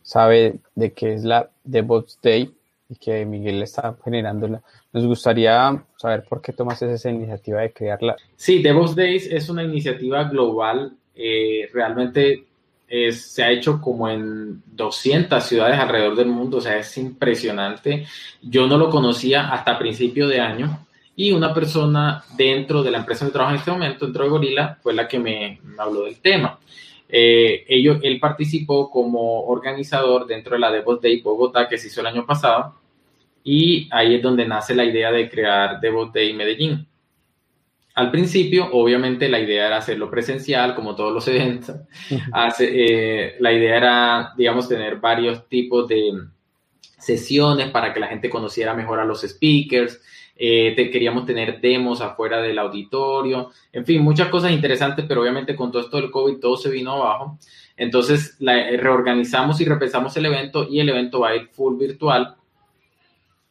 sabe 0.01 0.55
de 0.75 0.93
qué 0.93 1.13
es 1.13 1.23
la 1.23 1.49
DevOps 1.63 2.19
Day 2.21 2.51
y 2.89 2.95
que 2.95 3.25
Miguel 3.25 3.61
está 3.61 3.95
generándola. 4.03 4.61
Nos 4.91 5.05
gustaría 5.05 5.83
saber 5.97 6.25
por 6.27 6.41
qué 6.41 6.51
tomas 6.51 6.81
esa 6.81 7.09
iniciativa 7.09 7.61
de 7.61 7.71
crearla. 7.71 8.15
Sí, 8.35 8.61
DevOps 8.61 8.95
Days 8.95 9.27
es 9.31 9.49
una 9.49 9.63
iniciativa 9.63 10.25
global. 10.25 10.97
Eh, 11.15 11.69
realmente 11.73 12.45
se 13.11 13.41
ha 13.41 13.49
hecho 13.49 13.79
como 13.79 14.09
en 14.09 14.61
200 14.65 15.41
ciudades 15.41 15.79
alrededor 15.79 16.15
del 16.15 16.27
mundo, 16.27 16.57
o 16.57 16.61
sea, 16.61 16.77
es 16.77 16.97
impresionante. 16.97 18.05
Yo 18.41 18.67
no 18.67 18.77
lo 18.77 18.89
conocía 18.89 19.49
hasta 19.49 19.79
principio 19.79 20.27
de 20.27 20.41
año 20.41 20.85
y 21.15 21.31
una 21.31 21.53
persona 21.53 22.23
dentro 22.35 22.83
de 22.83 22.91
la 22.91 22.99
empresa 22.99 23.25
que 23.25 23.31
trabaja 23.31 23.53
en 23.53 23.59
este 23.59 23.71
momento, 23.71 24.05
dentro 24.05 24.23
de 24.23 24.29
Gorila, 24.29 24.77
fue 24.81 24.93
la 24.93 25.07
que 25.07 25.19
me, 25.19 25.59
habló 25.77 26.03
del 26.03 26.19
tema. 26.19 26.59
Eh, 27.07 27.65
él 27.67 28.19
participó 28.19 28.89
como 28.89 29.43
organizador 29.45 30.25
dentro 30.25 30.53
de 30.53 30.59
la 30.59 30.71
DevOps 30.71 31.01
Day 31.01 31.21
Bogotá 31.21 31.67
que 31.67 31.77
se 31.77 31.87
hizo 31.87 32.01
el 32.01 32.07
año 32.07 32.25
pasado 32.25 32.75
y 33.43 33.89
ahí 33.91 34.15
es 34.15 34.21
donde 34.21 34.47
nace 34.47 34.73
la 34.73 34.85
idea 34.85 35.11
de 35.11 35.29
crear 35.29 35.79
DevOps 35.81 36.13
Day 36.13 36.33
Medellín. 36.33 36.87
Al 37.93 38.09
principio, 38.09 38.69
obviamente, 38.71 39.27
la 39.27 39.39
idea 39.39 39.67
era 39.67 39.77
hacerlo 39.77 40.09
presencial, 40.09 40.75
como 40.75 40.95
todos 40.95 41.13
los 41.13 41.27
eventos. 41.27 41.75
Eh, 42.59 43.35
la 43.39 43.53
idea 43.53 43.77
era, 43.77 44.33
digamos, 44.37 44.69
tener 44.69 44.97
varios 44.97 45.47
tipos 45.47 45.87
de 45.87 46.13
sesiones 46.97 47.69
para 47.71 47.93
que 47.93 47.99
la 47.99 48.07
gente 48.07 48.29
conociera 48.29 48.73
mejor 48.73 48.99
a 48.99 49.05
los 49.05 49.21
speakers. 49.21 50.01
Eh, 50.35 50.73
queríamos 50.91 51.25
tener 51.25 51.59
demos 51.59 52.01
afuera 52.01 52.41
del 52.41 52.57
auditorio. 52.59 53.51
En 53.71 53.85
fin, 53.85 54.01
muchas 54.01 54.29
cosas 54.29 54.51
interesantes, 54.51 55.05
pero 55.07 55.21
obviamente 55.21 55.55
con 55.55 55.71
todo 55.71 55.81
esto 55.81 55.97
del 55.97 56.09
COVID 56.09 56.39
todo 56.39 56.57
se 56.57 56.69
vino 56.69 56.93
abajo. 56.93 57.37
Entonces, 57.75 58.37
la, 58.39 58.53
reorganizamos 58.77 59.59
y 59.61 59.65
repensamos 59.65 60.15
el 60.17 60.25
evento 60.25 60.67
y 60.69 60.79
el 60.79 60.89
evento 60.89 61.19
va 61.19 61.29
a 61.29 61.35
ir 61.35 61.49
full 61.51 61.77
virtual 61.77 62.35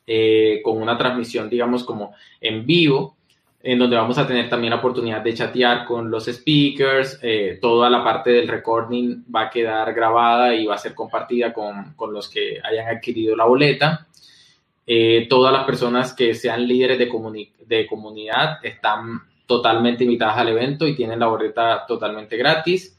eh, 0.07 0.61
con 0.65 0.81
una 0.81 0.97
transmisión, 0.97 1.49
digamos, 1.49 1.85
como 1.85 2.15
en 2.41 2.67
vivo 2.67 3.17
en 3.63 3.79
donde 3.79 3.97
vamos 3.97 4.17
a 4.17 4.27
tener 4.27 4.49
también 4.49 4.71
la 4.71 4.79
oportunidad 4.79 5.21
de 5.21 5.35
chatear 5.35 5.85
con 5.85 6.11
los 6.11 6.27
speakers. 6.27 7.19
Eh, 7.23 7.59
toda 7.61 7.91
la 7.91 8.03
parte 8.03 8.31
del 8.31 8.49
recording 8.49 9.25
va 9.35 9.43
a 9.43 9.51
quedar 9.51 9.93
grabada 9.93 10.55
y 10.55 10.67
va 10.67 10.77
a 10.77 10.79
ser 10.79 10.95
compartida 10.95 11.53
con, 11.53 11.95
con 11.95 12.13
los 12.13 12.29
que 12.29 12.59
hayan 12.63 12.89
adquirido 12.89 13.37
la 13.37 13.45
boleta. 13.45 14.07
Eh, 14.87 15.27
todas 15.29 15.53
las 15.53 15.65
personas 15.65 16.15
que 16.15 16.35
sean 16.35 16.67
líderes 16.67 16.99
de, 16.99 17.09
de 17.67 17.87
comunidad 17.87 18.65
están 18.65 19.21
totalmente 19.47 20.05
invitadas 20.05 20.39
al 20.39 20.49
evento 20.49 20.87
y 20.87 20.97
tienen 20.97 21.21
la 21.21 21.27
boleta 21.27 21.85
totalmente 21.87 22.37
gratis. 22.37 22.97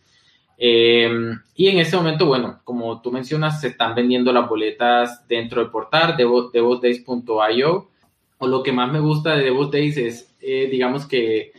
Eh, 0.58 1.10
y 1.56 1.70
en 1.70 1.80
ese 1.80 1.98
momento, 1.98 2.28
bueno, 2.28 2.62
como 2.64 3.02
tú 3.02 3.12
mencionas, 3.12 3.60
se 3.62 3.70
están 3.70 3.96
vendiendo 3.96 4.32
las 4.32 4.48
boletas 4.48 5.28
dentro 5.28 5.60
del 5.60 5.72
portal 5.72 6.16
de 6.16 6.24
devotdays.io. 6.54 7.90
O 8.38 8.48
lo 8.48 8.64
que 8.64 8.72
más 8.72 8.92
me 8.92 9.00
gusta 9.00 9.36
de 9.36 9.44
Devot 9.44 9.72
Days 9.72 9.98
es 9.98 10.31
eh, 10.42 10.68
digamos 10.70 11.06
que 11.06 11.52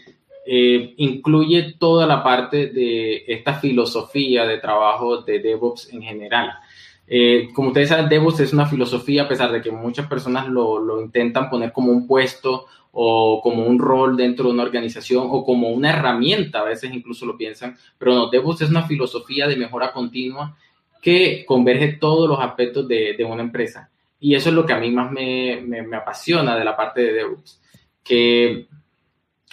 eh, 0.44 0.94
incluye 0.96 1.74
toda 1.78 2.06
la 2.06 2.22
parte 2.22 2.66
de 2.66 3.24
esta 3.28 3.54
filosofía 3.54 4.44
de 4.44 4.58
trabajo 4.58 5.22
de 5.22 5.38
DevOps 5.38 5.92
en 5.92 6.02
general. 6.02 6.50
Eh, 7.06 7.48
como 7.54 7.68
ustedes 7.68 7.90
saben, 7.90 8.08
DevOps 8.08 8.40
es 8.40 8.52
una 8.52 8.66
filosofía, 8.66 9.24
a 9.24 9.28
pesar 9.28 9.52
de 9.52 9.60
que 9.60 9.70
muchas 9.70 10.06
personas 10.08 10.48
lo, 10.48 10.80
lo, 10.80 11.00
intentan 11.00 11.48
poner 11.48 11.72
como 11.72 11.92
un 11.92 12.06
puesto 12.06 12.66
o 12.90 13.40
como 13.40 13.64
un 13.64 13.78
rol 13.78 14.16
dentro 14.16 14.46
de 14.46 14.52
una 14.52 14.64
organización 14.64 15.28
o 15.30 15.44
como 15.44 15.68
una 15.68 15.90
herramienta, 15.90 16.60
a 16.60 16.64
veces 16.64 16.92
incluso 16.92 17.24
lo 17.24 17.36
piensan, 17.36 17.76
pero 17.96 18.14
no, 18.14 18.28
DevOps 18.28 18.62
es 18.62 18.70
una 18.70 18.86
filosofía 18.86 19.46
de 19.46 19.56
mejora 19.56 19.92
continua 19.92 20.56
que 21.00 21.44
converge 21.46 21.94
todos 21.94 22.28
los 22.28 22.40
aspectos 22.40 22.86
de, 22.88 23.14
de 23.16 23.24
una 23.24 23.42
empresa. 23.42 23.90
Y 24.18 24.34
eso 24.34 24.50
es 24.50 24.54
lo 24.54 24.66
que 24.66 24.72
a 24.72 24.78
mí 24.78 24.90
más 24.90 25.10
me, 25.10 25.60
me, 25.64 25.82
me 25.82 25.96
apasiona 25.96 26.56
de 26.56 26.64
la 26.64 26.76
parte 26.76 27.00
de 27.00 27.12
DevOps 27.12 27.60
que 28.02 28.66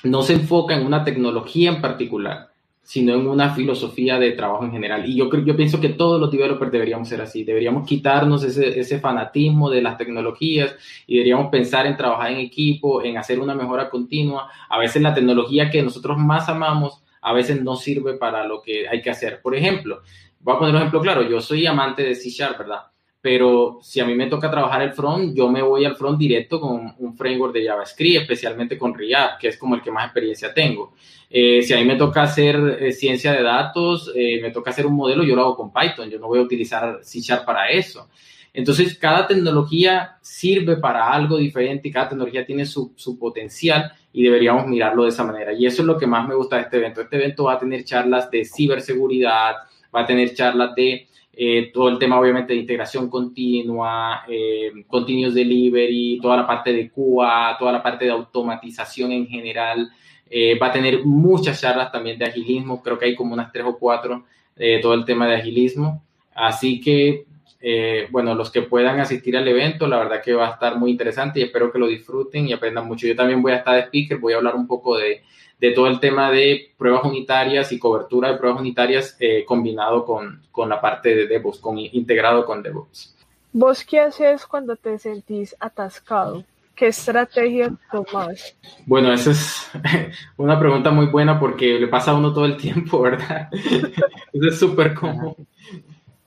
no 0.03 0.21
se 0.21 0.33
enfoca 0.33 0.75
en 0.75 0.85
una 0.85 1.03
tecnología 1.03 1.69
en 1.69 1.81
particular, 1.81 2.49
sino 2.81 3.13
en 3.13 3.27
una 3.27 3.53
filosofía 3.53 4.17
de 4.17 4.31
trabajo 4.31 4.65
en 4.65 4.71
general. 4.71 5.07
Y 5.07 5.15
yo, 5.15 5.29
yo 5.45 5.55
pienso 5.55 5.79
que 5.79 5.89
todos 5.89 6.19
los 6.19 6.31
developers 6.31 6.71
deberíamos 6.71 7.07
ser 7.07 7.21
así, 7.21 7.43
deberíamos 7.43 7.87
quitarnos 7.87 8.43
ese, 8.43 8.79
ese 8.79 8.99
fanatismo 8.99 9.69
de 9.69 9.81
las 9.81 9.97
tecnologías 9.97 10.75
y 11.05 11.15
deberíamos 11.15 11.49
pensar 11.51 11.85
en 11.85 11.97
trabajar 11.97 12.31
en 12.31 12.39
equipo, 12.39 13.03
en 13.03 13.17
hacer 13.17 13.39
una 13.39 13.53
mejora 13.53 13.89
continua. 13.89 14.49
A 14.69 14.79
veces 14.79 15.01
la 15.01 15.13
tecnología 15.13 15.69
que 15.69 15.83
nosotros 15.83 16.17
más 16.17 16.49
amamos, 16.49 17.03
a 17.21 17.33
veces 17.33 17.61
no 17.61 17.75
sirve 17.75 18.13
para 18.13 18.45
lo 18.47 18.61
que 18.61 18.87
hay 18.87 19.01
que 19.01 19.09
hacer. 19.09 19.41
Por 19.41 19.55
ejemplo, 19.55 20.01
voy 20.39 20.55
a 20.55 20.59
poner 20.59 20.73
un 20.73 20.81
ejemplo 20.81 21.01
claro, 21.01 21.21
yo 21.29 21.41
soy 21.41 21.67
amante 21.67 22.03
de 22.03 22.15
C 22.15 22.29
Sharp, 22.29 22.57
¿verdad? 22.57 22.83
Pero 23.21 23.79
si 23.81 23.99
a 23.99 24.05
mí 24.05 24.15
me 24.15 24.27
toca 24.27 24.49
trabajar 24.49 24.81
el 24.81 24.93
front, 24.93 25.35
yo 25.35 25.49
me 25.49 25.61
voy 25.61 25.83
al 25.83 25.97
front 25.97 26.17
directo 26.17 26.59
con 26.59 26.95
un 26.97 27.17
framework 27.17 27.53
de 27.53 27.65
JavaScript, 27.65 28.21
especialmente 28.21 28.77
con 28.77 28.93
React, 28.93 29.41
que 29.41 29.47
es 29.49 29.57
como 29.57 29.75
el 29.75 29.81
que 29.81 29.91
más 29.91 30.05
experiencia 30.05 30.53
tengo. 30.53 30.93
Eh, 31.29 31.61
si 31.61 31.73
a 31.73 31.77
mí 31.77 31.85
me 31.85 31.97
toca 31.97 32.21
hacer 32.21 32.77
eh, 32.79 32.93
ciencia 32.93 33.33
de 33.33 33.43
datos, 33.43 34.11
eh, 34.15 34.39
me 34.41 34.51
toca 34.51 34.71
hacer 34.71 34.85
un 34.85 34.95
modelo, 34.95 35.23
yo 35.23 35.35
lo 35.35 35.41
hago 35.41 35.57
con 35.57 35.73
Python, 35.73 36.09
yo 36.09 36.17
no 36.17 36.27
voy 36.27 36.39
a 36.39 36.43
utilizar 36.43 36.99
C 37.03 37.19
Sharp 37.19 37.45
para 37.45 37.69
eso. 37.69 38.09
Entonces, 38.53 38.97
cada 38.97 39.27
tecnología 39.27 40.17
sirve 40.21 40.77
para 40.77 41.11
algo 41.11 41.37
diferente 41.37 41.89
y 41.89 41.91
cada 41.91 42.09
tecnología 42.09 42.45
tiene 42.45 42.65
su, 42.65 42.93
su 42.95 43.19
potencial 43.19 43.91
y 44.13 44.23
deberíamos 44.23 44.65
mirarlo 44.65 45.03
de 45.03 45.09
esa 45.09 45.23
manera. 45.23 45.53
Y 45.53 45.65
eso 45.65 45.81
es 45.81 45.87
lo 45.87 45.97
que 45.97 46.07
más 46.07 46.27
me 46.27 46.35
gusta 46.35 46.55
de 46.55 46.63
este 46.63 46.77
evento. 46.77 47.01
Este 47.01 47.17
evento 47.17 47.43
va 47.43 47.53
a 47.53 47.59
tener 47.59 47.83
charlas 47.83 48.31
de 48.31 48.45
ciberseguridad, 48.45 49.55
va 49.93 50.01
a 50.01 50.05
tener 50.05 50.33
charlas 50.33 50.73
de 50.73 51.08
eh, 51.41 51.71
todo 51.73 51.87
el 51.87 51.97
tema 51.97 52.19
obviamente 52.19 52.51
de 52.51 52.59
integración 52.59 53.09
continua, 53.09 54.25
eh, 54.27 54.73
delivery, 55.33 56.19
toda 56.21 56.35
la 56.35 56.45
parte 56.45 56.73
de 56.73 56.91
QA, 56.91 57.55
toda 57.57 57.71
la 57.71 57.81
parte 57.81 58.03
de 58.03 58.11
automatización 58.11 59.13
en 59.13 59.25
general. 59.25 59.89
Eh, 60.29 60.59
va 60.59 60.67
a 60.67 60.73
tener 60.73 61.05
muchas 61.05 61.61
charlas 61.61 61.93
también 61.93 62.19
de 62.19 62.25
agilismo, 62.25 62.83
creo 62.83 62.99
que 62.99 63.05
hay 63.05 63.15
como 63.15 63.35
unas 63.35 63.53
tres 63.53 63.63
o 63.65 63.77
cuatro, 63.79 64.25
de 64.53 64.79
todo 64.81 64.93
el 64.93 65.05
tema 65.05 65.27
de 65.27 65.35
agilismo. 65.35 66.03
Así 66.35 66.81
que, 66.81 67.23
bueno, 68.11 68.35
los 68.35 68.51
que 68.51 68.63
puedan 68.63 68.99
asistir 68.99 69.37
al 69.37 69.47
evento, 69.47 69.87
la 69.87 69.97
verdad 69.97 70.21
que 70.21 70.33
va 70.33 70.49
a 70.49 70.51
estar 70.51 70.77
muy 70.77 70.91
interesante 70.91 71.39
y 71.39 71.43
espero 71.43 71.71
que 71.71 71.79
lo 71.79 71.87
disfruten 71.87 72.49
y 72.49 72.53
aprendan 72.53 72.85
mucho. 72.85 73.07
Yo 73.07 73.15
también 73.15 73.41
voy 73.41 73.53
a 73.53 73.59
estar 73.59 73.75
de 73.75 73.83
speaker, 73.83 74.17
voy 74.17 74.33
a 74.33 74.35
hablar 74.35 74.55
un 74.55 74.67
poco 74.67 74.97
de, 74.97 75.21
de 75.59 75.71
todo 75.71 75.87
el 75.87 75.99
tema 75.99 76.31
de 76.31 76.71
pruebas 76.77 77.03
unitarias 77.03 77.71
y 77.71 77.79
cobertura 77.79 78.31
de 78.31 78.37
pruebas 78.37 78.61
unitarias 78.61 79.17
eh, 79.19 79.43
combinado 79.45 80.05
con, 80.05 80.41
con, 80.51 80.69
la 80.69 80.79
parte 80.79 81.15
de 81.15 81.27
DevOps, 81.27 81.59
con, 81.59 81.77
integrado 81.77 82.45
con 82.45 82.63
DevOps. 82.63 83.15
¿Vos 83.51 83.83
qué 83.83 83.99
haces 83.99 84.45
cuando 84.45 84.75
te 84.75 84.97
sentís 84.97 85.55
atascado? 85.59 86.43
¿Qué 86.75 86.87
estrategia 86.87 87.73
tomas? 87.91 88.55
Bueno, 88.85 89.11
esa 89.11 89.31
es 89.31 89.69
una 90.37 90.57
pregunta 90.57 90.91
muy 90.91 91.07
buena 91.07 91.37
porque 91.37 91.77
le 91.77 91.87
pasa 91.87 92.11
a 92.11 92.15
uno 92.15 92.33
todo 92.33 92.45
el 92.45 92.55
tiempo, 92.55 93.01
¿verdad? 93.01 93.49
Eso 93.51 94.47
es 94.47 94.57
súper 94.57 94.93
común. 94.93 95.35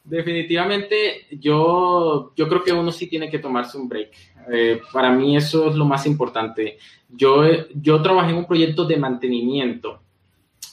Definitivamente, 0.05 1.27
yo, 1.31 2.33
yo 2.37 2.49
creo 2.49 2.63
que 2.63 2.73
uno 2.73 2.93
sí 2.93 3.07
tiene 3.07 3.31
que 3.31 3.39
tomarse 3.39 3.79
un 3.79 3.89
break. 3.89 4.11
Eh, 4.51 4.81
para 4.93 5.11
mí 5.11 5.37
eso 5.37 5.69
es 5.69 5.77
lo 5.77 5.85
más 5.85 6.07
importante. 6.07 6.79
Yo, 7.09 7.45
yo 7.75 8.03
trabajé 8.03 8.31
en 8.31 8.39
un 8.39 8.47
proyecto 8.47 8.85
de 8.85 8.97
mantenimiento 8.97 10.01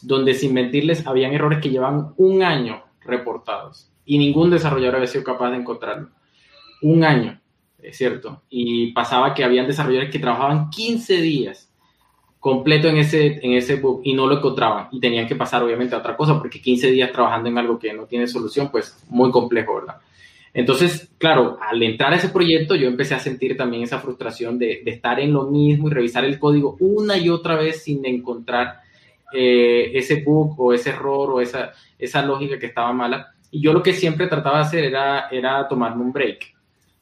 donde 0.02 0.34
sin 0.34 0.54
mentirles 0.54 1.06
habían 1.06 1.34
errores 1.34 1.60
que 1.60 1.70
llevan 1.70 2.14
un 2.18 2.42
año 2.44 2.84
reportados 3.02 3.92
y 4.06 4.18
ningún 4.18 4.50
desarrollador 4.50 4.96
había 4.96 5.08
sido 5.08 5.24
capaz 5.24 5.52
de 5.52 5.58
encontrarlo. 5.58 6.10
Un 6.82 7.04
año, 7.04 7.40
es 7.82 7.98
cierto. 7.98 8.44
Y 8.50 8.94
pasaba 8.94 9.34
que 9.34 9.44
habían 9.44 9.68
desarrolladores 9.68 10.12
que 10.12 10.20
trabajaban 10.20 10.70
15 10.70 11.22
días 11.22 11.70
completo 12.40 12.88
en 12.88 12.98
ese, 12.98 13.46
en 13.46 13.54
ese 13.54 13.76
bug 13.76 14.02
y 14.04 14.14
no 14.14 14.26
lo 14.26 14.38
encontraban 14.38 14.88
y 14.92 15.00
tenían 15.00 15.28
que 15.28 15.36
pasar 15.36 15.62
obviamente 15.62 15.94
a 15.94 15.98
otra 15.98 16.16
cosa 16.16 16.40
porque 16.40 16.62
15 16.62 16.92
días 16.92 17.12
trabajando 17.12 17.50
en 17.50 17.58
algo 17.58 17.78
que 17.78 17.94
no 17.94 18.06
tiene 18.06 18.28
solución, 18.28 18.70
pues 18.72 18.98
muy 19.10 19.30
complejo, 19.30 19.76
¿verdad? 19.76 19.98
Entonces, 20.54 21.12
claro, 21.18 21.58
al 21.62 21.82
entrar 21.84 22.14
a 22.14 22.16
ese 22.16 22.30
proyecto 22.30 22.76
yo 22.76 22.88
empecé 22.88 23.16
a 23.16 23.20
sentir 23.20 23.56
también 23.56 23.84
esa 23.84 24.00
frustración 24.00 24.58
de, 24.58 24.82
estar 24.86 25.20
en 25.20 25.34
lo 25.34 25.46
mismo 25.46 25.88
y 25.88 25.92
revisar 25.92 26.26
el 26.26 26.40
código 26.40 26.76
una 26.80 27.18
y 27.18 27.30
otra 27.30 27.56
vez 27.56 27.84
sin 27.84 28.06
encontrar 28.06 28.82
eh, 29.34 29.92
ese 29.94 30.24
bug 30.24 30.60
o 30.60 30.74
ese 30.74 30.90
error 30.90 31.32
o 31.32 31.42
esa, 31.42 31.72
esa 31.98 32.26
lógica 32.26 32.58
que 32.58 32.68
estaba 32.68 32.92
mala. 32.94 33.34
Y 33.52 33.62
yo 33.62 33.74
lo 33.74 33.84
que 33.84 33.94
siempre 33.94 34.28
trataba 34.28 34.58
de 34.58 34.64
hacer 34.64 34.84
era, 34.86 35.28
era 35.30 35.68
tomarme 35.68 36.04
un 36.04 36.12
break 36.12 36.60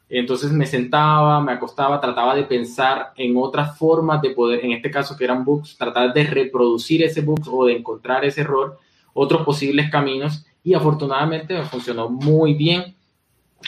entonces 0.10 0.52
me 0.52 0.66
sentaba, 0.66 1.42
me 1.42 1.52
acostaba, 1.52 2.00
trataba 2.00 2.34
de 2.34 2.44
pensar 2.44 3.12
en 3.18 3.36
otras 3.36 3.78
formas 3.78 4.22
de 4.22 4.30
poder, 4.30 4.64
en 4.64 4.72
este 4.72 4.90
caso 4.90 5.18
que 5.18 5.26
eran 5.26 5.44
bugs, 5.44 5.78
tratar 5.78 6.14
de 6.14 6.24
reproducir 6.24 7.04
ese 7.04 7.22
bug 7.22 7.42
o 7.52 7.66
de 7.66 7.74
encontrar 7.76 8.24
ese 8.24 8.42
error, 8.42 8.80
otros 9.14 9.44
posibles 9.44 9.92
caminos 9.92 10.46
y 10.64 10.74
afortunadamente 10.74 11.54
me 11.54 11.66
funcionó 11.66 12.10
muy 12.10 12.54
bien. 12.54 12.96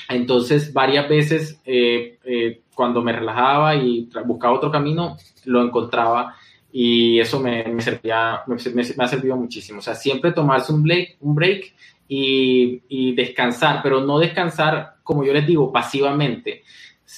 Entonces, 0.07 0.74
varias 0.74 1.07
veces 1.10 1.61
eh, 1.66 2.18
eh, 2.24 2.61
cuando 2.74 3.02
me 3.02 3.14
relajaba 3.14 3.76
y 3.76 4.10
buscaba 4.26 4.53
otro 4.53 4.72
camino, 4.72 5.18
lo 5.45 5.64
encontraba 5.64 6.36
y 6.72 7.20
eso 7.20 7.40
me, 7.40 7.80
servía, 7.82 8.41
me, 8.48 8.56
ha 8.56 9.07
servido 9.07 9.36
muchísimo. 9.36 9.80
O 9.80 9.82
sea, 9.82 9.95
siempre 9.95 10.32
tomarse 10.32 10.72
un 10.72 10.84
break, 10.84 11.18
un 11.22 11.36
break 11.36 11.74
y, 12.07 13.14
descansar, 13.14 13.82
pero 13.84 14.02
no 14.02 14.20
descansar, 14.20 14.95
como 15.03 15.24
yo 15.24 15.34
les 15.34 15.45
digo, 15.45 15.72
pasivamente, 15.72 16.64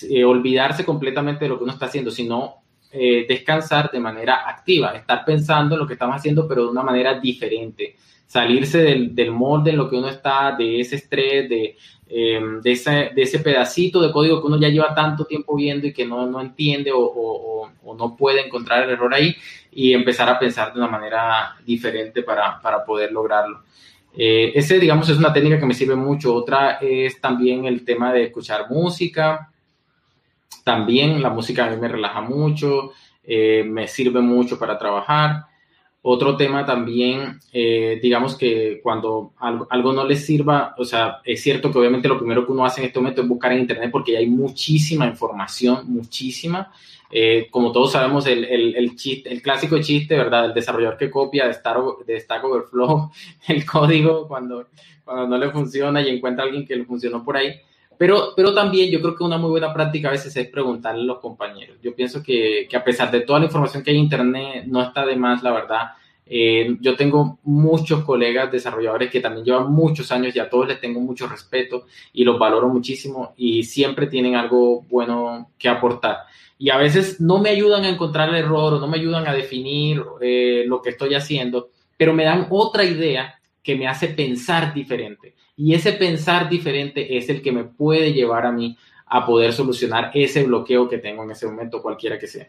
eh, 0.10 0.23
olvidarse 0.23 0.85
completamente 0.85 1.45
de 1.45 1.49
lo 1.49 1.57
que 1.57 1.64
uno 1.64 1.73
está 1.73 1.85
haciendo, 1.85 2.11
sino 2.11 2.56
descansar 2.93 3.89
de 3.89 4.02
manera 4.02 4.49
activa, 4.49 4.93
estar 4.93 5.23
pensando 5.23 5.76
en 5.76 5.80
lo 5.80 5.88
que 5.88 5.93
estamos 5.93 6.14
haciendo, 6.14 6.45
pero 6.45 6.64
de 6.65 6.72
una 6.72 6.84
manera 6.84 7.18
diferente 7.18 7.95
salirse 8.32 8.78
del, 8.78 9.14
del, 9.14 9.30
molde 9.30 9.72
en 9.72 9.78
lo 9.78 9.90
que 9.90 9.98
uno 9.98 10.08
está, 10.08 10.56
de 10.56 10.80
ese 10.80 10.95
estrés, 10.95 11.49
de, 11.49 11.76
em, 12.08 12.62
de, 12.62 12.72
ese, 12.72 13.12
de, 13.14 13.24
ese, 13.24 13.40
pedacito 13.40 14.02
de 14.02 14.10
código 14.10 14.40
que 14.40 14.48
uno 14.48 14.58
ya 14.58 14.70
lleva 14.70 14.95
tanto 14.95 15.26
tiempo 15.26 15.53
viendo 15.53 15.86
y 15.86 15.91
que 15.91 16.06
no, 16.06 16.26
no 16.28 16.40
entiende 16.40 16.94
o, 16.94 17.02
o, 17.02 17.94
no 17.94 18.16
puede 18.16 18.45
encontrar 18.45 18.84
el 18.84 18.91
error 18.91 19.14
ahí 19.14 19.36
y 19.74 19.91
empezar 19.91 20.30
a 20.30 20.40
pensar 20.40 20.72
de 20.72 20.80
una 20.80 20.88
manera 20.88 21.58
diferente 21.66 22.24
para, 22.24 22.62
para 22.62 22.86
poder 22.86 23.12
lograrlo. 23.12 23.64
Eh, 24.16 24.53
ese, 24.56 24.80
digamos, 24.80 25.10
es 25.10 25.18
una 25.18 25.34
técnica 25.34 25.60
que 25.60 25.66
me 25.66 25.74
sirve 25.74 25.95
mucho. 25.95 26.34
Otra 26.34 26.78
es 26.80 27.20
también 27.20 27.66
el 27.66 27.84
tema 27.84 28.14
de 28.14 28.24
escuchar 28.24 28.70
música. 28.70 29.52
También 30.64 31.22
la 31.22 31.32
música 31.32 31.66
a 31.66 31.70
mí 31.70 31.76
me 31.76 31.90
relaja 31.90 32.22
mucho, 32.22 32.94
eh, 33.26 33.66
me 33.66 33.90
sirve 33.90 34.22
mucho 34.22 34.58
para 34.58 34.78
trabajar. 34.78 35.51
Otro 36.03 36.36
tema 36.36 36.65
también, 36.65 37.40
eh, 37.53 37.99
digamos 38.02 38.36
que 38.36 38.80
cuando 38.82 39.34
algo, 39.38 39.94
no 39.94 40.03
les 40.03 40.26
sirva, 40.26 40.73
o 40.80 40.84
sea, 40.84 41.19
es 41.23 41.44
cierto 41.44 41.72
que 41.72 41.78
obviamente 41.78 42.07
lo 42.07 42.18
primero 42.18 42.44
que 42.44 42.52
uno 42.52 42.65
hace 42.65 42.82
en 42.82 42.88
este 42.88 42.99
momento 42.99 43.22
es 43.22 43.28
buscar 43.28 43.52
en 43.52 43.60
Internet 43.60 43.90
porque 43.91 44.18
hay 44.18 44.28
muchísima 44.28 45.06
información, 45.06 45.84
muchísima. 45.94 46.72
Eh, 47.11 47.49
como 47.52 47.72
todos 47.72 47.91
sabemos, 47.91 48.26
el, 48.26 48.45
el, 48.45 48.76
el, 48.76 48.95
chiste, 48.95 49.32
el 49.32 49.44
clásico 49.44 49.80
chiste, 49.80 50.18
¿verdad? 50.18 50.45
El 50.45 50.53
desarrollador 50.56 50.98
que 50.98 51.11
copia 51.11 51.45
de, 51.45 51.52
Star, 51.52 51.78
de 52.07 52.19
Stack 52.19 52.44
Overflow 52.45 53.11
el 53.48 53.65
código 53.65 54.28
cuando, 54.28 54.69
cuando 55.06 55.28
no 55.28 55.38
le 55.38 55.52
funciona 55.52 56.02
y 56.02 56.10
encuentra 56.10 56.45
a 56.45 56.48
alguien 56.48 56.65
que 56.65 56.76
le 56.76 56.86
funcionó 56.86 57.23
por 57.23 57.38
ahí. 57.38 57.53
Pero, 58.02 58.34
pero 58.36 58.52
también 58.52 58.90
yo 58.90 58.99
creo 58.99 59.15
que 59.15 59.23
una 59.23 59.38
muy 59.38 59.52
buena 59.52 59.72
práctica 59.72 60.07
a 60.07 60.11
veces 60.11 60.36
es 60.36 60.48
preguntarle 60.48 61.03
a 61.03 61.06
los 61.06 61.19
compañeros. 61.19 61.78
Yo 61.84 61.94
pienso 61.94 62.23
que, 62.23 62.65
que 62.68 62.76
a 62.76 62.84
pesar 62.84 63.11
de 63.11 63.22
toda 63.22 63.38
la 63.38 63.45
información 63.45 63.84
que 63.84 63.91
hay 63.91 63.98
en 63.98 64.03
Internet, 64.06 64.64
no 64.65 64.82
está 64.82 65.06
de 65.06 65.15
más, 65.15 65.44
la 65.44 65.52
verdad. 65.52 65.91
Eh, 66.26 66.78
yo 66.82 66.95
tengo 66.95 67.38
muchos 67.44 68.03
colegas 68.03 68.52
desarrolladores 68.52 69.11
que 69.11 69.19
también 69.19 69.45
llevan 69.45 69.72
muchos 69.72 70.11
años 70.11 70.36
y 70.36 70.40
a 70.40 70.49
todos 70.49 70.69
les 70.69 70.82
tengo 70.82 70.99
mucho 70.99 71.28
respeto 71.28 71.86
y 72.11 72.23
los 72.23 72.40
valoro 72.40 72.69
muchísimo 72.69 73.36
y 73.38 73.61
siempre 73.65 74.07
tienen 74.07 74.34
algo 74.34 74.82
bueno 74.90 75.52
que 75.60 75.69
aportar. 75.69 76.22
Y 76.57 76.72
a 76.72 76.78
veces 76.78 77.22
no 77.22 77.38
me 77.38 77.49
ayudan 77.49 77.84
a 77.84 77.90
encontrar 77.90 78.30
el 78.30 78.36
error 78.44 78.73
o 78.73 78.80
no 78.80 78.88
me 78.88 78.98
ayudan 78.98 79.28
a 79.28 79.34
definir 79.36 80.03
eh, 80.22 80.64
lo 80.65 80.82
que 80.82 80.90
estoy 80.90 81.14
haciendo, 81.14 81.69
pero 81.98 82.15
me 82.15 82.23
dan 82.23 82.48
otra 82.49 82.84
idea 82.84 83.40
que 83.61 83.76
me 83.76 83.88
hace 83.88 84.07
pensar 84.07 84.73
diferente. 84.73 85.36
Y 85.63 85.75
ese 85.75 85.93
pensar 85.93 86.49
diferente 86.49 87.15
es 87.17 87.29
el 87.29 87.39
que 87.43 87.51
me 87.51 87.65
puede 87.65 88.13
llevar 88.13 88.47
a 88.47 88.51
mí 88.51 88.75
a 89.05 89.23
poder 89.23 89.53
solucionar 89.53 90.09
ese 90.15 90.43
bloqueo 90.43 90.89
que 90.89 90.97
tengo 90.97 91.23
en 91.23 91.29
ese 91.29 91.45
momento, 91.45 91.83
cualquiera 91.83 92.17
que 92.17 92.25
sea. 92.25 92.47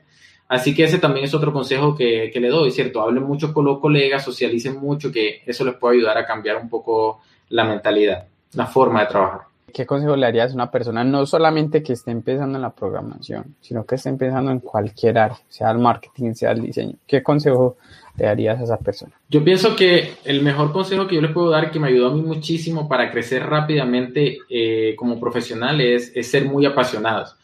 Así 0.48 0.74
que 0.74 0.84
ese 0.84 0.98
también 0.98 1.26
es 1.26 1.34
otro 1.34 1.52
consejo 1.52 1.94
que, 1.94 2.30
que 2.32 2.40
le 2.40 2.48
doy, 2.48 2.70
¿cierto? 2.70 3.02
Hablen 3.02 3.24
mucho 3.24 3.52
con 3.52 3.66
los 3.66 3.80
colegas, 3.80 4.24
socialicen 4.24 4.80
mucho, 4.80 5.12
que 5.12 5.42
eso 5.44 5.62
les 5.62 5.74
puede 5.74 5.98
ayudar 5.98 6.16
a 6.16 6.24
cambiar 6.24 6.56
un 6.56 6.70
poco 6.70 7.20
la 7.50 7.64
mentalidad, 7.64 8.28
la 8.54 8.64
forma 8.64 9.00
de 9.00 9.06
trabajar. 9.08 9.42
¿Qué 9.74 9.84
consejo 9.84 10.16
le 10.16 10.24
harías 10.24 10.52
a 10.52 10.54
una 10.54 10.70
persona 10.70 11.04
no 11.04 11.26
solamente 11.26 11.82
que 11.82 11.92
esté 11.92 12.12
empezando 12.12 12.56
en 12.56 12.62
la 12.62 12.70
programación, 12.70 13.56
sino 13.60 13.84
que 13.84 13.96
esté 13.96 14.08
empezando 14.08 14.50
en 14.50 14.60
cualquier 14.60 15.18
área, 15.18 15.38
sea 15.50 15.70
el 15.70 15.78
marketing, 15.78 16.32
sea 16.32 16.52
el 16.52 16.62
diseño? 16.62 16.94
¿Qué 17.06 17.22
consejo 17.22 17.76
le 18.16 18.26
darías 18.26 18.60
a 18.60 18.64
esa 18.64 18.78
persona? 18.78 19.12
Yo 19.28 19.42
pienso 19.42 19.74
que 19.74 20.14
el 20.24 20.42
mejor 20.42 20.72
consejo 20.72 21.06
que 21.06 21.16
yo 21.16 21.22
les 21.22 21.32
puedo 21.32 21.50
dar, 21.50 21.70
que 21.70 21.78
me 21.78 21.88
ayudó 21.88 22.08
a 22.08 22.14
mí 22.14 22.22
muchísimo 22.22 22.88
para 22.88 23.10
crecer 23.10 23.44
rápidamente 23.44 24.38
eh, 24.48 24.94
como 24.96 25.18
profesional, 25.18 25.80
es, 25.80 26.12
es, 26.14 26.30
ser 26.30 26.44
muy 26.44 26.66
apasionados 26.66 27.36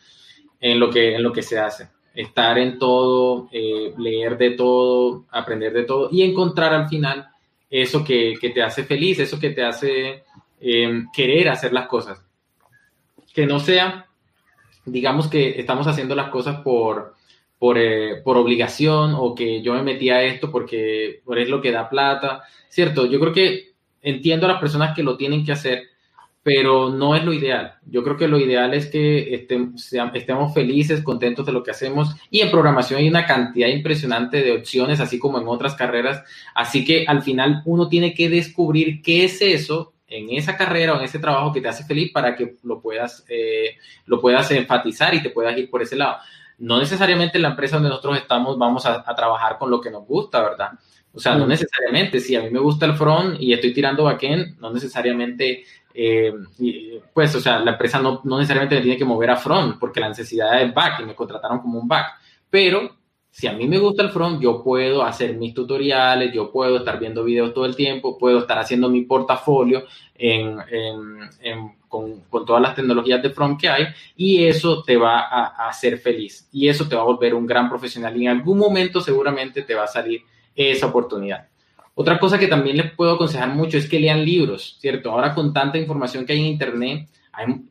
en 0.61 0.79
lo 0.79 0.91
que, 0.91 1.15
en 1.15 1.23
lo 1.23 1.33
que 1.33 1.43
se 1.43 1.59
hace. 1.59 1.89
Estar 2.15 2.59
en 2.59 2.79
todo, 2.79 3.49
eh, 3.53 3.95
leer 3.97 4.37
de 4.37 4.51
todo, 4.51 5.25
aprender 5.31 5.73
de 5.73 5.85
todo 5.85 6.09
y 6.11 6.23
encontrar 6.23 6.75
al 6.75 6.89
final 6.89 7.29
eso 7.71 8.05
que, 8.05 8.35
que 8.41 8.51
te 8.51 8.63
hace 8.63 8.85
feliz, 8.85 9.19
eso 9.21 9.39
que 9.39 9.51
te 9.51 9.63
hace 9.63 10.25
eh, 10.61 11.05
querer 11.13 11.49
hacer 11.49 11.73
las 11.73 11.87
cosas. 11.87 12.21
Que 13.33 13.47
no 13.47 13.61
sea, 13.61 14.07
digamos 14.85 15.29
que 15.29 15.61
estamos 15.61 15.87
haciendo 15.87 16.15
las 16.15 16.31
cosas 16.31 16.61
por, 16.63 17.15
eh, 17.61 18.21
por, 18.23 18.37
obligación 18.37 19.15
o 19.17 19.35
que 19.35 19.63
yo 19.63 19.75
me 19.75 19.83
metí 19.83 20.11
a 20.11 20.23
esto 20.23 20.51
porque 20.53 21.23
por 21.25 21.39
es 21.39 21.49
lo 21.49 21.61
que 21.61 21.73
da 21.73 21.89
plata, 21.89 22.43
¿cierto? 22.69 23.07
Yo 23.07 23.19
creo 23.19 23.33
que 23.33 23.73
entiendo 24.01 24.47
a 24.47 24.51
las 24.51 24.61
personas 24.61 24.95
que 24.95 25.03
lo 25.03 25.17
tienen 25.17 25.45
que 25.45 25.53
hacer, 25.53 25.83
pero 26.45 26.89
no 26.89 27.17
es 27.17 27.25
lo 27.25 27.33
ideal. 27.33 27.75
Yo 27.85 28.05
creo 28.05 28.17
que 28.17 28.29
lo 28.29 28.39
ideal 28.39 28.75
es 28.75 28.87
que 28.87 29.35
estemos, 29.35 29.93
estemos 30.15 30.55
felices, 30.55 31.03
contentos 31.03 31.45
de 31.47 31.53
lo 31.53 31.65
que 31.65 31.73
hacemos 31.73 32.15
y 32.31 32.41
en 32.41 32.51
programación 32.53 33.01
hay 33.01 33.09
una 33.09 33.27
cantidad 33.27 33.69
impresionante 33.69 34.41
de 34.41 34.53
opciones, 34.53 35.01
así 35.01 35.19
como 35.19 35.41
en 35.41 35.49
otras 35.49 35.75
carreras, 35.75 36.23
así 36.55 36.85
que 36.85 37.07
al 37.09 37.23
final 37.23 37.63
uno 37.65 37.89
tiene 37.89 38.15
que 38.15 38.29
descubrir 38.29 39.03
qué 39.03 39.25
es 39.25 39.43
eso 39.43 39.95
en 40.07 40.31
esa 40.31 40.57
carrera 40.57 40.95
o 40.95 40.99
en 40.99 41.05
ese 41.05 41.19
trabajo 41.19 41.53
que 41.53 41.61
te 41.61 41.69
hace 41.69 41.85
feliz 41.85 42.13
para 42.13 42.37
que 42.37 42.55
lo 42.63 42.81
puedas, 42.81 43.25
eh, 43.29 43.77
lo 44.07 44.21
puedas 44.21 44.49
enfatizar 44.53 45.13
y 45.13 45.23
te 45.23 45.31
puedas 45.31 45.59
ir 45.59 45.69
por 45.69 45.83
ese 45.83 45.97
lado 45.97 46.19
no 46.59 46.79
necesariamente 46.79 47.39
en 47.39 47.43
la 47.43 47.51
empresa 47.51 47.77
donde 47.77 47.91
nosotros 47.91 48.19
estamos 48.19 48.59
vamos 48.59 48.85
a, 48.87 49.03
trabajar 49.15 49.59
con 49.59 49.71
lo 49.71 49.81
que 49.81 49.91
nos 49.91 50.07
gusta, 50.07 50.43
¿verdad? 50.43 50.71
O 51.13 51.21
sea, 51.21 51.35
no 51.35 51.47
necesariamente, 51.47 52.21
si 52.21 52.37
a 52.37 52.43
mí 52.43 52.51
me 52.51 52.61
gusta 52.61 52.87
el 52.87 52.95
front 52.95 53.41
y 53.41 53.53
estoy 53.53 53.73
tirando 53.73 54.05
backend, 54.05 54.59
no 54.61 54.71
necesariamente, 54.71 55.65
eh, 55.95 56.33
pues, 57.13 57.35
o 57.35 57.41
sea, 57.41 57.59
la 57.61 57.73
empresa 57.73 57.99
no, 57.99 58.21
no, 58.25 58.39
necesariamente 58.39 58.77
me 58.77 58.83
tiene 58.83 58.99
que 58.99 59.05
mover 59.05 59.31
a 59.31 59.37
front 59.37 59.79
porque 59.79 60.01
la 60.01 60.09
necesidad 60.09 60.63
es 60.63 60.73
back 60.73 61.01
y 61.01 61.05
me 61.05 61.15
contrataron 61.15 61.61
como 61.61 61.81
un 61.81 61.89
back. 61.89 62.07
Pero 62.51 62.99
si 63.31 63.47
a 63.47 63.53
mí 63.53 63.69
me 63.69 63.79
gusta 63.79 64.03
el 64.03 64.11
front, 64.11 64.41
yo 64.41 64.63
puedo 64.65 65.05
hacer 65.05 65.37
mis 65.37 65.55
tutoriales, 65.55 66.33
yo 66.33 66.51
puedo 66.51 66.79
estar 66.79 66.99
viendo 66.99 67.23
videos 67.23 67.55
todo 67.55 67.67
el 67.67 67.77
tiempo, 67.77 68.19
puedo 68.19 68.41
estar 68.41 68.59
haciendo 68.59 68.89
mi 68.89 69.03
portafolio 69.03 69.85
en, 70.15 70.59
con, 71.89 72.23
todas 72.47 72.63
las 72.63 72.75
tecnologías 72.75 73.23
de 73.23 73.31
front 73.31 73.61
que 73.61 73.69
hay 73.69 73.87
y 74.17 74.45
eso 74.45 74.83
te 74.83 74.97
va 74.97 75.21
a, 75.21 75.69
hacer 75.69 75.99
feliz 75.99 76.49
y 76.53 76.69
eso 76.69 76.89
te 76.89 76.95
va 76.95 77.03
a 77.03 77.07
volver 77.07 77.35
un 77.35 77.47
gran 77.47 77.69
profesional 77.69 78.17
y 78.17 78.27
en 78.27 78.31
algún 78.31 78.59
momento 78.59 79.01
seguramente 79.01 79.63
te 79.63 79.75
va 79.75 79.85
a 79.85 79.89
salir 79.89 80.23
esa 80.55 80.87
oportunidad. 80.87 81.49
Otra 81.95 82.19
cosa 82.19 82.39
que 82.39 82.47
también 82.47 82.77
les 82.77 82.93
puedo 82.93 83.15
aconsejar 83.15 83.49
mucho 83.49 83.77
es 83.77 83.89
que 83.89 83.99
lean 83.99 84.25
libros, 84.25 84.77
¿cierto? 84.81 85.11
Ahora 85.11 85.35
con 85.35 85.53
tanta 85.53 85.79
información 85.79 86.25
que 86.25 86.33
hay 86.35 86.41
en 86.41 86.47
Internet, 86.47 87.09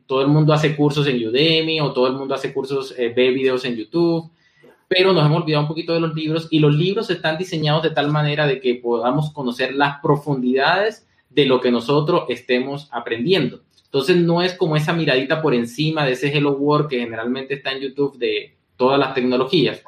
todo 0.06 0.22
el 0.22 0.28
mundo 0.28 0.52
hace 0.52 0.74
cursos 0.76 1.06
en 1.06 1.26
Udemy 1.26 1.80
o 1.80 1.92
todo 1.92 2.06
el 2.06 2.14
mundo 2.14 2.34
hace 2.34 2.52
cursos, 2.52 2.94
eh, 2.98 3.12
ve 3.14 3.30
videos 3.30 3.64
en 3.64 3.76
YouTube 3.76 4.30
pero 4.88 5.12
nos 5.12 5.24
hemos 5.24 5.42
olvidado 5.42 5.62
un 5.62 5.68
poquito 5.68 5.92
de 5.92 6.00
los 6.00 6.14
libros 6.14 6.48
y 6.50 6.58
los 6.58 6.74
libros 6.74 7.10
están 7.10 7.36
diseñados 7.36 7.82
de 7.82 7.90
tal 7.90 8.10
manera 8.10 8.46
de 8.46 8.58
que 8.58 8.74
podamos 8.74 9.30
conocer 9.32 9.74
las 9.74 10.00
profundidades 10.00 11.06
de 11.28 11.44
lo 11.44 11.60
que 11.60 11.70
nosotros 11.70 12.24
estemos 12.30 12.88
aprendiendo. 12.90 13.60
Entonces 13.88 14.16
no 14.18 14.42
es 14.42 14.54
como 14.54 14.76
esa 14.76 14.92
miradita 14.92 15.40
por 15.40 15.54
encima 15.54 16.04
de 16.04 16.12
ese 16.12 16.28
Hello 16.28 16.52
World 16.52 16.88
que 16.88 17.00
generalmente 17.00 17.54
está 17.54 17.72
en 17.72 17.80
YouTube 17.80 18.18
de 18.18 18.54
todas 18.76 18.98
las 18.98 19.14
tecnologías, 19.14 19.82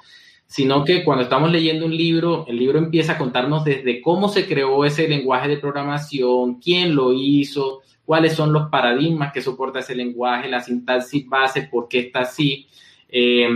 sino 0.46 0.84
que 0.84 1.04
cuando 1.04 1.24
estamos 1.24 1.52
leyendo 1.52 1.86
un 1.86 1.96
libro, 1.96 2.44
el 2.48 2.56
libro 2.56 2.78
empieza 2.78 3.12
a 3.12 3.18
contarnos 3.18 3.64
desde 3.64 4.00
cómo 4.00 4.28
se 4.28 4.46
creó 4.46 4.84
ese 4.84 5.06
lenguaje 5.06 5.48
de 5.48 5.58
programación, 5.58 6.60
quién 6.60 6.94
lo 6.94 7.12
hizo, 7.12 7.82
cuáles 8.04 8.32
son 8.32 8.52
los 8.52 8.70
paradigmas 8.70 9.32
que 9.32 9.42
soporta 9.42 9.80
ese 9.80 9.94
lenguaje, 9.94 10.48
la 10.48 10.60
sintaxis 10.60 11.28
base, 11.28 11.68
por 11.70 11.86
qué 11.86 12.00
está 12.00 12.20
así. 12.20 12.66
Eh, 13.08 13.48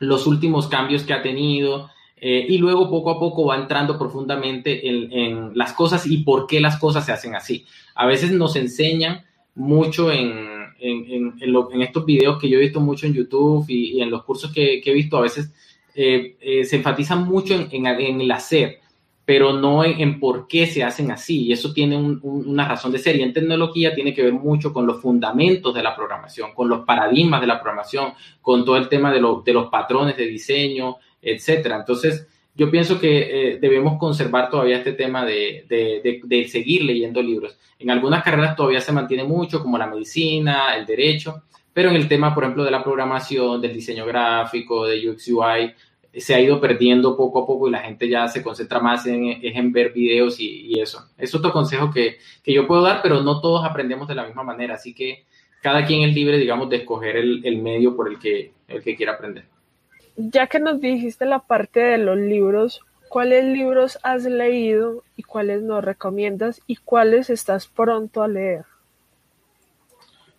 los 0.00 0.26
últimos 0.26 0.66
cambios 0.68 1.04
que 1.04 1.12
ha 1.12 1.22
tenido, 1.22 1.90
eh, 2.16 2.46
y 2.48 2.58
luego 2.58 2.90
poco 2.90 3.10
a 3.10 3.18
poco 3.18 3.46
va 3.46 3.56
entrando 3.56 3.98
profundamente 3.98 4.86
en, 4.88 5.56
las 5.56 5.72
cosas 5.72 6.06
y 6.06 6.18
por 6.18 6.46
qué 6.46 6.60
las 6.60 6.78
cosas 6.78 7.06
se 7.06 7.12
hacen 7.12 7.34
así. 7.34 7.64
A 7.94 8.06
veces 8.06 8.30
nos 8.32 8.56
enseñan 8.56 9.24
mucho 9.54 10.10
en, 10.10 10.60
en 10.80 11.82
estos 11.82 12.04
videos 12.04 12.38
que 12.38 12.48
yo 12.48 12.58
he 12.58 12.62
visto 12.62 12.80
mucho 12.80 13.06
en 13.06 13.14
YouTube 13.14 13.64
y, 13.68 14.00
en 14.00 14.10
los 14.10 14.24
cursos 14.24 14.52
que, 14.52 14.82
he 14.84 14.92
visto, 14.92 15.16
a 15.16 15.22
veces 15.22 15.52
eh, 15.94 16.36
eh, 16.40 16.64
se 16.64 16.76
enfatiza 16.76 17.16
mucho 17.16 17.54
en, 17.70 17.86
el 17.86 18.30
hacer, 18.30 18.80
pero 19.24 19.52
no 19.52 19.84
en, 19.84 20.18
por 20.18 20.48
qué 20.48 20.66
se 20.66 20.82
hacen 20.82 21.10
así. 21.10 21.46
Y 21.46 21.52
eso 21.52 21.72
tiene 21.72 21.96
una 21.96 22.66
razón 22.66 22.92
de 22.92 22.98
ser. 22.98 23.16
Y 23.16 23.22
en 23.22 23.32
tecnología 23.32 23.94
tiene 23.94 24.14
que 24.14 24.22
ver 24.22 24.32
mucho 24.32 24.72
con 24.72 24.86
los 24.86 25.00
fundamentos 25.00 25.74
de 25.74 25.82
la 25.82 25.94
programación, 25.94 26.54
con 26.54 26.68
los 26.68 26.84
paradigmas 26.84 27.40
de 27.40 27.46
la 27.46 27.60
programación, 27.60 28.12
con 28.40 28.64
todo 28.64 28.76
el 28.76 28.88
tema 28.88 29.12
de, 29.12 29.20
de 29.44 29.52
los 29.52 29.68
patrones 29.68 30.16
de 30.16 30.26
diseño, 30.26 30.96
etcétera. 31.22 31.76
Entonces, 31.76 32.26
yo 32.60 32.70
pienso 32.70 33.00
que 33.00 33.52
eh, 33.52 33.58
debemos 33.58 33.98
conservar 33.98 34.50
todavía 34.50 34.76
este 34.76 34.92
tema 34.92 35.24
de, 35.24 35.64
de, 35.66 36.46
seguir 36.46 36.84
leyendo 36.84 37.22
libros. 37.22 37.58
En 37.78 37.90
algunas 37.90 38.22
carreras 38.22 38.54
todavía 38.54 38.82
se 38.82 38.92
mantiene 38.92 39.24
mucho, 39.24 39.62
como 39.62 39.78
la 39.78 39.86
medicina, 39.86 40.76
el 40.76 40.84
derecho, 40.84 41.44
pero 41.72 41.88
en 41.88 41.96
el 41.96 42.06
tema, 42.06 42.34
por 42.34 42.44
ejemplo, 42.44 42.62
de 42.62 42.70
la 42.70 42.84
programación, 42.84 43.62
del 43.62 43.72
diseño 43.72 44.04
gráfico, 44.04 44.86
de 44.86 45.08
UX 45.08 45.28
UI, 45.28 45.72
se 46.12 46.34
ha 46.34 46.40
ido 46.42 46.60
perdiendo 46.60 47.16
poco 47.16 47.44
a 47.44 47.46
poco 47.46 47.66
y 47.66 47.70
la 47.70 47.78
gente 47.78 48.06
ya 48.10 48.28
se 48.28 48.42
concentra 48.42 48.78
más 48.78 49.06
en, 49.06 49.38
en 49.40 49.72
ver 49.72 49.94
videos 49.94 50.38
y, 50.38 50.66
y, 50.66 50.80
eso. 50.80 51.08
Es 51.16 51.34
otro 51.34 51.52
consejo 51.52 51.90
que, 51.90 52.18
que, 52.44 52.52
yo 52.52 52.66
puedo 52.66 52.82
dar, 52.82 53.00
pero 53.02 53.22
no 53.22 53.40
todos 53.40 53.64
aprendemos 53.64 54.06
de 54.06 54.16
la 54.16 54.26
misma 54.26 54.42
manera, 54.42 54.74
así 54.74 54.92
que 54.92 55.24
cada 55.62 55.86
quien 55.86 56.06
es 56.06 56.14
libre, 56.14 56.36
digamos, 56.36 56.68
de 56.68 56.76
escoger 56.76 57.16
el, 57.16 57.40
el 57.42 57.62
medio 57.62 57.96
por 57.96 58.06
el 58.06 58.18
que, 58.18 58.52
el 58.68 58.82
que 58.82 58.96
quiera 58.96 59.12
aprender. 59.12 59.46
Ya 60.16 60.46
que 60.46 60.60
nos 60.60 60.80
dijiste 60.80 61.24
la 61.24 61.40
parte 61.40 61.80
de 61.80 61.98
los 61.98 62.16
libros, 62.16 62.82
¿cuáles 63.08 63.44
libros 63.44 63.98
has 64.02 64.24
leído 64.24 65.02
y 65.16 65.22
cuáles 65.22 65.62
nos 65.62 65.84
recomiendas 65.84 66.60
y 66.66 66.76
cuáles 66.76 67.30
estás 67.30 67.66
pronto 67.66 68.22
a 68.22 68.28
leer? 68.28 68.64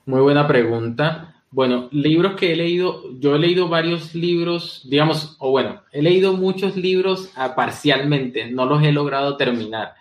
Muy 0.05 0.21
buena 0.21 0.47
pregunta. 0.47 1.35
Bueno, 1.51 1.89
libros 1.91 2.35
que 2.35 2.53
he 2.53 2.55
leído, 2.55 3.03
yo 3.19 3.35
he 3.35 3.39
leído 3.39 3.67
varios 3.67 4.15
libros, 4.15 4.87
digamos, 4.89 5.35
o 5.39 5.51
bueno, 5.51 5.81
he 5.91 6.01
leído 6.01 6.33
muchos 6.33 6.77
libros 6.77 7.29
ah, 7.35 7.55
parcialmente, 7.55 8.49
no 8.49 8.65
los 8.65 8.81
he 8.83 8.93
logrado 8.93 9.35
terminar, 9.35 9.95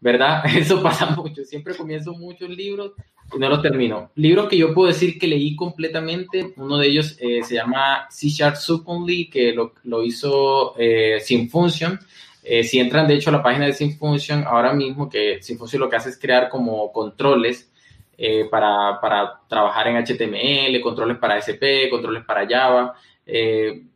¿verdad? 0.00 0.44
Eso 0.56 0.80
pasa 0.80 1.06
mucho, 1.06 1.44
siempre 1.44 1.74
comienzo 1.74 2.12
muchos 2.12 2.48
libros 2.50 2.92
no 3.38 3.48
los 3.48 3.62
termino. 3.62 4.10
Libros 4.16 4.48
que 4.48 4.56
yo 4.56 4.74
puedo 4.74 4.88
decir 4.88 5.18
que 5.18 5.26
leí 5.26 5.56
completamente, 5.56 6.52
uno 6.56 6.78
de 6.78 6.88
ellos 6.88 7.16
eh, 7.20 7.42
se 7.42 7.54
llama 7.54 8.06
C 8.10 8.28
Sharp 8.28 8.56
Subonly, 8.56 9.28
que 9.30 9.52
lo, 9.52 9.72
lo 9.84 10.02
hizo 10.02 10.74
eh, 10.78 11.22
Function. 11.50 11.98
Eh, 12.44 12.64
si 12.64 12.78
entran, 12.78 13.06
de 13.06 13.14
hecho, 13.14 13.30
a 13.30 13.34
la 13.34 13.42
página 13.42 13.66
de 13.66 13.72
Function 13.72 14.44
ahora 14.46 14.72
mismo, 14.72 15.08
que 15.08 15.40
Function 15.56 15.80
lo 15.80 15.88
que 15.88 15.96
hace 15.96 16.10
es 16.10 16.18
crear 16.18 16.48
como 16.48 16.92
controles 16.92 17.70
eh, 18.18 18.46
para, 18.50 19.00
para, 19.00 19.40
trabajar 19.48 19.88
en 19.88 19.96
HTML, 19.96 20.80
controles 20.80 21.18
para 21.18 21.38
SP, 21.38 21.88
controles 21.90 22.24
para 22.24 22.46
Java. 22.46 22.94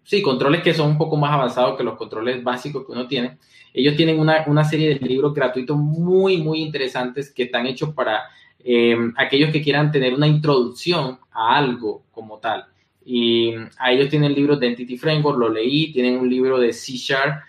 Sí, 0.05 0.23
controles 0.23 0.63
que 0.63 0.73
son 0.73 0.91
un 0.91 0.99
poco 0.99 1.17
más 1.17 1.33
avanzados 1.33 1.77
que 1.77 1.83
los 1.83 1.97
controles 1.97 2.43
básicos 2.43 2.87
que 2.87 2.93
uno 2.93 3.09
tiene. 3.09 3.39
Ellos 3.75 3.97
tienen 3.97 4.19
una, 4.19 4.45
una 4.47 4.65
serie 4.65 4.95
de 4.95 5.07
libros 5.07 5.35
gratuitos 5.35 5.77
muy, 5.77 6.39
muy 6.39 6.63
interesantes 6.63 7.31
que 7.31 7.43
están 7.43 7.67
hechos 7.67 7.93
para 7.93 8.23
eh, 8.67 8.97
aquellos 9.17 9.51
que 9.53 9.63
quieran 9.63 9.93
tener 9.93 10.13
una 10.13 10.27
introducción 10.27 11.19
a 11.31 11.57
algo 11.57 12.03
como 12.11 12.39
tal. 12.39 12.67
Y 13.05 13.55
a 13.79 13.93
ellos 13.93 14.09
tienen 14.09 14.35
libros 14.35 14.59
de 14.59 14.67
Entity 14.67 14.99
Framework, 14.99 15.39
lo 15.39 15.49
leí, 15.49 15.93
tienen 15.93 16.19
un 16.19 16.29
libro 16.29 16.59
de 16.59 16.73
C 16.73 16.95
Sharp, 16.95 17.41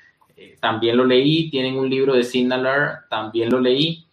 también 0.59 0.97
lo 0.97 1.03
leí, 1.03 1.49
tienen 1.49 1.75
un 1.77 1.89
libro 1.89 2.13
de 2.13 2.23
Signaler, 2.23 2.99
también 3.09 3.49
lo 3.49 3.59
leí. 3.59 4.05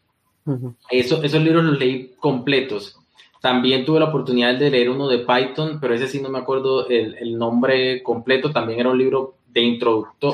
Eso, 0.91 1.23
esos 1.23 1.43
libros 1.43 1.65
los 1.65 1.79
leí 1.79 2.13
completos. 2.19 2.99
También 3.41 3.85
tuve 3.85 4.01
la 4.01 4.07
oportunidad 4.07 4.55
de 4.59 4.71
leer 4.71 4.89
uno 4.89 5.07
de 5.07 5.19
Python, 5.19 5.79
pero 5.81 5.93
ese 5.93 6.09
sí 6.09 6.23
no 6.23 6.31
me 6.31 6.39
acuerdo 6.39 6.89
el, 6.89 7.15
el 7.17 7.37
nombre 7.37 8.03
completo. 8.03 8.51
También 8.51 8.81
era 8.81 8.91
un 8.91 8.99
libro 8.99 9.37
de 9.47 9.61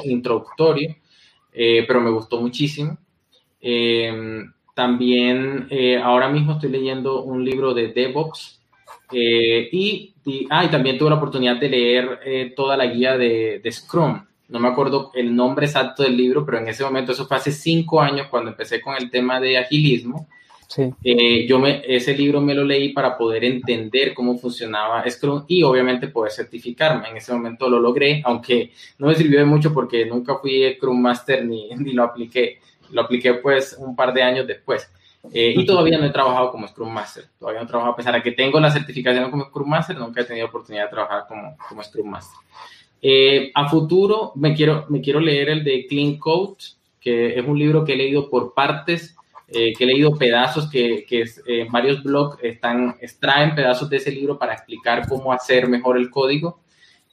introductorio, 0.04 0.96
eh, 1.52 1.84
pero 1.88 2.00
me 2.00 2.10
gustó 2.10 2.40
muchísimo. 2.40 2.96
Eh, 3.60 4.44
también 4.74 5.66
eh, 5.70 5.98
ahora 5.98 6.28
mismo 6.28 6.52
estoy 6.52 6.70
leyendo 6.70 7.22
un 7.22 7.44
libro 7.44 7.74
de 7.74 7.88
DevOps 7.88 8.60
y, 9.12 10.14
y, 10.24 10.46
ah, 10.50 10.64
y, 10.64 10.68
también 10.68 10.96
tuve 10.96 11.10
la 11.10 11.16
oportunidad 11.16 11.56
de 11.56 11.68
leer 11.68 12.54
toda 12.54 12.76
la 12.76 12.86
guía 12.86 13.18
de, 13.18 13.60
de 13.62 13.72
Scrum 13.72 14.22
no 14.50 14.58
me 14.58 14.68
acuerdo 14.68 15.12
el 15.14 15.34
nombre 15.34 15.66
exacto 15.66 16.02
del 16.02 16.16
libro, 16.16 16.44
pero 16.44 16.58
en 16.58 16.68
ese 16.68 16.82
momento, 16.82 17.12
eso 17.12 17.26
fue 17.26 17.36
hace 17.36 17.52
cinco 17.52 18.00
años 18.00 18.26
cuando 18.28 18.50
empecé 18.50 18.80
con 18.80 18.96
el 18.96 19.08
tema 19.08 19.40
de 19.40 19.56
agilismo. 19.56 20.28
Sí. 20.66 20.92
Eh, 21.02 21.46
yo 21.48 21.58
me, 21.58 21.82
ese 21.86 22.16
libro 22.16 22.40
me 22.40 22.54
lo 22.54 22.64
leí 22.64 22.90
para 22.92 23.16
poder 23.16 23.44
entender 23.44 24.12
cómo 24.14 24.38
funcionaba 24.38 25.08
Scrum 25.08 25.44
y 25.48 25.62
obviamente 25.62 26.08
poder 26.08 26.32
certificarme. 26.32 27.08
En 27.08 27.16
ese 27.16 27.32
momento 27.32 27.68
lo 27.68 27.80
logré, 27.80 28.22
aunque 28.24 28.72
no 28.98 29.06
me 29.06 29.14
sirvió 29.14 29.38
de 29.38 29.44
mucho 29.44 29.72
porque 29.72 30.04
nunca 30.06 30.36
fui 30.36 30.74
Scrum 30.74 31.00
Master 31.00 31.44
ni, 31.44 31.70
ni 31.76 31.92
lo 31.92 32.04
apliqué. 32.04 32.58
Lo 32.92 33.02
apliqué 33.02 33.34
pues 33.34 33.76
un 33.78 33.94
par 33.94 34.12
de 34.12 34.22
años 34.22 34.46
después. 34.46 34.90
Eh, 35.32 35.52
y 35.56 35.66
todavía 35.66 35.98
no 35.98 36.06
he 36.06 36.10
trabajado 36.10 36.50
como 36.50 36.66
Scrum 36.66 36.92
Master. 36.92 37.24
Todavía 37.38 37.60
no 37.60 37.66
he 37.66 37.68
trabajado, 37.68 37.92
a 37.92 37.96
pesar 37.96 38.14
de 38.14 38.22
que 38.22 38.32
tengo 38.32 38.58
la 38.58 38.70
certificación 38.70 39.30
como 39.30 39.44
Scrum 39.44 39.68
Master, 39.68 39.98
nunca 39.98 40.22
he 40.22 40.24
tenido 40.24 40.46
oportunidad 40.46 40.84
de 40.84 40.90
trabajar 40.90 41.24
como, 41.28 41.56
como 41.68 41.82
Scrum 41.82 42.08
Master. 42.08 42.38
Eh, 43.02 43.50
a 43.54 43.68
futuro 43.68 44.32
me 44.34 44.54
quiero, 44.54 44.86
me 44.88 45.00
quiero 45.00 45.20
leer 45.20 45.48
el 45.48 45.64
de 45.64 45.86
Clean 45.86 46.16
Code, 46.16 46.56
que 47.00 47.38
es 47.38 47.46
un 47.46 47.58
libro 47.58 47.84
que 47.84 47.94
he 47.94 47.96
leído 47.96 48.28
por 48.28 48.52
partes, 48.52 49.16
eh, 49.48 49.72
que 49.76 49.84
he 49.84 49.86
leído 49.86 50.16
pedazos 50.16 50.70
que, 50.70 51.04
que 51.08 51.24
eh, 51.46 51.66
varios 51.70 52.02
blogs 52.02 52.38
están, 52.42 52.96
extraen 53.00 53.54
pedazos 53.54 53.88
de 53.88 53.96
ese 53.96 54.12
libro 54.12 54.38
para 54.38 54.52
explicar 54.52 55.08
cómo 55.08 55.32
hacer 55.32 55.68
mejor 55.68 55.96
el 55.96 56.10
código. 56.10 56.60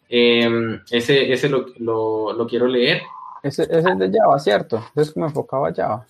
ese 0.10 1.32
ese 1.32 1.50
lo, 1.50 1.68
lo, 1.80 2.34
lo, 2.34 2.48
quiero 2.48 2.68
leer. 2.68 3.02
Ese, 3.48 3.64
ese, 3.64 3.78
es 3.78 4.00
de 4.00 4.12
Java, 4.12 4.40
¿cierto? 4.40 4.84
Es 4.96 5.12
como 5.12 5.26
enfocaba 5.26 5.70
a 5.70 5.74
Java. 5.74 6.06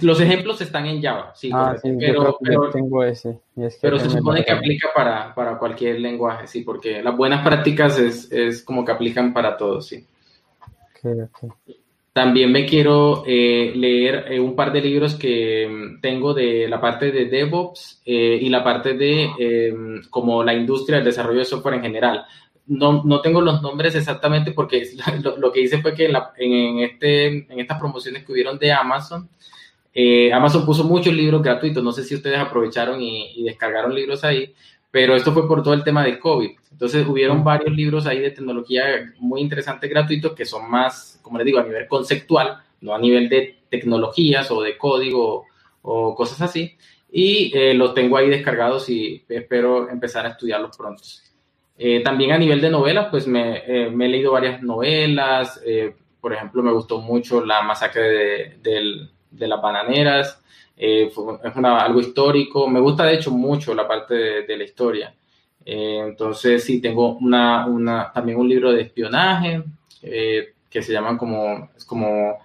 Los 0.00 0.20
ejemplos 0.20 0.60
están 0.60 0.86
en 0.86 1.02
Java, 1.02 1.32
sí, 1.34 1.50
ah, 1.52 1.74
sí 1.82 1.96
pero, 1.98 2.38
pero, 2.40 2.70
tengo 2.70 3.02
ese. 3.02 3.40
pero 3.82 3.98
se 3.98 4.08
supone 4.08 4.44
que 4.44 4.52
aplica 4.52 4.88
para, 4.94 5.34
para, 5.34 5.58
cualquier 5.58 5.98
lenguaje, 5.98 6.46
sí, 6.46 6.62
porque 6.62 7.02
las 7.02 7.16
buenas 7.16 7.44
prácticas 7.44 7.98
es, 7.98 8.30
es 8.30 8.62
como 8.62 8.84
que 8.84 8.92
aplican 8.92 9.32
para 9.32 9.56
todos, 9.56 9.88
sí. 9.88 10.06
Okay, 10.96 11.22
okay. 11.22 11.50
También 12.12 12.50
me 12.50 12.66
quiero 12.66 13.22
eh, 13.24 13.72
leer 13.74 14.32
eh, 14.32 14.40
un 14.40 14.56
par 14.56 14.72
de 14.72 14.80
libros 14.80 15.14
que 15.14 15.68
mm, 15.68 16.00
tengo 16.00 16.34
de 16.34 16.66
la 16.68 16.80
parte 16.80 17.12
de 17.12 17.26
DevOps 17.26 18.02
eh, 18.04 18.38
y 18.40 18.48
la 18.48 18.64
parte 18.64 18.94
de 18.94 19.30
em, 19.38 20.02
como 20.10 20.42
la 20.42 20.52
industria 20.52 20.96
del 20.96 21.04
desarrollo 21.04 21.38
de 21.38 21.44
software 21.44 21.76
en 21.76 21.82
general. 21.82 22.24
No, 22.70 23.02
no 23.04 23.20
tengo 23.20 23.40
los 23.40 23.62
nombres 23.62 23.96
exactamente 23.96 24.52
porque 24.52 24.88
lo, 25.22 25.36
lo 25.36 25.50
que 25.50 25.60
hice 25.60 25.82
fue 25.82 25.92
que 25.92 26.06
en, 26.06 26.12
la, 26.12 26.32
en, 26.36 26.78
este, 26.78 27.26
en 27.26 27.58
estas 27.58 27.78
promociones 27.78 28.24
que 28.24 28.32
hubieron 28.32 28.58
de 28.58 28.70
Amazon, 28.70 29.28
eh, 29.92 30.32
Amazon 30.32 30.64
puso 30.64 30.84
muchos 30.84 31.12
libros 31.12 31.42
gratuitos, 31.42 31.82
no 31.82 31.90
sé 31.90 32.04
si 32.04 32.14
ustedes 32.14 32.38
aprovecharon 32.38 33.02
y, 33.02 33.32
y, 33.34 33.42
descargaron 33.42 33.92
libros 33.92 34.22
ahí, 34.22 34.54
pero 34.88 35.16
esto 35.16 35.32
fue 35.32 35.48
por 35.48 35.64
todo 35.64 35.74
el 35.74 35.82
tema 35.82 36.04
del 36.04 36.20
COVID. 36.20 36.50
Entonces 36.70 37.06
hubieron 37.06 37.42
varios 37.42 37.74
libros 37.74 38.06
ahí 38.06 38.20
de 38.20 38.30
tecnología 38.30 39.12
muy 39.18 39.40
interesantes 39.40 39.90
gratuitos 39.90 40.32
que 40.32 40.46
son 40.46 40.70
más, 40.70 41.18
como 41.22 41.38
les 41.38 41.46
digo, 41.46 41.58
a 41.58 41.64
nivel 41.64 41.88
conceptual, 41.88 42.58
no 42.80 42.94
a 42.94 42.98
nivel 42.98 43.28
de 43.28 43.64
tecnologías 43.68 44.50
o 44.50 44.62
de 44.62 44.78
código 44.78 45.46
o 45.82 46.14
cosas 46.14 46.40
así. 46.40 46.76
Y 47.10 47.50
eh, 47.56 47.74
los 47.74 47.94
tengo 47.94 48.16
ahí 48.16 48.30
descargados 48.30 48.88
y 48.88 49.24
espero 49.28 49.90
empezar 49.90 50.24
a 50.24 50.30
estudiarlos 50.30 50.76
pronto. 50.76 51.02
Eh, 51.82 52.02
también 52.04 52.32
a 52.32 52.36
nivel 52.36 52.60
de 52.60 52.68
novelas, 52.68 53.06
pues 53.10 53.26
me, 53.26 53.56
eh, 53.56 53.86
he 53.86 54.08
leído 54.08 54.32
varias 54.32 54.62
novelas. 54.62 55.62
Eh, 55.64 55.94
por 56.20 56.34
ejemplo, 56.34 56.62
me 56.62 56.72
gustó 56.72 57.00
mucho 57.00 57.42
La 57.42 57.62
masacre 57.62 58.58
de, 58.62 59.08
de 59.30 59.48
las 59.48 59.62
bananeras, 59.62 60.42
eh, 60.76 61.10
es 61.42 61.56
algo 61.56 62.00
histórico, 62.00 62.68
me 62.68 62.80
gusta 62.80 63.04
de 63.04 63.14
hecho 63.14 63.30
mucho 63.30 63.74
la 63.74 63.88
parte 63.88 64.42
de, 64.42 64.56
la 64.58 64.64
historia. 64.64 65.14
Entonces 65.64 66.64
sí, 66.64 66.82
tengo 66.82 67.16
una, 67.16 67.64
una, 67.66 68.12
también 68.12 68.38
un 68.38 68.48
libro 68.48 68.72
de 68.72 68.82
espionaje 68.82 69.62
que 70.02 70.82
se 70.82 70.92
llaman 70.92 71.16
como, 71.16 71.70
como, 71.86 72.40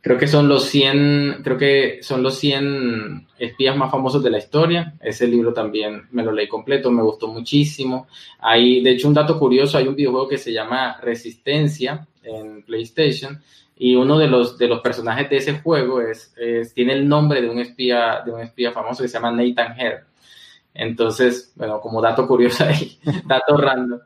creo 0.00 0.18
que 0.18 0.26
son 0.26 0.48
los 0.48 0.64
100, 0.64 1.40
creo 1.42 1.58
que 1.58 1.98
son 2.02 2.22
los 2.22 2.38
100 2.38 3.28
espías 3.38 3.76
más 3.76 3.90
famosos 3.90 4.22
de 4.22 4.30
la 4.30 4.38
historia. 4.38 4.94
Ese 5.00 5.26
libro 5.26 5.52
también 5.52 6.06
me 6.10 6.22
lo 6.22 6.32
leí 6.32 6.48
completo, 6.48 6.90
me 6.90 7.02
gustó 7.02 7.28
muchísimo. 7.28 8.08
Hay, 8.38 8.82
de 8.82 8.92
hecho, 8.92 9.08
un 9.08 9.14
dato 9.14 9.38
curioso, 9.38 9.78
hay 9.78 9.88
un 9.88 9.96
videojuego 9.96 10.28
que 10.28 10.38
se 10.38 10.52
llama 10.52 10.98
Resistencia 11.00 12.06
en 12.22 12.62
PlayStation 12.62 13.40
y 13.76 13.96
uno 13.96 14.18
de 14.18 14.26
los, 14.26 14.58
de 14.58 14.68
los 14.68 14.80
personajes 14.80 15.30
de 15.30 15.36
ese 15.38 15.58
juego 15.60 16.02
es, 16.02 16.34
es, 16.36 16.74
tiene 16.74 16.92
el 16.92 17.08
nombre 17.08 17.40
de 17.40 17.48
un 17.48 17.58
espía, 17.58 18.22
de 18.24 18.30
un 18.30 18.40
espía 18.40 18.72
famoso 18.72 19.02
que 19.02 19.08
se 19.08 19.14
llama 19.14 19.32
Nathan 19.32 19.72
Hare. 19.72 20.00
Entonces, 20.74 21.52
bueno, 21.56 21.80
como 21.80 22.00
dato 22.00 22.26
curioso 22.26 22.64
ahí, 22.64 22.98
dato 23.26 23.56
random. 23.56 24.00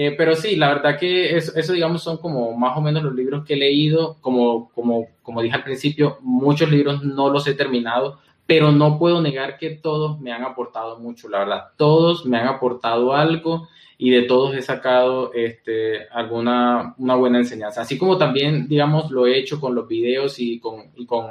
Eh, 0.00 0.14
pero 0.16 0.36
sí, 0.36 0.54
la 0.54 0.68
verdad 0.68 0.96
que 0.96 1.36
eso, 1.36 1.50
eso, 1.56 1.72
digamos, 1.72 2.04
son 2.04 2.18
como 2.18 2.56
más 2.56 2.78
o 2.78 2.80
menos 2.80 3.02
los 3.02 3.12
libros 3.16 3.44
que 3.44 3.54
he 3.54 3.56
leído. 3.56 4.16
Como, 4.20 4.70
como, 4.72 5.08
como 5.24 5.42
dije 5.42 5.56
al 5.56 5.64
principio, 5.64 6.18
muchos 6.20 6.70
libros 6.70 7.02
no 7.02 7.30
los 7.30 7.48
he 7.48 7.54
terminado, 7.54 8.20
pero 8.46 8.70
no 8.70 8.96
puedo 8.96 9.20
negar 9.20 9.58
que 9.58 9.70
todos 9.70 10.20
me 10.20 10.30
han 10.30 10.44
aportado 10.44 11.00
mucho, 11.00 11.28
la 11.28 11.40
verdad. 11.40 11.64
Todos 11.76 12.24
me 12.26 12.38
han 12.38 12.46
aportado 12.46 13.12
algo 13.12 13.66
y 13.98 14.10
de 14.10 14.22
todos 14.22 14.54
he 14.54 14.62
sacado 14.62 15.32
este, 15.34 16.08
alguna 16.10 16.94
una 16.98 17.16
buena 17.16 17.38
enseñanza. 17.38 17.80
Así 17.80 17.98
como 17.98 18.18
también, 18.18 18.68
digamos, 18.68 19.10
lo 19.10 19.26
he 19.26 19.36
hecho 19.36 19.60
con 19.60 19.74
los 19.74 19.88
videos 19.88 20.38
y 20.38 20.60
con, 20.60 20.92
y 20.94 21.06
con 21.06 21.26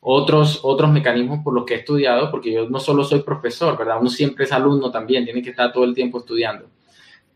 otros, 0.00 0.60
otros 0.62 0.88
mecanismos 0.92 1.40
por 1.42 1.52
los 1.52 1.64
que 1.64 1.74
he 1.74 1.78
estudiado, 1.78 2.30
porque 2.30 2.52
yo 2.52 2.68
no 2.70 2.78
solo 2.78 3.02
soy 3.02 3.22
profesor, 3.22 3.76
¿verdad? 3.76 3.98
Uno 4.00 4.08
siempre 4.08 4.44
es 4.44 4.52
alumno 4.52 4.92
también, 4.92 5.24
tiene 5.24 5.42
que 5.42 5.50
estar 5.50 5.72
todo 5.72 5.82
el 5.82 5.94
tiempo 5.96 6.18
estudiando. 6.18 6.66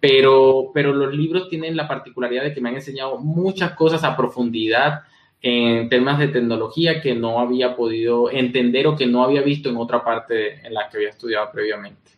Pero, 0.03 0.73
pero 0.75 0.93
los 0.93 1.15
libros 1.15 1.49
tienen 1.49 1.77
la 1.77 1.87
particularidad 1.87 2.43
de 2.43 2.53
que 2.53 2.61
me 2.61 2.71
han 2.71 2.75
enseñado 2.75 3.19
muchas 3.19 3.71
cosas 3.77 4.03
a 4.03 4.17
profundidad 4.17 5.03
en 5.41 5.89
temas 5.89 6.19
de 6.19 6.27
tecnología 6.27 7.01
que 7.01 7.15
no 7.15 7.39
había 7.39 7.77
podido 7.77 8.29
entender 8.29 8.89
o 8.89 8.97
que 8.97 9.07
no 9.07 9.23
había 9.23 9.43
visto 9.43 9.71
en 9.71 9.77
otra 9.77 10.03
parte 10.03 10.67
en 10.67 10.75
la 10.75 10.89
que 10.89 10.97
había 10.97 11.11
estudiado 11.11 11.49
previamente. 11.53 12.11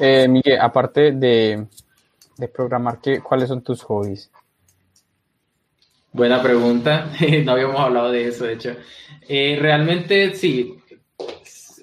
Eh, 0.00 0.26
Miguel, 0.26 0.58
aparte 0.60 1.12
de, 1.12 1.64
de 2.38 2.48
programar, 2.48 3.00
¿qué, 3.00 3.20
¿cuáles 3.20 3.48
son 3.48 3.62
tus 3.62 3.84
hobbies? 3.84 4.32
Buena 6.10 6.42
pregunta, 6.42 7.12
no 7.44 7.52
habíamos 7.52 7.78
hablado 7.78 8.10
de 8.10 8.26
eso, 8.26 8.46
de 8.46 8.54
hecho. 8.54 8.74
Eh, 9.28 9.56
realmente 9.60 10.34
sí, 10.34 10.81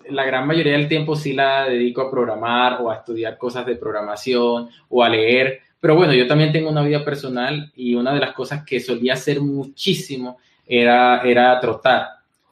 la 0.10 0.26
gran 0.26 0.48
mayoría 0.48 0.74
del 0.74 0.88
tiempo 0.88 1.16
sí 1.16 1.34
la 1.34 1.66
dedico 1.66 2.02
a 2.02 2.12
programar 2.12 2.82
o 2.82 2.92
a 2.92 2.96
estudiar 2.96 3.38
cosas 3.38 3.66
de 3.66 3.76
programación 3.76 4.70
o 4.90 5.04
a 5.04 5.10
leer, 5.10 5.62
pero 5.80 5.96
bueno, 5.96 6.14
yo 6.14 6.28
también 6.28 6.52
tengo 6.52 6.70
una 6.70 6.84
vida 6.84 7.04
personal 7.06 7.72
y 7.76 7.96
una 7.96 8.14
de 8.14 8.20
las 8.20 8.34
cosas 8.34 8.64
que 8.66 8.80
solía 8.80 9.14
hacer 9.14 9.40
muchísimo 9.42 10.38
era, 10.66 11.22
era 11.22 11.60
trotar. 11.60 12.08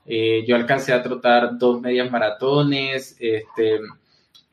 Eh, 0.05 0.45
yo 0.47 0.55
alcancé 0.55 0.93
a 0.93 1.03
trotar 1.03 1.57
dos 1.57 1.81
medias 1.81 2.09
maratones, 2.09 3.17
este, 3.19 3.79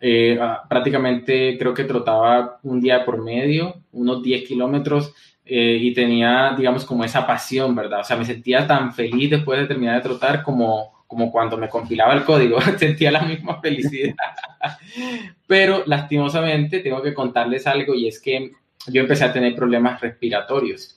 eh, 0.00 0.36
ah, 0.40 0.64
prácticamente 0.68 1.56
creo 1.56 1.72
que 1.72 1.84
trotaba 1.84 2.58
un 2.64 2.80
día 2.80 3.04
por 3.04 3.22
medio, 3.22 3.82
unos 3.92 4.22
10 4.22 4.48
kilómetros, 4.48 5.14
eh, 5.46 5.78
y 5.80 5.94
tenía, 5.94 6.54
digamos, 6.56 6.84
como 6.84 7.04
esa 7.04 7.26
pasión, 7.26 7.74
¿verdad? 7.74 8.00
O 8.00 8.04
sea, 8.04 8.16
me 8.16 8.24
sentía 8.24 8.66
tan 8.66 8.92
feliz 8.92 9.30
después 9.30 9.60
de 9.60 9.66
terminar 9.66 9.96
de 9.96 10.08
trotar 10.08 10.42
como, 10.42 10.93
como 11.14 11.30
cuando 11.30 11.56
me 11.56 11.68
compilaba 11.68 12.12
el 12.12 12.24
código, 12.24 12.58
sentía 12.78 13.12
la 13.12 13.22
misma 13.22 13.60
felicidad. 13.60 14.16
Pero 15.46 15.84
lastimosamente 15.86 16.80
tengo 16.80 17.00
que 17.00 17.14
contarles 17.14 17.68
algo 17.68 17.94
y 17.94 18.08
es 18.08 18.20
que 18.20 18.50
yo 18.88 19.02
empecé 19.02 19.24
a 19.24 19.32
tener 19.32 19.54
problemas 19.54 20.00
respiratorios. 20.00 20.96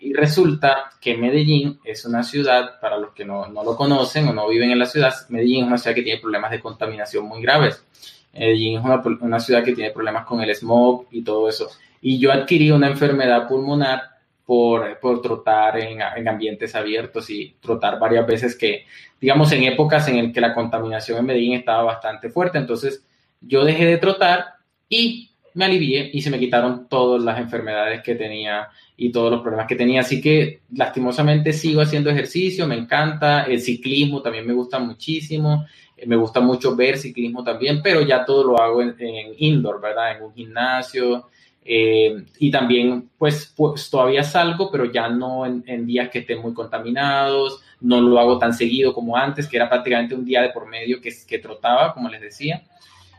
Y 0.00 0.14
resulta 0.14 0.90
que 1.00 1.16
Medellín 1.16 1.78
es 1.84 2.06
una 2.06 2.24
ciudad, 2.24 2.80
para 2.80 2.96
los 2.96 3.12
que 3.12 3.24
no, 3.24 3.46
no, 3.48 3.62
lo 3.62 3.76
conocen 3.76 4.26
o 4.26 4.32
no 4.32 4.48
viven 4.48 4.70
en 4.70 4.78
la 4.78 4.86
ciudad, 4.86 5.14
Medellín 5.28 5.64
es 5.64 5.68
una 5.68 5.78
ciudad 5.78 5.94
que 5.94 6.02
tiene 6.02 6.20
problemas 6.20 6.50
de 6.50 6.60
contaminación 6.60 7.26
muy 7.26 7.42
graves. 7.42 7.84
Medellín 8.32 8.78
es 8.78 8.84
una, 8.84 9.02
una 9.20 9.38
ciudad 9.38 9.62
que 9.62 9.74
tiene 9.74 9.90
problemas 9.90 10.24
con 10.24 10.40
el 10.40 10.52
smog 10.54 11.06
y 11.12 11.22
todo 11.22 11.48
eso. 11.48 11.68
Y 12.00 12.18
yo 12.18 12.32
adquirí 12.32 12.70
una 12.72 12.88
enfermedad 12.88 13.46
pulmonar 13.46 14.13
por, 14.44 14.98
por 15.00 15.22
trotar 15.22 15.78
en, 15.78 16.00
en, 16.00 16.28
ambientes 16.28 16.74
abiertos 16.74 17.30
y 17.30 17.56
trotar 17.60 17.98
varias 17.98 18.26
veces 18.26 18.56
que, 18.56 18.84
digamos, 19.20 19.50
en 19.52 19.64
épocas 19.64 20.06
en 20.08 20.22
las 20.22 20.32
que 20.32 20.40
la 20.40 20.54
contaminación 20.54 21.18
en 21.18 21.26
Medellín 21.26 21.54
estaba 21.54 21.82
bastante 21.82 22.28
fuerte. 22.28 22.58
Entonces, 22.58 23.06
yo 23.40 23.64
dejé 23.64 23.86
de 23.86 23.98
trotar 23.98 24.54
y 24.88 25.30
me 25.54 25.64
alivié 25.64 26.10
y 26.12 26.20
se 26.20 26.30
me 26.30 26.38
quitaron 26.38 26.88
todas 26.88 27.22
las 27.22 27.38
enfermedades 27.38 28.02
que 28.02 28.16
tenía 28.16 28.68
y 28.96 29.10
todos 29.10 29.30
los 29.30 29.40
problemas 29.40 29.66
que 29.66 29.76
tenía. 29.76 30.00
Así 30.00 30.20
que 30.20 30.62
lastimosamente 30.72 31.52
sigo 31.52 31.80
haciendo 31.80 32.10
ejercicio, 32.10 32.66
me 32.66 32.76
encanta, 32.76 33.44
el 33.44 33.60
ciclismo 33.60 34.20
también 34.20 34.46
me 34.46 34.52
gusta 34.52 34.78
muchísimo, 34.78 35.66
eh, 35.96 36.06
me 36.06 36.16
gusta 36.16 36.40
mucho 36.40 36.74
ver 36.74 36.98
ciclismo 36.98 37.42
también, 37.42 37.80
pero 37.82 38.02
ya 38.02 38.24
todo 38.24 38.44
lo 38.44 38.60
hago 38.60 38.82
en, 38.82 38.96
indoor, 39.38 39.80
¿verdad? 39.80 40.16
En 40.16 40.24
un 40.24 40.34
gimnasio. 40.34 41.28
Eh, 41.66 42.24
y 42.38 42.50
también, 42.50 43.08
pues, 43.16 43.52
pues, 43.56 43.88
todavía 43.88 44.22
salgo, 44.22 44.70
pero 44.70 44.84
ya 44.84 45.08
no 45.08 45.46
en, 45.46 45.64
en, 45.66 45.86
días 45.86 46.10
que 46.10 46.18
estén 46.18 46.42
muy 46.42 46.52
contaminados, 46.52 47.62
no 47.80 48.02
lo 48.02 48.18
hago 48.18 48.38
tan 48.38 48.52
seguido 48.52 48.92
como 48.92 49.16
antes, 49.16 49.48
que 49.48 49.56
era 49.56 49.68
prácticamente 49.68 50.14
un 50.14 50.24
día 50.24 50.42
de 50.42 50.50
por 50.50 50.66
medio 50.66 51.00
que, 51.00 51.10
que 51.26 51.38
trotaba, 51.38 51.94
como 51.94 52.10
les 52.10 52.20
decía. 52.20 52.62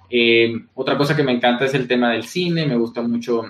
Eh, 0.10 0.54
otra 0.76 0.98
cosa 0.98 1.16
que 1.16 1.24
me 1.24 1.32
encanta 1.32 1.66
es 1.66 1.74
el 1.74 1.88
tema 1.88 2.12
del 2.12 2.26
cine, 2.26 2.68
me 2.68 2.76
gustan 2.76 3.10
mucho 3.10 3.44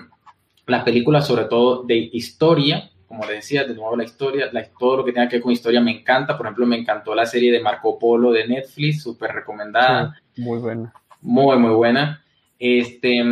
las 0.66 0.82
películas, 0.82 1.26
sobre 1.26 1.44
todo 1.44 1.82
de 1.84 2.10
historia, 2.12 2.90
como 3.06 3.24
les 3.26 3.36
decía, 3.36 3.64
de 3.64 3.74
nuevo 3.74 3.96
la 3.96 4.04
historia, 4.04 4.48
la, 4.50 4.64
todo 4.64 4.98
lo 4.98 5.04
que 5.04 5.12
tenga 5.12 5.28
que 5.28 5.36
ver 5.36 5.42
con 5.42 5.52
historia 5.52 5.80
me 5.80 5.92
encanta, 5.92 6.36
por 6.36 6.46
ejemplo, 6.46 6.66
me 6.66 6.78
encantó 6.78 7.14
la 7.14 7.26
serie 7.26 7.52
de 7.52 7.60
Marco 7.60 7.98
Polo 7.98 8.32
de 8.32 8.48
Netflix, 8.48 9.02
súper 9.02 9.32
recomendada. 9.32 10.20
Sí, 10.34 10.40
muy 10.42 10.58
buena. 10.58 10.92
Muy, 11.20 11.56
muy 11.58 11.72
buena. 11.72 12.24
Este, 12.58 13.22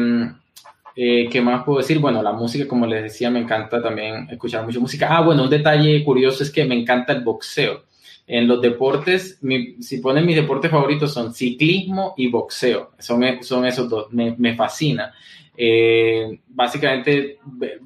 eh, 0.96 1.28
¿Qué 1.30 1.40
más 1.40 1.64
puedo 1.64 1.78
decir? 1.78 1.98
Bueno, 1.98 2.22
la 2.22 2.32
música, 2.32 2.68
como 2.68 2.86
les 2.86 3.02
decía, 3.02 3.30
me 3.30 3.40
encanta 3.40 3.82
también 3.82 4.28
escuchar 4.30 4.64
mucha 4.64 4.78
música. 4.78 5.08
Ah, 5.10 5.22
bueno, 5.22 5.44
un 5.44 5.50
detalle 5.50 6.04
curioso 6.04 6.42
es 6.42 6.50
que 6.50 6.64
me 6.64 6.78
encanta 6.78 7.12
el 7.12 7.22
boxeo. 7.22 7.84
En 8.26 8.46
los 8.48 8.60
deportes, 8.60 9.38
si 9.80 9.98
ponen 9.98 10.24
mis 10.24 10.36
deportes 10.36 10.70
favoritos 10.70 11.12
son 11.12 11.34
ciclismo 11.34 12.14
y 12.16 12.28
boxeo. 12.28 12.92
Son, 12.98 13.22
son 13.42 13.66
esos 13.66 13.88
dos, 13.88 14.06
me, 14.12 14.54
fascina. 14.54 15.12
Eh, 15.56 16.40
básicamente, 16.48 17.38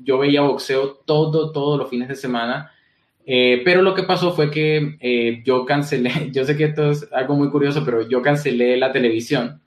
yo 0.05 0.19
veía 0.19 0.43
boxeo 0.43 1.01
todo, 1.05 1.51
todos 1.51 1.79
los 1.79 1.89
fines 1.89 2.09
de 2.09 2.15
semana. 2.15 2.71
Eh, 3.27 3.63
pero 3.65 3.83
lo 3.83 3.95
que 3.95 4.05
pasó 4.05 4.33
fue 4.33 4.51
que 4.51 5.43
yo 5.45 5.65
cancelé, 5.65 6.13
yo 6.33 6.45
sé 6.45 6.57
que 6.57 6.65
esto 6.65 6.91
es 6.91 7.09
algo 7.13 7.35
muy 7.35 7.51
curioso, 7.51 7.85
pero 7.85 8.07
yo 8.07 8.21
cancelé 8.23 8.77
la 8.77 8.93
televisión. 8.93 9.61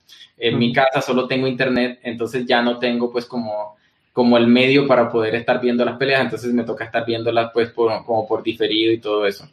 En 0.43 0.57
mi 0.57 0.73
casa 0.73 1.01
solo 1.01 1.27
tengo 1.27 1.47
internet, 1.47 1.99
entonces 2.01 2.47
ya 2.47 2.63
no 2.63 2.79
tengo 2.79 3.11
pues 3.11 3.25
como, 3.25 3.77
como 4.11 4.37
el 4.37 4.47
medio 4.47 4.87
para 4.87 5.09
poder 5.11 5.35
estar 5.35 5.61
viendo 5.61 5.85
las 5.85 5.97
peleas, 5.97 6.21
entonces 6.21 6.51
me 6.51 6.63
toca 6.63 6.85
estar 6.85 7.05
viéndolas 7.05 7.51
pues 7.53 7.69
por, 7.69 8.03
como 8.05 8.27
por 8.27 8.41
diferido 8.41 8.91
y 8.91 8.99
todo 8.99 9.27
eso. 9.27 9.47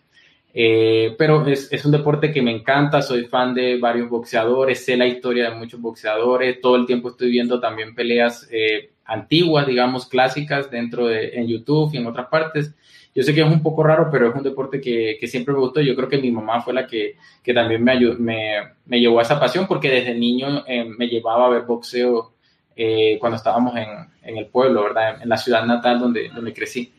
Eh, 0.54 1.14
pero 1.18 1.46
es, 1.46 1.70
es, 1.70 1.84
un 1.84 1.92
deporte 1.92 2.32
que 2.32 2.40
me 2.40 2.50
encanta, 2.50 3.02
soy 3.02 3.26
fan 3.26 3.52
de 3.52 3.78
varios 3.78 4.08
boxeadores, 4.08 4.82
sé 4.82 4.96
la 4.96 5.06
historia 5.06 5.50
de 5.50 5.56
muchos 5.56 5.78
boxeadores, 5.78 6.60
todo 6.62 6.76
el 6.76 6.86
tiempo 6.86 7.10
estoy 7.10 7.30
viendo 7.30 7.60
también 7.60 7.94
peleas 7.94 8.48
eh, 8.50 8.90
antiguas, 9.04 9.66
digamos, 9.66 10.06
clásicas 10.06 10.70
dentro 10.70 11.06
de 11.06 11.34
en 11.34 11.46
YouTube 11.46 11.92
y 11.92 11.98
en 11.98 12.06
otras 12.06 12.28
partes. 12.28 12.74
Yo 13.18 13.24
sé 13.24 13.34
que 13.34 13.40
es 13.40 13.48
un 13.48 13.64
poco 13.64 13.82
raro, 13.82 14.10
pero 14.12 14.28
es 14.28 14.34
un 14.36 14.44
deporte 14.44 14.80
que, 14.80 15.16
que 15.18 15.26
siempre 15.26 15.52
me 15.52 15.58
gustó. 15.58 15.80
Yo 15.80 15.96
creo 15.96 16.08
que 16.08 16.18
mi 16.18 16.30
mamá 16.30 16.60
fue 16.62 16.72
la 16.72 16.86
que, 16.86 17.16
que 17.42 17.52
también 17.52 17.82
me, 17.82 17.90
ayudó, 17.90 18.16
me, 18.16 18.58
me, 18.86 19.00
llevó 19.00 19.18
a 19.18 19.22
esa 19.22 19.40
pasión, 19.40 19.66
porque 19.66 19.90
desde 19.90 20.14
niño 20.14 20.62
eh, 20.68 20.84
me 20.84 21.08
llevaba 21.08 21.46
a 21.46 21.48
ver 21.48 21.62
boxeo 21.62 22.34
eh, 22.76 23.18
cuando 23.18 23.34
estábamos 23.34 23.74
en, 23.74 23.88
en, 24.22 24.38
el 24.38 24.46
pueblo, 24.46 24.84
¿verdad? 24.84 25.16
En, 25.16 25.22
en 25.22 25.28
la 25.30 25.36
ciudad 25.36 25.66
natal 25.66 25.98
donde, 25.98 26.28
donde 26.28 26.52
crecí. 26.52 26.92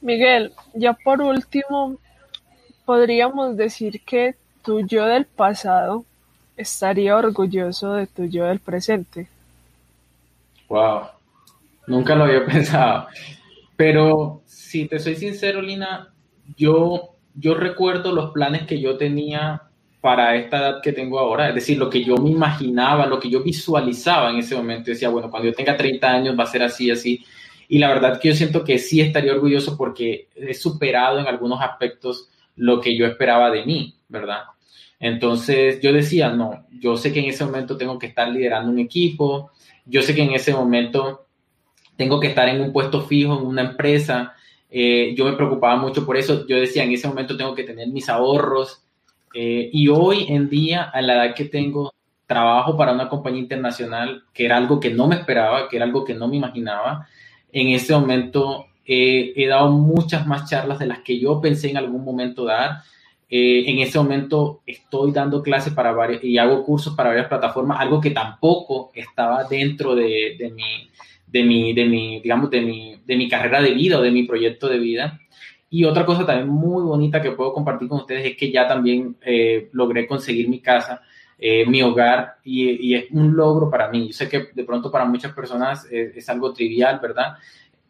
Miguel, 0.00 0.52
ya 0.74 0.94
por 0.94 1.22
último, 1.22 1.96
podríamos 2.84 3.56
decir 3.56 4.00
que 4.04 4.34
tu 4.64 4.84
yo 4.84 5.06
del 5.06 5.26
pasado 5.26 6.04
estaría 6.56 7.16
orgulloso 7.16 7.92
de 7.92 8.08
tu 8.08 8.24
yo 8.24 8.46
del 8.46 8.58
presente. 8.58 9.28
Wow, 10.68 11.02
nunca 11.86 12.16
lo 12.16 12.24
había 12.24 12.44
pensado. 12.46 13.06
Pero 13.76 14.41
si 14.72 14.86
te 14.86 14.98
soy 14.98 15.16
sincero, 15.16 15.60
Lina, 15.60 16.14
yo, 16.56 17.10
yo 17.34 17.54
recuerdo 17.54 18.10
los 18.10 18.30
planes 18.30 18.62
que 18.62 18.80
yo 18.80 18.96
tenía 18.96 19.64
para 20.00 20.34
esta 20.34 20.56
edad 20.56 20.82
que 20.82 20.92
tengo 20.92 21.18
ahora, 21.18 21.50
es 21.50 21.54
decir, 21.54 21.76
lo 21.76 21.90
que 21.90 22.02
yo 22.02 22.16
me 22.16 22.30
imaginaba, 22.30 23.06
lo 23.06 23.20
que 23.20 23.28
yo 23.28 23.42
visualizaba 23.42 24.30
en 24.30 24.38
ese 24.38 24.56
momento, 24.56 24.90
decía, 24.90 25.10
bueno, 25.10 25.30
cuando 25.30 25.50
yo 25.50 25.54
tenga 25.54 25.76
30 25.76 26.10
años 26.10 26.38
va 26.38 26.44
a 26.44 26.46
ser 26.46 26.62
así, 26.62 26.90
así. 26.90 27.22
Y 27.68 27.78
la 27.78 27.88
verdad 27.88 28.18
que 28.18 28.28
yo 28.28 28.34
siento 28.34 28.64
que 28.64 28.78
sí 28.78 29.02
estaría 29.02 29.32
orgulloso 29.32 29.76
porque 29.76 30.28
he 30.34 30.54
superado 30.54 31.18
en 31.18 31.26
algunos 31.26 31.60
aspectos 31.60 32.30
lo 32.56 32.80
que 32.80 32.96
yo 32.96 33.04
esperaba 33.04 33.50
de 33.50 33.66
mí, 33.66 33.94
¿verdad? 34.08 34.44
Entonces 34.98 35.82
yo 35.82 35.92
decía, 35.92 36.30
no, 36.30 36.66
yo 36.80 36.96
sé 36.96 37.12
que 37.12 37.20
en 37.20 37.26
ese 37.26 37.44
momento 37.44 37.76
tengo 37.76 37.98
que 37.98 38.06
estar 38.06 38.26
liderando 38.26 38.70
un 38.70 38.78
equipo, 38.78 39.50
yo 39.84 40.00
sé 40.00 40.14
que 40.14 40.22
en 40.22 40.32
ese 40.32 40.54
momento 40.54 41.26
tengo 41.94 42.18
que 42.18 42.28
estar 42.28 42.48
en 42.48 42.62
un 42.62 42.72
puesto 42.72 43.02
fijo 43.02 43.38
en 43.38 43.46
una 43.46 43.62
empresa, 43.62 44.34
eh, 44.72 45.14
yo 45.16 45.24
me 45.24 45.34
preocupaba 45.34 45.76
mucho 45.76 46.06
por 46.06 46.16
eso, 46.16 46.46
yo 46.46 46.56
decía, 46.56 46.84
en 46.84 46.92
ese 46.92 47.08
momento 47.08 47.36
tengo 47.36 47.54
que 47.54 47.64
tener 47.64 47.88
mis 47.88 48.08
ahorros, 48.08 48.82
eh, 49.34 49.70
y 49.72 49.88
hoy 49.88 50.26
en 50.28 50.48
día, 50.48 50.84
a 50.84 51.00
la 51.02 51.26
edad 51.26 51.34
que 51.34 51.44
tengo, 51.44 51.92
trabajo 52.26 52.76
para 52.76 52.92
una 52.92 53.08
compañía 53.08 53.40
internacional, 53.40 54.24
que 54.32 54.46
era 54.46 54.56
algo 54.56 54.80
que 54.80 54.90
no 54.90 55.06
me 55.06 55.16
esperaba, 55.16 55.68
que 55.68 55.76
era 55.76 55.84
algo 55.84 56.04
que 56.04 56.14
no 56.14 56.28
me 56.28 56.36
imaginaba, 56.36 57.06
en 57.52 57.68
ese 57.68 57.92
momento 57.92 58.66
eh, 58.84 59.32
he 59.36 59.46
dado 59.46 59.70
muchas 59.70 60.26
más 60.26 60.48
charlas 60.48 60.78
de 60.78 60.86
las 60.86 61.00
que 61.00 61.18
yo 61.18 61.40
pensé 61.40 61.70
en 61.70 61.76
algún 61.76 62.04
momento 62.04 62.44
dar. 62.44 62.82
Eh, 63.28 63.64
en 63.70 63.78
ese 63.78 63.98
momento 63.98 64.60
estoy 64.66 65.12
dando 65.12 65.42
clases 65.42 65.72
para 65.72 65.92
varias 65.92 66.22
y 66.22 66.36
hago 66.36 66.64
cursos 66.64 66.94
para 66.94 67.10
varias 67.10 67.28
plataformas, 67.28 67.80
algo 67.80 68.00
que 68.00 68.10
tampoco 68.10 68.90
estaba 68.94 69.44
dentro 69.44 69.94
de, 69.94 70.36
de, 70.38 70.50
mi, 70.50 70.90
de, 71.32 71.42
mi, 71.42 71.72
de 71.72 71.86
mi, 71.86 72.20
digamos, 72.20 72.50
de 72.50 72.60
mi, 72.60 72.96
de 73.04 73.16
mi 73.16 73.28
carrera 73.28 73.60
de 73.62 73.72
vida 73.74 73.98
o 73.98 74.02
de 74.02 74.10
mi 74.10 74.24
proyecto 74.24 74.68
de 74.68 74.78
vida. 74.78 75.20
Y 75.70 75.84
otra 75.84 76.04
cosa 76.04 76.26
también 76.26 76.48
muy 76.48 76.82
bonita 76.82 77.22
que 77.22 77.32
puedo 77.32 77.52
compartir 77.52 77.88
con 77.88 78.00
ustedes 78.00 78.26
es 78.26 78.36
que 78.36 78.52
ya 78.52 78.68
también 78.68 79.16
eh, 79.22 79.70
logré 79.72 80.06
conseguir 80.06 80.48
mi 80.48 80.60
casa, 80.60 81.00
eh, 81.38 81.64
mi 81.66 81.82
hogar, 81.82 82.36
y, 82.44 82.88
y, 82.88 82.94
es 82.94 83.06
un 83.10 83.34
logro 83.34 83.70
para 83.70 83.88
mí. 83.88 84.08
Yo 84.08 84.12
sé 84.12 84.28
que 84.28 84.48
de 84.54 84.64
pronto 84.64 84.90
para 84.90 85.06
muchas 85.06 85.32
personas 85.32 85.86
es, 85.90 86.16
es 86.16 86.28
algo 86.28 86.52
trivial, 86.52 87.00
¿verdad? 87.02 87.36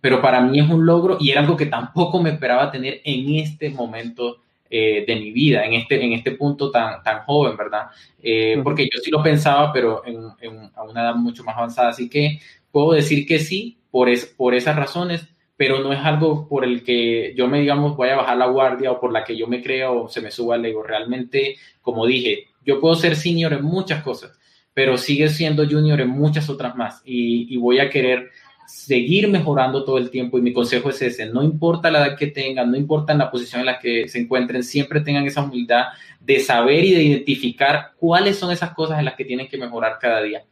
pero 0.02 0.20
para 0.20 0.40
mí 0.40 0.59
es 0.59 0.69
un 0.69 0.85
logro 0.85 1.16
y 1.20 1.31
era 1.31 1.40
algo 1.40 1.56
que 1.56 1.66
tampoco 1.66 2.20
me 2.20 2.31
esperaba 2.31 2.73
tener 2.73 3.01
en 3.05 3.36
este 3.36 3.70
momento 3.70 4.39
eh, 4.69 5.05
de 5.06 5.16
mi 5.16 5.31
vida 5.31 5.64
en 5.64 5.74
este, 5.74 6.02
en 6.02 6.12
este 6.12 6.32
punto 6.32 6.70
tan, 6.70 7.02
tan 7.05 7.20
joven, 7.24 7.56
¿verdad? 7.56 7.86
Eh, 8.20 8.60
porque 8.64 8.85
yo 8.85 8.98
sí 9.01 9.10
lo 9.12 9.23
pensaba, 9.23 9.73
pero 9.73 10.02
en, 10.05 10.70
a 10.74 10.82
una 10.82 11.02
edad 11.02 11.14
mucho 11.14 11.44
más 11.44 11.56
avanzada. 11.56 11.90
Así 11.90 12.09
que 12.09 12.40
puedo 12.73 12.93
decir 12.93 13.27
que 13.27 13.39
sí 13.39 13.78
por, 13.90 14.09
es, 14.09 14.27
por 14.27 14.55
esas 14.55 14.74
razones, 14.74 15.28
pero 15.57 15.81
no 15.81 15.93
es 15.93 16.01
algo 16.01 16.49
por 16.49 16.65
el 16.65 16.82
que 16.82 17.35
yo 17.36 17.47
me, 17.47 17.61
digamos, 17.61 17.97
voy 17.97 18.09
a 18.09 18.16
bajar 18.16 18.36
la 18.36 18.47
guardia 18.47 18.90
o 18.90 19.01
por 19.01 19.12
la 19.12 19.23
que 19.23 19.36
yo 19.36 19.47
me 19.47 19.62
creo 19.62 20.05
o 20.05 20.09
se 20.09 20.20
me 20.20 20.32
suba 20.32 20.57
el 20.57 20.65
ego. 20.65 20.82
Realmente, 20.82 21.57
como 21.81 22.07
dije, 22.07 22.49
yo 22.65 22.81
puedo 22.81 22.97
ser 22.97 23.15
senior 23.15 23.53
en 23.53 23.62
muchas 23.62 24.03
cosas, 24.03 24.36
pero 24.74 24.97
sigue 24.97 25.28
siendo 25.28 25.69
junior 25.69 26.01
en 26.01 26.09
muchas 26.09 26.49
otras 26.49 26.74
más 26.74 27.03
y, 27.05 27.55
y 27.55 27.57
voy 27.59 27.78
a 27.78 27.90
querer 27.90 28.31
seguir 28.66 29.28
mejorando 29.28 29.85
todo 29.85 29.99
el 29.99 30.11
tiempo 30.11 30.39
y 30.39 30.43
mi 30.43 30.53
consejo 30.53 30.89
es 30.90 31.03
ese, 31.03 31.27
no 31.27 31.43
importa 31.43 31.90
la 31.90 32.07
edad 32.07 32.16
que 32.16 32.28
tengan, 32.28 32.70
no 32.70 32.77
importa 32.78 33.12
la 33.15 33.31
posición 33.31 33.61
en 33.61 33.66
la 33.66 33.78
que 33.78 34.09
se 34.09 34.19
encuentren, 34.19 34.62
siempre 34.62 35.01
tengan 35.01 35.27
esa 35.27 35.43
humildad 35.43 35.86
de 36.20 36.40
saber 36.40 36.85
y 36.85 36.94
de 36.94 37.03
identificar 37.03 37.93
cuáles 37.99 38.39
son 38.39 38.51
esas 38.51 38.73
cosas 38.73 38.99
en 38.99 39.05
las 39.05 39.15
que 39.15 39.27
tienen 39.27 39.49
que 39.49 39.59
mejorar 39.59 39.99
cada 40.01 40.23
día. 40.23 40.44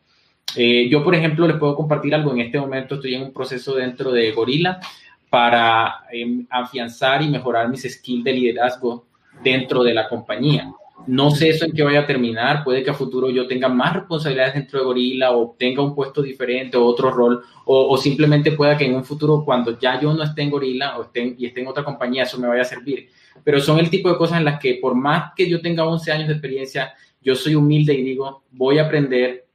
Eh, 0.56 0.88
yo, 0.88 1.02
por 1.04 1.14
ejemplo, 1.14 1.46
les 1.46 1.56
puedo 1.56 1.74
compartir 1.76 2.14
algo. 2.14 2.32
En 2.32 2.40
este 2.40 2.58
momento 2.58 2.96
estoy 2.96 3.14
en 3.14 3.22
un 3.22 3.32
proceso 3.32 3.74
dentro 3.74 4.10
de 4.12 4.32
Gorilla 4.32 4.80
para 5.28 6.04
em, 6.12 6.46
afianzar 6.50 7.22
y 7.22 7.28
mejorar 7.28 7.68
mis 7.68 7.82
skills 7.82 8.24
de 8.24 8.32
liderazgo 8.32 9.06
dentro 9.42 9.82
de 9.82 9.94
la 9.94 10.08
compañía. 10.08 10.70
No 11.06 11.30
sé 11.30 11.48
eso 11.48 11.64
en 11.64 11.72
qué 11.72 11.82
vaya 11.82 12.00
a 12.00 12.06
terminar, 12.06 12.62
puede 12.62 12.82
que 12.82 12.90
a 12.90 12.94
futuro 12.94 13.30
yo 13.30 13.46
tenga 13.46 13.68
más 13.68 13.94
responsabilidades 13.94 14.54
dentro 14.54 14.78
de 14.78 14.84
Gorilla 14.84 15.32
o 15.32 15.54
tenga 15.58 15.82
un 15.82 15.94
puesto 15.94 16.20
diferente 16.20 16.76
o 16.76 16.84
otro 16.84 17.10
rol, 17.10 17.42
o, 17.64 17.96
simplemente 17.96 18.52
pueda 18.52 18.76
que 18.76 18.84
en 18.84 18.94
un 18.94 19.04
futuro 19.04 19.42
cuando 19.44 19.78
ya 19.78 19.98
yo 20.00 20.12
no 20.12 20.22
esté 20.22 20.42
en 20.42 20.50
Gorilla 20.50 20.98
o 20.98 21.04
esté 21.04 21.34
y 21.38 21.46
esté 21.46 21.60
en 21.62 21.68
otra 21.68 21.84
compañía, 21.84 22.24
eso 22.24 22.38
me 22.38 22.48
vaya 22.48 22.62
a 22.62 22.66
servir. 22.66 23.08
Pero 23.42 23.60
son 23.60 23.78
el 23.78 23.88
tipo 23.88 24.10
de 24.10 24.18
cosas 24.18 24.38
en 24.38 24.44
las 24.44 24.60
que 24.60 24.74
por 24.74 24.94
más 24.94 25.32
que 25.34 25.48
yo 25.48 25.60
tenga 25.62 25.86
11 25.86 26.12
años 26.12 26.28
de 26.28 26.34
experiencia, 26.34 26.92
yo 27.22 27.34
soy 27.34 27.54
humilde 27.54 27.94
y 27.94 28.02
digo, 28.02 28.42
voy 28.50 28.78
a 28.78 28.84
aprender, 28.84 29.46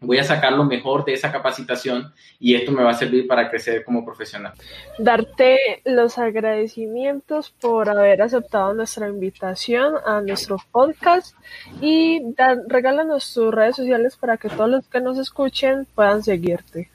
voy 0.00 0.18
a 0.18 0.24
sacar 0.24 0.52
lo 0.52 0.64
mejor 0.64 1.04
de 1.04 1.14
esa 1.14 1.32
capacitación 1.32 2.12
y 2.38 2.54
esto 2.54 2.72
me 2.72 2.82
va 2.82 2.90
a 2.90 2.94
servir 2.94 3.26
para 3.26 3.50
crecer 3.50 3.84
como 3.84 4.04
profesional. 4.04 4.52
Darte 4.98 5.82
los 5.84 6.18
agradecimientos 6.18 7.50
por 7.50 7.88
haber 7.88 8.22
aceptado 8.22 8.74
nuestra 8.74 9.08
invitación 9.08 9.94
a 10.06 10.20
nuestro 10.20 10.58
podcast 10.70 11.34
y 11.80 12.20
regálanos 12.68 13.32
tus 13.34 13.52
redes 13.52 13.76
sociales 13.76 14.16
para 14.16 14.36
que 14.36 14.48
todos 14.48 14.70
los 14.70 14.86
que 14.88 15.00
nos 15.00 15.18
escuchen 15.18 15.86
puedan 15.94 16.22
seguirte. 16.22 16.90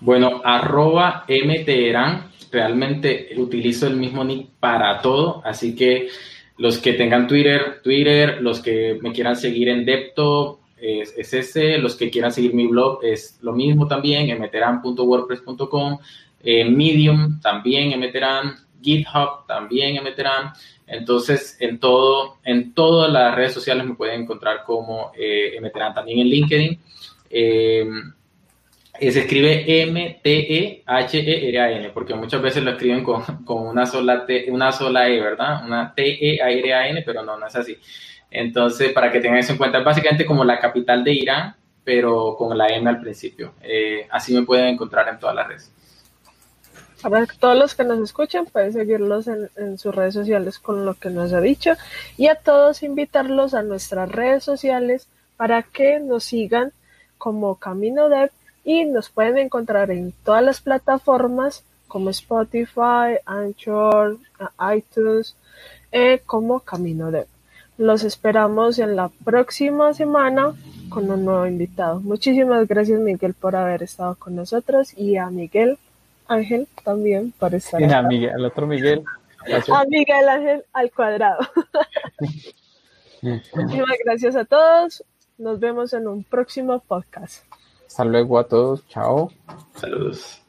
Bueno, 0.00 0.42
arroba 0.44 1.24
mteran, 1.26 2.30
realmente 2.52 3.30
utilizo 3.38 3.86
el 3.86 3.96
mismo 3.96 4.24
nick 4.24 4.50
para 4.60 5.00
todo, 5.00 5.40
así 5.44 5.74
que 5.74 6.08
los 6.58 6.78
que 6.78 6.92
tengan 6.92 7.26
Twitter, 7.26 7.80
Twitter, 7.82 8.42
los 8.42 8.60
que 8.60 8.98
me 9.00 9.12
quieran 9.12 9.36
seguir 9.36 9.68
en 9.70 9.86
Depto, 9.86 10.60
es, 10.76 11.32
ese. 11.32 11.78
Los 11.78 11.96
que 11.96 12.10
quieran 12.10 12.32
seguir 12.32 12.54
mi 12.54 12.66
blog 12.66 13.04
es 13.04 13.38
lo 13.42 13.52
mismo 13.52 13.86
también, 13.86 14.38
mteran.wordpress.com, 14.40 15.98
eh, 16.42 16.64
Medium 16.64 17.40
también 17.40 17.98
mteran, 17.98 18.56
GitHub 18.82 19.46
también 19.46 20.02
mteran. 20.02 20.52
Entonces, 20.86 21.56
en 21.60 21.80
todo, 21.80 22.36
en 22.44 22.72
todas 22.72 23.10
las 23.10 23.34
redes 23.34 23.52
sociales 23.52 23.84
me 23.86 23.94
pueden 23.94 24.22
encontrar 24.22 24.62
como 24.64 25.10
eh, 25.18 25.60
también 25.94 26.20
en 26.20 26.28
LinkedIn. 26.28 26.80
Eh, 27.30 27.86
se 28.98 29.20
escribe 29.20 29.82
M-T-E-H-E-R-A-N, 29.82 30.80
porque 31.90 32.14
muchas 32.14 32.40
veces 32.40 32.62
lo 32.62 32.70
escriben 32.70 33.02
con, 33.02 33.22
con, 33.44 33.66
una, 33.66 33.84
sola 33.84 34.24
T, 34.24 34.46
una 34.48 34.72
sola 34.72 35.08
E, 35.08 35.20
¿verdad? 35.20 35.66
Una 35.66 35.92
T-E-R-A-N, 35.94 37.02
pero 37.04 37.22
no, 37.22 37.36
no 37.36 37.46
es 37.46 37.56
así. 37.56 37.76
Entonces, 38.36 38.92
para 38.92 39.10
que 39.10 39.20
tengan 39.20 39.38
eso 39.38 39.52
en 39.52 39.58
cuenta, 39.58 39.78
es 39.78 39.84
básicamente 39.84 40.26
como 40.26 40.44
la 40.44 40.58
capital 40.58 41.02
de 41.02 41.12
Irán, 41.12 41.56
pero 41.82 42.36
con 42.36 42.56
la 42.56 42.68
M 42.68 42.86
al 42.90 43.00
principio. 43.00 43.54
Eh, 43.62 44.06
así 44.10 44.34
me 44.34 44.42
pueden 44.42 44.66
encontrar 44.66 45.08
en 45.08 45.18
todas 45.18 45.34
las 45.34 45.48
redes. 45.48 45.72
Para 47.00 47.24
todos 47.26 47.56
los 47.56 47.74
que 47.74 47.84
nos 47.84 47.98
escuchan, 48.00 48.44
pueden 48.44 48.74
seguirlos 48.74 49.26
en, 49.26 49.78
sus 49.78 49.94
redes 49.94 50.12
sociales 50.12 50.58
con 50.58 50.84
lo 50.84 50.92
que 50.94 51.08
nos 51.08 51.32
ha 51.32 51.40
dicho 51.40 51.72
y 52.18 52.26
a 52.26 52.34
todos 52.34 52.82
invitarlos 52.82 53.54
a 53.54 53.62
nuestras 53.62 54.10
redes 54.10 54.44
sociales 54.44 55.08
para 55.38 55.62
que 55.62 55.98
nos 55.98 56.24
sigan 56.24 56.72
como 57.16 57.54
Camino 57.54 58.10
Dev 58.10 58.30
y 58.64 58.84
nos 58.84 59.08
pueden 59.08 59.38
encontrar 59.38 59.90
en 59.90 60.12
todas 60.24 60.42
las 60.42 60.60
plataformas 60.60 61.64
como 61.88 62.10
Spotify, 62.10 63.16
Anchor, 63.24 64.18
iTunes, 64.74 65.36
eh, 65.90 66.20
como 66.26 66.60
Camino 66.60 67.10
Dev. 67.10 67.26
Los 67.78 68.04
esperamos 68.04 68.78
en 68.78 68.96
la 68.96 69.10
próxima 69.24 69.92
semana 69.92 70.54
con 70.88 71.10
un 71.10 71.24
nuevo 71.24 71.46
invitado. 71.46 72.00
Muchísimas 72.00 72.66
gracias 72.66 73.00
Miguel 73.00 73.34
por 73.34 73.54
haber 73.56 73.82
estado 73.82 74.14
con 74.14 74.34
nosotros 74.34 74.96
y 74.96 75.16
a 75.16 75.28
Miguel 75.30 75.78
Ángel 76.26 76.68
también 76.84 77.32
por 77.38 77.54
estar 77.54 77.82
aquí. 77.82 77.92
a 77.92 78.02
Miguel, 78.02 78.30
al 78.30 78.44
otro 78.46 78.66
Miguel. 78.66 79.04
A 79.72 79.84
Miguel 79.88 80.28
Ángel 80.28 80.64
al 80.72 80.90
cuadrado. 80.90 81.38
Muchísimas 83.22 83.98
gracias 84.04 84.36
a 84.36 84.44
todos. 84.44 85.04
Nos 85.38 85.60
vemos 85.60 85.92
en 85.92 86.08
un 86.08 86.24
próximo 86.24 86.80
podcast. 86.80 87.44
Hasta 87.86 88.04
luego 88.04 88.38
a 88.38 88.44
todos. 88.46 88.86
Chao. 88.88 89.30
Saludos. 89.74 90.45